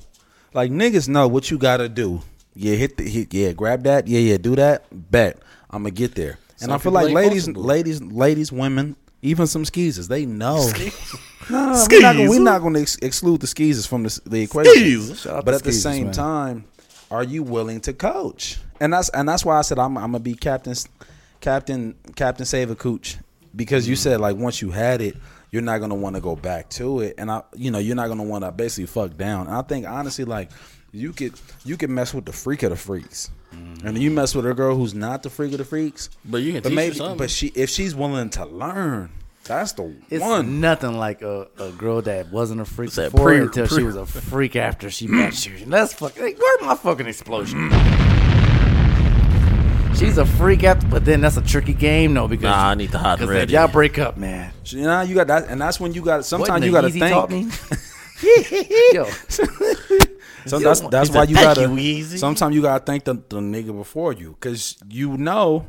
like 0.55 0.71
niggas 0.71 1.09
know 1.09 1.29
what 1.29 1.51
you 1.51 1.59
gotta 1.59 1.89
do. 1.89 2.23
Yeah, 2.55 2.75
hit 2.77 2.97
the 2.97 3.05
hit. 3.09 3.33
Yeah, 3.33 3.53
grab 3.53 3.83
that. 3.85 4.09
Yeah, 4.09 4.21
yeah, 4.21 4.37
do 4.39 4.57
that. 4.57 4.85
Bet 5.11 5.39
I'm 5.71 5.83
gonna 5.83 5.91
get 5.91 6.15
there. 6.15 6.39
And 6.61 6.71
Some 6.71 6.73
I 6.73 6.79
feel 6.79 6.93
people 6.93 6.93
like 6.93 7.05
ain't 7.07 7.15
ladies, 7.15 7.49
coachable. 7.49 7.65
ladies, 7.65 8.03
ladies, 8.03 8.53
women, 8.53 8.97
even 9.21 9.47
some 9.47 9.65
skeezers, 9.65 10.09
they 10.09 10.27
know. 10.27 10.71
No, 11.51 11.85
we're 11.91 12.01
not, 12.01 12.15
gonna, 12.17 12.31
we're 12.31 12.41
not 12.41 12.61
going 12.63 12.75
to 12.75 12.81
ex- 12.81 12.97
exclude 13.03 13.41
the 13.41 13.49
skeezers 13.49 13.85
from 13.85 14.05
the, 14.05 14.21
the 14.27 14.43
equation. 14.43 14.73
Skeezers. 14.75 15.25
Shout 15.25 15.35
out 15.39 15.45
But 15.45 15.51
to 15.51 15.57
at 15.57 15.63
the 15.65 15.71
skeezers, 15.73 15.83
same 15.83 16.05
man. 16.05 16.13
time, 16.15 16.65
are 17.11 17.25
you 17.25 17.43
willing 17.43 17.81
to 17.81 17.93
coach? 17.93 18.59
And 18.83 18.93
that's 18.93 19.11
and 19.11 19.29
that's 19.29 19.45
why 19.45 19.59
I 19.59 19.63
said 19.63 19.79
I'm, 19.79 19.97
I'm 19.97 20.11
gonna 20.11 20.19
be 20.19 20.35
captain, 20.35 20.75
captain, 21.41 21.95
captain 22.17 22.45
save 22.45 22.69
a 22.69 22.75
cooch 22.75 23.17
because 23.55 23.87
you 23.89 23.95
mm-hmm. 23.95 24.03
said 24.03 24.21
like 24.21 24.35
once 24.35 24.61
you 24.61 24.73
had 24.73 25.01
it, 25.01 25.17
you're 25.53 25.63
not 25.63 25.79
gonna 25.79 25.95
want 25.95 26.17
to 26.17 26.21
go 26.21 26.35
back 26.35 26.69
to 26.71 26.99
it, 26.99 27.15
and 27.17 27.31
I, 27.31 27.43
you 27.55 27.71
know, 27.71 27.79
you're 27.79 27.95
not 27.95 28.09
gonna 28.09 28.25
want 28.25 28.43
to 28.43 28.51
basically 28.51 28.87
fuck 28.87 29.17
down. 29.17 29.47
And 29.47 29.55
I 29.55 29.63
think 29.63 29.87
honestly, 29.87 30.25
like 30.25 30.51
you 30.91 31.13
could 31.13 31.35
you 31.65 31.77
could 31.77 31.91
mess 31.91 32.13
with 32.13 32.25
the 32.25 32.33
freak 32.33 32.65
of 32.65 32.71
the 32.71 32.77
freaks, 32.77 33.31
mm-hmm. 33.55 33.87
and 33.87 33.97
you 33.97 34.11
mess 34.11 34.35
with 34.35 34.47
a 34.47 34.53
girl 34.53 34.75
who's 34.75 34.95
not 34.95 35.23
the 35.23 35.31
freak 35.31 35.53
of 35.53 35.59
the 35.59 35.65
freaks. 35.65 36.11
But 36.25 36.39
you 36.39 36.51
can 36.51 36.63
But 36.63 36.71
teach 36.71 36.77
maybe, 36.77 36.97
something. 36.97 37.19
but 37.19 37.31
she 37.31 37.53
if 37.55 37.71
she's 37.71 37.95
willing 37.95 38.31
to 38.31 38.45
learn. 38.47 39.13
That's 39.45 39.73
the 39.73 39.95
It's 40.09 40.23
one. 40.23 40.61
nothing 40.61 40.99
like 40.99 41.23
a, 41.23 41.49
a 41.59 41.71
girl 41.71 42.01
that 42.03 42.31
wasn't 42.33 42.61
a 42.61 42.65
freak 42.65 42.93
that 42.93 43.13
before 43.13 43.29
pre- 43.29 43.39
until 43.39 43.67
she 43.67 43.83
was 43.83 43.97
a 43.97 44.07
freak 44.07 44.55
after 44.57 44.89
she 44.89 45.07
met 45.09 45.47
you. 45.47 45.57
And 45.63 45.73
that's 45.73 45.95
fucking. 45.95 46.23
Like, 46.23 46.39
where's 46.39 46.63
my 46.63 46.77
fucking 46.77 47.07
explosion? 47.07 47.71
She's 49.95 50.19
a 50.19 50.27
freak 50.27 50.65
after, 50.65 50.87
but 50.89 51.05
then 51.05 51.21
that's 51.21 51.37
a 51.37 51.43
tricky 51.43 51.75
game, 51.75 52.13
no? 52.15 52.27
Because 52.27 52.45
Nah, 52.45 52.71
I 52.71 52.75
need 52.75 52.91
the 52.91 52.99
hot 52.99 53.21
and 53.21 53.21
because 53.21 53.31
if 53.35 53.41
ready. 53.41 53.53
y'all 53.53 53.69
break 53.69 53.99
up, 53.99 54.17
man. 54.17 54.53
You 54.65 54.83
know, 54.83 55.03
you 55.03 55.15
got 55.15 55.29
that, 55.29 55.49
and 55.49 55.61
that's 55.61 55.79
when 55.79 55.95
you 55.95 56.03
got. 56.03 56.25
Sometimes 56.25 56.65
you 56.65 56.73
got 56.73 56.81
to 56.83 56.89
Yeezy 56.89 57.29
think. 57.29 57.31
me? 57.31 57.51
Yo, 58.93 59.05
So 60.47 60.59
that's 60.59 60.81
that's 60.81 61.11
why 61.11 61.25
you 61.25 61.35
"Thank 61.37 61.47
gotta. 61.57 61.61
you, 61.63 61.69
Weezy." 61.69 62.19
Sometimes 62.19 62.55
you 62.55 62.63
gotta 62.63 62.85
thank 62.85 63.05
the, 63.05 63.15
the 63.15 63.39
nigga 63.39 63.77
before 63.77 64.13
you, 64.13 64.37
cause 64.41 64.77
you 64.89 65.17
know 65.17 65.67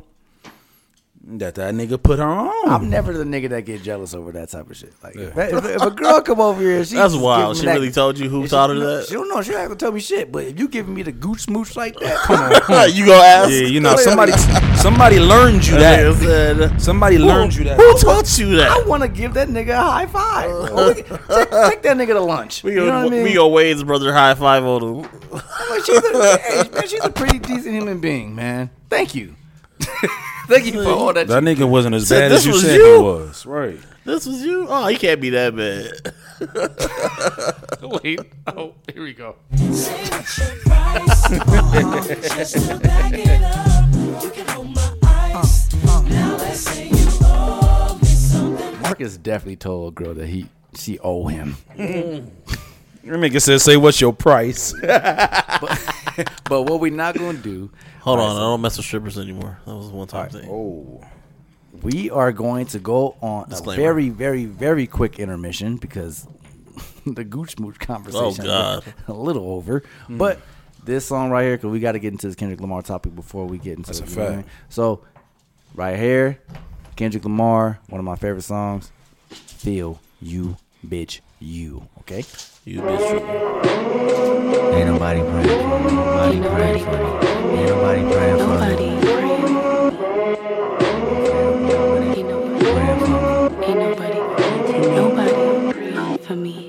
that 1.26 1.54
that 1.54 1.74
nigga 1.74 2.00
put 2.02 2.18
her 2.18 2.24
on. 2.24 2.68
I'm 2.68 2.90
never 2.90 3.12
the 3.16 3.24
nigga 3.24 3.48
that 3.50 3.62
get 3.62 3.82
jealous 3.82 4.12
over 4.14 4.30
that 4.32 4.50
type 4.50 4.68
of 4.68 4.76
shit. 4.76 4.92
Like, 5.02 5.16
if, 5.16 5.36
if- 5.36 5.64
if 5.64 5.82
a 5.82 5.90
girl 5.90 6.20
come 6.20 6.40
over 6.40 6.60
here, 6.60 6.84
she 6.84 6.96
That's 6.96 7.14
wild. 7.16 7.56
She 7.56 7.64
that- 7.64 7.72
really 7.74 7.90
told 7.90 8.18
you 8.18 8.28
who 8.28 8.46
taught 8.46 8.70
her 8.70 8.76
that? 8.76 9.06
She 9.08 9.14
don't 9.14 9.28
know. 9.28 9.40
She 9.42 9.52
don't 9.52 9.60
have 9.62 9.70
to 9.70 9.76
tell 9.76 9.92
me 9.92 10.00
shit. 10.00 10.30
But 10.30 10.44
if 10.44 10.58
you 10.58 10.68
giving 10.68 10.94
me 10.94 11.02
the 11.02 11.12
gooch 11.12 11.40
smooch 11.40 11.76
like 11.76 11.96
that, 12.00 12.16
come 12.24 12.74
on. 12.74 12.92
you 12.92 13.06
gonna 13.06 13.22
ask? 13.22 13.50
yeah, 13.50 13.60
you 13.66 13.80
know 13.80 13.96
somebody 13.96 14.32
somebody 14.76 15.18
learned 15.18 15.66
you 15.66 15.76
That 15.78 16.12
that. 16.14 16.58
said, 16.68 16.80
Somebody 16.82 17.18
learned 17.18 17.54
you 17.54 17.64
that. 17.64 17.78
Who 17.78 17.98
taught 17.98 18.38
you 18.38 18.56
that? 18.56 18.70
I 18.70 18.86
want 18.86 19.02
to 19.02 19.08
give 19.08 19.34
that 19.34 19.48
nigga 19.48 19.70
a 19.70 19.82
high 19.82 20.06
five. 20.06 20.50
Or 20.74 20.88
we 20.88 20.94
take, 20.94 21.06
take 21.06 21.82
that 21.82 21.96
nigga 21.96 22.08
to 22.14 22.20
lunch. 22.20 22.62
We 22.62 22.72
you 22.74 22.80
know 22.80 22.86
go, 22.86 22.96
what 23.04 23.06
I 23.06 23.10
mean? 23.10 23.22
we 23.22 23.32
go 23.34 23.48
Wade's 23.48 23.82
brother 23.84 24.12
high 24.12 24.34
five 24.34 24.64
on 24.64 25.04
him. 25.04 25.10
She's, 25.84 25.96
a, 25.96 26.38
hey, 26.38 26.68
man, 26.72 26.88
she's 26.88 27.04
a 27.04 27.10
pretty 27.10 27.38
decent 27.38 27.74
human 27.74 28.00
being, 28.00 28.34
man. 28.34 28.70
Thank 28.90 29.14
you. 29.14 29.34
Thank 30.46 30.66
you 30.66 30.82
for 30.82 30.90
all 30.90 31.12
that. 31.12 31.26
That 31.28 31.42
nigga 31.42 31.68
wasn't 31.68 31.94
as 31.94 32.08
Said 32.08 32.28
bad 32.28 32.32
as 32.32 32.46
you 32.46 32.52
was 32.52 32.62
said 32.62 32.76
you? 32.76 32.96
he 32.96 33.02
was. 33.02 33.46
Right. 33.46 33.78
This 34.04 34.26
was 34.26 34.42
you? 34.42 34.66
Oh, 34.68 34.86
he 34.88 34.96
can't 34.96 35.20
be 35.20 35.30
that 35.30 35.56
bad. 35.56 36.12
Wait. 38.02 38.20
Oh, 38.46 38.74
here 38.92 39.02
we 39.02 39.14
go. 39.14 39.36
Marcus 48.82 49.16
definitely 49.16 49.56
told 49.56 49.92
a 49.92 49.94
girl 49.94 50.14
that 50.14 50.26
he 50.26 50.46
she 50.76 50.98
owe 51.00 51.26
him. 51.26 51.56
Your 51.78 53.16
nigga 53.18 53.40
said, 53.40 53.60
"Say 53.60 53.76
what's 53.76 54.00
your 54.00 54.12
price?" 54.12 54.74
But 56.44 56.62
what 56.62 56.78
we 56.78 56.90
not 56.90 57.16
gonna 57.16 57.38
do? 57.38 57.70
Hold 58.04 58.20
on, 58.20 58.36
I 58.36 58.40
don't 58.40 58.60
mess 58.60 58.76
with 58.76 58.86
strippers 58.86 59.18
anymore. 59.18 59.58
That 59.66 59.74
was 59.74 59.88
a 59.88 59.90
one 59.90 60.06
time 60.06 60.28
thing. 60.30 60.48
oh, 60.50 61.02
We 61.82 62.10
are 62.10 62.32
going 62.32 62.66
to 62.66 62.78
go 62.78 63.16
on 63.22 63.48
Disclaimer. 63.48 63.80
a 63.80 63.84
very, 63.84 64.08
very, 64.10 64.44
very 64.44 64.86
quick 64.86 65.18
intermission 65.18 65.76
because 65.78 66.26
the 67.06 67.24
gooch 67.24 67.58
mooch 67.58 67.78
conversation 67.78 68.44
Oh, 68.44 68.46
God. 68.46 68.84
a 69.08 69.12
little 69.12 69.50
over. 69.52 69.82
Hmm. 70.06 70.18
But 70.18 70.38
this 70.84 71.06
song 71.06 71.30
right 71.30 71.44
here, 71.44 71.56
because 71.56 71.70
we 71.70 71.80
got 71.80 71.92
to 71.92 71.98
get 71.98 72.12
into 72.12 72.26
this 72.26 72.36
Kendrick 72.36 72.60
Lamar 72.60 72.82
topic 72.82 73.14
before 73.14 73.46
we 73.46 73.56
get 73.58 73.78
into 73.78 73.86
That's 73.92 74.00
it. 74.00 74.06
a 74.06 74.10
you 74.10 74.16
know 74.16 74.22
what 74.22 74.30
I 74.32 74.34
fact. 74.36 74.46
mean? 74.48 74.54
So, 74.68 75.04
right 75.74 75.98
here, 75.98 76.38
Kendrick 76.96 77.24
Lamar, 77.24 77.80
one 77.88 77.98
of 77.98 78.04
my 78.04 78.16
favorite 78.16 78.42
songs. 78.42 78.92
Feel 79.30 79.98
you, 80.20 80.58
bitch, 80.86 81.20
you. 81.44 81.86
Okay. 82.00 82.24
You 82.64 82.80
bitch. 82.80 83.10
you- 83.10 84.74
Ain't 84.74 84.88
nobody 84.88 85.20
praying 85.20 85.60
for 85.60 85.78
me. 85.80 85.94
Nobody 85.94 86.40
praying 86.40 86.84
for 86.84 86.90
me. 86.92 87.10
Ain't 87.58 87.68
nobody 87.68 88.02
praying 88.12 88.38
for 88.38 88.58
me. 88.58 88.64
Ain't 88.64 89.02
nobody, 91.68 92.22
Praying 92.74 92.98
for 92.98 93.08
me. 93.08 93.14
ain't 93.66 93.78
nobody, 93.78 94.18
ain't 94.74 94.96
nobody 94.96 95.32
praying 95.72 96.18
for 96.18 96.34
me. 96.36 96.63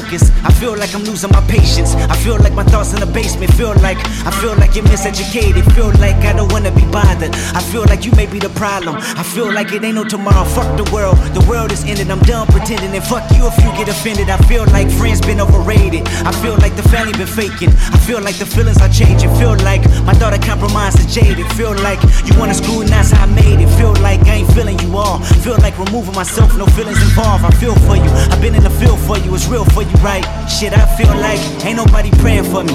Focus. 0.00 0.30
I 0.44 0.52
feel 0.52 0.76
like 0.76 0.94
I'm 0.94 1.04
losing 1.04 1.30
my 1.30 1.40
patience. 1.46 1.85
My 2.56 2.64
thoughts 2.64 2.94
in 2.94 3.00
the 3.00 3.06
basement. 3.06 3.52
Feel 3.52 3.74
like 3.84 3.98
I 4.24 4.30
feel 4.40 4.56
like 4.56 4.74
you're 4.74 4.86
miseducated. 4.86 5.62
Feel 5.74 5.92
like 6.00 6.16
I 6.24 6.32
don't 6.32 6.50
wanna 6.50 6.72
be 6.72 6.86
bothered. 6.86 7.34
I 7.52 7.60
feel 7.60 7.84
like 7.84 8.06
you 8.06 8.12
may 8.12 8.24
be 8.24 8.38
the 8.38 8.48
problem. 8.48 8.96
I 8.96 9.22
feel 9.22 9.52
like 9.52 9.72
it 9.72 9.84
ain't 9.84 9.94
no 9.94 10.04
tomorrow. 10.04 10.44
Fuck 10.56 10.76
the 10.80 10.88
world. 10.90 11.18
The 11.36 11.44
world 11.44 11.70
is 11.70 11.84
ended. 11.84 12.10
I'm 12.10 12.20
done 12.20 12.46
pretending. 12.46 12.96
And 12.96 13.04
fuck 13.04 13.28
you 13.36 13.46
if 13.46 13.56
you 13.60 13.70
get 13.76 13.88
offended. 13.88 14.30
I 14.30 14.38
feel 14.48 14.64
like 14.72 14.90
friends 14.90 15.20
been 15.20 15.38
overrated. 15.38 16.08
I 16.24 16.32
feel 16.40 16.56
like 16.64 16.74
the 16.76 16.86
family 16.88 17.12
been 17.12 17.28
faking. 17.28 17.68
I 17.92 17.98
feel 18.08 18.22
like 18.22 18.36
the 18.36 18.46
feelings 18.46 18.80
are 18.80 18.88
changing. 18.88 19.28
Feel 19.36 19.56
like 19.60 19.84
my 20.08 20.14
thought 20.14 20.32
of 20.32 20.40
compromise 20.40 20.96
is 20.96 21.12
jaded. 21.14 21.46
Feel 21.52 21.76
like 21.84 22.00
you 22.24 22.32
wanna 22.40 22.54
screw 22.54 22.80
and 22.80 22.88
that's 22.88 23.10
how 23.10 23.24
I 23.24 23.26
made 23.26 23.60
it. 23.60 23.68
Feel 23.76 23.92
like 24.00 24.24
I 24.32 24.40
ain't 24.40 24.52
feeling 24.56 24.78
you 24.80 24.96
all. 24.96 25.20
Feel 25.44 25.58
like 25.60 25.76
removing 25.78 26.14
myself, 26.14 26.56
no 26.56 26.64
feelings 26.72 27.02
involved. 27.02 27.44
I 27.44 27.50
feel 27.60 27.74
for 27.84 27.96
you. 27.96 28.10
I've 28.32 28.40
been 28.40 28.54
in 28.54 28.64
the 28.64 28.74
field 28.80 28.98
for 29.00 29.18
you. 29.18 29.34
It's 29.34 29.46
real 29.46 29.66
for 29.76 29.82
you, 29.82 29.96
right? 30.00 30.24
Shit, 30.48 30.72
I 30.72 30.86
feel 30.96 31.14
like 31.20 31.40
ain't 31.66 31.76
nobody 31.76 32.10
praying 32.22 32.45
for 32.50 32.62
me. 32.64 32.74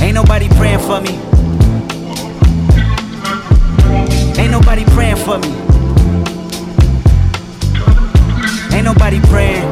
Ain't 0.00 0.14
nobody 0.14 0.48
praying 0.50 0.78
for 0.80 1.00
me. 1.00 1.18
Ain't 4.40 4.50
nobody 4.50 4.84
praying 4.94 5.16
for 5.16 5.38
me. 5.38 5.52
Ain't 8.74 8.84
nobody 8.84 9.20
praying. 9.28 9.64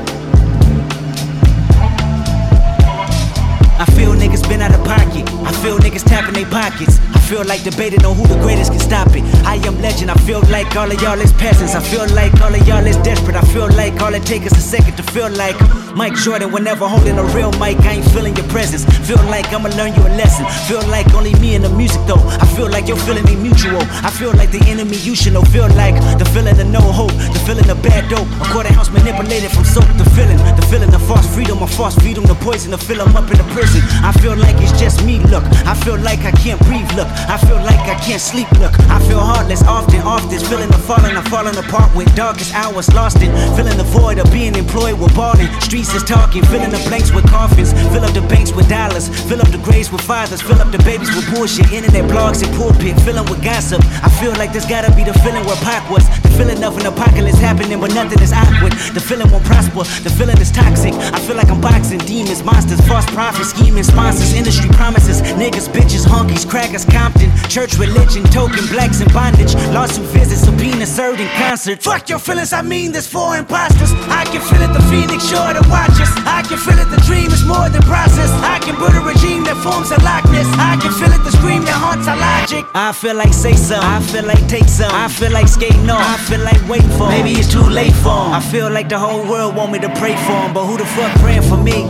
I 3.79 3.87
feel 3.95 4.13
niggas 4.15 4.49
been 4.49 4.61
out 4.61 4.75
of 4.75 4.85
pocket. 4.85 5.29
I 5.45 5.53
feel 5.63 5.79
niggas 5.79 6.05
tapping 6.05 6.35
their 6.35 6.47
pockets. 6.47 6.99
Feel 7.27 7.45
like 7.45 7.65
debating 7.65 8.05
on 8.05 8.15
who 8.15 8.25
the 8.29 8.39
greatest 8.39 8.71
can 8.71 8.79
stop 8.79 9.09
it. 9.17 9.25
I 9.45 9.57
am 9.67 9.83
legend. 9.83 10.13
I 10.13 10.15
feel 10.15 10.41
like 10.43 10.77
all 10.77 10.91
of 10.91 11.03
y'all 11.03 11.19
is 11.19 11.33
peasants. 11.33 11.75
I 11.75 11.81
feel 11.81 12.07
like 12.15 12.33
all 12.41 12.55
of 12.55 12.63
y'all 12.69 12.87
is 12.87 12.97
desperate. 12.99 13.35
I 13.35 13.43
feel 13.43 13.69
like 13.75 14.01
all 14.01 14.15
it 14.15 14.23
takes 14.25 14.47
is 14.47 14.53
a 14.53 14.61
second 14.61 14.97
to 14.97 15.03
feel 15.03 15.29
like 15.31 15.57
Mike 15.97 16.15
Jordan 16.15 16.53
whenever 16.53 16.87
holding 16.87 17.19
a 17.19 17.25
real 17.35 17.51
mic. 17.59 17.81
I 17.81 17.99
ain't 17.99 18.09
feeling 18.13 18.37
your 18.37 18.47
presence. 18.47 18.85
Feel 19.09 19.19
like 19.27 19.53
I'ma 19.53 19.71
learn 19.71 19.93
you 19.95 20.03
a 20.07 20.13
lesson. 20.15 20.47
Feel 20.71 20.87
like 20.87 21.13
only 21.15 21.35
me 21.43 21.57
and 21.57 21.65
the 21.65 21.71
music 21.71 22.01
though. 22.07 22.23
I 22.39 22.47
feel 22.55 22.71
like 22.71 22.87
your 22.87 22.97
feeling 22.99 23.27
ain't 23.29 23.43
mutual. 23.43 23.83
I 24.07 24.11
feel 24.11 24.33
like 24.33 24.53
the 24.53 24.63
enemy 24.71 24.97
you 24.99 25.17
should 25.17 25.33
know. 25.33 25.43
Feel 25.43 25.69
like 25.75 25.99
the 26.19 26.25
feeling 26.27 26.55
of 26.61 26.69
no 26.69 26.81
hope. 26.81 27.11
The 27.35 27.43
feeling 27.45 27.69
of 27.69 27.83
bad 27.83 28.09
dope. 28.09 28.29
A 28.41 28.47
quarter 28.53 28.73
house 28.73 28.91
manipulated 28.91 29.51
from 29.51 29.65
soap 29.65 29.89
to 29.99 30.07
feeling. 30.15 30.39
The 30.55 30.65
feeling 30.71 30.95
of 30.95 31.03
false 31.03 31.27
freedom 31.35 31.61
or 31.61 31.69
false 31.69 31.97
freedom. 31.99 32.23
The 32.23 32.37
poison 32.37 32.71
to 32.71 32.79
fill 32.79 33.01
'em 33.03 33.17
up 33.17 33.29
in 33.33 33.39
the 33.39 33.49
prison. 33.51 33.83
I 34.07 34.13
feel 34.23 34.37
like 34.37 34.55
it's 34.63 34.79
just 34.79 35.03
me, 35.03 35.19
look. 35.35 35.43
I 35.67 35.75
feel 35.75 35.99
like 35.99 36.23
I 36.25 36.31
can't 36.31 36.61
breathe, 36.71 36.91
look. 36.95 37.09
I 37.29 37.39
feel 37.39 37.57
like 37.57 37.81
I 37.89 37.97
can't 37.99 38.21
sleep, 38.21 38.51
look. 38.61 38.73
I 38.91 38.99
feel 39.09 39.21
heartless 39.21 39.63
often, 39.63 40.01
often. 40.03 40.39
feeling 40.41 40.69
of 40.69 40.83
falling, 40.85 41.17
I'm 41.17 41.25
falling 41.25 41.57
apart 41.57 41.95
with 41.95 42.15
darkest 42.15 42.55
hours 42.55 42.93
lost 42.95 43.23
in. 43.23 43.31
Feeling 43.57 43.77
the 43.77 43.89
void 43.89 44.19
of 44.19 44.31
being 44.31 44.55
employed 44.55 44.99
with 45.01 45.15
balling. 45.15 45.49
Streets 45.61 45.93
is 45.95 46.05
talking, 46.05 46.45
filling 46.45 46.71
the 46.71 46.83
blanks 46.89 47.13
with 47.13 47.27
coffins. 47.29 47.73
Fill 47.93 48.05
up 48.05 48.13
the 48.13 48.23
banks 48.23 48.53
with 48.53 48.69
dollars. 48.69 49.09
Fill 49.29 49.41
up 49.41 49.49
the 49.49 49.59
graves 49.59 49.91
with 49.91 50.01
fathers. 50.01 50.43
Fill 50.43 50.61
up 50.61 50.71
the 50.71 50.79
babies 50.85 51.15
with 51.15 51.27
bullshit. 51.35 51.73
Internet 51.73 52.11
blogs 52.11 52.43
and 52.43 52.55
pulpit, 52.57 52.99
filling 53.01 53.27
with 53.31 53.43
gossip. 53.43 53.83
I 54.03 54.11
feel 54.21 54.33
like 54.33 54.53
this 54.53 54.67
gotta 54.67 54.95
be 54.95 55.05
the 55.05 55.15
feeling 55.25 55.45
where 55.47 55.61
Pac 55.65 55.89
was. 55.91 56.05
Feeling 56.37 56.63
of 56.63 56.77
an 56.77 56.87
apocalypse 56.87 57.39
happening, 57.39 57.81
but 57.81 57.95
nothing 57.95 58.21
is 58.21 58.33
awkward. 58.33 58.73
The 58.93 59.01
feeling 59.01 59.31
won't 59.31 59.45
prosper. 59.45 59.85
The 60.05 60.11
feeling 60.11 60.39
is 60.39 60.51
toxic. 60.51 60.93
I 60.93 61.19
feel 61.21 61.37
like 61.37 61.49
I'm 61.49 61.61
boxing 61.61 61.99
demons, 62.05 62.45
monsters, 62.45 62.81
false 62.87 63.07
prophets, 63.17 63.51
scheming 63.51 63.85
sponsors, 63.85 64.35
industry 64.35 64.69
promises, 64.71 65.23
niggas, 65.41 65.69
bitches, 65.69 66.05
honkies, 66.05 66.49
crackers, 66.49 66.85
Compton, 66.85 67.33
church 67.49 67.79
religion, 67.79 68.23
token, 68.25 68.67
blacks 68.69 69.01
in 69.01 69.09
bondage, 69.13 69.55
lawsuit 69.73 70.05
visits, 70.13 70.43
subpoena 70.45 70.87
served 70.87 71.21
in 71.21 71.29
concert. 71.41 71.83
Fuck 71.83 72.09
your 72.09 72.19
feelings, 72.19 72.53
I 72.53 72.63
mean 72.63 72.93
this 72.93 73.07
for 73.07 73.37
imposters. 73.37 73.93
I 74.13 74.25
can 74.29 74.41
feel 74.45 74.61
it, 74.61 74.73
the 74.77 74.85
phoenix 74.93 75.25
sure 75.29 75.53
to 75.57 75.65
watch 75.73 75.97
us. 76.05 76.13
I 76.29 76.45
can 76.45 76.59
feel 76.59 76.79
it, 76.79 76.89
the 76.93 77.01
dream 77.09 77.33
is 77.33 77.45
more 77.45 77.69
than 77.69 77.83
process. 77.83 78.31
I 78.45 78.59
can 78.61 78.77
build 78.77 78.93
a 78.93 79.01
regime 79.01 79.45
that 79.45 79.57
forms 79.65 79.91
a 79.91 79.99
likeness. 80.05 80.47
I 80.61 80.77
can 80.77 80.93
feel 80.93 81.13
it, 81.13 81.25
the 81.25 81.33
scream 81.33 81.65
that 81.65 81.81
haunts 81.81 82.07
our 82.07 82.17
logic. 82.21 82.65
I 82.75 82.93
feel 82.93 83.17
like 83.17 83.33
say 83.33 83.55
some, 83.55 83.83
I 83.83 84.01
feel 84.01 84.27
like 84.27 84.47
take 84.49 84.69
some, 84.69 84.93
I 84.93 85.09
feel 85.09 85.33
like 85.33 85.49
skating 85.49 85.89
I 85.89 86.17
feel 86.29 86.41
like 86.41 86.61
wait 86.69 86.83
for 86.99 87.05
'em. 87.05 87.11
Maybe 87.11 87.33
it's 87.39 87.49
too 87.49 87.63
late 87.63 87.95
for 88.03 88.11
'em. 88.27 88.33
I 88.35 88.41
feel 88.41 88.69
like 88.71 88.89
the 88.89 88.99
whole 88.99 89.23
world 89.31 89.55
want 89.55 89.71
me 89.73 89.79
to 89.79 89.89
pray 90.01 90.17
for 90.27 90.33
'em, 90.45 90.53
but 90.53 90.65
who 90.65 90.77
the 90.77 90.85
fuck 90.97 91.13
praying 91.23 91.43
for 91.43 91.57
me? 91.57 91.87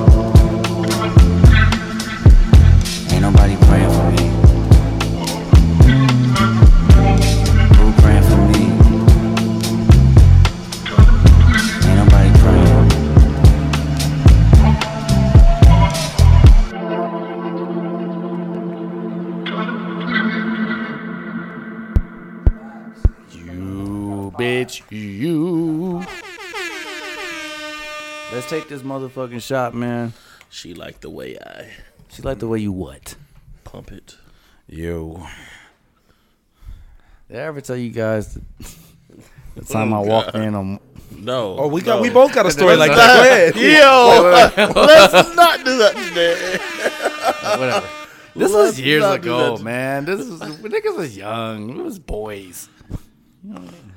Bitch, 24.66 24.82
you. 24.90 26.02
Let's 28.32 28.48
take 28.50 28.68
this 28.68 28.82
motherfucking 28.82 29.40
shot, 29.42 29.74
man. 29.74 30.12
She 30.50 30.74
liked 30.74 31.02
the 31.02 31.10
way 31.10 31.38
I 31.38 31.70
She 32.10 32.22
liked 32.22 32.40
the 32.40 32.48
way 32.48 32.58
you 32.58 32.72
what? 32.72 33.14
pump 33.64 33.92
it. 33.92 34.16
Yo. 34.68 35.26
Did 37.28 37.38
I 37.38 37.42
ever 37.42 37.60
tell 37.60 37.76
you 37.76 37.90
guys 37.90 38.34
the, 38.34 38.40
the 39.56 39.62
time 39.62 39.92
Oh, 39.92 40.02
I 40.02 40.06
walked 40.06 40.32
God. 40.32 40.42
in 40.42 40.54
on? 40.54 40.80
No. 41.16 41.56
Oh, 41.58 41.68
we 41.68 41.80
got 41.82 41.96
no. 41.96 42.02
we 42.02 42.10
both 42.10 42.32
got 42.34 42.46
a 42.46 42.50
story 42.58 42.76
like 42.76 42.90
that. 42.92 43.54
Go 43.54 43.62
ahead. 43.62 44.64
Yo, 44.76 44.82
let's 44.82 45.34
not 45.36 45.64
do 45.64 45.78
that 45.78 45.94
today. 46.08 47.58
Whatever. 47.60 47.88
This 48.34 48.52
Let's 48.52 48.76
was 48.76 48.80
years 48.80 49.00
not 49.02 49.22
do 49.22 49.28
ago, 49.34 49.56
that. 49.56 49.64
man. 49.64 50.04
This 50.04 50.28
was 50.28 50.40
when 50.60 50.70
niggas 50.72 50.96
was 50.96 51.16
young. 51.16 51.74
We 51.74 51.82
was 51.82 51.98
boys. 51.98 52.68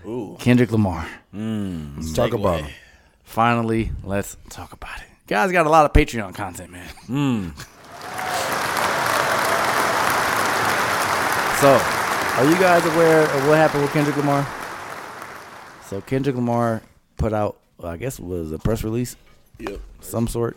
Ooh. 0.05 0.37
Kendrick 0.39 0.71
Lamar. 0.71 1.07
Mm, 1.33 1.97
let's 1.97 2.13
talk 2.13 2.33
about 2.33 2.61
him. 2.61 2.71
Finally, 3.23 3.91
let's 4.03 4.37
talk 4.49 4.73
about 4.73 4.97
it. 4.99 5.05
Guys 5.27 5.51
got 5.51 5.65
a 5.65 5.69
lot 5.69 5.85
of 5.85 5.93
Patreon 5.93 6.33
content, 6.33 6.71
man. 6.71 6.87
Mm. 7.07 7.65
So, 11.59 11.73
are 11.73 12.45
you 12.45 12.57
guys 12.57 12.85
aware 12.85 13.23
of 13.23 13.45
what 13.49 13.57
happened 13.57 13.81
with 13.83 13.91
Kendrick 13.91 14.15
Lamar? 14.15 14.47
So 15.87 15.99
Kendrick 15.99 16.37
Lamar 16.37 16.81
put 17.17 17.33
out, 17.33 17.57
I 17.83 17.97
guess 17.97 18.17
it 18.17 18.23
was 18.23 18.53
a 18.53 18.57
press 18.59 18.81
release, 18.81 19.17
Yep. 19.59 19.81
some 19.99 20.29
sort. 20.29 20.55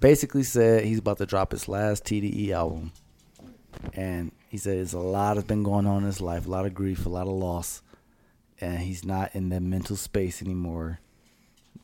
Basically 0.00 0.42
said 0.42 0.84
he's 0.84 0.98
about 1.00 1.18
to 1.18 1.26
drop 1.26 1.52
his 1.52 1.68
last 1.68 2.04
TDE 2.06 2.52
album, 2.52 2.92
and 3.92 4.32
he 4.48 4.56
said 4.56 4.78
it's 4.78 4.94
a 4.94 4.98
lot 4.98 5.36
has 5.36 5.44
been 5.44 5.62
going 5.62 5.86
on 5.86 5.98
in 5.98 6.04
his 6.06 6.22
life, 6.22 6.46
a 6.46 6.50
lot 6.50 6.64
of 6.64 6.72
grief, 6.72 7.04
a 7.04 7.10
lot 7.10 7.26
of 7.26 7.34
loss, 7.34 7.82
and 8.60 8.78
he's 8.78 9.04
not 9.04 9.34
in 9.34 9.48
the 9.48 9.60
mental 9.60 9.96
space 9.96 10.42
anymore 10.42 11.00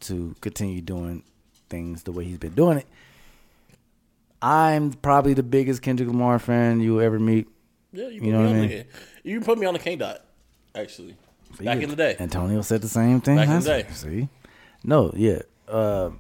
to 0.00 0.34
continue 0.40 0.80
doing 0.80 1.22
things 1.68 2.02
the 2.04 2.12
way 2.12 2.24
he's 2.24 2.38
been 2.38 2.54
doing 2.54 2.78
it. 2.78 2.86
I'm 4.42 4.92
probably 4.92 5.34
the 5.34 5.42
biggest 5.42 5.82
Kendrick 5.82 6.08
Lamar 6.08 6.38
fan 6.38 6.80
you 6.80 6.94
will 6.94 7.00
ever 7.00 7.18
meet. 7.18 7.48
Yeah, 7.92 8.08
you, 8.08 8.14
You 8.14 8.20
put 8.20 8.28
know 8.30 8.38
me 8.38 8.44
what 8.44 8.46
I 8.46 8.50
on 8.52 8.60
mean? 8.68 8.68
the, 9.22 9.30
You 9.30 9.40
put 9.40 9.58
me 9.58 9.66
on 9.66 9.74
the 9.74 9.80
K 9.80 9.96
dot, 9.96 10.24
actually. 10.74 11.16
Back 11.60 11.78
in 11.80 11.88
the 11.88 11.96
day. 11.96 12.16
Antonio 12.18 12.60
said 12.60 12.82
the 12.82 12.88
same 12.88 13.20
thing. 13.22 13.36
Back 13.36 13.48
in 13.48 13.60
the 13.60 13.64
day. 13.66 13.86
See? 13.92 14.28
No, 14.84 15.10
yeah. 15.16 15.40
Uh, 15.66 16.10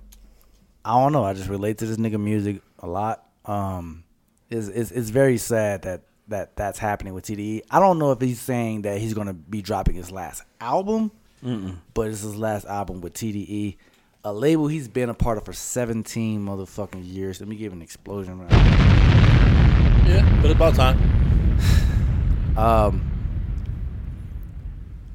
I 0.84 0.92
don't 1.02 1.12
know. 1.12 1.24
I 1.24 1.34
just 1.34 1.48
relate 1.50 1.78
to 1.78 1.86
this 1.86 1.98
nigga 1.98 2.18
music 2.18 2.62
a 2.78 2.86
lot. 2.86 3.22
Um, 3.44 4.04
it's, 4.48 4.68
it's 4.68 4.90
it's 4.92 5.10
very 5.10 5.36
sad 5.36 5.82
that 5.82 6.02
that 6.28 6.56
that's 6.56 6.78
happening 6.78 7.14
with 7.14 7.24
TDE. 7.24 7.62
I 7.70 7.78
don't 7.80 7.98
know 7.98 8.12
if 8.12 8.20
he's 8.20 8.40
saying 8.40 8.82
that 8.82 8.98
he's 8.98 9.14
gonna 9.14 9.32
be 9.34 9.62
dropping 9.62 9.94
his 9.94 10.10
last 10.10 10.42
album, 10.60 11.10
but 11.94 12.08
it's 12.08 12.22
his 12.22 12.36
last 12.36 12.66
album 12.66 13.00
with 13.00 13.12
TDE, 13.14 13.76
a 14.24 14.32
label 14.32 14.66
he's 14.68 14.88
been 14.88 15.08
a 15.08 15.14
part 15.14 15.38
of 15.38 15.44
for 15.44 15.52
17 15.52 16.44
motherfucking 16.44 17.02
years. 17.12 17.38
Let 17.40 17.48
me 17.48 17.54
give 17.56 17.72
an 17.72 17.80
explosion. 17.82 18.40
Right 18.40 18.50
Yeah, 20.08 20.38
but 20.42 20.50
it's 20.50 20.54
about 20.56 20.74
time. 20.74 20.98
Um, 22.56 23.02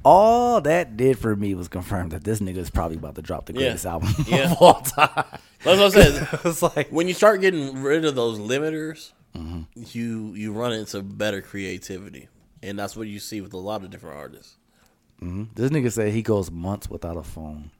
all 0.04 0.62
that 0.62 0.98
did 0.98 1.18
for 1.20 1.36
me 1.36 1.54
was 1.56 1.68
confirm 1.68 2.10
that 2.10 2.24
this 2.24 2.40
nigga 2.40 2.58
is 2.58 2.70
probably 2.70 2.98
about 2.98 3.16
to 3.16 3.22
drop 3.22 3.46
the 3.46 3.54
Yeah. 3.54 3.60
greatest 3.60 3.86
album 3.86 4.10
Yeah. 4.28 4.52
of 4.52 4.58
all 4.62 4.82
time. 4.82 5.26
That's 5.64 5.80
what 5.80 5.80
I 5.80 5.90
said. 5.90 6.28
it's 6.46 6.62
like 6.62 6.90
when 6.90 7.08
you 7.08 7.14
start 7.14 7.42
getting 7.42 7.82
rid 7.84 8.06
of 8.06 8.16
those 8.16 8.40
limiters. 8.40 9.12
You 9.94 10.34
you 10.34 10.52
run 10.54 10.74
into 10.74 11.02
better 11.02 11.42
creativity, 11.42 12.28
and 12.64 12.78
that's 12.78 12.96
what 12.96 13.08
you 13.08 13.20
see 13.20 13.42
with 13.42 13.54
a 13.54 13.58
lot 13.58 13.84
of 13.84 13.90
different 13.90 14.18
artists. 14.18 14.58
Mm-hmm. 15.22 15.44
this 15.54 15.70
nigga 15.70 15.92
said 15.92 16.14
he 16.14 16.24
goes 16.24 16.50
months 16.50 16.90
without 16.90 17.16
a 17.18 17.24
phone. 17.24 17.72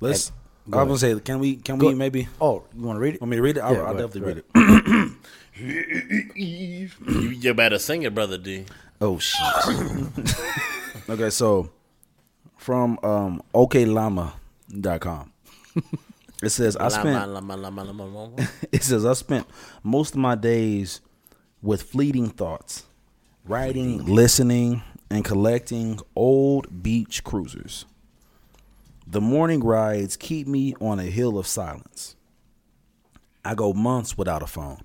Let's. 0.00 0.32
Go 0.68 0.78
I 0.78 0.82
was 0.84 1.02
gonna 1.02 1.14
say, 1.16 1.20
can 1.20 1.38
we? 1.40 1.56
Can 1.56 1.78
Go- 1.78 1.88
we 1.88 1.94
maybe? 1.94 2.26
Oh, 2.40 2.64
you 2.74 2.84
want 2.84 2.96
to 2.96 3.00
read 3.00 3.14
it? 3.16 3.20
Want 3.20 3.30
me 3.30 3.36
to 3.36 3.42
read 3.42 3.58
it? 3.58 3.60
I'll, 3.60 3.76
I'll 3.86 3.96
ahead, 3.96 4.12
definitely 4.12 4.42
read 4.54 5.12
it. 5.54 6.14
you, 6.34 6.88
you 7.38 7.54
better 7.54 7.78
sing 7.78 8.02
it, 8.02 8.14
brother 8.14 8.38
D. 8.38 8.64
Oh 9.00 9.18
shit. 9.18 9.42
okay, 11.08 11.28
so 11.30 11.70
from 12.56 12.98
um 13.02 13.42
oklama.com. 13.54 15.32
It 16.46 16.50
says 16.50 16.76
I 16.76 16.88
spent 16.88 17.16
it 18.72 18.82
says 18.82 19.04
I 19.04 19.12
spent 19.14 19.46
most 19.82 20.14
of 20.14 20.20
my 20.20 20.34
days 20.34 21.00
with 21.62 21.82
fleeting 21.82 22.28
thoughts, 22.30 22.84
writing, 23.44 24.04
listening, 24.04 24.82
and 25.10 25.24
collecting 25.24 25.98
old 26.16 26.82
beach 26.82 27.24
cruisers. 27.24 27.86
The 29.06 29.20
morning 29.20 29.62
rides 29.62 30.16
keep 30.16 30.46
me 30.46 30.74
on 30.80 30.98
a 30.98 31.04
hill 31.04 31.38
of 31.38 31.46
silence. 31.46 32.16
I 33.44 33.54
go 33.54 33.72
months 33.74 34.16
without 34.16 34.42
a 34.42 34.46
phone. 34.46 34.80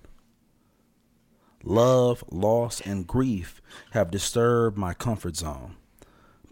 Love, 1.63 2.23
loss, 2.29 2.81
and 2.81 3.07
grief 3.07 3.61
have 3.91 4.11
disturbed 4.11 4.77
my 4.77 4.93
comfort 4.93 5.35
zone, 5.37 5.75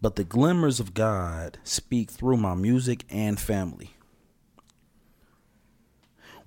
but 0.02 0.16
the 0.16 0.24
glimmers 0.24 0.80
of 0.80 0.94
God 0.94 1.58
speak 1.64 2.10
through 2.10 2.38
my 2.38 2.56
music 2.56 3.04
and 3.10 3.40
family. 3.40 3.97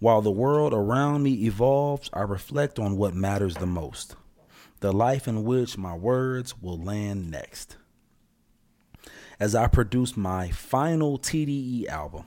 While 0.00 0.22
the 0.22 0.30
world 0.30 0.72
around 0.72 1.22
me 1.22 1.44
evolves, 1.44 2.08
I 2.14 2.22
reflect 2.22 2.78
on 2.78 2.96
what 2.96 3.14
matters 3.14 3.56
the 3.56 3.66
most 3.66 4.16
the 4.80 4.92
life 4.92 5.28
in 5.28 5.44
which 5.44 5.76
my 5.76 5.94
words 5.94 6.54
will 6.62 6.78
land 6.78 7.30
next. 7.30 7.76
As 9.38 9.54
I 9.54 9.66
produce 9.66 10.16
my 10.16 10.50
final 10.50 11.18
TDE 11.18 11.86
album, 11.86 12.24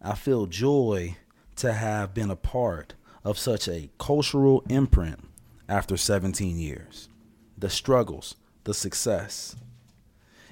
I 0.00 0.14
feel 0.14 0.46
joy 0.46 1.18
to 1.56 1.74
have 1.74 2.14
been 2.14 2.30
a 2.30 2.36
part 2.36 2.94
of 3.22 3.38
such 3.38 3.68
a 3.68 3.90
cultural 3.98 4.64
imprint 4.70 5.20
after 5.68 5.98
17 5.98 6.58
years. 6.58 7.10
The 7.58 7.68
struggles, 7.68 8.36
the 8.64 8.72
success, 8.72 9.54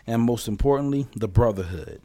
and 0.06 0.20
most 0.20 0.48
importantly, 0.48 1.06
the 1.16 1.28
brotherhood. 1.28 2.02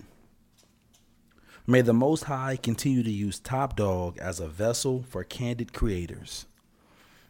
May 1.67 1.81
the 1.81 1.93
Most 1.93 2.25
High 2.25 2.57
continue 2.57 3.01
to 3.01 3.11
use 3.11 3.39
Top 3.39 3.75
Dog 3.75 4.19
as 4.19 4.39
a 4.39 4.47
vessel 4.47 5.03
for 5.09 5.23
candid 5.23 5.73
creators 5.73 6.45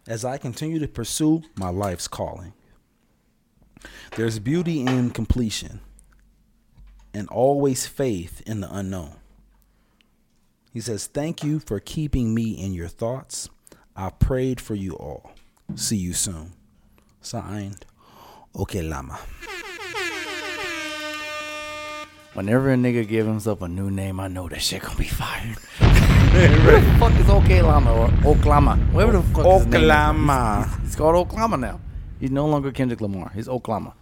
as 0.08 0.26
I 0.26 0.38
continue 0.38 0.78
to 0.80 0.90
pursue 0.90 1.44
my 1.56 1.70
life's 1.70 2.10
calling. 2.10 2.54
There's 4.18 4.40
beauty 4.40 4.82
in 4.82 5.12
completion 5.12 5.80
and 7.14 7.30
always 7.30 7.88
faith 7.88 8.42
in 8.46 8.60
the 8.60 8.74
unknown. 8.76 9.16
He 10.74 10.82
says, 10.82 11.08
Thank 11.08 11.42
you 11.42 11.60
for 11.60 11.80
keeping 11.80 12.34
me 12.34 12.52
in 12.52 12.74
your 12.74 12.90
thoughts. 12.90 13.50
I 13.96 14.10
prayed 14.10 14.60
for 14.60 14.76
you 14.76 14.96
all. 14.96 15.32
See 15.76 15.96
you 15.96 16.12
soon. 16.12 16.52
Signed, 17.22 17.86
Oklama. 18.54 19.18
Whenever 22.36 22.70
a 22.70 22.76
nigga 22.76 23.08
give 23.08 23.26
himself 23.26 23.62
a 23.62 23.68
new 23.70 23.90
name, 23.90 24.20
I 24.20 24.28
know 24.28 24.50
that 24.50 24.62
shit 24.62 24.82
gonna 24.82 24.98
be 24.98 25.06
fire. 25.06 25.56
Where 25.80 26.82
the 26.82 26.96
fuck 27.00 27.14
is 27.18 27.30
OK 27.30 27.62
Lama 27.62 27.94
or 27.94 28.08
Oklama? 28.10 28.92
Whatever 28.92 29.14
the 29.14 29.24
fuck 29.24 29.46
his 29.46 29.66
name 29.68 29.84
is. 29.84 29.90
Oklama. 29.90 30.66
He's, 30.66 30.82
he's 30.82 30.96
called 30.98 31.30
Oklama 31.30 31.58
now. 31.58 31.80
He's 32.20 32.32
no 32.32 32.46
longer 32.46 32.74
Kendrick 32.74 33.00
Lamar. 33.00 33.32
He's 33.34 33.48
Oklama. 33.48 33.94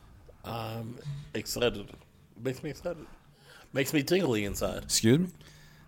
I'm 0.44 0.98
excited. 1.36 1.88
Makes 2.44 2.64
me 2.64 2.72
excited. 2.72 3.06
Makes 3.72 3.94
me 3.94 4.02
tingly 4.02 4.46
inside. 4.46 4.82
Excuse 4.82 5.20
me? 5.20 5.28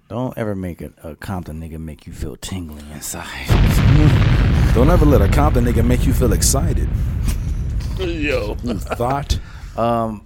Don't 0.07 0.37
ever 0.37 0.53
make 0.53 0.81
a, 0.81 0.91
a 1.03 1.15
Compton 1.15 1.59
nigga 1.59 1.79
make 1.79 2.05
you 2.05 2.13
feel 2.13 2.35
tingly 2.35 2.83
inside. 2.93 3.47
Don't 4.75 4.91
ever 4.91 5.03
let 5.03 5.23
a 5.23 5.27
Compton 5.29 5.65
nigga 5.65 5.83
make 5.83 6.05
you 6.05 6.13
feel 6.13 6.31
excited. 6.31 6.87
Yo. 7.97 8.55
You 8.63 8.75
thought? 8.75 9.39
Um, 9.75 10.24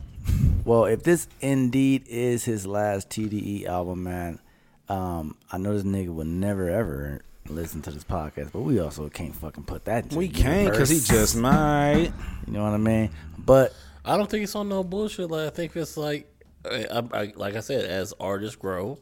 well, 0.66 0.86
if 0.86 1.04
this 1.04 1.28
indeed 1.42 2.06
is 2.08 2.44
his 2.46 2.66
last 2.66 3.10
TDE 3.10 3.66
album, 3.66 4.04
man, 4.04 4.40
um, 4.88 5.36
I 5.52 5.58
know 5.58 5.74
this 5.74 5.84
nigga 5.84 6.14
will 6.14 6.26
never 6.26 6.70
ever 6.70 7.22
listen 7.48 7.82
to 7.84 7.92
this 7.92 8.04
podcast, 8.04 8.52
but 8.52 8.62
we 8.62 8.80
also 8.80 9.10
can't 9.10 9.36
fucking 9.36 9.64
put 9.64 9.86
that. 9.86 10.04
Into 10.06 10.18
We 10.18 10.30
can't 10.30 10.70
because 10.72 10.90
he 10.90 11.00
just 11.00 11.36
might. 11.50 12.12
You 12.48 12.54
know 12.54 12.64
what 12.64 12.74
I 12.74 12.78
mean? 12.78 13.10
But 13.38 13.74
I 14.06 14.18
don't 14.18 14.30
think 14.30 14.44
it's 14.44 14.56
on 14.56 14.70
no 14.70 14.84
bullshit. 14.84 15.30
Like 15.32 15.48
I 15.48 15.50
think 15.50 15.76
it's 15.76 15.98
like, 15.98 16.32
I, 16.70 16.86
I, 16.92 17.04
I- 17.22 17.34
like 17.36 17.56
I 17.56 17.60
said, 17.62 17.86
as 17.86 18.14
artists 18.20 18.56
grow, 18.56 19.00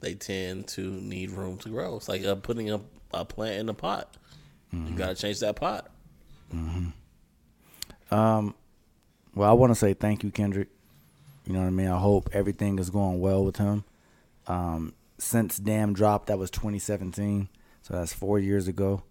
they 0.00 0.14
tend 0.14 0.68
to 0.68 0.82
need 0.82 1.30
room 1.30 1.58
to 1.58 1.68
grow. 1.68 1.96
It's 1.96 2.08
like 2.08 2.24
uh, 2.24 2.34
putting 2.36 2.70
a, 2.70 2.80
a 3.14 3.24
plant 3.24 3.60
in 3.60 3.68
a 3.68 3.74
pot. 3.74 4.16
You 4.72 4.94
got 4.94 5.08
to 5.08 5.14
change 5.14 5.40
that 5.40 5.56
pot. 5.56 5.90
Um, 8.10 8.54
well, 9.36 9.48
I 9.48 9.52
want 9.52 9.70
to 9.70 9.74
say 9.76 9.94
thank 9.94 10.24
you, 10.24 10.30
Kendrick. 10.32 10.68
You 11.46 11.52
know 11.52 11.60
what 11.60 11.66
I 11.66 11.70
mean? 11.70 11.88
I 11.88 11.98
hope 11.98 12.30
everything 12.32 12.78
is 12.80 12.90
going 12.90 13.20
well 13.20 13.44
with 13.44 13.58
him. 13.58 13.84
Um, 14.48 14.94
since 15.18 15.58
Damn 15.58 15.92
dropped, 15.92 16.26
that 16.26 16.38
was 16.38 16.50
2017, 16.50 17.48
so 17.82 17.94
that's 17.94 18.12
four 18.12 18.38
years 18.38 18.66
ago. 18.66 19.02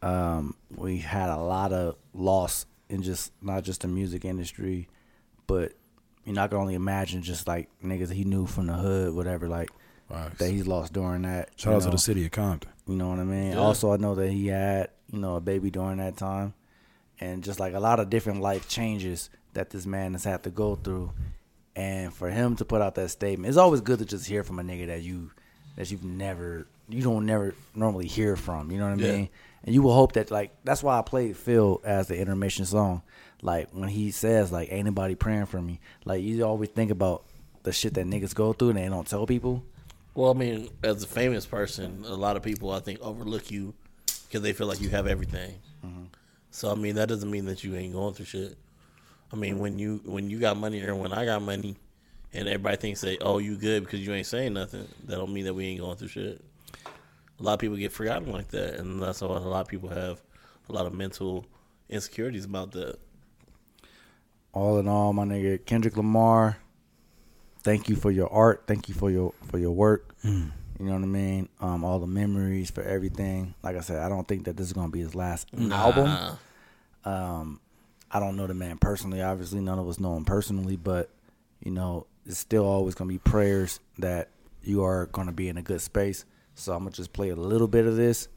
Um, 0.00 0.54
we 0.74 0.98
had 0.98 1.28
a 1.28 1.36
lot 1.36 1.72
of 1.72 1.96
loss 2.14 2.64
in 2.88 3.02
just 3.02 3.32
not 3.42 3.64
just 3.64 3.82
the 3.82 3.88
music 3.88 4.24
industry, 4.24 4.88
but 5.46 5.72
you 6.24 6.32
know, 6.32 6.42
I 6.42 6.48
can 6.48 6.58
only 6.58 6.74
imagine 6.74 7.22
just 7.22 7.48
like 7.48 7.68
niggas 7.84 8.12
he 8.12 8.24
knew 8.24 8.46
from 8.46 8.66
the 8.66 8.74
hood, 8.74 9.14
whatever, 9.14 9.48
like 9.48 9.70
Facts. 10.08 10.38
that 10.38 10.50
he's 10.50 10.66
lost 10.66 10.92
during 10.92 11.22
that. 11.22 11.50
Shout 11.56 11.72
you 11.72 11.76
out 11.76 11.82
to 11.82 11.90
the 11.90 11.98
city 11.98 12.24
of 12.24 12.30
Compton. 12.30 12.70
You 12.86 12.96
know 12.96 13.08
what 13.08 13.18
I 13.18 13.24
mean? 13.24 13.52
Yeah. 13.52 13.58
Also, 13.58 13.92
I 13.92 13.96
know 13.96 14.14
that 14.14 14.30
he 14.30 14.46
had, 14.46 14.90
you 15.10 15.18
know, 15.18 15.36
a 15.36 15.40
baby 15.40 15.70
during 15.70 15.98
that 15.98 16.16
time. 16.16 16.54
And 17.20 17.42
just 17.42 17.58
like 17.58 17.74
a 17.74 17.80
lot 17.80 17.98
of 17.98 18.08
different 18.10 18.40
life 18.40 18.68
changes 18.68 19.28
that 19.58 19.70
this 19.70 19.86
man 19.86 20.12
has 20.12 20.22
had 20.24 20.44
to 20.44 20.50
go 20.50 20.76
through. 20.76 21.10
And 21.74 22.12
for 22.12 22.30
him 22.30 22.56
to 22.56 22.64
put 22.64 22.80
out 22.80 22.94
that 22.94 23.08
statement, 23.10 23.48
it's 23.48 23.56
always 23.58 23.80
good 23.80 23.98
to 23.98 24.04
just 24.04 24.26
hear 24.26 24.42
from 24.44 24.58
a 24.58 24.62
nigga 24.62 24.86
that 24.86 25.02
you 25.02 25.30
that 25.76 25.90
you've 25.90 26.04
never 26.04 26.66
you 26.88 27.02
don't 27.02 27.26
never 27.26 27.54
normally 27.74 28.06
hear 28.06 28.34
from. 28.36 28.70
You 28.70 28.78
know 28.78 28.90
what 28.90 29.00
I 29.00 29.02
Yeah. 29.06 29.12
mean? 29.16 29.28
And 29.64 29.74
you 29.74 29.82
will 29.82 29.94
hope 29.94 30.12
that 30.12 30.30
like 30.30 30.50
that's 30.64 30.82
why 30.82 30.98
I 30.98 31.02
played 31.02 31.36
Feel 31.36 31.80
as 31.84 32.06
the 32.08 32.16
intermission 32.18 32.64
song. 32.66 33.02
Like 33.42 33.68
when 33.72 33.88
he 33.88 34.10
says 34.10 34.50
like 34.50 34.72
ain't 34.72 34.86
nobody 34.86 35.14
praying 35.14 35.46
for 35.46 35.60
me. 35.60 35.80
Like 36.04 36.22
you 36.22 36.42
always 36.44 36.70
think 36.70 36.90
about 36.90 37.24
the 37.64 37.72
shit 37.72 37.94
that 37.94 38.06
niggas 38.06 38.34
go 38.34 38.52
through 38.52 38.70
and 38.70 38.78
they 38.78 38.88
don't 38.88 39.06
tell 39.06 39.26
people. 39.26 39.62
Well, 40.14 40.30
I 40.30 40.34
mean, 40.34 40.68
as 40.82 41.02
a 41.02 41.06
famous 41.06 41.46
person, 41.46 42.04
a 42.06 42.14
lot 42.14 42.36
of 42.36 42.42
people 42.42 42.72
I 42.72 42.80
think 42.80 43.00
overlook 43.00 43.50
you 43.52 43.74
because 44.26 44.42
they 44.42 44.52
feel 44.52 44.66
like 44.66 44.80
you 44.80 44.88
have 44.90 45.06
everything. 45.06 45.54
Mm-hmm. 45.84 46.04
So 46.50 46.72
I 46.72 46.74
mean, 46.74 46.94
that 46.96 47.08
doesn't 47.08 47.30
mean 47.30 47.44
that 47.44 47.62
you 47.62 47.76
ain't 47.76 47.92
going 47.92 48.14
through 48.14 48.26
shit. 48.26 48.56
I 49.32 49.36
mean, 49.36 49.58
when 49.58 49.78
you 49.78 50.00
when 50.04 50.30
you 50.30 50.38
got 50.38 50.56
money 50.56 50.82
or 50.82 50.94
when 50.94 51.12
I 51.12 51.24
got 51.24 51.42
money, 51.42 51.76
and 52.32 52.48
everybody 52.48 52.76
thinks 52.76 53.00
that 53.02 53.18
oh 53.22 53.38
you 53.38 53.56
good 53.56 53.84
because 53.84 54.00
you 54.06 54.12
ain't 54.14 54.26
saying 54.26 54.54
nothing, 54.54 54.86
that 55.06 55.16
don't 55.16 55.32
mean 55.32 55.44
that 55.44 55.54
we 55.54 55.66
ain't 55.66 55.80
going 55.80 55.96
through 55.96 56.08
shit. 56.08 56.44
A 57.40 57.42
lot 57.42 57.54
of 57.54 57.58
people 57.60 57.76
get 57.76 57.92
forgotten 57.92 58.32
like 58.32 58.48
that, 58.48 58.74
and 58.74 59.00
that's 59.02 59.20
why 59.20 59.28
a 59.28 59.38
lot 59.40 59.60
of 59.60 59.68
people 59.68 59.90
have 59.90 60.20
a 60.68 60.72
lot 60.72 60.86
of 60.86 60.92
mental 60.94 61.46
insecurities 61.88 62.44
about 62.44 62.72
that. 62.72 62.98
all 64.52 64.78
in 64.78 64.88
all, 64.88 65.12
my 65.12 65.24
nigga 65.24 65.64
Kendrick 65.64 65.96
Lamar, 65.96 66.56
thank 67.62 67.88
you 67.88 67.96
for 67.96 68.10
your 68.10 68.32
art. 68.32 68.64
Thank 68.66 68.88
you 68.88 68.94
for 68.94 69.10
your 69.10 69.32
for 69.50 69.58
your 69.58 69.72
work. 69.72 70.14
Mm. 70.24 70.50
You 70.80 70.86
know 70.86 70.92
what 70.92 71.02
I 71.02 71.06
mean? 71.06 71.48
Um, 71.60 71.84
all 71.84 71.98
the 71.98 72.06
memories 72.06 72.70
for 72.70 72.82
everything. 72.82 73.54
Like 73.62 73.76
I 73.76 73.80
said, 73.80 73.98
I 73.98 74.08
don't 74.08 74.26
think 74.28 74.44
that 74.44 74.56
this 74.56 74.66
is 74.68 74.72
gonna 74.72 74.90
be 74.90 75.00
his 75.00 75.14
last 75.14 75.52
Nah. 75.52 75.76
album. 75.76 76.38
Um, 77.04 77.60
I 78.10 78.20
don't 78.20 78.36
know 78.36 78.46
the 78.46 78.54
man 78.54 78.78
personally. 78.78 79.22
Obviously, 79.22 79.60
none 79.60 79.78
of 79.78 79.88
us 79.88 80.00
know 80.00 80.16
him 80.16 80.24
personally, 80.24 80.76
but 80.76 81.10
you 81.62 81.70
know, 81.70 82.06
it's 82.24 82.38
still 82.38 82.64
always 82.64 82.94
gonna 82.94 83.08
be 83.08 83.18
prayers 83.18 83.80
that 83.98 84.30
you 84.62 84.82
are 84.84 85.06
gonna 85.06 85.32
be 85.32 85.48
in 85.48 85.56
a 85.56 85.62
good 85.62 85.80
space. 85.80 86.24
So 86.54 86.72
I'm 86.72 86.80
gonna 86.80 86.90
just 86.90 87.12
play 87.12 87.30
a 87.30 87.36
little 87.36 87.68
bit 87.68 87.86
of 87.86 87.96
this, 87.96 88.28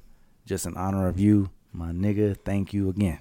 just 0.45 0.65
in 0.65 0.76
honor 0.76 1.07
of 1.07 1.19
you, 1.19 1.49
my 1.72 1.91
nigga. 1.91 2.36
Thank 2.43 2.74
you 2.74 2.89
again. 2.89 3.19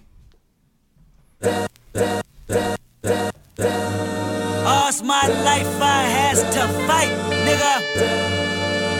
All's 4.66 5.03
my 5.03 5.26
life 5.44 5.80
I 5.80 6.03
has 6.03 6.42
to 6.42 6.68
fight, 6.86 7.12
nigga. 7.46 7.80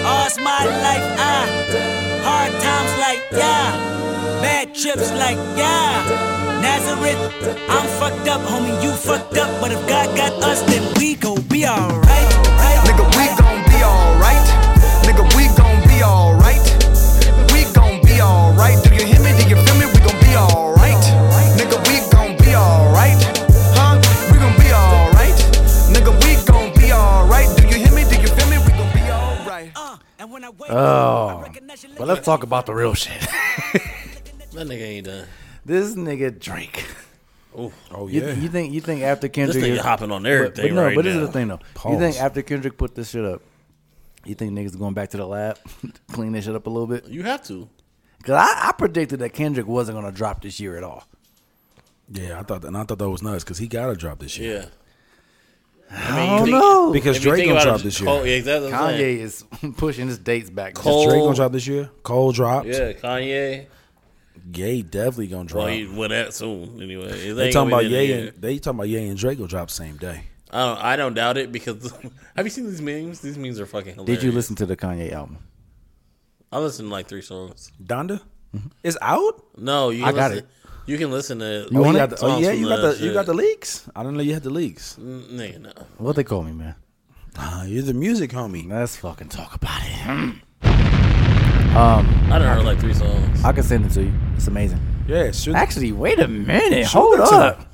All's 0.07 0.39
my 0.39 0.65
life 0.65 1.19
I 1.19 1.81
hard 2.23 2.53
times 2.63 2.93
like 2.99 3.23
yeah, 3.33 4.41
bad 4.41 4.75
trips 4.75 5.11
like 5.13 5.37
yeah. 5.59 6.50
Nazareth, 6.61 7.19
I'm 7.69 7.87
fucked 7.99 8.29
up, 8.29 8.41
homie, 8.43 8.83
you 8.83 8.93
fucked 8.93 9.37
up, 9.39 9.61
but 9.61 9.73
if 9.73 9.81
God 9.89 10.15
got 10.17 10.33
us, 10.43 10.63
then 10.63 10.83
we 10.99 11.15
gon' 11.15 11.41
be 11.43 11.67
alright. 11.67 12.29
Nigga, 12.85 13.05
we 13.17 13.27
gon' 13.41 13.65
be 13.65 13.83
alright. 13.83 14.47
Nigga, 15.07 15.25
we 15.37 15.49
gon' 15.57 15.81
be 15.89 16.03
alright. 16.03 16.61
We 17.53 17.65
gon' 17.73 18.01
be 18.05 18.21
alright. 18.21 18.83
Do 18.85 18.95
you 18.95 19.07
hear 19.07 19.21
me? 19.21 19.33
Do 19.41 19.49
you 19.49 19.57
feel 19.57 19.77
me? 19.81 19.87
We 19.87 20.01
gon' 20.05 20.21
be 20.21 20.37
alright. 20.37 21.01
Nigga, 21.57 21.79
we 21.89 22.01
gon' 22.11 22.37
be 22.37 22.55
alright. 22.55 23.21
Huh? 23.77 23.97
We 24.31 24.39
gon' 24.39 24.57
be 24.61 24.73
alright. 24.73 25.37
Nigga, 25.93 26.13
we 26.25 26.37
gon' 26.45 26.73
be 26.77 26.93
alright. 26.93 27.49
Do 27.57 27.63
you 27.69 27.77
hear 27.85 27.93
me? 27.93 28.05
Do 28.05 28.21
you 28.21 28.29
feel 28.29 28.49
me? 28.51 28.59
We 28.59 28.73
gon' 28.77 28.93
be 28.93 29.01
alright. 29.11 29.73
Uh, 29.75 29.97
oh, 30.69 31.45
but 31.97 32.07
let's 32.07 32.25
talk 32.25 32.43
about 32.43 32.67
the 32.67 32.75
real 32.75 32.95
shit. 32.95 33.21
That 34.53 34.67
nigga 34.67 34.83
ain't 34.83 35.07
done. 35.07 35.27
This 35.65 35.95
nigga 35.95 36.39
Drake. 36.39 36.85
Oh, 37.57 37.73
oh 37.93 38.07
You, 38.09 38.23
yeah. 38.23 38.35
you 38.35 38.49
think 38.49 38.73
you 38.73 38.81
think 38.81 39.03
after 39.03 39.29
Kendrick 39.29 39.63
nigga 39.65 39.71
is- 39.71 39.81
hopping 39.81 40.13
on 40.13 40.25
everything 40.25 40.69
But, 40.69 40.75
no, 40.75 40.85
right 40.85 40.95
but 40.95 41.05
this 41.05 41.17
is 41.17 41.27
the 41.27 41.33
thing 41.33 41.49
though. 41.49 41.59
You 41.91 41.99
think 41.99 42.17
after 42.21 42.43
Kendrick 42.43 42.79
put 42.79 42.95
this 42.95 43.11
shit 43.11 43.25
up, 43.25 43.43
you 44.25 44.35
think 44.35 44.53
niggas 44.53 44.79
going 44.79 44.95
back 44.95 45.11
to 45.11 45.17
the 45.17 45.27
lab, 45.27 45.59
clean 46.13 46.33
this 46.33 46.45
shit 46.45 46.55
up 46.55 46.67
a 46.67 46.71
little 46.71 46.87
bit? 46.87 47.07
You 47.09 47.23
have 47.25 47.43
to. 47.49 47.69
Cause 48.23 48.35
I, 48.37 48.69
I 48.69 48.73
predicted 48.77 49.21
that 49.21 49.31
Kendrick 49.31 49.67
wasn't 49.67 49.97
gonna 49.99 50.13
drop 50.13 50.43
this 50.43 50.61
year 50.61 50.77
at 50.77 50.85
all. 50.85 51.05
Yeah, 52.13 52.39
I 52.39 52.43
thought, 52.43 52.65
and 52.65 52.77
I 52.77 52.85
thought 52.85 52.99
that 52.99 53.09
was 53.09 53.23
nuts 53.23 53.45
because 53.45 53.59
he 53.59 53.67
got 53.69 53.87
to 53.87 53.95
drop 53.95 54.19
this 54.19 54.37
year. 54.37 54.61
Yeah. 54.63 54.67
I, 55.93 56.39
don't 56.39 56.51
know 56.51 56.93
because 56.93 57.17
if 57.17 57.23
Drake 57.23 57.47
gonna 57.49 57.63
drop 57.63 57.81
it, 57.81 57.85
this 57.85 57.99
year. 58.01 58.07
Cole- 58.07 58.25
yeah, 58.27 58.35
exactly 58.37 58.71
Kanye 58.71 58.97
saying. 58.99 59.21
is 59.21 59.45
pushing 59.77 60.07
his 60.07 60.19
dates 60.19 60.51
back. 60.51 60.77
Is 60.79 60.83
Drake 60.85 61.21
gonna 61.21 61.35
drop 61.35 61.51
this 61.53 61.67
year? 61.67 61.91
Cole 62.05 62.31
dropped. 62.33 62.67
Yeah, 62.69 62.93
Kanye. 62.93 63.67
Ye 64.53 64.83
definitely 64.83 65.29
gonna 65.29 65.45
drop. 65.45 65.65
Well, 65.65 65.73
he 65.73 65.87
went 65.87 66.11
that 66.11 66.35
soon 66.35 66.83
anyway. 66.83 67.33
They 67.33 67.51
talking 67.51 67.73
about 67.73 67.83
be 67.83 67.89
Ye 67.89 68.13
and 68.13 68.33
they 68.41 68.59
talking 68.59 68.79
about 68.79 68.89
Ye 68.89 69.07
and 69.09 69.19
Drake 69.19 69.39
will 69.39 69.47
drop 69.47 69.71
same 69.71 69.97
day. 69.97 70.25
I 70.53 70.67
don't. 70.67 70.79
I 70.79 70.97
don't 70.97 71.15
doubt 71.15 71.37
it 71.37 71.53
because 71.53 71.93
have 72.37 72.47
you 72.47 72.51
seen 72.51 72.67
these 72.67 72.83
memes? 72.83 73.21
These 73.21 73.39
memes 73.39 73.61
are 73.61 73.67
fucking 73.67 73.95
hilarious. 73.95 74.21
Did 74.21 74.27
you 74.27 74.33
listen 74.33 74.57
to 74.57 74.67
the 74.67 74.77
Kanye 74.77 75.13
album? 75.13 75.39
I 76.53 76.59
listened 76.59 76.89
to 76.89 76.93
like 76.93 77.07
three 77.07 77.23
songs. 77.23 77.71
Donda, 77.83 78.21
is 78.83 78.99
out. 79.01 79.45
No, 79.57 79.91
you. 79.91 80.05
I 80.05 80.13
got 80.13 80.33
listen, 80.33 80.49
You 80.87 80.99
can 80.99 81.11
listen 81.11 81.39
to. 81.39 81.69
You 81.71 81.81
want 81.81 81.97
got 81.97 82.13
it? 82.13 82.19
the, 82.19 82.27
oh 82.27 82.39
yeah, 82.39 82.51
you 82.51 82.69
got 82.69 82.81
the 82.81 83.05
you 83.05 83.13
got 83.13 83.27
the 83.27 83.35
leaks. 83.35 83.89
I 83.95 84.03
didn't 84.03 84.17
know 84.17 84.23
you 84.23 84.35
had 84.35 84.43
the 84.43 84.51
leaks. 84.51 84.97
Mm, 85.01 85.31
Nigga, 85.31 85.61
no. 85.61 85.73
What 85.99 86.17
they 86.17 86.25
call 86.25 86.43
me, 86.43 86.53
man? 86.53 86.75
Ah, 87.37 87.65
you're 87.65 87.83
the 87.83 87.95
music 87.95 88.33
homie. 88.33 88.69
Let's 88.69 88.97
fucking 88.97 89.29
talk 89.29 89.55
about 89.55 89.81
it. 89.85 90.35
um, 91.77 92.07
I 92.33 92.39
done 92.39 92.57
heard 92.57 92.65
like 92.65 92.79
three 92.81 92.95
songs. 92.95 93.45
I 93.45 93.53
can 93.53 93.63
send 93.63 93.87
it 93.87 93.91
to 93.91 94.03
you. 94.03 94.13
It's 94.37 94.47
amazing. 94.49 94.81
Yeah, 95.07 95.31
shoot, 95.31 95.55
Actually, 95.55 95.93
wait 95.93 96.19
a 96.19 96.29
minute. 96.29 96.85
shoot 96.87 96.99
Hold 96.99 97.15
it 97.15 97.27
to 97.27 97.35
up. 97.37 97.67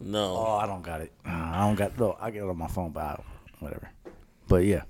No. 0.00 0.36
Oh, 0.36 0.56
I 0.56 0.66
don't 0.66 0.82
got 0.82 1.00
it. 1.00 1.12
Uh, 1.24 1.30
I 1.30 1.60
don't 1.66 1.74
got. 1.76 1.98
No, 1.98 2.16
I 2.20 2.30
get 2.30 2.42
it 2.42 2.48
on 2.48 2.56
my 2.56 2.66
phone, 2.68 2.90
but 2.90 3.04
I 3.04 3.08
don't, 3.10 3.24
whatever. 3.60 3.90
But 4.48 4.64
yeah, 4.64 4.82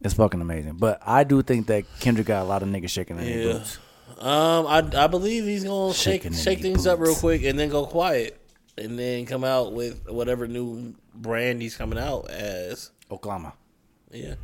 it's 0.00 0.14
fucking 0.14 0.40
amazing. 0.40 0.74
But 0.78 1.00
I 1.06 1.24
do 1.24 1.42
think 1.42 1.66
that 1.66 1.84
Kendrick 2.00 2.26
got 2.28 2.42
a 2.42 2.48
lot 2.48 2.62
of 2.62 2.68
niggas 2.68 2.90
shaking 2.90 3.16
their 3.16 3.26
Yeah. 3.46 3.52
boots. 3.54 3.78
Um, 4.18 4.66
I 4.66 4.78
I 5.04 5.06
believe 5.08 5.44
he's 5.44 5.64
gonna 5.64 5.92
shake 5.92 6.22
Shaking 6.22 6.32
in 6.32 6.38
shake 6.38 6.58
these 6.58 6.72
things 6.72 6.86
up 6.86 6.98
real 7.00 7.14
quick 7.14 7.42
and 7.44 7.58
then 7.58 7.68
go 7.68 7.86
quiet, 7.86 8.40
and 8.78 8.98
then 8.98 9.26
come 9.26 9.44
out 9.44 9.72
with 9.72 10.08
whatever 10.08 10.46
new 10.48 10.94
brand 11.14 11.60
he's 11.60 11.76
coming 11.76 11.98
out 11.98 12.30
as. 12.30 12.90
Oklahoma. 13.10 13.52
Yeah, 14.10 14.34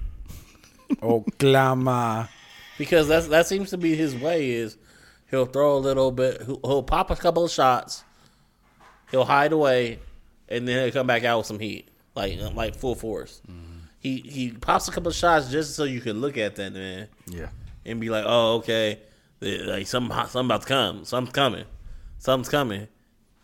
Oklahoma. 1.03 2.29
Because 2.78 3.09
that's 3.09 3.28
that 3.28 3.47
seems 3.47 3.70
to 3.70 3.78
be 3.78 3.94
his 3.94 4.15
way. 4.15 4.51
Is 4.51 4.77
he'll 5.31 5.47
throw 5.47 5.77
a 5.77 5.78
little 5.78 6.11
bit, 6.12 6.43
he'll, 6.43 6.82
pop 6.82 7.11
a 7.11 7.16
couple 7.16 7.44
of 7.44 7.51
shots, 7.51 8.05
he'll 9.11 9.24
hide 9.24 9.53
away, 9.53 9.99
and 10.49 10.66
then 10.66 10.85
he'll 10.85 10.93
come 10.93 11.07
back 11.07 11.24
out 11.24 11.39
with 11.39 11.47
some 11.47 11.59
heat, 11.59 11.89
like 12.15 12.39
like 12.55 12.77
full 12.77 12.94
force. 12.94 13.40
He 13.99 14.19
he 14.19 14.51
pops 14.51 14.89
a 14.89 14.93
couple 14.93 15.11
of 15.11 15.15
shots 15.15 15.51
just 15.51 15.74
so 15.77 15.85
you 15.85 16.01
can 16.01 16.20
look 16.20 16.36
at 16.36 16.57
that 16.57 16.73
man. 16.73 17.09
Yeah. 17.27 17.49
and 17.85 18.01
be 18.01 18.11
like, 18.11 18.24
"Oh, 18.27 18.57
okay, 18.57 18.99
like 19.40 19.86
something, 19.86 20.16
something 20.16 20.47
about 20.47 20.62
to 20.62 20.66
come, 20.69 21.05
something's 21.05 21.35
coming, 21.35 21.65
something's 22.19 22.49
coming." 22.49 22.89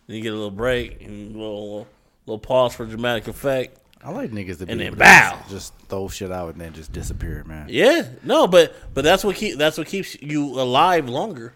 Then 0.06 0.16
you 0.16 0.22
get 0.22 0.32
a 0.32 0.36
little 0.36 0.50
break 0.50 1.02
and 1.02 1.36
a 1.36 1.38
little, 1.38 1.86
little 2.26 2.38
pause 2.38 2.74
for 2.74 2.86
dramatic 2.86 3.28
effect. 3.28 3.78
I 4.02 4.10
like 4.10 4.30
niggas 4.30 4.58
to 4.58 4.66
be 4.66 4.72
And 4.72 4.80
then 4.80 4.94
bow. 4.94 5.36
just, 5.40 5.50
just 5.50 5.74
throw 5.88 6.08
shit 6.08 6.30
out 6.30 6.52
and 6.52 6.60
then 6.60 6.72
just 6.72 6.92
disappear, 6.92 7.42
man. 7.44 7.66
Yeah, 7.68 8.06
no, 8.22 8.46
but 8.46 8.74
but 8.94 9.02
that's 9.04 9.24
what 9.24 9.36
keep 9.36 9.58
that's 9.58 9.76
what 9.78 9.86
keeps 9.88 10.20
you 10.22 10.44
alive 10.60 11.08
longer. 11.08 11.52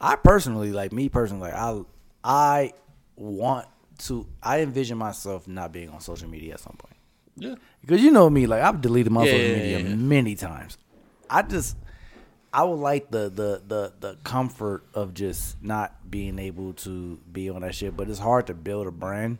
I 0.00 0.16
personally, 0.16 0.72
like 0.72 0.92
me 0.92 1.08
personally, 1.08 1.50
like 1.50 1.54
I 1.54 1.80
I 2.22 2.72
want 3.16 3.66
to. 4.00 4.26
I 4.42 4.60
envision 4.60 4.98
myself 4.98 5.48
not 5.48 5.72
being 5.72 5.88
on 5.88 6.00
social 6.00 6.28
media 6.28 6.54
at 6.54 6.60
some 6.60 6.76
point. 6.78 6.96
Yeah. 7.36 7.54
Because 7.80 8.02
you 8.02 8.10
know 8.10 8.28
me, 8.28 8.46
like 8.46 8.62
I've 8.62 8.80
deleted 8.82 9.10
my 9.12 9.24
Yeah, 9.24 9.30
social 9.32 9.54
media 9.56 9.78
yeah, 9.78 9.88
yeah. 9.88 9.94
many 9.94 10.34
times. 10.34 10.76
I 11.30 11.42
just 11.42 11.76
I 12.52 12.62
would 12.64 12.78
like 12.78 13.10
the 13.10 13.30
the 13.30 13.62
the 13.66 13.92
the 14.00 14.16
comfort 14.22 14.84
of 14.92 15.14
just 15.14 15.62
not 15.62 16.10
being 16.10 16.38
able 16.38 16.74
to 16.74 17.18
be 17.32 17.48
on 17.48 17.62
that 17.62 17.74
shit. 17.74 17.96
But 17.96 18.10
it's 18.10 18.18
hard 18.18 18.46
to 18.48 18.54
build 18.54 18.86
a 18.86 18.90
brand 18.90 19.38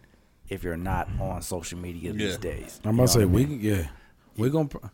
if 0.48 0.62
you're 0.62 0.77
not 0.77 1.09
on 1.20 1.43
social 1.43 1.78
media 1.78 2.12
these 2.12 2.32
Yeah. 2.32 2.39
days. 2.39 2.81
I'm 2.85 2.94
about 2.94 3.09
to 3.09 3.12
say 3.12 3.24
we 3.24 3.47
mean? 3.47 3.59
can- 3.60 3.68
yeah. 3.68 3.89
We're 4.36 4.51
gonna 4.51 4.68
pr- 4.68 4.86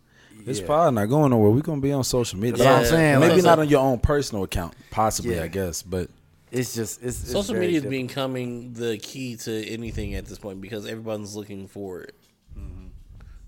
it's 0.47 0.61
Yeah. 0.61 0.66
probably 0.66 0.95
not 1.01 1.07
going 1.07 1.31
nowhere. 1.31 1.51
We're 1.51 1.61
gonna 1.61 1.81
be 1.81 1.93
on 1.93 2.05
social 2.05 2.39
media. 2.39 2.57
That's 2.59 2.65
what 2.69 2.79
I'm 2.81 2.85
saying, 2.87 3.20
Maybe 3.20 3.35
like- 3.37 3.45
not 3.45 3.59
on 3.59 3.69
your 3.69 3.81
own 3.81 3.99
personal 3.99 4.45
account, 4.45 4.74
possibly, 4.91 5.37
Yeah. 5.37 5.45
I 5.45 5.49
guess. 5.49 5.83
But 5.83 6.09
It's 6.51 6.74
just 6.74 7.03
it's, 7.03 7.23
it's 7.23 7.31
Social 7.33 7.55
media 7.55 7.79
is 7.81 7.85
becoming 7.87 8.73
the 8.74 8.99
key 8.99 9.37
to 9.37 9.66
anything 9.69 10.15
at 10.15 10.27
this 10.27 10.39
point 10.39 10.61
because 10.61 10.87
everyone's 10.87 11.35
looking 11.35 11.66
for 11.66 12.03
it. 12.03 12.15
Mm-hmm. 12.59 12.87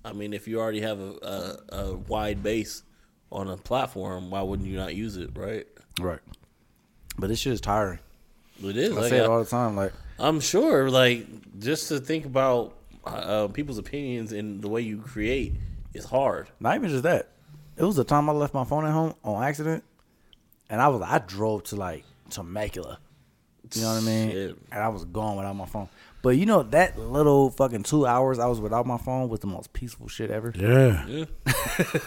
I 0.04 0.12
mean, 0.14 0.32
if 0.32 0.48
you 0.48 0.58
already 0.60 0.80
have 0.80 0.98
a, 1.00 1.58
a, 1.70 1.76
a 1.76 1.96
wide 1.96 2.42
base 2.42 2.82
on 3.30 3.48
a 3.48 3.56
platform, 3.56 4.30
why 4.30 4.42
wouldn't 4.42 4.68
you 4.68 4.76
not 4.76 4.94
use 4.94 5.16
it, 5.16 5.30
right? 5.36 5.66
right. 6.00 6.20
But 7.18 7.28
this 7.28 7.38
shit 7.40 7.52
is 7.52 7.60
tiring. 7.60 7.98
It 8.62 8.76
is. 8.76 8.96
I 8.96 9.00
Like, 9.00 9.10
say 9.10 9.18
it 9.18 9.26
all 9.26 9.38
the 9.42 9.50
time. 9.50 9.76
Like 9.76 9.92
I'm 10.18 10.40
sure, 10.40 10.90
like, 10.90 11.26
just 11.58 11.88
to 11.88 11.98
think 12.00 12.24
about 12.26 12.76
uh, 13.04 13.48
people's 13.48 13.78
opinions 13.78 14.32
and 14.32 14.62
the 14.62 14.68
way 14.68 14.80
you 14.80 14.98
create 14.98 15.54
is 15.92 16.04
hard. 16.04 16.48
Not 16.60 16.76
even 16.76 16.90
just 16.90 17.02
that. 17.02 17.30
It 17.76 17.82
was 17.84 17.96
the 17.96 18.04
time 18.04 18.28
I 18.30 18.32
left 18.32 18.54
my 18.54 18.64
phone 18.64 18.86
at 18.86 18.92
home 18.92 19.14
on 19.24 19.42
accident, 19.42 19.82
and 20.70 20.80
I 20.80 20.88
was 20.88 21.02
I 21.02 21.18
drove 21.18 21.64
to 21.64 21.76
like 21.76 22.04
Temecula. 22.30 22.98
You 23.74 23.82
know 23.82 23.94
what 23.94 24.02
I 24.02 24.06
mean? 24.06 24.30
Shit. 24.30 24.56
And 24.70 24.82
I 24.82 24.88
was 24.88 25.04
gone 25.06 25.36
without 25.36 25.54
my 25.56 25.66
phone. 25.66 25.88
But 26.22 26.30
you 26.36 26.46
know 26.46 26.62
that 26.62 26.96
little 26.98 27.50
fucking 27.50 27.82
two 27.82 28.06
hours 28.06 28.38
I 28.38 28.46
was 28.46 28.60
without 28.60 28.86
my 28.86 28.96
phone 28.98 29.28
was 29.28 29.40
the 29.40 29.46
most 29.48 29.72
peaceful 29.72 30.06
shit 30.08 30.30
ever. 30.30 30.52
Yeah. 30.54 31.04
Yeah. 31.06 31.24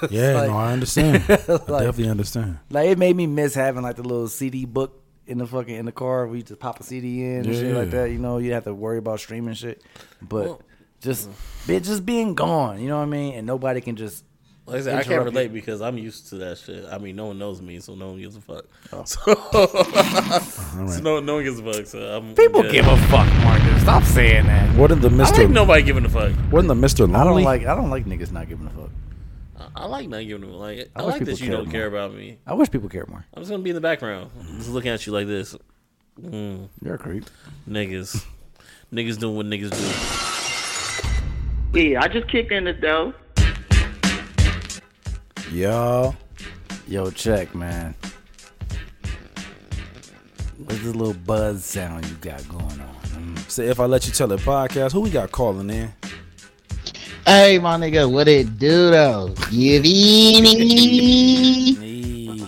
Yeah, 0.10 0.34
Like- 0.36 0.50
no, 0.50 0.58
I 0.58 0.72
understand. 0.72 1.24
I 1.30 1.34
Like- 1.34 1.68
definitely 1.68 2.10
understand. 2.10 2.60
Like 2.70 2.88
it 2.90 2.98
made 2.98 3.16
me 3.16 3.28
miss 3.28 3.54
having 3.54 3.84
like 3.84 3.98
the 3.98 4.04
little 4.04 4.28
CD 4.30 4.66
book 4.66 5.04
in 5.28 5.38
the 5.38 5.46
fucking 5.48 5.76
in 5.76 5.86
the 5.86 5.92
car 5.92 6.26
where 6.28 6.36
you 6.38 6.44
just 6.44 6.60
pop 6.60 6.80
a 6.80 6.84
CD 6.84 7.24
in 7.24 7.46
and 7.46 7.54
shit 7.54 7.76
like 7.76 7.92
that. 7.92 8.10
You 8.12 8.18
know, 8.20 8.38
you 8.38 8.54
have 8.54 8.64
to 8.66 8.74
worry 8.74 8.98
about 8.98 9.20
streaming 9.20 9.54
shit. 9.56 9.82
But 10.22 10.46
Well- 10.46 10.62
just 11.02 11.30
be, 11.68 11.80
just 11.80 12.06
being 12.06 12.34
gone, 12.34 12.82
you 12.82 12.88
know 12.88 12.98
what 12.98 13.04
I 13.04 13.08
mean? 13.08 13.36
And 13.36 13.46
nobody 13.46 13.82
can 13.82 13.96
just 13.96 14.24
Like 14.66 14.78
I 14.80 14.82
said, 14.82 14.96
I 14.96 15.04
can't 15.04 15.24
relate 15.24 15.44
you. 15.44 15.50
because 15.50 15.80
I'm 15.82 15.98
used 15.98 16.30
to 16.30 16.36
that 16.38 16.58
shit. 16.58 16.86
I 16.92 16.98
mean, 16.98 17.16
no 17.16 17.28
one 17.28 17.38
knows 17.38 17.62
me, 17.62 17.80
so 17.80 17.94
no 17.96 18.08
one 18.10 18.20
gives 18.20 18.36
a 18.36 18.42
fuck. 18.42 18.66
Oh. 18.92 19.04
So, 19.06 19.36
so 20.88 21.02
no, 21.02 21.20
no 21.20 21.36
one 21.36 21.44
gives 21.44 21.60
a 21.60 21.64
fuck. 21.74 21.86
So 21.86 22.00
I'm 22.00 22.34
People 22.36 22.64
good. 22.64 22.72
give 22.72 22.88
a 22.88 22.98
fuck, 23.08 23.28
Marcus. 23.44 23.82
Stop 23.84 24.04
saying 24.04 24.46
that. 24.48 24.76
What 24.76 24.92
in 24.92 25.00
the 25.02 25.10
I 25.10 25.12
Mister? 25.12 25.44
like 25.44 25.50
nobody 25.52 25.84
giving 25.84 26.04
a 26.06 26.10
fuck. 26.10 26.32
What 26.52 26.60
in 26.62 26.68
the 26.68 26.76
Mister 26.76 27.04
I 27.06 27.24
don't 27.24 27.44
like 27.44 27.66
I 27.66 27.76
don't 27.76 27.90
like 27.90 28.06
niggas 28.06 28.32
not 28.32 28.50
giving 28.50 28.68
a 28.68 28.70
fuck. 28.72 28.90
I, 29.78 29.84
I 29.84 29.86
like 29.86 30.10
not 30.10 30.26
giving 30.26 30.50
a 30.50 30.56
like. 30.56 30.90
I, 30.96 31.02
I 31.02 31.04
like 31.04 31.26
that 31.26 31.40
you 31.40 31.50
don't 31.50 31.66
cared 31.66 31.72
care 31.72 31.88
about 31.88 32.14
me. 32.14 32.40
I 32.46 32.54
wish 32.54 32.70
people 32.72 32.90
cared 32.90 33.10
more. 33.10 33.26
I'm 33.34 33.42
just 33.42 33.52
gonna 33.52 33.64
be 33.64 33.70
in 33.70 33.76
the 33.76 33.82
background, 33.82 34.32
just 34.58 34.70
looking 34.70 34.92
at 34.92 35.06
you 35.06 35.14
like 35.14 35.28
this. 35.28 35.56
Mm, 36.20 36.70
You're 36.82 36.96
a 36.96 36.98
creep. 36.98 37.26
niggas, 37.70 38.26
niggas 38.92 39.20
doing 39.20 39.36
what 39.36 39.46
niggas 39.46 39.72
do. 41.74 41.80
Yeah, 41.80 42.02
I 42.02 42.08
just 42.08 42.28
kicked 42.28 42.52
in 42.52 42.64
the 42.64 42.74
dough. 42.74 43.14
Yo, 45.52 46.16
Yo, 46.88 47.12
check, 47.12 47.54
man. 47.54 47.94
What's 50.58 50.80
this 50.82 50.96
little 50.96 51.14
buzz 51.14 51.64
sound 51.64 52.06
you 52.06 52.16
got 52.16 52.48
going 52.50 52.64
on? 52.64 52.96
Mm. 53.18 53.50
so 53.50 53.62
if 53.62 53.80
I 53.80 53.86
let 53.86 54.08
you 54.08 54.14
tell 54.14 54.32
it 54.32 54.40
podcast, 54.40 54.94
who 54.94 55.02
we 55.02 55.10
got 55.10 55.32
calling 55.32 55.70
in? 55.70 55.94
Hey, 57.28 57.60
my 57.60 57.76
nigga, 57.76 58.10
what 58.10 58.30
it 58.30 58.58
do 58.58 58.90
though? 58.90 59.28
Give 59.52 59.84
any 59.84 60.42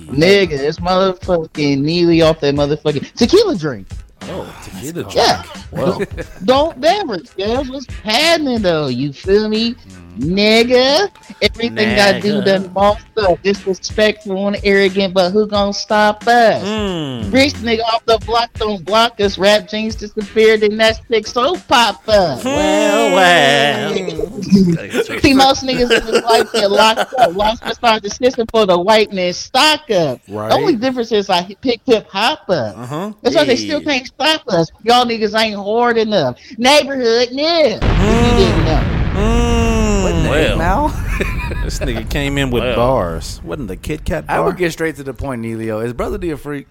nigga, 0.07 0.51
this 0.51 0.79
motherfucking 0.79 1.81
Neely 1.81 2.21
off 2.21 2.39
that 2.39 2.55
motherfucking 2.55 3.11
tequila 3.11 3.57
drink. 3.57 3.87
Oh, 4.21 4.47
tequila. 4.63 5.11
Yeah. 5.11 5.43
Well, 5.73 6.01
Don't 6.45 6.79
beverage, 6.79 7.35
girls. 7.35 7.69
What's 7.69 7.93
happening 7.93 8.61
though? 8.61 8.87
You 8.87 9.11
feel 9.11 9.49
me? 9.49 9.75
Nigga. 10.17 11.09
Everything 11.41 11.99
I 11.99 12.19
do 12.19 12.41
done 12.41 12.67
bossed 12.67 13.05
up. 13.17 13.41
Disrespectful 13.43 14.47
and 14.47 14.57
arrogant, 14.63 15.13
but 15.13 15.31
who 15.31 15.47
gonna 15.47 15.73
stop 15.73 16.27
us? 16.27 16.63
Mm. 16.63 17.31
Rich 17.31 17.53
nigga 17.55 17.81
off 17.81 18.05
the 18.05 18.17
block 18.25 18.51
don't 18.53 18.83
block 18.83 19.19
us. 19.21 19.37
Rap 19.37 19.69
jeans 19.69 19.95
disappeared 19.95 20.63
and 20.63 20.79
that 20.79 20.97
stick 20.97 21.27
so 21.27 21.55
pop 21.67 22.07
up. 22.07 22.43
Well, 22.43 23.15
well. 23.15 23.93
See, 23.93 25.33
most 25.33 25.63
niggas 25.63 25.83
in 25.83 26.05
this 26.05 26.23
life 26.23 26.51
get 26.51 26.71
locked 26.71 27.13
up. 27.13 27.35
Lost 27.35 27.63
my 27.63 27.71
start 27.71 28.03
the 28.03 28.09
system 28.09 28.47
for 28.51 28.65
the 28.65 28.79
white 28.79 29.13
man 29.13 29.33
stock 29.33 29.89
up. 29.91 30.19
Right. 30.27 30.49
The 30.49 30.55
only 30.55 30.75
difference 30.75 31.11
is 31.11 31.29
I 31.29 31.43
picked 31.61 31.87
hip 31.87 32.07
hop 32.09 32.49
up. 32.49 32.77
uh 32.77 32.85
huh. 32.85 33.13
That's 33.21 33.35
why 33.35 33.45
they 33.45 33.55
still 33.55 33.81
can't 33.81 34.05
stop 34.07 34.47
us. 34.47 34.71
Y'all 34.83 35.05
niggas 35.05 35.39
ain't 35.39 35.55
hard 35.55 35.97
enough. 35.97 36.39
Neighborhood 36.57 37.29
nigga. 37.29 37.79
If 37.81 38.39
you 38.39 38.45
didn't 38.45 38.65
know. 38.65 39.58
Well. 39.89 40.57
Now 40.57 40.87
This 41.63 41.79
nigga 41.79 42.09
came 42.09 42.37
in 42.37 42.51
with 42.51 42.63
Well. 42.63 42.75
bars. 42.75 43.41
Wasn't 43.43 43.67
the 43.67 43.75
Kit 43.77 44.05
Kat 44.05 44.25
I 44.27 44.39
would 44.39 44.57
get 44.57 44.71
straight 44.71 44.95
to 44.97 45.03
the 45.03 45.13
point, 45.13 45.41
Neilio. 45.41 45.83
Is 45.83 45.93
brother 45.93 46.17
D 46.17 46.29
a 46.31 46.37
freak? 46.37 46.67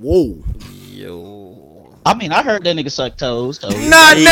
Whoa. 0.00 0.42
Yo. 0.90 1.94
I 2.06 2.14
mean, 2.14 2.32
I 2.32 2.42
heard 2.42 2.64
that 2.64 2.74
nigga 2.76 2.90
suck 2.90 3.16
toes. 3.16 3.58
toes. 3.58 3.74
Not 3.88 4.16
never. 4.16 4.28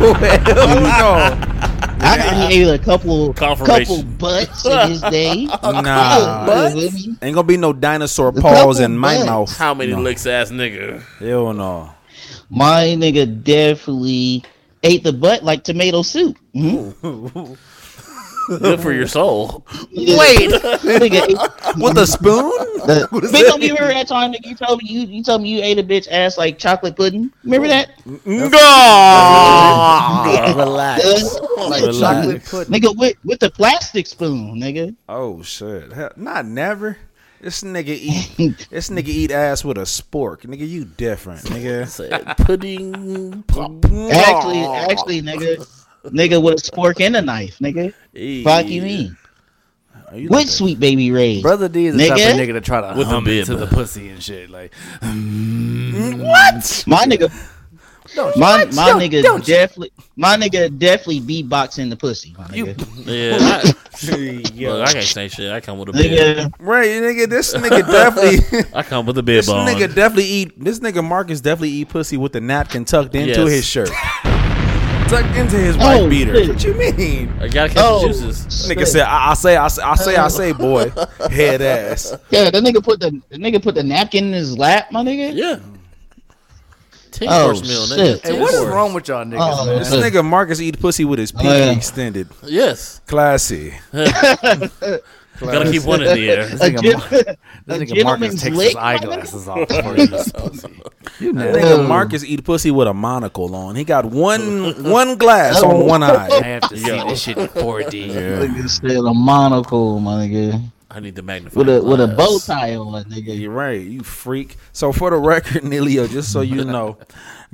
I 2.02 2.18
heard 2.18 2.50
he 2.50 2.62
ate 2.62 2.68
a 2.68 2.78
couple, 2.82 3.32
couple 3.34 3.66
Confirmation. 3.66 4.16
butts 4.16 4.64
in 4.66 4.88
his 4.90 5.00
day. 5.02 5.46
Nah. 5.62 6.44
Couple 6.44 6.46
butts? 6.46 7.06
Ain't 7.22 7.34
gonna 7.34 7.42
be 7.44 7.56
no 7.56 7.72
dinosaur 7.72 8.32
paws 8.32 8.80
in 8.80 8.96
my 8.96 9.16
butts. 9.16 9.26
mouth. 9.26 9.56
How 9.56 9.74
many 9.74 9.92
no. 9.92 10.00
licks 10.00 10.26
ass 10.26 10.50
nigga? 10.50 11.02
Hell 11.18 11.52
no. 11.52 11.90
My 12.48 12.84
nigga 12.98 13.42
definitely 13.42 14.44
ate 14.82 15.04
the 15.04 15.12
butt 15.12 15.42
like 15.42 15.64
tomato 15.64 16.02
soup. 16.02 16.36
Mhm. 16.54 17.56
Good 18.48 18.80
for 18.80 18.90
your 18.92 19.06
soul. 19.06 19.64
Wait, 19.94 20.50
With 20.52 21.98
a 21.98 22.04
spoon? 22.04 22.50
the, 22.84 23.06
Big 23.30 23.46
Homie, 23.46 23.62
you 23.68 23.74
remember 23.74 23.94
that 23.94 24.08
time 24.08 24.32
that 24.32 24.44
you 24.44 24.56
told 24.56 24.82
me 24.82 24.88
you 24.88 25.00
you 25.02 25.22
told 25.22 25.42
me 25.42 25.50
you 25.50 25.62
ate 25.62 25.78
a 25.78 25.84
bitch 25.84 26.08
ass 26.10 26.36
like 26.36 26.58
chocolate 26.58 26.96
pudding? 26.96 27.30
Remember 27.44 27.68
that? 27.68 27.90
Relax. 28.04 28.50
Uh, 31.36 31.68
Like 31.68 31.82
Relax. 31.82 31.98
chocolate 32.00 32.44
pudding. 32.44 32.74
nigga 32.74 32.96
with 32.96 33.16
with 33.24 33.38
the 33.38 33.50
plastic 33.50 34.08
spoon, 34.08 34.58
nigga. 34.60 34.96
Oh 35.08 35.42
shit. 35.42 35.92
Hell, 35.92 36.10
not 36.16 36.44
never. 36.46 36.96
This 37.40 37.62
nigga 37.62 37.88
eat 37.88 38.68
this 38.70 38.90
nigga 38.90 39.08
eat 39.08 39.30
ass 39.30 39.64
with 39.64 39.78
a 39.78 39.82
spork. 39.82 40.42
Nigga, 40.42 40.68
you 40.68 40.84
different, 40.84 41.40
nigga. 41.44 42.36
Pudding 42.36 43.42
pop. 43.44 43.72
Actually, 44.12 44.60
actually, 44.64 45.22
nigga, 45.22 45.66
nigga 46.04 46.42
with 46.42 46.68
a 46.68 46.76
fork 46.76 47.00
and 47.00 47.16
a 47.16 47.22
knife, 47.22 47.58
nigga. 47.58 47.94
Hey. 48.12 48.44
Fuck 48.44 48.66
you 48.66 48.82
mean? 48.82 49.16
Are 50.10 50.18
you 50.18 50.28
With 50.28 50.50
sweet 50.50 50.80
baby 50.80 51.12
Ray. 51.12 51.40
Brother 51.40 51.68
D 51.68 51.86
is 51.86 51.96
the 51.96 52.08
type 52.08 52.18
Nigga? 52.18 52.30
of 52.32 52.36
nigga 52.48 52.52
to 52.54 52.60
try 52.60 52.80
to 52.80 52.98
With 52.98 53.08
the 53.08 53.20
bib. 53.20 53.48
into 53.48 53.54
the 53.56 53.68
pussy 53.68 54.08
and 54.08 54.20
shit. 54.20 54.50
Like, 54.50 54.72
mm. 55.00 56.18
What? 56.18 56.84
My 56.88 57.04
nigga. 57.04 57.32
My 58.16 58.64
my 58.66 58.92
nigga 58.92 59.22
definitely 59.44 59.92
my 60.16 60.36
nigga 60.36 60.76
definitely 60.78 61.20
beatboxing 61.20 61.90
the 61.90 61.96
pussy. 61.96 62.34
My 62.36 62.44
nigga. 62.46 62.76
Yeah. 63.06 63.38
I, 63.40 63.62
look, 64.70 64.88
I 64.88 64.92
can't 64.92 65.04
say 65.04 65.28
shit. 65.28 65.52
I 65.52 65.60
come 65.60 65.78
with 65.78 65.90
a 65.90 65.92
bed. 65.92 66.10
nigga 66.10 66.52
Right, 66.58 66.88
nigga, 66.88 67.28
this 67.28 67.54
nigga 67.54 67.86
definitely 67.90 68.64
I 68.74 68.82
come 68.82 69.06
with 69.06 69.18
a 69.18 69.22
bed 69.22 69.38
This 69.38 69.46
bond. 69.48 69.68
nigga 69.68 69.94
definitely 69.94 70.24
eat 70.24 70.62
this 70.64 70.80
nigga 70.80 71.04
Marcus 71.04 71.40
definitely 71.40 71.70
eat 71.70 71.88
pussy 71.88 72.16
with 72.16 72.32
the 72.32 72.40
napkin 72.40 72.84
tucked 72.84 73.14
into 73.14 73.40
Yes. 73.42 73.50
his 73.50 73.64
shirt. 73.66 73.88
tucked 75.08 75.36
into 75.36 75.56
his 75.56 75.76
oh, 75.76 75.80
white 75.80 76.00
Oh, 76.00 76.08
beater. 76.08 76.34
shit. 76.36 76.48
What 76.48 76.64
you 76.64 76.74
mean? 76.74 77.32
I 77.40 77.48
gotta 77.48 77.68
catch 77.68 77.78
Oh, 77.84 78.02
the 78.02 78.08
juices. 78.14 78.68
Nigga 78.70 78.86
said, 78.86 79.02
I, 79.02 79.30
I 79.30 79.34
say, 79.34 79.56
I 79.56 79.68
say, 79.68 79.82
I 79.82 79.94
say, 79.96 80.16
I 80.16 80.28
say, 80.28 80.52
boy, 80.52 80.90
head 81.30 81.60
ass. 81.62 82.14
Yeah, 82.30 82.50
that 82.50 82.62
nigga 82.62 82.82
put 82.82 83.00
the, 83.00 83.20
the 83.28 83.36
nigga 83.36 83.62
put 83.62 83.74
the 83.74 83.82
napkin 83.82 84.26
in 84.26 84.32
his 84.32 84.56
lap, 84.56 84.90
my 84.92 85.02
nigga. 85.02 85.34
Yeah. 85.34 85.58
Ten 87.12 87.28
Oh, 87.30 87.46
course 87.46 87.62
meal, 87.62 87.86
nigga. 87.86 88.14
shit. 88.14 88.26
Hey, 88.26 88.40
what 88.40 88.54
is 88.54 88.64
wrong 88.66 88.94
with 88.94 89.08
y'all 89.08 89.24
niggas, 89.24 89.38
Oh, 89.40 89.66
man? 89.66 89.78
This 89.78 89.90
nigga 89.94 90.24
Marcus 90.24 90.60
eat 90.60 90.78
pussy 90.80 91.04
with 91.04 91.18
his 91.18 91.32
oh, 91.34 91.40
pinky 91.40 91.58
yeah. 91.58 91.72
extended. 91.72 92.28
Yes. 92.44 93.00
Classy. 93.06 93.74
Gotta 95.40 95.70
keep 95.70 95.84
one 95.84 96.02
in 96.02 96.14
the 96.14 96.30
air. 96.30 96.46
This 96.46 96.60
nigga, 96.60 96.92
Mar- 96.98 97.36
this 97.66 97.90
nigga 97.90 98.04
Marcus 98.04 98.42
takes 98.42 98.56
his 98.60 98.76
eyeglasses 98.76 99.48
off 99.48 99.68
before 99.68 99.94
he 99.94 100.02
eats 100.02 100.32
pussy. 100.32 100.82
You 101.18 101.32
know, 101.32 101.52
nigga 101.52 101.78
oh. 101.78 101.86
Marcus 101.86 102.24
eat 102.24 102.44
pussy 102.44 102.70
with 102.70 102.88
a 102.88 102.94
monocle 102.94 103.54
on. 103.54 103.74
He 103.74 103.84
got 103.84 104.04
one 104.04 104.84
one 104.84 105.16
glass 105.16 105.62
on 105.62 105.76
oh. 105.76 105.84
one 105.84 106.02
eye. 106.02 106.28
I 106.30 106.38
eye. 106.38 106.42
have 106.42 106.68
to 106.68 106.76
see 106.76 106.90
this 106.90 107.22
shit 107.22 107.38
in 107.38 107.48
4D. 107.48 108.10
Nigga 108.10 108.68
said 108.68 108.98
a 108.98 109.14
monocle, 109.14 109.98
my 110.00 110.26
nigga, 110.26 110.62
I 110.90 111.00
need 111.00 111.14
the 111.14 111.22
magnify. 111.22 111.58
with 111.58 111.68
a 111.68 111.82
with 111.82 112.00
a 112.00 112.08
bow 112.08 112.38
tie 112.38 112.74
on, 112.74 113.04
nigga. 113.04 113.38
You're 113.38 113.52
right, 113.52 113.80
you 113.80 114.02
freak. 114.02 114.56
So 114.72 114.92
for 114.92 115.10
the 115.10 115.16
record, 115.16 115.62
Nilio, 115.72 116.08
just 116.10 116.32
so 116.32 116.40
you 116.40 116.64
know, 116.64 116.98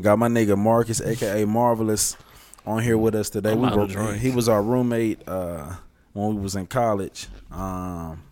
got 0.00 0.18
my 0.18 0.28
nigga 0.28 0.56
Marcus, 0.56 1.00
aka 1.00 1.44
Marvelous, 1.44 2.16
on 2.64 2.82
here 2.82 2.96
with 2.98 3.14
us 3.14 3.28
today. 3.30 3.52
I'm 3.52 3.60
We 3.60 3.68
were, 3.76 3.86
drink. 3.86 4.18
he 4.20 4.30
was 4.30 4.48
our 4.48 4.62
roommate 4.62 5.20
uh, 5.28 5.74
when 6.14 6.36
we 6.36 6.40
was 6.42 6.56
in 6.56 6.66
college. 6.66 7.28
Um, 7.52 8.22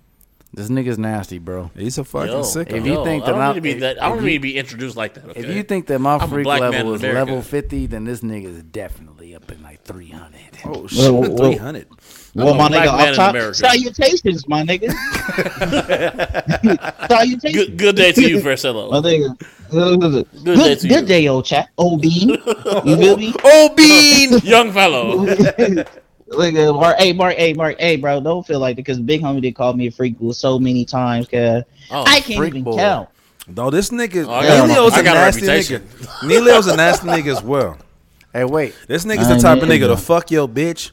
This 0.55 0.69
nigga's 0.69 0.99
nasty, 0.99 1.39
bro. 1.39 1.71
he's 1.77 1.99
a 1.99 2.05
fucking 2.05 2.31
Yo, 2.33 2.41
sicko. 2.43 2.73
If 2.73 2.87
you 2.87 2.93
yo, 2.95 3.05
think 3.05 3.25
I 3.25 3.27
that 3.27 3.33
don't 3.33 3.41
I'm- 3.41 3.55
need 3.55 3.59
to 3.59 3.61
be 3.63 3.71
if- 3.73 3.81
that, 3.81 4.03
I 4.03 4.09
don't 4.09 4.21
you- 4.21 4.27
need 4.27 4.35
to 4.35 4.41
be 4.41 4.57
introduced 4.57 4.97
like 4.97 5.15
that. 5.15 5.25
Okay? 5.31 5.41
If 5.41 5.55
you 5.55 5.63
think 5.65 5.87
that 5.89 5.99
my 6.01 6.17
I'm 6.17 6.29
freak 6.31 6.47
level 6.47 6.95
is 6.95 7.03
level 7.03 7.43
50, 7.43 7.87
then 7.89 8.05
this 8.05 8.21
nigga 8.21 8.47
is 8.47 8.63
definitely 8.63 9.14
up 9.45 9.53
in 9.53 9.63
like 9.63 9.83
300. 9.85 10.33
oh 10.65 10.87
shit, 10.87 10.99
Well, 11.13 11.21
well, 11.21 11.37
three 11.37 11.57
hundred. 11.57 11.87
Well, 12.35 12.51
I'm 12.51 12.57
my 12.57 12.69
nigga, 12.69 12.97
man 12.97 13.11
off 13.11 13.17
top, 13.17 13.55
salutations, 13.55 14.49
my 14.49 14.63
nigga. 14.65 14.91
salutations. 17.09 17.55
good, 17.55 17.77
good 17.77 17.97
day 17.97 18.13
to 18.13 18.29
you, 18.29 18.39
My 18.39 18.43
Marcelo. 18.45 18.91
nigga. 18.91 19.39
Good, 19.71 20.27
Good 20.45 20.57
day 20.59 20.75
to 20.77 20.89
good 20.89 21.01
you. 21.03 21.07
day, 21.07 21.29
old 21.29 21.45
chap. 21.45 21.69
Old 21.79 22.03
bean. 22.03 22.31
You 22.85 22.97
feel 22.97 23.17
me? 23.17 23.33
Oh 23.45 23.73
bean. 23.77 24.39
Young 24.43 24.73
fellow. 24.73 25.17
Look 26.27 26.55
at 26.55 26.73
Mark. 26.75 26.97
Hey, 26.99 27.13
Mark. 27.13 27.37
Hey, 27.37 27.53
Mark. 27.53 27.77
Hey, 27.79 27.97
bro. 27.97 28.21
Don't 28.21 28.47
feel 28.47 28.59
like 28.59 28.73
it 28.75 28.77
because 28.77 28.99
Big 28.99 29.21
Homie 29.21 29.43
did 29.43 29.55
call 29.55 29.75
me 29.75 29.89
a 29.89 29.91
freak 29.91 30.19
bull 30.19 30.33
so 30.33 30.59
many 30.59 30.85
times. 30.85 31.29
Cause 31.29 31.63
Oh, 31.91 32.05
I 32.07 32.21
can't 32.21 32.45
even 32.47 32.65
boy. 32.65 32.77
count. 32.77 33.09
No, 33.47 33.69
this 33.71 33.91
nigga, 33.91 34.27
Oh, 34.27 34.33
I 34.33 34.47
got 34.47 34.71
a- 34.71 34.73
Nilio's 34.73 34.95
I 34.95 35.01
a 35.01 35.05
got 35.05 35.17
a 35.17 35.21
nasty 35.21 35.43
reputation. 35.43 35.83
nigga. 35.83 36.29
Nilio's 36.29 36.67
a 36.67 36.77
nasty 36.77 37.07
nigga 37.09 37.37
as 37.37 37.43
well. 37.43 37.77
Hey, 38.35 38.45
wait. 38.45 38.75
This 38.89 39.05
nigga's 39.07 39.29
the 39.29 39.39
type 39.39 39.63
of 39.63 39.69
nigga 39.69 39.81
to 39.83 39.89
know. 39.89 39.97
fuck 39.97 40.31
your 40.31 40.47
bitch. 40.49 40.91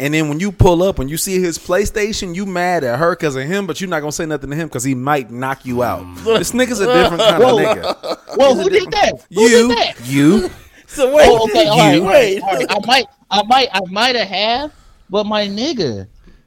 And 0.00 0.14
then 0.14 0.28
when 0.28 0.38
you 0.38 0.52
pull 0.52 0.84
up 0.84 1.00
and 1.00 1.10
you 1.10 1.16
see 1.16 1.40
his 1.40 1.58
PlayStation, 1.58 2.32
you 2.34 2.46
mad 2.46 2.84
at 2.84 3.00
her 3.00 3.16
because 3.16 3.34
of 3.34 3.42
him, 3.42 3.66
but 3.66 3.80
you're 3.80 3.90
not 3.90 3.98
gonna 3.98 4.12
say 4.12 4.26
nothing 4.26 4.48
to 4.50 4.54
him 4.56 4.68
because 4.68 4.84
he 4.84 4.94
might 4.94 5.28
knock 5.30 5.66
you 5.66 5.82
out. 5.82 6.04
This 6.24 6.52
nigga's 6.52 6.78
a 6.80 6.86
different 6.86 7.20
kind 7.20 7.42
of 7.42 7.50
nigga. 7.50 8.36
Well, 8.36 8.54
who 8.54 8.70
did 8.70 8.88
that? 8.92 9.26
Who 9.34 9.42
You, 9.42 9.68
did 9.68 9.76
that? 9.76 9.94
you. 10.06 10.50
So 10.86 11.12
wait, 11.14 11.26
Oh, 11.28 11.44
okay, 11.50 11.66
all 11.66 11.78
right, 11.78 11.94
you 11.96 12.02
all 12.02 12.08
right, 12.08 12.40
all 12.42 12.54
right. 12.54 12.66
I 12.70 12.86
might, 12.86 13.06
I 13.30 13.42
might, 13.42 13.68
I 13.72 13.80
might 13.90 14.14
have 14.14 14.28
have, 14.28 14.72
but 15.10 15.26
my 15.26 15.48
nigga, 15.48 16.06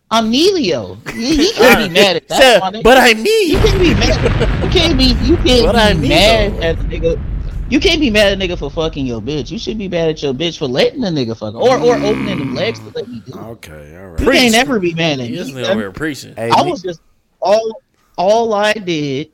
I'm 0.10 0.32
Nelio. 0.32 0.98
He, 1.12 1.36
he 1.48 1.52
can't 1.56 1.90
be 1.90 1.94
mad 1.94 2.16
at 2.16 2.28
that. 2.30 2.64
Sir, 2.74 2.82
but 2.84 2.98
I 2.98 3.14
me. 3.16 3.44
You 3.52 3.58
can't 3.60 3.80
be 3.80 3.94
mad. 3.94 4.64
You 4.64 4.70
can't 4.70 4.98
be. 4.98 5.04
You 5.26 5.36
can't 5.38 5.66
But 5.66 5.76
I 5.76 5.94
be 5.94 6.00
need 6.00 6.10
mad 6.10 6.54
though. 6.54 6.62
at 6.64 6.78
the 6.78 6.84
nigga. 6.86 7.31
You 7.72 7.80
can't 7.80 8.02
be 8.02 8.10
mad 8.12 8.34
at 8.34 8.34
a 8.34 8.36
nigga 8.54 8.58
for 8.60 8.70
fucking 8.70 9.06
your 9.06 9.22
bitch. 9.22 9.50
You 9.50 9.58
should 9.58 9.78
be 9.78 9.88
mad 9.88 10.10
at 10.10 10.22
your 10.22 10.34
bitch 10.34 10.58
for 10.58 10.68
letting 10.68 11.00
the 11.00 11.08
nigga 11.08 11.38
fuck, 11.38 11.56
or 11.56 11.78
or 11.80 11.96
opening 11.96 12.38
them 12.38 12.54
legs 12.54 12.80
to 12.80 12.90
let 12.94 13.08
me 13.08 13.22
do. 13.26 13.32
Okay, 13.34 13.98
all 13.98 14.10
right. 14.10 14.20
You 14.20 14.30
can't 14.30 14.52
never 14.52 14.78
be 14.80 14.94
mad 14.94 15.22
at 15.22 15.28
He 15.28 15.38
is 15.38 15.54
me. 15.54 15.64
over 15.66 15.80
here 15.80 15.92
preaching. 15.92 16.36
Hey, 16.36 16.52
I 16.52 16.64
me- 16.66 16.72
was 16.72 16.82
just 16.82 17.00
all 17.40 17.82
all 18.18 18.54
I 18.54 18.74
did 18.74 19.32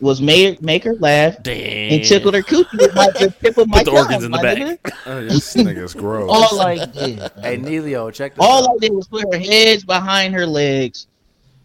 was 0.00 0.22
make 0.22 0.62
make 0.62 0.82
her 0.84 0.94
laugh 0.94 1.36
Damn. 1.42 1.92
and 1.92 2.04
tickle 2.04 2.32
her 2.32 2.42
coochie 2.42 2.80
with 2.80 2.94
my 2.94 3.08
the 3.18 3.34
tip 3.42 3.58
of 3.58 3.68
my 3.68 3.78
Put 3.78 3.84
the 3.86 3.90
organs 3.90 4.24
in 4.24 4.30
the 4.30 4.36
my 4.38 4.42
back. 4.42 4.56
nigga. 4.56 4.92
Oh, 5.06 5.24
this 5.24 5.54
nigga's 5.54 5.92
gross. 5.94 6.30
All 6.32 6.60
I 6.60 6.84
did. 6.86 7.18
Hey, 7.42 7.58
Nelio, 7.58 8.10
check 8.12 8.34
this 8.34 8.44
All 8.44 8.64
out. 8.64 8.76
I 8.76 8.78
did 8.80 8.92
was 8.92 9.08
put 9.08 9.24
her 9.32 9.38
heads 9.38 9.84
behind 9.84 10.34
her 10.34 10.46
legs 10.46 11.06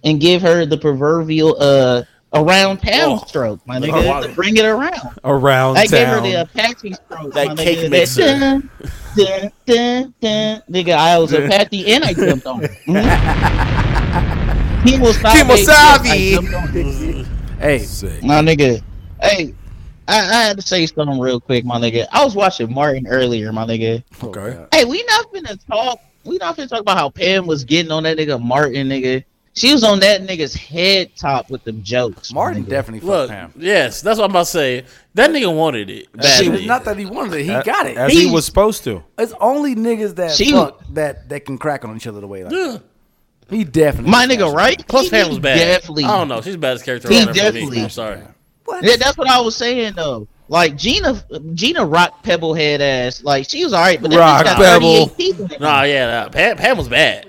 and 0.03 0.19
give 0.19 0.41
her 0.41 0.65
the 0.65 0.77
proverbial 0.77 1.55
uh 1.61 2.03
around 2.34 2.77
town 2.77 3.19
Oh. 3.22 3.26
stroke, 3.27 3.65
my 3.68 3.77
oh, 3.77 3.81
nigga, 3.81 4.03
a 4.03 4.07
water. 4.07 4.27
to 4.27 4.34
bring 4.34 4.57
it 4.57 4.65
around. 4.65 5.19
Around 5.23 5.76
town 5.76 5.84
I 5.84 5.88
gave 5.88 6.07
her 6.07 6.22
the 6.22 6.41
Apache 6.41 6.93
stroke. 6.93 7.34
That 7.34 7.47
my 7.49 7.55
cake 7.55 7.80
nigga, 7.80 7.89
mixer. 7.89 8.23
Dun, 8.23 8.69
dun, 9.15 9.51
dun, 9.65 10.14
dun. 10.19 10.61
Nigga, 10.69 10.93
I 10.93 11.18
was 11.19 11.34
Apache 11.34 11.85
and 11.93 12.03
I 12.03 12.14
jumped 12.14 12.45
on 12.45 12.61
her. 12.61 12.68
He 14.85 14.99
was 14.99 15.18
Kemosabe. 15.18 16.10
I 16.10 16.31
jumped 16.34 16.53
on 16.53 16.68
her. 16.68 16.80
Mm-hmm. 16.80 17.60
Hey, 17.60 17.80
Sick. 17.80 18.23
My 18.23 18.41
nigga, 18.41 18.81
hey, 19.22 19.53
I, 20.07 20.19
I 20.19 20.43
had 20.43 20.57
to 20.57 20.61
say 20.61 20.85
something 20.85 21.18
real 21.19 21.39
quick, 21.39 21.64
my 21.64 21.80
nigga. 21.80 22.07
I 22.11 22.26
was 22.26 22.35
watching 22.35 22.73
Martin 22.73 23.07
earlier, 23.07 23.53
my 23.53 23.65
nigga. 23.65 24.03
Okay. 24.22 24.65
Hey, 24.73 24.84
we 24.85 25.01
not 25.03 25.31
finna 25.31 25.57
talk. 25.68 25.99
We 26.26 26.38
not 26.38 26.57
finna 26.57 26.68
talk 26.69 26.81
about 26.81 26.97
how 26.97 27.10
Pam 27.10 27.45
was 27.47 27.64
getting 27.64 27.91
on 27.91 28.03
that 28.03 28.18
nigga 28.18 28.41
Martin, 28.41 28.89
nigga. 28.89 29.23
She 29.55 29.71
was 29.71 29.84
on 29.84 29.99
that 29.99 30.21
nigga's 30.23 30.55
head 30.55 31.11
top 31.15 31.49
with 31.51 31.63
them 31.63 31.84
jokes. 31.84 32.31
my 32.34 32.41
Martin 32.41 32.65
nigga. 32.65 32.69
definitely 32.69 33.07
Look, 33.07 33.30
fucked 33.30 33.53
Pam. 33.53 33.61
yes, 33.63 34.01
that's 34.01 34.17
what 34.17 34.25
I'm 34.25 34.31
about 34.31 34.45
to 34.47 34.51
say. 34.51 34.85
That 35.13 35.30
nigga 35.30 35.55
wanted 35.55 35.91
it 35.91 36.07
She, 36.38 36.49
badly. 36.49 36.65
not 36.65 36.85
that 36.85 36.97
he 36.97 37.05
wanted 37.05 37.39
it, 37.39 37.43
he 37.43 37.51
A- 37.51 37.63
got 37.63 37.85
it. 37.85 37.95
As 37.95 38.11
he 38.11 38.25
He- 38.27 38.31
was 38.31 38.45
supposed 38.45 38.84
to. 38.85 39.03
It's 39.19 39.34
only 39.39 39.75
niggas 39.75 40.15
that 40.15 40.31
She- 40.31 40.51
fuck 40.51 40.81
that 40.93 41.30
that 41.30 41.45
can 41.45 41.57
crack 41.59 41.85
on 41.85 41.95
each 41.95 42.07
other 42.07 42.19
the 42.19 42.27
way 42.27 42.43
like 42.43 42.51
Yeah. 42.53 42.77
He 43.49 43.63
definitely. 43.63 44.09
My 44.09 44.25
nigga, 44.25 44.51
right? 44.51 44.84
Plus, 44.88 45.03
He- 45.03 45.09
Pam 45.11 45.30
was 45.30 45.38
bad. 45.38 45.57
Definitely. 45.59 46.05
I 46.05 46.17
don't 46.17 46.30
know. 46.30 46.41
She's 46.41 46.53
the 46.53 46.57
baddest 46.59 46.85
character 46.85 47.09
He 47.09 47.19
on 47.19 47.25
there 47.25 47.34
me. 47.34 47.39
definitely- 47.39 47.81
I'm 47.84 47.89
sorry. 47.89 48.19
Yeah, 48.81 48.95
that's 48.95 49.17
what 49.17 49.30
I 49.30 49.39
was 49.41 49.55
saying 49.55 49.93
though. 49.95 50.27
Like 50.49 50.75
Gina, 50.77 51.23
Gina 51.53 51.85
rock 51.85 52.23
pebble 52.23 52.53
head 52.55 52.81
ass. 52.81 53.21
Like 53.23 53.47
she 53.49 53.63
was 53.63 53.73
alright, 53.73 54.01
but 54.01 54.09
that 54.11 54.17
Rock 54.17 54.43
got 54.45 54.57
Pebble. 54.57 55.07
38 55.07 55.17
teeth. 55.49 55.59
Nah, 55.59 55.84
yeah, 55.84 56.23
nah. 56.23 56.30
Pam, 56.30 56.57
Pam 56.57 56.77
was 56.77 56.88
bad. 56.88 57.27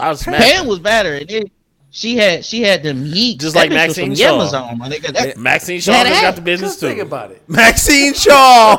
I 0.00 0.08
was 0.10 0.20
smashed. 0.20 0.46
Pam 0.50 0.66
was 0.66 0.78
better, 0.78 1.14
and 1.14 1.28
then 1.28 1.50
she 1.90 2.16
had 2.16 2.44
she 2.44 2.62
had 2.62 2.82
them 2.82 3.04
yeeks. 3.04 3.38
Just 3.38 3.54
That 3.54 3.60
like 3.62 3.70
Maxine 3.70 4.10
from 4.10 4.14
Shaw. 4.16 4.34
Amazon, 4.34 4.78
my 4.78 4.88
nigga. 4.88 5.12
That, 5.12 5.36
Maxine 5.38 5.80
Shaw 5.80 5.92
That 5.92 6.22
got 6.22 6.36
the 6.36 6.42
business 6.42 6.78
too. 6.78 6.86
Oh, 6.88 6.90
think 6.90 7.00
about 7.02 7.30
it. 7.32 7.42
Maxine 7.48 8.14
Shaw. 8.14 8.76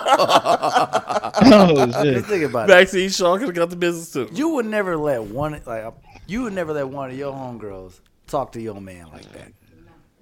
oh 1.41 2.04
shit. 2.04 2.26
Think 2.26 2.44
about 2.46 2.70
it. 2.70 2.74
Maxine 2.74 3.10
Shaw 3.10 3.38
could 3.38 3.48
have 3.48 3.56
got 3.56 3.70
the 3.70 3.76
business 3.76 4.12
too. 4.12 4.30
You 4.34 4.50
would 4.50 4.66
never 4.66 4.96
let 4.98 5.24
one 5.24 5.52
like 5.66 5.84
uh, 5.84 5.91
you 6.28 6.44
would 6.44 6.54
never 6.54 6.74
let 6.74 6.88
one 6.88 7.10
of 7.10 7.18
your 7.18 7.34
homegirls 7.34 8.00
talk 8.28 8.52
to 8.54 8.62
your 8.62 8.80
man 8.80 9.08
like 9.12 9.32
that. 9.34 9.52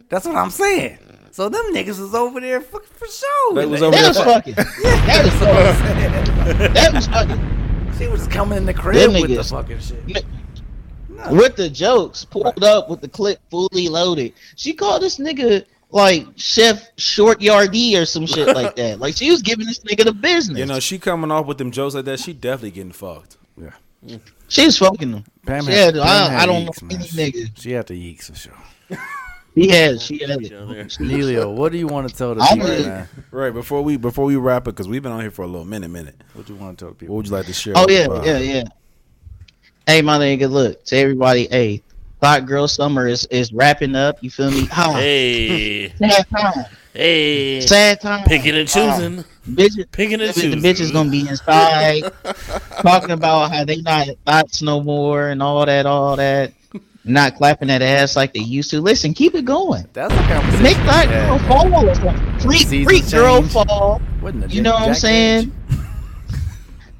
That's 0.09 0.25
what 0.25 0.35
I'm 0.37 0.49
saying. 0.49 0.97
So 1.31 1.49
them 1.49 1.61
niggas 1.73 1.99
was 1.99 2.15
over 2.15 2.39
there 2.39 2.61
for, 2.61 2.79
for 2.81 3.05
sure. 3.07 3.53
They 3.55 3.65
was 3.65 3.81
They- 3.81 3.85
over 3.87 3.95
That 3.97 4.01
there. 4.01 4.07
was 4.09 4.17
fu- 4.17 4.23
fucking. 4.23 4.55
That 4.55 5.23
was 5.25 5.33
fucking. 5.33 6.73
That 6.73 6.93
was 6.93 7.07
fucking. 7.07 7.93
She 7.99 8.07
was 8.07 8.27
coming 8.27 8.57
in 8.59 8.65
the 8.65 8.73
crib 8.73 8.95
Them 9.11 9.21
with 9.21 9.35
the 9.35 9.43
fucking 9.43 9.79
shit. 9.79 10.25
With 11.31 11.55
the 11.55 11.69
jokes 11.69 12.23
pulled 12.25 12.63
up 12.63 12.89
with 12.89 13.01
the 13.01 13.07
clip 13.09 13.39
fully 13.49 13.89
loaded. 13.89 14.33
She 14.55 14.73
called 14.73 15.01
this 15.01 15.17
nigga 15.17 15.65
like 15.89 16.25
Chef 16.35 16.89
Short 16.97 17.39
Yardie 17.39 17.99
or 17.99 18.05
some 18.05 18.25
shit 18.25 18.47
like 18.55 18.75
that. 18.75 18.99
Like 18.99 19.15
she 19.15 19.31
was 19.31 19.41
giving 19.41 19.65
this 19.65 19.79
nigga 19.79 20.05
the 20.05 20.13
business. 20.13 20.59
You 20.59 20.65
know, 20.65 20.79
she 20.79 20.99
coming 20.99 21.31
off 21.31 21.45
with 21.47 21.57
them 21.57 21.71
jokes 21.71 21.95
like 21.95 22.05
that. 22.05 22.19
She 22.19 22.33
definitely 22.33 22.71
getting 22.71 22.91
fucked. 22.91 23.37
Yeah. 23.57 24.17
she 24.47 24.65
was 24.65 24.77
fucking 24.77 25.11
him. 25.11 25.23
Pam 25.45 25.65
She 25.65 25.71
had, 25.71 25.95
had- 25.95 26.03
Pam 26.03 26.03
I, 26.03 26.29
had 26.31 26.39
I 26.41 26.45
don't 26.45 26.65
know 26.65 26.71
yeeks, 26.71 26.83
any 26.83 26.97
man. 26.97 27.31
nigga. 27.31 27.59
She 27.61 27.71
had 27.71 27.87
the 27.87 27.93
yeeks 28.15 28.25
for 28.25 28.35
sure. 28.35 28.99
He 29.55 29.69
had. 29.69 29.99
She 29.99 30.19
had 30.19 30.29
it. 30.43 30.51
Nelio, 30.99 31.51
what 31.55 31.71
do 31.71 31.79
you 31.79 31.87
want 31.87 32.07
to 32.07 32.15
tell 32.15 32.35
the 32.35 32.41
people, 32.45 32.69
would- 32.69 32.85
man? 32.85 33.09
Right 33.31 33.51
before 33.53 33.81
we 33.81 33.97
before 33.97 34.25
we 34.25 34.35
wrap 34.35 34.63
it, 34.67 34.71
because 34.75 34.87
we've 34.87 35.01
been 35.01 35.11
on 35.11 35.21
here 35.21 35.31
for 35.31 35.41
a 35.41 35.47
little 35.47 35.65
minute, 35.65 35.89
minute. 35.89 36.21
What 36.33 36.45
do 36.45 36.53
you 36.53 36.59
want 36.59 36.77
to 36.77 36.85
tell 36.85 36.93
the 36.93 37.07
What 37.07 37.15
would 37.15 37.25
you 37.25 37.31
like 37.31 37.47
to 37.47 37.53
share? 37.53 37.73
Oh 37.75 37.85
with 37.87 37.91
yeah, 37.95 38.03
the 38.03 38.09
vibe? 38.09 38.25
yeah, 38.25 38.37
yeah. 38.37 38.63
Hey, 39.87 40.01
my 40.01 40.17
nigga, 40.19 40.49
look 40.51 40.83
to 40.85 40.97
everybody. 40.97 41.47
Hey, 41.47 41.81
Thought 42.19 42.45
Girl 42.45 42.67
Summer 42.67 43.07
is 43.07 43.23
is 43.27 43.53
wrapping 43.53 43.95
up. 43.95 44.21
You 44.21 44.29
feel 44.29 44.51
me? 44.51 44.65
Huh. 44.65 44.91
Hey, 44.95 45.89
Sad 45.97 46.25
time. 46.29 46.65
hey, 46.93 47.61
Sad 47.61 48.01
time. 48.01 48.25
picking 48.25 48.55
and 48.55 48.67
choosing, 48.67 49.23
Bitches, 49.49 49.89
picking 49.93 50.19
and 50.19 50.33
the, 50.33 50.33
the 50.33 50.41
choosing. 50.41 50.59
bitches 50.61 50.91
gonna 50.91 51.09
be 51.09 51.21
inside 51.27 52.03
talking 52.81 53.11
about 53.11 53.49
how 53.53 53.63
they 53.63 53.77
not 53.77 54.07
thoughts 54.25 54.61
no 54.61 54.81
more 54.81 55.29
and 55.29 55.41
all 55.41 55.65
that, 55.65 55.85
all 55.85 56.17
that. 56.17 56.51
Not 57.05 57.35
clapping 57.35 57.69
that 57.69 57.81
ass 57.81 58.17
like 58.17 58.33
they 58.33 58.41
used 58.41 58.69
to. 58.71 58.81
Listen, 58.81 59.13
keep 59.13 59.33
it 59.35 59.45
going. 59.45 59.87
That's 59.93 60.13
a 60.13 60.17
conversation. 60.17 60.63
Make 60.63 60.75
that 60.75 61.07
girl 61.07 61.39
fall 61.47 61.87
or 61.89 61.95
something. 61.95 62.39
Freak, 62.41 62.67
Seasons 62.67 62.83
freak 62.85 63.09
girl 63.09 63.41
fall. 63.43 64.01
You 64.49 64.61
know 64.61 64.73
what 64.73 64.89
I'm 64.89 64.93
saying? 64.93 65.53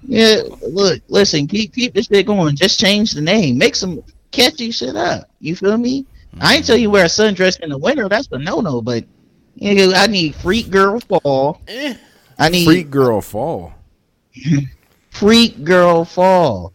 Yeah, 0.08 0.42
look, 0.62 1.02
listen, 1.10 1.48
keep 1.48 1.74
keep 1.74 1.94
this 1.94 2.08
shit 2.08 2.26
going. 2.26 2.56
Just 2.56 2.80
change 2.80 3.12
the 3.12 3.22
name. 3.22 3.58
Make 3.58 3.76
some 3.76 4.02
catchy 4.32 4.72
shit 4.72 4.96
up. 4.96 5.30
You 5.42 5.56
feel 5.56 5.78
me? 5.78 6.06
I 6.40 6.56
ain't 6.56 6.66
tell 6.66 6.78
you 6.78 6.90
wear 6.90 7.06
a 7.06 7.10
sundress 7.10 7.60
in 7.60 7.70
the 7.70 7.78
winter. 7.78 8.08
That's 8.08 8.28
the 8.28 8.38
no 8.40 8.62
no. 8.62 8.82
But 8.82 9.04
yeah, 9.56 9.92
I 9.96 10.08
need 10.08 10.36
freak 10.36 10.70
girl 10.70 11.00
fall. 11.02 11.62
Eh. 11.68 11.96
I 12.40 12.50
need 12.50 12.66
Freak 12.66 12.90
girl 12.90 13.20
fall. 13.22 13.74
freak 15.10 15.64
girl 15.64 16.06
fall. 16.06 16.74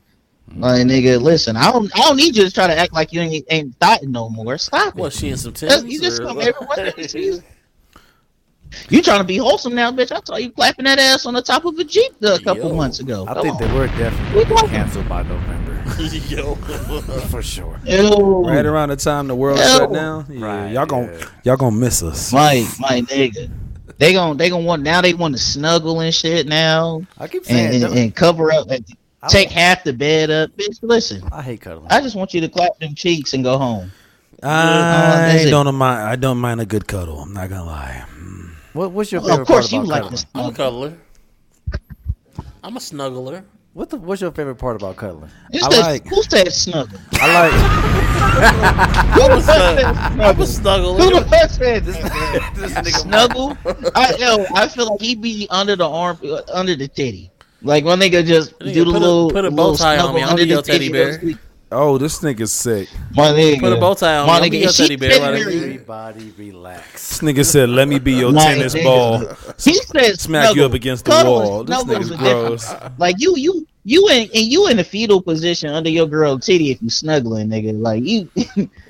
My 0.55 0.81
nigga, 0.81 1.21
listen, 1.23 1.57
I 1.57 1.73
don't 1.73 1.91
I 1.97 2.01
don't 2.01 2.17
need 2.17 2.37
you 2.37 2.45
to 2.45 2.51
try 2.51 2.67
to 2.67 2.77
act 2.77 2.93
like 2.93 3.13
you 3.13 3.21
ain't 3.21 3.47
ain't 3.49 3.75
thought 3.79 4.03
no 4.03 4.29
more. 4.29 4.59
Stop 4.59 4.89
it. 4.89 5.01
What 5.01 5.13
she 5.15 5.31
in 5.31 5.37
some 5.39 5.53
That's- 5.53 5.85
You 5.85 6.01
just 6.01 6.21
or 6.21 6.27
come 6.27 6.37
what? 6.37 6.47
every 6.49 6.67
Wednesday 6.77 7.07
season. 7.07 7.45
You 8.89 9.03
trying 9.03 9.19
to 9.21 9.25
be 9.25 9.37
wholesome 9.37 9.75
now, 9.75 9.91
bitch? 9.93 10.13
I 10.13 10.21
saw 10.25 10.37
you 10.37 10.51
clapping 10.51 10.85
that 10.87 10.99
ass 10.99 11.27
on 11.27 11.35
the 11.35 11.43
top 11.43 11.65
of 11.65 11.79
a 11.79 11.85
jeep 11.85 12.13
a 12.23 12.39
couple 12.41 12.71
Yo. 12.71 12.75
months 12.75 13.01
ago. 13.01 13.25
I 13.29 13.35
Come 13.35 13.43
think 13.43 13.55
on. 13.61 13.69
they 13.69 13.75
were 13.75 13.87
definitely 13.89 14.45
talking. 14.45 14.69
canceled 14.71 15.09
by 15.09 15.23
November 15.23 15.73
Yo. 16.29 16.55
for 17.29 17.43
sure. 17.43 17.79
Ew. 17.85 18.43
Right 18.47 18.65
around 18.65 18.91
the 18.91 18.97
time 18.97 19.27
the 19.29 19.35
world 19.35 19.59
Ew. 19.59 19.65
shut 19.65 19.93
down. 19.93 20.27
Yeah, 20.31 20.47
Right, 20.47 20.73
y'all 20.73 20.87
gonna 20.87 21.13
yeah. 21.13 21.25
y'all 21.45 21.57
gonna 21.57 21.77
miss 21.77 22.03
us. 22.03 22.33
My 22.33 22.67
my 22.79 23.01
nigga. 23.03 23.51
They 23.99 24.13
gon' 24.13 24.37
they 24.37 24.49
gonna 24.49 24.65
want 24.65 24.83
now 24.83 25.01
they 25.01 25.13
want 25.15 25.35
to 25.35 25.41
snuggle 25.41 26.01
and 26.01 26.15
shit 26.15 26.47
now 26.47 27.03
I 27.19 27.29
keep 27.29 27.45
saying, 27.45 27.67
and, 27.67 27.75
and, 27.75 27.83
don't- 27.85 27.99
and 27.99 28.15
cover 28.15 28.51
up 28.53 28.71
and 28.71 28.85
take 29.29 29.51
half 29.51 29.85
the 29.85 29.93
bed 29.93 30.31
up. 30.31 30.51
Bitch, 30.57 30.79
listen. 30.83 31.23
I 31.31 31.43
hate 31.43 31.61
cuddling. 31.61 31.89
I 31.91 32.01
just 32.01 32.17
want 32.17 32.33
you 32.35 32.41
to 32.41 32.49
clap 32.49 32.79
them 32.79 32.95
cheeks 32.95 33.35
and 33.35 33.45
go 33.45 33.59
home. 33.59 33.93
I 34.43 34.49
uh, 34.49 35.17
that's 35.33 35.45
it. 35.45 35.51
don't 35.51 35.73
mind. 35.75 36.01
I 36.09 36.17
don't 36.17 36.39
mind 36.39 36.61
a 36.61 36.67
good 36.67 36.89
cuddle. 36.89 37.21
I'm 37.21 37.33
not 37.33 37.49
gonna 37.49 37.65
lie. 37.65 38.05
Mm. 38.19 38.42
What, 38.73 38.93
what's 38.93 39.13
your 39.13 39.21
Well, 39.21 39.31
favorite 39.31 39.43
of 39.43 39.49
course 39.49 39.71
part 39.71 39.87
you 39.87 39.93
about 39.93 40.03
like 40.03 40.03
cuddling? 40.03 40.17
to 40.17 40.27
I'm 40.35 40.41
a 40.45 40.53
snuggle. 40.53 40.53
cuddler. 40.53 40.99
I'm 42.65 42.77
a 42.77 42.81
snuggler. 42.81 43.45
What 43.75 43.89
the, 43.91 43.97
what's 43.97 44.21
your 44.21 44.31
favorite 44.33 44.57
part 44.57 44.77
about 44.77 44.97
cuddling? 44.97 45.31
Who 45.53 45.59
I 45.59 45.71
said, 45.71 45.81
like- 45.81 46.07
who 46.07 46.23
said 46.25 46.53
snuggle? 46.53 46.99
I 47.15 47.51
like. 47.51 47.53
Who 49.13 49.29
the 49.37 49.43
fuck 49.43 49.45
said 49.79 49.85
I'm 49.85 50.41
a 50.41 50.47
snuggle? 50.47 50.97
Who 50.97 51.19
the 51.21 51.25
fuck 51.27 51.51
said 51.51 51.85
this? 51.85 51.97
This 51.97 52.73
nigga 52.73 52.87
snuggle? 53.03 53.57
I 53.95 54.15
yo, 54.19 54.45
I 54.55 54.69
feel 54.69 54.91
like 54.91 55.01
he'd 55.01 55.21
be 55.23 55.47
under 55.51 55.77
the 55.77 55.89
arm, 55.89 56.19
uh, 56.25 56.41
under 56.53 56.75
the 56.77 56.89
titty. 56.89 57.31
Like 57.63 57.85
one 57.85 58.01
nigga 58.01 58.25
just 58.25 58.59
do 58.59 58.67
the 58.73 58.85
put 58.85 58.87
a- 58.87 58.91
little 58.99 59.31
put 59.31 59.45
a 59.45 59.49
little 59.51 59.73
bow 59.73 59.77
tie 59.77 59.95
on 59.99 59.99
snuggle 60.01 60.15
me. 60.15 60.23
I'll 60.23 60.31
under 60.31 60.43
be 60.45 60.49
your 60.49 60.57
the 60.63 60.73
titty, 60.73 60.89
teddy 60.91 60.93
bear. 60.93 61.39
Go 61.73 61.79
sleep. 61.79 61.89
oh, 61.95 61.99
this 61.99 62.19
nigga's 62.21 62.53
sick. 62.53 62.89
My 63.15 63.31
nigga, 63.31 63.61
Put 63.61 63.73
a 63.73 63.77
bow 63.81 63.95
tie 63.95 64.19
on 64.19 64.27
My 64.27 64.41
me. 64.41 64.45
I'll 64.47 64.51
be 64.51 64.57
nigga, 64.57 64.61
your 64.61 64.69
is 64.71 64.77
she 64.77 64.83
teddy 64.85 64.97
bear. 64.97 65.11
teddy 65.11 65.23
Right 65.23 65.45
bear? 65.45 65.65
Everybody 65.65 66.33
relax. 66.39 66.93
This 66.93 67.19
nigga 67.21 67.45
said, 67.45 67.69
"Let 67.69 67.89
me 67.89 67.99
be 67.99 68.13
your 68.13 68.33
My 68.33 68.45
tennis 68.45 68.75
nigga. 68.75 68.85
ball." 68.85 69.19
He 69.63 69.75
said 69.75 70.21
Smack 70.21 70.55
you 70.55 70.65
up 70.65 70.73
against 70.75 71.05
the 71.05 71.11
Cuddle 71.11 71.33
wall. 71.35 71.65
This 71.65 71.81
snuggle 71.81 71.95
nigga's 72.01 72.07
is 72.07 72.11
a 72.13 72.17
different- 72.19 72.47
gross. 72.49 72.75
Like 72.99 73.17
you, 73.19 73.37
you, 73.37 73.67
you 73.85 74.09
in 74.09 74.23
and 74.35 74.45
you 74.47 74.69
in 74.69 74.79
a 74.79 74.85
fetal 74.85 75.21
position 75.23 75.71
under 75.71 75.91
your 75.91 76.07
girl 76.07 76.39
titty 76.39 76.71
if 76.71 76.83
you 76.83 76.91
snuggling, 76.91 77.49
nigga. 77.49 77.79
Like 77.81 78.05
you, 78.05 78.29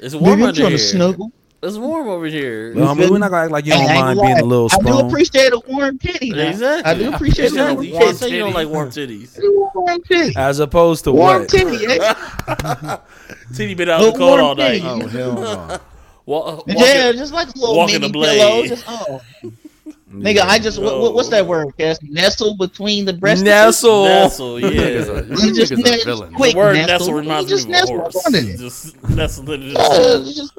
It's 0.01 0.15
warm 0.15 0.41
nigga 0.41 0.49
under 0.49 0.61
trying 0.61 0.69
here. 0.71 0.79
to 0.79 0.79
snuggle. 0.79 1.33
It's 1.65 1.77
warm 1.77 2.09
over 2.09 2.27
here. 2.27 2.75
Well, 2.75 2.89
I 2.89 2.95
mean, 2.95 3.09
we're 3.11 3.19
not 3.19 3.31
gonna 3.31 3.45
act 3.45 3.53
like 3.53 3.65
you 3.67 3.73
don't 3.73 3.83
Hey, 3.83 3.89
I 3.89 3.95
ain't 3.95 4.05
mind 4.05 4.17
gonna 4.19 4.29
being 4.29 4.39
a 4.39 4.43
lie. 4.43 4.49
little 4.49 4.67
I 4.73 4.77
do 4.79 4.83
sprung. 4.89 5.07
appreciate 5.09 5.53
a 5.53 5.61
warm 5.69 5.99
titty. 5.99 6.31
now. 6.31 6.49
Exactly. 6.49 6.91
I 6.91 6.95
do 6.99 7.15
appreciate 7.15 7.45
a 7.45 7.49
Exactly. 7.49 7.69
little 7.69 7.85
You 7.85 7.93
can't 7.93 8.05
warm 8.05 8.17
say 8.17 8.29
you 8.31 8.39
don't 8.41 8.53
titty. 8.53 8.65
like 8.65 8.75
warm 8.75 8.91
titties. 8.91 9.39
Warm 9.75 10.03
titty. 10.03 10.37
As 10.37 10.59
opposed 10.59 11.05
to 11.05 11.13
Warm 11.13 11.43
what? 11.43 11.49
titty. 11.49 11.87
eh? 11.87 12.97
Titty 13.57 13.75
been 13.75 13.89
out 13.89 14.01
in 14.01 14.07
the 14.07 14.13
Little 14.13 14.19
cold 14.19 14.31
warm 14.41 14.45
all 14.45 14.55
night. 14.57 14.83
titty. 14.83 14.87
Oh 14.87 15.07
hell 15.07 15.33
no. 15.35 15.79
Wa- 16.27 16.63
Yeah, 16.67 16.75
walking- 17.07 17.19
just 17.19 17.33
like 17.33 17.49
a 17.55 17.59
little 17.59 17.77
walking 17.77 17.95
mini 18.01 18.07
the 18.09 18.13
blade. 18.13 18.39
pillow. 18.41 18.67
Just, 18.67 18.85
oh. 18.89 19.21
Nigga, 20.13 20.41
I 20.41 20.59
just 20.59 20.81
what, 20.81 21.01
what- 21.01 21.15
what's 21.15 21.29
that 21.31 21.47
word? 21.47 21.77
Cass? 21.79 21.99
Nestle 22.03 22.55
between 22.57 23.05
the 23.05 23.13
breasts. 23.13 23.43
Nestle. 23.43 24.05
Nestle, 24.05 24.61
yeah. 24.61 24.69
Niggas 24.71 25.45
You 25.45 25.55
just 25.55 25.73
nestle, 25.73 26.27
quick 26.33 26.53
the 26.53 26.59
word 26.59 26.75
nestle. 26.75 26.87
nestle 26.99 27.15
reminds 27.15 27.49
just 27.51 27.69
me 27.69 27.75
of 27.75 27.79
a 27.79 27.81
nestle 27.83 27.99
horse. 28.01 28.27
under. 28.27 28.43
Just 28.57 29.09
nestle 29.09 29.57
Yeah, 29.59 29.79
it. 29.81 30.35
just, 30.35 30.53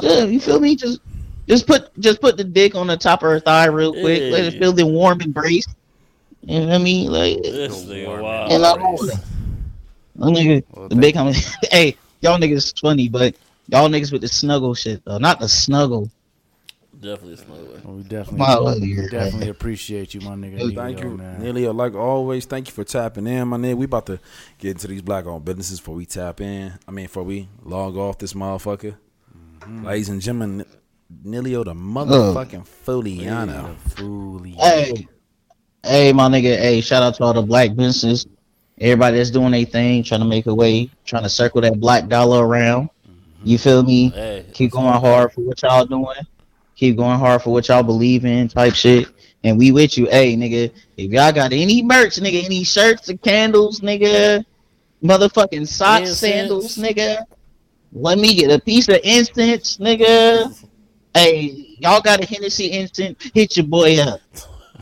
yeah, 0.00 0.24
you 0.24 0.38
feel 0.40 0.60
me? 0.60 0.76
Just, 0.76 1.00
just 1.48 1.66
put, 1.66 1.90
just 2.00 2.20
put 2.20 2.36
the 2.36 2.44
dick 2.44 2.74
on 2.76 2.86
the 2.86 2.96
top 2.96 3.22
of 3.22 3.30
her 3.30 3.40
thigh 3.40 3.66
real 3.66 3.92
quick. 3.92 4.32
Let 4.32 4.44
it 4.44 4.58
feel 4.58 4.72
the 4.72 4.86
warm 4.86 5.20
embrace. 5.20 5.66
You 6.42 6.60
know 6.60 6.66
what 6.66 6.74
I 6.76 6.78
mean? 6.78 7.10
Like, 7.10 7.42
This 7.42 7.84
nigga, 7.84 8.22
wow. 8.22 8.46
and 8.48 8.64
I'm 8.64 8.82
all 8.82 8.96
that. 9.06 9.22
Them 10.16 10.34
nigga, 10.34 10.88
the 10.88 10.96
big 10.96 11.14
comment. 11.14 11.36
hey, 11.70 11.96
y'all 12.20 12.38
niggas 12.38 12.78
funny, 12.80 13.08
but 13.08 13.34
y'all 13.68 13.88
niggas 13.88 14.12
with 14.12 14.20
the 14.22 14.28
snuggle 14.28 14.74
shit 14.74 15.04
though, 15.04 15.18
not 15.18 15.40
the 15.40 15.48
snuggle. 15.48 16.08
Definitely 17.00 17.32
a 17.32 17.36
smuggler. 17.38 17.80
Well, 17.82 17.94
we 17.94 18.02
definitely, 18.02 18.38
My 18.40 18.54
love 18.54 18.78
you, 18.80 19.00
we 19.02 19.08
definitely 19.08 19.48
appreciate 19.48 20.12
you, 20.12 20.20
my 20.20 20.34
nigga. 20.34 20.74
Thank 20.74 21.00
you, 21.00 21.16
man. 21.16 21.42
Nearly 21.42 21.66
like 21.68 21.94
always. 21.94 22.44
Thank 22.44 22.68
you 22.68 22.74
for 22.74 22.84
tapping 22.84 23.26
in, 23.26 23.48
my 23.48 23.56
nigga. 23.56 23.76
We 23.76 23.86
about 23.86 24.04
to 24.06 24.20
get 24.58 24.72
into 24.72 24.86
these 24.86 25.00
black 25.00 25.24
owned 25.24 25.46
businesses 25.46 25.80
before 25.80 25.94
we 25.94 26.04
tap 26.04 26.42
in. 26.42 26.74
I 26.86 26.90
mean, 26.90 27.06
before 27.06 27.22
we 27.22 27.48
log 27.62 27.96
off 27.96 28.18
this 28.18 28.34
motherfucker. 28.34 28.96
Mm-hmm. 29.60 29.86
Ladies 29.86 30.10
and 30.10 30.20
gentlemen, 30.20 30.66
Nilio 31.24 31.64
the 31.64 31.72
motherfucking 31.72 32.66
Fuliano. 32.84 33.76
Fooly. 33.88 34.54
Hey, 34.56 35.08
hey, 35.82 36.12
my 36.12 36.28
nigga. 36.28 36.58
Hey, 36.58 36.82
shout 36.82 37.02
out 37.02 37.14
to 37.14 37.24
all 37.24 37.32
the 37.32 37.40
black 37.40 37.70
businesses. 37.74 38.26
Everybody 38.78 39.16
that's 39.16 39.30
doing 39.30 39.52
their 39.52 39.64
thing, 39.64 40.02
trying 40.02 40.20
to 40.20 40.26
make 40.26 40.46
a 40.46 40.54
way, 40.54 40.90
trying 41.06 41.22
to 41.22 41.30
circle 41.30 41.62
that 41.62 41.80
black 41.80 42.08
dollar 42.08 42.46
around. 42.46 42.90
You 43.42 43.56
mm-hmm. 43.56 43.62
feel 43.62 43.82
me? 43.84 44.10
Hey, 44.10 44.44
Keep 44.52 44.72
going 44.72 45.00
hard 45.00 45.32
for 45.32 45.40
what 45.40 45.62
y'all 45.62 45.86
doing. 45.86 46.26
Keep 46.80 46.96
going 46.96 47.18
hard 47.18 47.42
for 47.42 47.52
what 47.52 47.68
y'all 47.68 47.82
believe 47.82 48.24
in, 48.24 48.48
type 48.48 48.74
shit. 48.74 49.06
And 49.44 49.58
we 49.58 49.70
with 49.70 49.98
you, 49.98 50.06
hey 50.06 50.34
nigga. 50.34 50.72
If 50.96 51.12
y'all 51.12 51.30
got 51.30 51.52
any 51.52 51.82
merch, 51.82 52.16
nigga, 52.16 52.42
any 52.42 52.64
shirts 52.64 53.10
or 53.10 53.18
candles, 53.18 53.80
nigga, 53.80 54.42
motherfucking 55.04 55.68
socks, 55.68 56.08
Incense. 56.08 56.18
sandals, 56.18 56.76
nigga. 56.78 57.26
Let 57.92 58.16
me 58.16 58.34
get 58.34 58.50
a 58.50 58.58
piece 58.58 58.88
of 58.88 58.98
incense, 59.04 59.76
nigga. 59.76 60.66
Hey, 61.12 61.76
y'all 61.80 62.00
got 62.00 62.24
a 62.24 62.26
Hennessy 62.26 62.68
instant? 62.68 63.30
Hit 63.34 63.58
your 63.58 63.66
boy 63.66 63.98
up. 64.00 64.22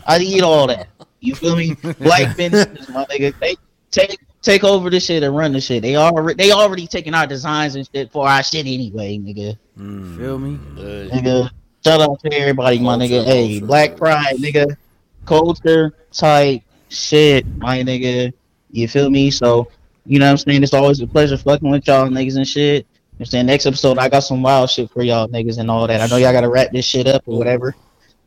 I 0.06 0.18
need 0.18 0.42
all 0.42 0.68
that. 0.68 0.86
You 1.18 1.34
feel 1.34 1.56
me? 1.56 1.74
Black 1.98 2.36
businesses, 2.36 2.88
my 2.90 3.06
nigga. 3.06 3.36
They 3.40 3.56
take 3.90 4.20
take 4.40 4.62
over 4.62 4.88
the 4.88 5.00
shit 5.00 5.24
and 5.24 5.36
run 5.36 5.50
the 5.50 5.60
shit. 5.60 5.82
They 5.82 5.96
already 5.96 6.34
they 6.34 6.52
already 6.52 6.86
taking 6.86 7.14
our 7.14 7.26
designs 7.26 7.74
and 7.74 7.88
shit 7.92 8.12
for 8.12 8.28
our 8.28 8.44
shit 8.44 8.66
anyway, 8.66 9.18
nigga. 9.18 9.58
Hmm. 9.76 10.16
Feel 10.16 10.38
me? 10.38 10.58
hey. 10.76 11.10
Nigga, 11.12 11.50
shout 11.88 12.00
out 12.02 12.20
to 12.20 12.32
everybody, 12.34 12.78
my 12.78 12.96
nigga. 12.96 13.24
Hey. 13.24 13.60
Black 13.60 13.96
Pride, 13.96 14.36
nigga. 14.36 14.76
Culture 15.24 15.94
type 16.12 16.62
shit, 16.88 17.46
my 17.56 17.78
nigga. 17.82 18.32
You 18.70 18.88
feel 18.88 19.08
me? 19.10 19.30
So, 19.30 19.70
you 20.04 20.18
know 20.18 20.26
what 20.26 20.32
I'm 20.32 20.36
saying? 20.38 20.62
It's 20.62 20.74
always 20.74 21.00
a 21.00 21.06
pleasure 21.06 21.38
fucking 21.38 21.70
with 21.70 21.86
y'all 21.86 22.08
niggas 22.08 22.36
and 22.36 22.46
shit. 22.46 22.84
You 22.84 23.20
know 23.20 23.20
I'm 23.20 23.26
saying? 23.26 23.46
Next 23.46 23.66
episode, 23.66 23.98
I 23.98 24.08
got 24.08 24.20
some 24.20 24.42
wild 24.42 24.70
shit 24.70 24.90
for 24.90 25.02
y'all 25.02 25.28
niggas 25.28 25.58
and 25.58 25.70
all 25.70 25.86
that. 25.86 26.00
I 26.00 26.06
know 26.06 26.16
y'all 26.16 26.32
gotta 26.32 26.48
wrap 26.48 26.72
this 26.72 26.84
shit 26.84 27.06
up 27.06 27.22
or 27.26 27.38
whatever. 27.38 27.74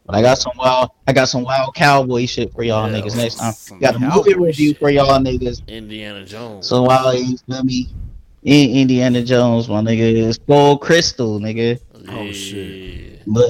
But 0.06 0.16
I 0.16 0.22
got 0.24 0.40
some 0.40 0.54
wild, 0.58 0.90
I 1.08 1.14
got 1.14 1.26
some 1.26 1.44
wild 1.44 1.76
cowboy 1.76 2.26
shit 2.26 2.52
for 2.54 2.64
y'all 2.64 2.92
Yeah, 2.92 3.00
niggas 3.00 3.16
next 3.16 3.36
time. 3.36 3.80
Got 3.80 3.96
a 3.96 4.00
movie 4.00 4.34
review 4.34 4.74
for 4.74 4.90
y'all 4.90 5.20
niggas. 5.20 5.66
Indiana 5.68 6.26
Jones. 6.26 6.68
So 6.68 6.82
wild, 6.84 7.20
you 7.20 7.38
feel 7.38 7.64
me? 7.64 7.94
In 8.44 8.72
Indiana 8.72 9.22
Jones, 9.24 9.70
my 9.70 9.82
nigga. 9.82 10.30
It's 10.30 10.40
Gold 10.40 10.82
Crystal, 10.82 11.40
nigga. 11.40 11.80
oh 12.10 12.32
shit. 12.32 13.11
But 13.28 13.50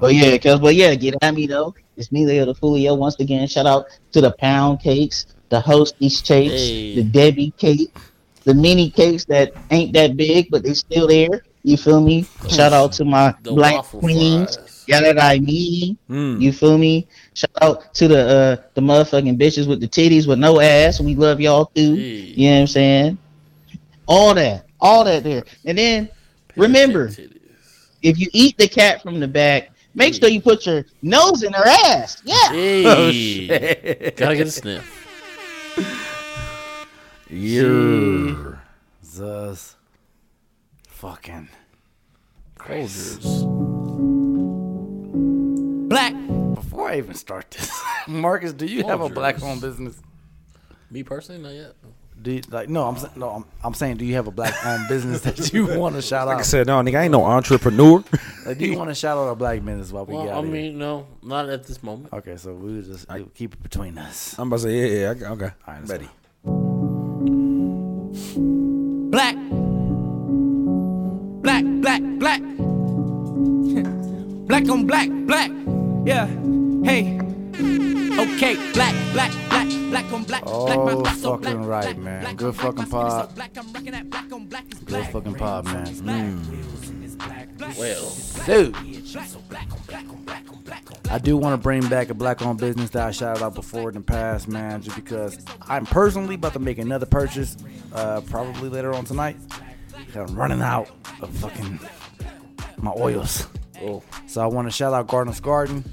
but 0.00 0.14
yeah, 0.14 0.36
cause 0.38 0.60
but 0.60 0.74
yeah, 0.74 0.94
get 0.94 1.14
at 1.22 1.34
me 1.34 1.46
though. 1.46 1.74
It's 1.96 2.10
me, 2.12 2.26
Leo 2.26 2.44
the 2.46 2.54
Fulio. 2.54 2.96
Once 2.96 3.18
again, 3.20 3.46
shout 3.48 3.66
out 3.66 3.86
to 4.12 4.20
the 4.20 4.32
pound 4.32 4.80
cakes, 4.80 5.26
the 5.50 5.60
hosties 5.60 6.24
cakes, 6.24 6.52
Hey. 6.52 6.94
the 6.96 7.02
Debbie 7.04 7.52
cake, 7.58 7.92
the 8.44 8.54
mini 8.54 8.90
cakes 8.90 9.24
that 9.26 9.52
ain't 9.70 9.92
that 9.92 10.16
big 10.16 10.48
but 10.50 10.62
they 10.62 10.74
still 10.74 11.06
there. 11.06 11.44
You 11.64 11.76
feel 11.76 12.00
me? 12.00 12.26
Shout 12.48 12.72
out 12.72 12.92
to 12.94 13.04
my 13.04 13.34
The 13.42 13.52
black 13.52 13.84
queens. 13.84 14.56
fries. 14.56 14.84
Yeah, 14.88 15.00
that 15.02 15.22
I 15.22 15.38
mean. 15.38 15.96
Mm. 16.10 16.40
You 16.40 16.52
feel 16.52 16.76
me? 16.76 17.06
Shout 17.34 17.50
out 17.60 17.94
to 17.94 18.08
the 18.08 18.18
uh 18.18 18.56
the 18.74 18.80
motherfucking 18.80 19.38
bitches 19.38 19.68
with 19.68 19.80
the 19.80 19.86
titties 19.86 20.26
with 20.26 20.40
no 20.40 20.58
ass. 20.60 21.00
We 21.00 21.14
love 21.14 21.40
y'all 21.40 21.66
too. 21.66 21.94
You 21.94 22.48
know 22.50 22.54
what 22.56 22.60
I'm 22.62 22.66
saying? 22.66 23.18
All 24.08 24.34
that, 24.34 24.66
all 24.80 25.04
that 25.04 25.22
there. 25.22 25.44
And 25.64 25.78
then 25.78 26.08
remember, 26.56 27.08
Titties. 27.08 27.31
If 28.02 28.18
you 28.18 28.28
eat 28.32 28.56
the 28.58 28.68
cat 28.68 29.02
from 29.02 29.20
the 29.20 29.28
back, 29.28 29.70
make 29.94 30.14
sure 30.14 30.28
you 30.28 30.40
put 30.40 30.66
your 30.66 30.84
nose 31.02 31.42
in 31.42 31.52
her 31.52 31.66
ass. 31.66 32.20
Yeah. 32.24 32.36
Oh, 32.50 33.10
hey. 33.10 34.12
Gotta 34.16 34.36
get 34.36 34.46
a 34.46 34.50
sniff. 34.50 34.98
Yeah. 37.30 38.56
Zus. 39.04 39.76
Fucking. 40.88 41.48
Folgers. 42.58 43.18
Black. 45.88 46.14
Before 46.54 46.88
I 46.90 46.98
even 46.98 47.14
start 47.14 47.50
this, 47.50 47.70
Marcus, 48.06 48.52
do 48.52 48.66
you 48.66 48.84
have 48.84 49.00
a 49.00 49.08
Folgers. 49.08 49.14
black-owned 49.14 49.60
business? 49.60 50.00
Me 50.90 51.02
personally, 51.02 51.42
not 51.42 51.54
yet. 51.54 51.74
Do 52.22 52.30
you, 52.32 52.42
like 52.50 52.68
no? 52.68 52.84
I'm 52.86 52.96
no. 53.16 53.30
I'm, 53.30 53.44
I'm 53.64 53.74
saying, 53.74 53.96
do 53.96 54.04
you 54.04 54.14
have 54.14 54.28
a 54.28 54.30
black-owned 54.30 54.86
business 54.88 55.22
that 55.22 55.52
you 55.52 55.66
want 55.78 55.96
to 55.96 56.02
shout 56.02 56.28
out? 56.28 56.38
I 56.38 56.42
said, 56.42 56.66
no, 56.68 56.74
nigga, 56.80 56.98
I 57.00 57.04
ain't 57.04 57.12
no 57.12 57.24
entrepreneur. 57.24 58.04
Like, 58.46 58.58
do 58.58 58.66
you 58.66 58.78
want 58.78 58.90
to 58.90 58.94
shout 58.94 59.18
out 59.18 59.28
a 59.28 59.34
black 59.34 59.64
business 59.64 59.90
while 59.92 60.04
we 60.06 60.14
Well, 60.14 60.26
got 60.26 60.36
I 60.36 60.38
it? 60.38 60.42
mean, 60.44 60.78
no, 60.78 61.06
not 61.22 61.48
at 61.48 61.64
this 61.66 61.82
moment. 61.82 62.12
Okay, 62.12 62.36
so 62.36 62.54
we'll 62.54 62.82
just 62.82 63.08
we'll 63.10 63.24
keep 63.34 63.54
it 63.54 63.62
between 63.62 63.98
us. 63.98 64.36
I'm 64.38 64.46
about 64.48 64.56
to 64.58 64.62
say, 64.62 64.78
yeah, 64.78 64.86
yeah, 65.00 65.10
I 65.10 65.14
got- 65.14 65.32
okay. 65.32 65.50
All 65.66 65.74
right, 65.74 65.88
Ready. 65.88 66.08
Black. 69.10 69.36
Black, 71.42 71.64
black, 71.82 72.02
black. 72.18 72.40
black 74.46 74.68
on 74.68 74.86
black, 74.86 75.08
black. 75.26 75.50
Yeah. 76.06 76.26
Hey. 76.84 77.18
Okay, 78.18 78.54
black, 78.74 78.94
black, 79.12 79.32
black, 79.48 79.68
black 79.92 80.12
on 80.12 80.24
black. 80.24 80.42
black, 80.44 80.54
Oh, 80.54 81.00
my 81.00 81.12
so 81.14 81.36
black, 81.36 81.44
fucking 81.44 81.64
right, 81.64 81.82
black, 81.84 81.98
man. 81.98 82.20
black 82.22 82.36
Good 82.36 82.54
black, 82.56 82.64
fucking 82.66 82.78
my 82.78 82.84
skin 82.84 83.06
is 83.06 83.12
pod. 83.12 83.34
black, 83.34 83.50
I'm 83.56 83.72
rocking 83.72 83.92
that 83.92 84.10
black 84.10 84.32
on 84.32 84.46
black 84.46 84.68
Good 84.70 84.86
black. 84.86 85.12
fucking 85.12 85.34
pod, 85.34 85.64
man. 85.66 85.86
Mm. 85.86 87.78
Well, 87.78 88.12
Dude, 88.46 88.74
I 91.10 91.18
do 91.18 91.36
want 91.36 91.52
to 91.54 91.62
bring 91.62 91.86
back 91.88 92.10
a 92.10 92.14
black-owned 92.14 92.58
business 92.58 92.90
that 92.90 93.06
I 93.06 93.10
shouted 93.12 93.42
out 93.44 93.54
before 93.54 93.90
in 93.90 93.94
the 93.94 94.00
past, 94.00 94.48
man. 94.48 94.82
Just 94.82 94.96
because 94.96 95.38
I'm 95.68 95.86
personally 95.86 96.34
about 96.34 96.54
to 96.54 96.58
make 96.58 96.78
another 96.78 97.06
purchase, 97.06 97.56
uh, 97.94 98.20
probably 98.22 98.68
later 98.68 98.92
on 98.94 99.04
tonight. 99.04 99.36
I'm 100.16 100.34
running 100.34 100.60
out 100.62 100.90
of 101.20 101.30
fucking 101.36 101.78
my 102.78 102.92
oils. 102.96 103.46
oh, 103.82 104.02
So 104.26 104.40
I 104.42 104.46
want 104.46 104.66
to 104.66 104.72
shout 104.72 104.92
out 104.92 105.06
Garners 105.06 105.40
Garden. 105.40 105.84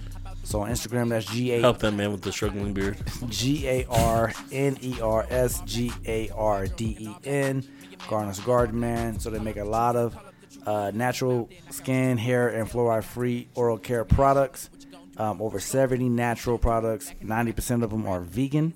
So 0.50 0.62
on 0.62 0.72
Instagram, 0.72 1.10
that's 1.10 1.28
G 1.28 1.52
A 1.52 1.62
help 1.62 1.78
that 1.78 1.92
man 1.92 2.12
with 2.12 2.24
the 2.24 2.32
struggling 2.32 2.74
beard. 2.74 2.98
G 3.30 3.68
A 3.68 3.86
R 3.88 4.34
N 4.52 4.80
E 4.82 5.00
R 5.00 5.28
S 5.30 5.62
G 5.64 5.92
A 6.08 6.30
R 6.30 6.66
D 6.66 6.98
E 7.00 7.16
N. 7.24 7.64
Garners 8.08 8.40
Garden, 8.40 8.80
man. 8.80 9.20
So 9.20 9.30
they 9.30 9.38
make 9.38 9.58
a 9.58 9.64
lot 9.64 9.96
of 9.96 10.18
uh, 10.66 10.92
natural 10.92 11.52
skin, 11.70 12.18
hair, 12.18 12.48
and 12.48 12.68
fluoride 12.68 13.04
free 13.04 13.48
oral 13.54 13.78
care 13.78 14.04
products. 14.04 14.72
Um, 15.18 15.40
over 15.40 15.60
70 15.60 16.10
natural 16.10 16.58
products. 16.58 17.14
90% 17.24 17.84
of 17.84 17.92
them 17.92 18.08
are 18.08 18.22
vegan. 18.22 18.74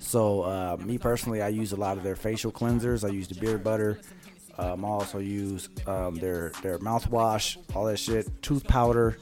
So, 0.00 0.42
uh, 0.42 0.78
me 0.80 0.98
personally, 0.98 1.42
I 1.42 1.48
use 1.48 1.70
a 1.70 1.76
lot 1.76 1.96
of 1.96 2.02
their 2.02 2.16
facial 2.16 2.50
cleansers. 2.50 3.08
I 3.08 3.12
use 3.12 3.28
the 3.28 3.36
beard 3.36 3.62
butter. 3.62 4.00
Um, 4.58 4.84
I 4.84 4.88
also 4.88 5.18
use 5.18 5.68
um, 5.86 6.16
their 6.16 6.50
their 6.62 6.78
mouthwash, 6.80 7.56
all 7.72 7.84
that 7.84 7.98
shit, 7.98 8.42
tooth 8.42 8.66
powder. 8.66 9.16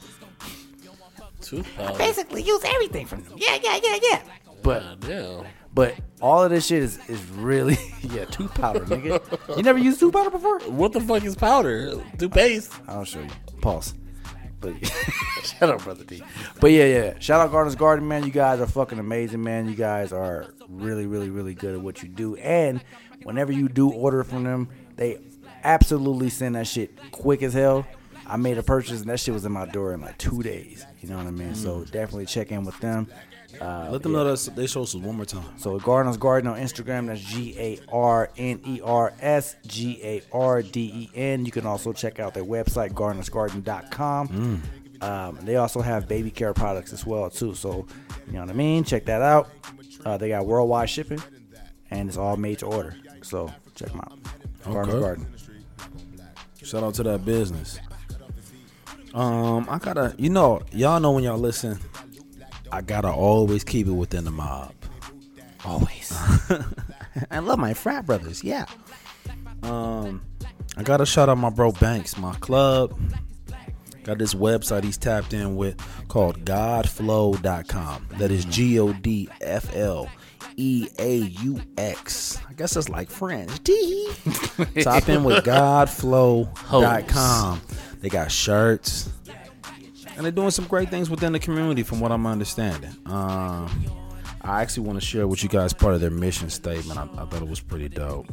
Tooth 1.57 1.79
uh, 1.79 1.87
powder. 1.87 1.97
Basically, 1.97 2.41
use 2.41 2.63
everything 2.63 3.05
from 3.05 3.23
them. 3.23 3.33
Yeah, 3.37 3.57
yeah, 3.61 3.79
yeah, 3.83 3.97
yeah. 4.01 4.21
But 4.63 4.81
God 4.81 4.99
damn. 5.01 5.45
but 5.73 5.95
all 6.21 6.43
of 6.43 6.49
this 6.49 6.67
shit 6.67 6.83
is, 6.83 6.97
is 7.09 7.23
really 7.31 7.77
yeah 8.01 8.25
tooth 8.25 8.53
powder, 8.53 8.81
nigga. 8.81 9.57
You 9.57 9.63
never 9.63 9.79
used 9.79 9.99
tooth 9.99 10.13
powder 10.13 10.29
before? 10.29 10.59
What 10.61 10.93
the 10.93 11.01
fuck 11.01 11.23
is 11.23 11.35
powder? 11.35 12.01
Toothpaste. 12.17 12.71
I'll 12.87 13.03
show 13.03 13.21
you. 13.21 13.29
Pause. 13.61 13.95
But 14.61 14.73
shout 15.43 15.69
out, 15.69 15.83
brother 15.83 16.05
D. 16.05 16.23
But 16.61 16.71
yeah, 16.71 16.85
yeah. 16.85 17.19
Shout 17.19 17.41
out 17.41 17.51
Garner's 17.51 17.75
Garden, 17.75 18.07
man. 18.07 18.23
You 18.23 18.31
guys 18.31 18.61
are 18.61 18.67
fucking 18.67 18.97
amazing, 18.97 19.43
man. 19.43 19.67
You 19.67 19.75
guys 19.75 20.13
are 20.13 20.53
really, 20.69 21.05
really, 21.05 21.29
really 21.29 21.53
good 21.53 21.75
at 21.75 21.81
what 21.81 22.01
you 22.01 22.07
do. 22.07 22.37
And 22.37 22.81
whenever 23.23 23.51
you 23.51 23.67
do 23.67 23.91
order 23.91 24.23
from 24.23 24.45
them, 24.45 24.69
they 24.95 25.19
absolutely 25.65 26.29
send 26.29 26.55
that 26.55 26.67
shit 26.67 26.97
quick 27.11 27.43
as 27.43 27.53
hell. 27.53 27.85
I 28.25 28.37
made 28.37 28.57
a 28.57 28.63
purchase 28.63 29.01
and 29.01 29.09
that 29.09 29.19
shit 29.19 29.33
was 29.33 29.45
in 29.45 29.51
my 29.51 29.65
door 29.65 29.93
in 29.93 30.01
like 30.01 30.17
two 30.17 30.41
days. 30.43 30.85
You 31.01 31.09
know 31.09 31.17
what 31.17 31.27
I 31.27 31.31
mean? 31.31 31.55
So 31.55 31.83
definitely 31.85 32.25
check 32.25 32.51
in 32.51 32.63
with 32.63 32.79
them. 32.79 33.07
Uh, 33.61 33.89
Let 33.91 34.01
them 34.01 34.13
yeah. 34.13 34.19
know 34.19 34.23
that's 34.25 34.45
they 34.47 34.63
us 34.63 34.95
one 34.95 35.15
more 35.15 35.25
time. 35.25 35.43
So 35.57 35.77
Garners 35.77 36.17
Garden 36.17 36.49
on 36.49 36.59
Instagram. 36.59 37.07
That's 37.07 37.21
G 37.21 37.55
A 37.59 37.79
R 37.91 38.29
N 38.35 38.59
E 38.65 38.81
R 38.83 39.13
S 39.19 39.55
G 39.67 39.99
A 40.03 40.21
R 40.31 40.63
D 40.63 41.09
E 41.13 41.15
N. 41.15 41.45
You 41.45 41.51
can 41.51 41.65
also 41.65 41.93
check 41.93 42.19
out 42.19 42.33
their 42.33 42.43
website 42.45 42.93
garnersgarden.com. 42.93 44.61
Um, 45.01 45.37
they 45.43 45.57
also 45.57 45.81
have 45.81 46.07
baby 46.07 46.31
care 46.31 46.53
products 46.53 46.93
as 46.93 47.05
well 47.05 47.29
too. 47.29 47.53
So 47.53 47.85
you 48.27 48.33
know 48.33 48.39
what 48.41 48.49
I 48.49 48.53
mean. 48.53 48.83
Check 48.83 49.05
that 49.05 49.21
out. 49.21 49.49
Uh, 50.05 50.17
they 50.17 50.29
got 50.29 50.45
worldwide 50.45 50.89
shipping, 50.89 51.21
and 51.91 52.09
it's 52.09 52.17
all 52.17 52.37
made 52.37 52.59
to 52.59 52.65
order. 52.65 52.95
So 53.21 53.53
check 53.75 53.89
them 53.89 53.99
out. 53.99 54.17
Garners 54.63 54.95
Okay. 54.95 55.03
Garden. 55.03 55.27
Shout 56.63 56.83
out 56.83 56.93
to 56.95 57.03
that 57.03 57.23
business. 57.25 57.79
Um, 59.13 59.67
I 59.69 59.77
gotta, 59.77 60.15
you 60.17 60.29
know, 60.29 60.61
y'all 60.71 60.99
know 60.99 61.11
when 61.11 61.23
y'all 61.23 61.37
listen, 61.37 61.79
I 62.71 62.81
gotta 62.81 63.11
always 63.11 63.63
keep 63.63 63.87
it 63.87 63.91
within 63.91 64.25
the 64.25 64.31
mob. 64.31 64.73
Always. 65.63 66.11
I 67.31 67.39
love 67.39 67.59
my 67.59 67.73
frat 67.73 68.05
brothers. 68.05 68.43
Yeah. 68.43 68.65
Um, 69.61 70.23
I 70.75 70.83
gotta 70.83 71.05
shout 71.05 71.29
out 71.29 71.37
my 71.37 71.51
bro 71.51 71.71
Banks, 71.71 72.17
my 72.17 72.33
club. 72.35 72.99
Got 74.03 74.17
this 74.17 74.33
website 74.33 74.83
he's 74.83 74.97
tapped 74.97 75.33
in 75.33 75.55
with 75.55 75.79
called 76.09 76.43
Godfleaux.com. 76.43 78.07
That 78.17 78.31
is 78.31 78.43
G 78.45 78.79
O 78.79 78.91
D 78.91 79.29
F 79.39 79.73
L 79.75 80.09
E 80.57 80.89
A 80.99 81.17
U 81.17 81.61
X. 81.77 82.39
I 82.49 82.53
guess 82.53 82.75
it's 82.75 82.89
like 82.89 83.09
French. 83.09 83.63
D. 83.63 84.09
Tap 84.81 85.07
in 85.07 85.23
with 85.23 85.45
Godfleaux.com. 85.45 87.61
They 88.03 88.09
got 88.09 88.29
shirts. 88.29 89.09
And 90.17 90.25
they're 90.25 90.31
doing 90.31 90.51
some 90.51 90.65
great 90.65 90.89
things 90.89 91.09
within 91.09 91.31
the 91.31 91.39
community 91.39 91.83
from 91.83 92.01
what 92.01 92.11
I'm 92.11 92.27
understanding. 92.27 92.91
Um, 93.05 93.85
I 94.41 94.61
actually 94.61 94.85
want 94.85 94.99
to 94.99 95.05
share 95.05 95.25
with 95.25 95.41
you 95.41 95.47
guys 95.47 95.71
part 95.71 95.95
of 95.95 96.01
their 96.01 96.11
mission 96.11 96.49
statement. 96.49 96.99
I, 96.99 97.03
I 97.03 97.25
thought 97.25 97.41
it 97.41 97.47
was 97.47 97.61
pretty 97.61 97.87
dope. 97.87 98.27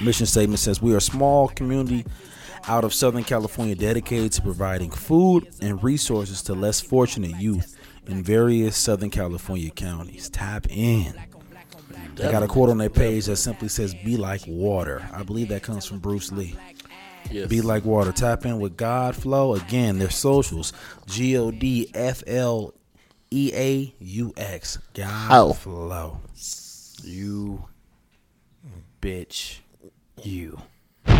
Mission 0.00 0.24
statement 0.24 0.58
says 0.58 0.80
we 0.80 0.94
are 0.94 0.96
a 0.96 1.02
small 1.02 1.48
community 1.48 2.06
out 2.66 2.82
of 2.82 2.94
Southern 2.94 3.24
California 3.24 3.74
dedicated 3.74 4.32
to 4.32 4.42
providing 4.42 4.90
food 4.90 5.50
and 5.60 5.84
resources 5.84 6.40
to 6.44 6.54
less 6.54 6.80
fortunate 6.80 7.36
youth 7.38 7.76
in 8.06 8.22
various 8.22 8.74
Southern 8.74 9.10
California 9.10 9.70
counties. 9.70 10.30
Tap 10.30 10.66
in. 10.70 11.12
They 12.14 12.30
got 12.30 12.42
a 12.42 12.48
quote 12.48 12.70
on 12.70 12.78
their 12.78 12.88
page 12.88 13.26
that 13.26 13.36
simply 13.36 13.68
says, 13.68 13.94
Be 13.94 14.16
like 14.16 14.42
water. 14.46 15.06
I 15.12 15.24
believe 15.24 15.48
that 15.48 15.62
comes 15.62 15.84
from 15.84 15.98
Bruce 15.98 16.32
Lee. 16.32 16.56
Yes. 17.32 17.48
Be 17.48 17.60
like 17.60 17.84
water. 17.84 18.12
Tap 18.12 18.44
in 18.46 18.60
with 18.60 18.76
God 18.76 19.16
Fleaux. 19.16 19.54
Again, 19.54 19.98
their 19.98 20.10
socials 20.10 20.72
G 21.06 21.36
O 21.36 21.50
D 21.50 21.90
F 21.94 22.22
L 22.26 22.74
E 23.30 23.50
A 23.54 23.94
U 23.98 24.32
X. 24.36 24.78
God 24.94 25.28
Oh. 25.30 25.52
Flow. 25.52 26.20
You 27.02 27.64
bitch. 29.00 29.58
You. 30.22 30.60
Do 31.06 31.12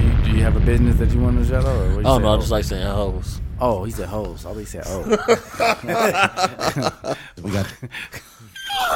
you, 0.00 0.12
do 0.24 0.30
you 0.32 0.42
have 0.42 0.56
a 0.56 0.60
business 0.60 0.96
that 0.96 1.10
you 1.10 1.20
want 1.20 1.38
to 1.38 1.44
shout 1.48 1.64
out? 1.64 1.76
Or 1.76 1.88
what 1.94 2.00
you 2.04 2.06
Oh 2.06 2.18
no, 2.18 2.34
I 2.34 2.36
just 2.36 2.50
like 2.50 2.64
saying 2.64 2.86
hoes. 2.86 3.40
Oh, 3.60 3.84
he 3.84 3.92
said 3.92 4.08
hoes. 4.08 4.44
I 4.44 4.48
always 4.50 4.68
said 4.68 4.82
oh. 4.86 5.04
We 7.42 7.50
got 7.50 7.66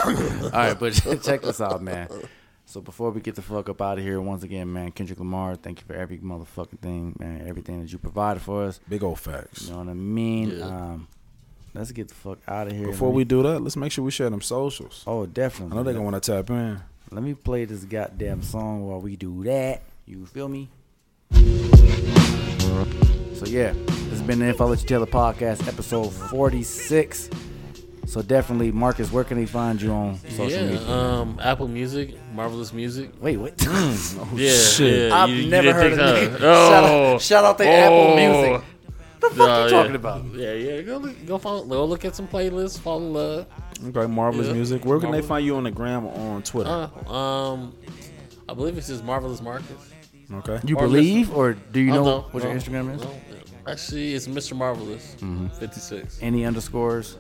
All 0.05 0.51
right, 0.51 0.79
but 0.79 0.93
check 1.23 1.43
this 1.43 1.61
out, 1.61 1.83
man. 1.83 2.09
So 2.69 2.83
before 2.83 3.11
we 3.13 3.23
get 3.23 3.35
the 3.35 3.41
fuck 3.41 3.71
up 3.71 3.81
out 3.81 3.97
of 3.97 4.05
here, 4.05 4.21
once 4.21 4.43
again, 4.43 4.71
man, 4.71 4.93
Kendrick 4.93 5.19
Lamar, 5.19 5.57
thank 5.57 5.81
you 5.81 5.87
for 5.87 5.95
every 5.95 6.19
motherfucking 6.19 6.81
thing, 6.81 7.17
man, 7.19 7.47
everything 7.49 7.81
that 7.81 7.91
you 7.91 7.97
provided 7.97 8.43
for 8.43 8.65
us. 8.65 8.79
Big 8.87 9.03
old 9.03 9.19
facts. 9.19 9.65
You 9.65 9.73
know 9.73 9.79
what 9.79 9.89
I 9.89 9.95
mean? 9.95 10.51
Yeah. 10.51 10.67
Um, 10.67 11.09
let's 11.73 11.93
get 11.93 12.09
the 12.09 12.15
fuck 12.15 12.41
out 12.47 12.67
of 12.67 12.75
here. 12.75 12.89
Before 12.89 13.09
Let 13.09 13.17
we 13.17 13.25
do 13.25 13.43
that, 13.43 13.61
let's 13.61 13.77
make 13.77 13.91
sure 13.91 14.05
we 14.05 14.11
share 14.11 14.29
them 14.29 14.43
socials. 14.43 15.03
oh, 15.07 15.25
definitely. 15.25 15.73
I 15.73 15.77
know 15.77 15.83
they're 15.83 15.95
gonna 15.95 16.05
want 16.05 16.23
to 16.23 16.31
tap 16.31 16.51
in. 16.51 16.79
Let 17.11 17.23
me 17.23 17.33
play 17.33 17.65
this 17.65 17.85
goddamn 17.85 18.43
song 18.43 18.87
while 18.87 19.01
we 19.01 19.17
do 19.17 19.45
that. 19.45 19.81
You 20.05 20.27
feel 20.27 20.49
me? 20.49 20.69
So 21.33 21.41
yeah, 23.47 23.73
this 23.73 24.11
has 24.11 24.21
been 24.21 24.41
the 24.41 24.49
If 24.51 24.61
I 24.61 24.67
Let 24.67 24.83
You 24.83 24.89
Tell 24.89 25.01
the 25.01 25.07
podcast, 25.07 25.67
episode 25.67 26.11
forty-six. 26.11 27.31
So 28.09 28.23
definitely, 28.23 28.73
Marcus, 28.73 29.13
where 29.13 29.23
can 29.23 29.37
they 29.37 29.45
find 29.47 29.81
you 29.83 29.93
on 29.93 30.19
social 30.31 30.49
yeah, 30.51 30.63
media? 30.71 30.89
um, 30.89 31.39
Apple 31.43 31.69
Music, 31.69 32.15
Marvelous 32.35 32.73
Music. 32.73 33.11
Wait, 33.21 33.37
what? 33.37 33.55
Oh, 33.69 34.29
yeah, 34.35 34.51
shit. 34.53 35.09
yeah. 35.11 35.15
I've 35.15 35.29
you- 35.29 35.37
you 35.45 35.51
never 35.51 35.73
didn't 35.73 35.77
heard 35.77 35.93
of 35.93 35.99
so. 35.99 36.15
it. 36.37 36.41
Shout 36.41 36.85
out- 36.85 36.91
Oh, 36.91 37.19
shout 37.19 37.45
out 37.45 37.59
to 37.59 37.69
Apple 37.69 38.17
Music. 38.17 38.63
What 39.21 39.21
the 39.21 39.29
fuck 39.31 39.37
Nah, 39.39 39.59
you 39.59 39.65
yeah. 39.65 39.71
talking 39.71 39.95
about? 39.95 40.25
Yeah, 40.35 40.53
yeah. 40.55 40.81
Go 40.83 40.97
look, 40.99 41.27
go 41.27 41.39
follow, 41.39 41.65
go 41.67 41.85
look 41.85 42.05
at 42.07 42.17
some 42.17 42.29
playlists. 42.29 42.79
Follow. 42.79 43.03
in 43.07 43.13
love. 43.13 43.47
Okay, 43.97 44.07
marvelous 44.07 44.47
Yeah. 44.47 44.53
music. 44.55 44.85
Where 44.87 44.99
can 44.99 45.11
Marvelous. 45.11 45.25
they 45.25 45.29
find 45.29 45.45
you 45.47 45.57
on 45.57 45.65
the 45.65 45.71
gram 45.71 46.07
or 46.07 46.37
on 46.37 46.43
Twitter? 46.43 46.89
Uh, 47.07 47.13
um, 47.13 47.75
I 48.49 48.55
believe 48.55 48.79
it's 48.79 48.87
just 48.89 49.05
Marvelous 49.05 49.43
Marcus. 49.43 49.67
okay. 50.33 50.61
You 50.65 50.77
Or 50.77 50.83
believe, 50.87 51.35
or 51.35 51.53
do 51.55 51.79
you 51.81 51.93
Oh, 51.93 51.97
know 51.97 52.05
no, 52.05 52.21
what 52.31 52.43
your 52.43 52.55
Instagram 52.55 52.95
is? 52.95 53.03
no. 53.03 53.11
Actually, 53.67 54.15
it's 54.15 54.27
Mr. 54.27 54.57
Marvelous, 54.57 55.17
Mhm. 55.21 55.53
56. 55.59 56.19
Any 56.23 56.47
underscores? 56.47 57.17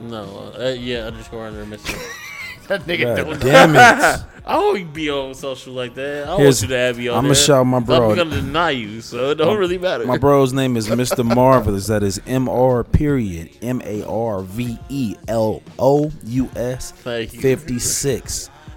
No, 0.00 0.52
uh, 0.58 0.74
yeah, 0.78 1.04
underscore 1.06 1.46
under 1.46 1.64
Mr. 1.64 1.96
That 2.68 2.82
nigga 2.82 3.02
God 3.04 3.16
don't 3.16 3.28
know. 3.28 3.36
damn 3.38 3.76
it. 3.76 4.24
I 4.46 4.56
won't 4.58 4.92
be 4.92 5.08
on 5.08 5.34
social 5.34 5.72
like 5.72 5.94
that. 5.94 6.24
I 6.24 6.26
don't 6.26 6.40
Here's- 6.40 6.56
want 6.56 6.62
you 6.62 6.68
to 6.76 6.80
have 6.82 6.98
me 6.98 7.06
on 7.08 7.24
I'ma 7.24 7.34
shout 7.34 7.64
my 7.64 7.78
bro. 7.78 8.10
I'm 8.10 8.16
gonna 8.16 8.30
deny 8.30 8.70
you, 8.70 9.00
so 9.00 9.30
it 9.30 9.36
don't 9.36 9.56
really 9.56 9.78
matter. 9.78 10.04
My 10.04 10.18
bro's 10.18 10.52
name 10.52 10.76
is 10.76 10.88
Mr. 10.88 11.24
Marvelous. 11.34 11.86
That 11.86 12.02
is 12.02 12.20
M 12.26 12.48
R 12.48 12.82
period 12.82 13.50
M 13.62 13.80
A 13.84 14.04
R 14.04 14.42
V 14.42 14.78
E 14.88 15.14
L 15.28 15.62
O 15.78 16.10
U 16.24 16.50
S 16.56 16.90
Thank 16.90 17.34
you. 17.34 17.40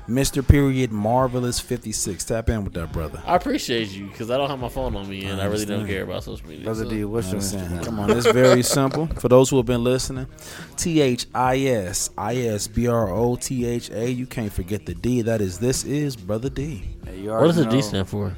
56. 0.10 0.42
Mr. 0.44 0.48
Period 0.48 0.92
Marvelous 0.92 1.60
56. 1.60 2.24
Tap 2.26 2.50
in 2.50 2.64
with 2.64 2.74
that 2.74 2.92
brother. 2.92 3.22
I 3.26 3.36
appreciate 3.36 3.90
you 3.90 4.08
because 4.08 4.32
I 4.32 4.38
don't 4.38 4.50
have 4.50 4.60
my 4.60 4.70
phone 4.70 4.96
on 4.96 5.08
me 5.10 5.26
and 5.26 5.42
I, 5.42 5.46
really 5.46 5.66
don't 5.66 5.86
care 5.86 6.04
about 6.04 6.24
social 6.24 6.48
media. 6.48 6.66
Brother 6.66 6.84
so- 6.84 6.90
D, 6.90 7.04
what's 7.06 7.28
your 7.28 7.36
Understand. 7.36 7.80
Instagram? 7.80 7.86
Come 7.86 8.00
on, 8.00 8.12
it's 8.12 8.32
very 8.32 8.64
simple. 8.64 9.08
For 9.08 9.30
those 9.30 9.50
who 9.50 9.58
have 9.58 9.66
been 9.66 9.84
listening, 9.84 10.28
T 10.78 11.02
H 11.02 11.26
I 11.34 11.58
S 11.60 12.10
I 12.18 12.36
S 12.38 12.68
B 12.68 12.88
R 12.88 13.10
O 13.10 13.36
T 13.36 13.66
H 13.66 13.90
A. 13.92 14.10
You 14.10 14.26
can't 14.26 14.52
forget 14.52 14.86
the 14.86 14.96
D. 14.96 15.22
That 15.22 15.42
is, 15.42 15.60
this 15.60 15.84
is 15.84 16.16
Brother 16.16 16.50
D. 16.50 16.84
Hey, 17.06 17.22
you 17.22 17.30
What 17.32 17.48
does 17.48 17.58
the 17.58 17.66
D 17.66 17.82
stand 17.82 18.10
for? 18.10 18.36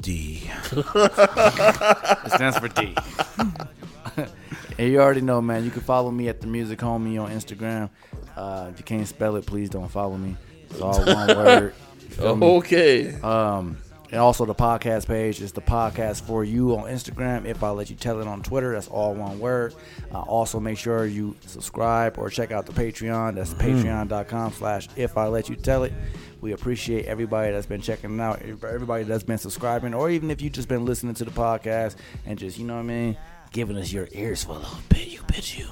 D. 0.00 0.50
It 0.72 2.32
stands 2.32 2.58
for 2.58 2.68
D. 2.68 2.94
and 4.78 4.92
you 4.92 5.00
already 5.00 5.20
know, 5.20 5.40
man. 5.40 5.64
You 5.64 5.70
can 5.70 5.82
follow 5.82 6.10
me 6.10 6.28
at 6.28 6.40
the 6.40 6.46
Music 6.46 6.78
Homie 6.78 7.22
on 7.22 7.30
Instagram. 7.30 7.90
Uh, 8.36 8.68
if 8.72 8.78
you 8.78 8.84
can't 8.84 9.06
spell 9.06 9.36
it, 9.36 9.46
please 9.46 9.68
don't 9.70 9.88
follow 9.88 10.16
me. 10.16 10.36
It's 10.70 10.80
all 10.80 11.04
one 11.04 11.28
word. 11.28 11.74
You 12.02 12.08
feel 12.18 12.36
me? 12.36 12.46
Okay. 12.46 13.14
Um, 13.22 13.78
and 14.10 14.20
also 14.20 14.44
the 14.44 14.54
podcast 14.54 15.06
page 15.06 15.40
is 15.40 15.52
the 15.52 15.62
podcast 15.62 16.20
for 16.20 16.44
you 16.44 16.76
on 16.76 16.84
Instagram. 16.84 17.46
If 17.46 17.62
I 17.62 17.70
let 17.70 17.88
you 17.88 17.96
tell 17.96 18.20
it 18.20 18.26
on 18.26 18.42
Twitter, 18.42 18.74
that's 18.74 18.88
all 18.88 19.14
one 19.14 19.38
word. 19.38 19.74
Uh, 20.12 20.20
also, 20.20 20.60
make 20.60 20.76
sure 20.76 21.06
you 21.06 21.34
subscribe 21.46 22.18
or 22.18 22.28
check 22.28 22.52
out 22.52 22.66
the 22.66 22.72
Patreon. 22.72 23.36
That's 23.36 23.54
patreon.com 23.54 24.52
slash 24.52 24.88
if 24.96 25.16
I 25.16 25.28
let 25.28 25.48
you 25.48 25.56
tell 25.56 25.84
it. 25.84 25.94
We 26.42 26.52
appreciate 26.52 27.06
everybody 27.06 27.52
that's 27.52 27.64
been 27.66 27.80
checking 27.80 28.20
out, 28.20 28.42
everybody 28.42 29.04
that's 29.04 29.24
been 29.24 29.38
subscribing, 29.38 29.94
or 29.94 30.10
even 30.10 30.30
if 30.30 30.42
you 30.42 30.50
just 30.50 30.68
been 30.68 30.84
listening 30.84 31.14
to 31.14 31.24
the 31.24 31.30
podcast 31.30 31.96
and 32.26 32.38
just, 32.38 32.58
you 32.58 32.66
know 32.66 32.74
what 32.74 32.80
I 32.80 32.82
mean, 32.82 33.16
giving 33.52 33.78
us 33.78 33.90
your 33.90 34.08
ears 34.12 34.44
for 34.44 34.52
a 34.52 34.58
little 34.58 34.78
bit. 34.90 35.06
You 35.08 35.20
bitch, 35.20 35.58
you. 35.58 35.68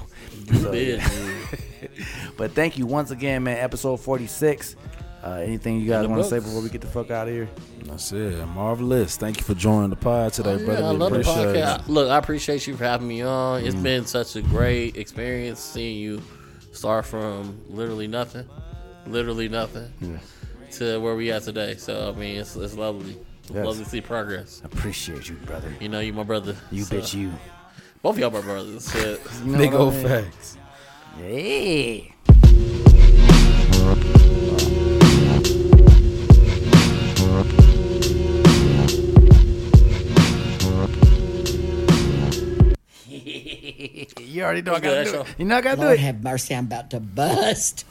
So, 0.61 0.71
Yeah, 0.73 1.07
but 2.37 2.51
thank 2.53 2.77
you 2.77 2.85
once 2.85 3.11
again, 3.11 3.43
man. 3.43 3.57
Episode 3.57 3.97
46. 3.97 4.75
Uh, 5.23 5.33
anything 5.43 5.79
you 5.79 5.87
guys 5.87 6.07
want 6.07 6.21
to 6.23 6.27
say 6.27 6.39
before 6.39 6.61
we 6.61 6.69
get 6.69 6.81
the 6.81 6.87
fuck 6.87 7.11
out 7.11 7.27
of 7.27 7.33
here? 7.33 7.47
That's 7.85 8.11
it. 8.11 8.43
Marvelous. 8.47 9.17
Thank 9.17 9.37
you 9.37 9.43
for 9.43 9.53
joining 9.53 9.91
the 9.91 9.95
pod 9.95 10.33
today, 10.33 10.53
Oh, 10.53 10.65
brother. 10.65 10.83
I 10.83 10.91
We 10.91 10.97
love 10.97 11.11
the 11.11 11.19
appreciate 11.19 11.55
podcast. 11.57 11.79
it. 11.81 11.89
Look, 11.89 12.09
I 12.09 12.17
appreciate 12.17 12.65
you 12.65 12.75
for 12.75 12.85
having 12.85 13.07
me 13.07 13.21
on. 13.21 13.61
Mm. 13.61 13.65
It's 13.67 13.75
been 13.75 14.05
such 14.07 14.35
a 14.35 14.41
great 14.41 14.97
experience 14.97 15.59
seeing 15.59 15.97
you 15.97 16.23
start 16.71 17.05
from 17.05 17.61
literally 17.69 18.07
nothing, 18.07 18.49
literally 19.05 19.47
nothing, 19.47 19.91
to 20.71 20.99
where 20.99 21.15
we 21.15 21.31
at 21.31 21.43
today. 21.43 21.75
So 21.75 22.11
I 22.15 22.19
mean, 22.19 22.37
it's, 22.37 22.55
it's 22.55 22.73
lovely. 22.75 23.15
Yes. 23.53 23.65
lovely 23.65 23.83
to 23.83 23.89
see 23.89 24.01
progress. 24.01 24.61
Appreciate 24.63 25.27
you, 25.29 25.35
brother. 25.45 25.71
You 25.79 25.89
know, 25.89 25.99
you 25.99 26.13
my 26.13 26.23
brother. 26.23 26.55
You 26.71 26.83
So, 26.83 26.95
bitch, 26.95 27.13
you. 27.13 27.31
Both 28.01 28.15
of 28.15 28.19
y'all 28.19 28.31
my 28.31 28.41
brothers. 28.41 28.91
Shit. 28.91 29.21
You 29.45 29.51
know 29.51 29.57
Big 29.57 29.71
what 29.73 29.79
I 29.79 29.83
old 29.83 29.93
mean? 29.93 30.07
facts. 30.07 30.57
Hey. 31.17 32.13
you 43.07 44.43
already 44.43 44.61
know 44.61 44.73
I 44.73 44.77
Okay, 44.77 45.03
gotta 45.03 45.03
do 45.11 45.21
it. 45.21 45.27
You 45.37 45.45
know 45.45 45.57
I 45.57 45.61
gotta 45.61 45.75
do 45.77 45.81
Lord 45.83 45.95
it. 45.95 45.99
have 46.01 46.23
mercy, 46.23 46.55
I'm 46.55 46.65
about 46.65 46.89
to 46.91 46.99
bust. 46.99 47.85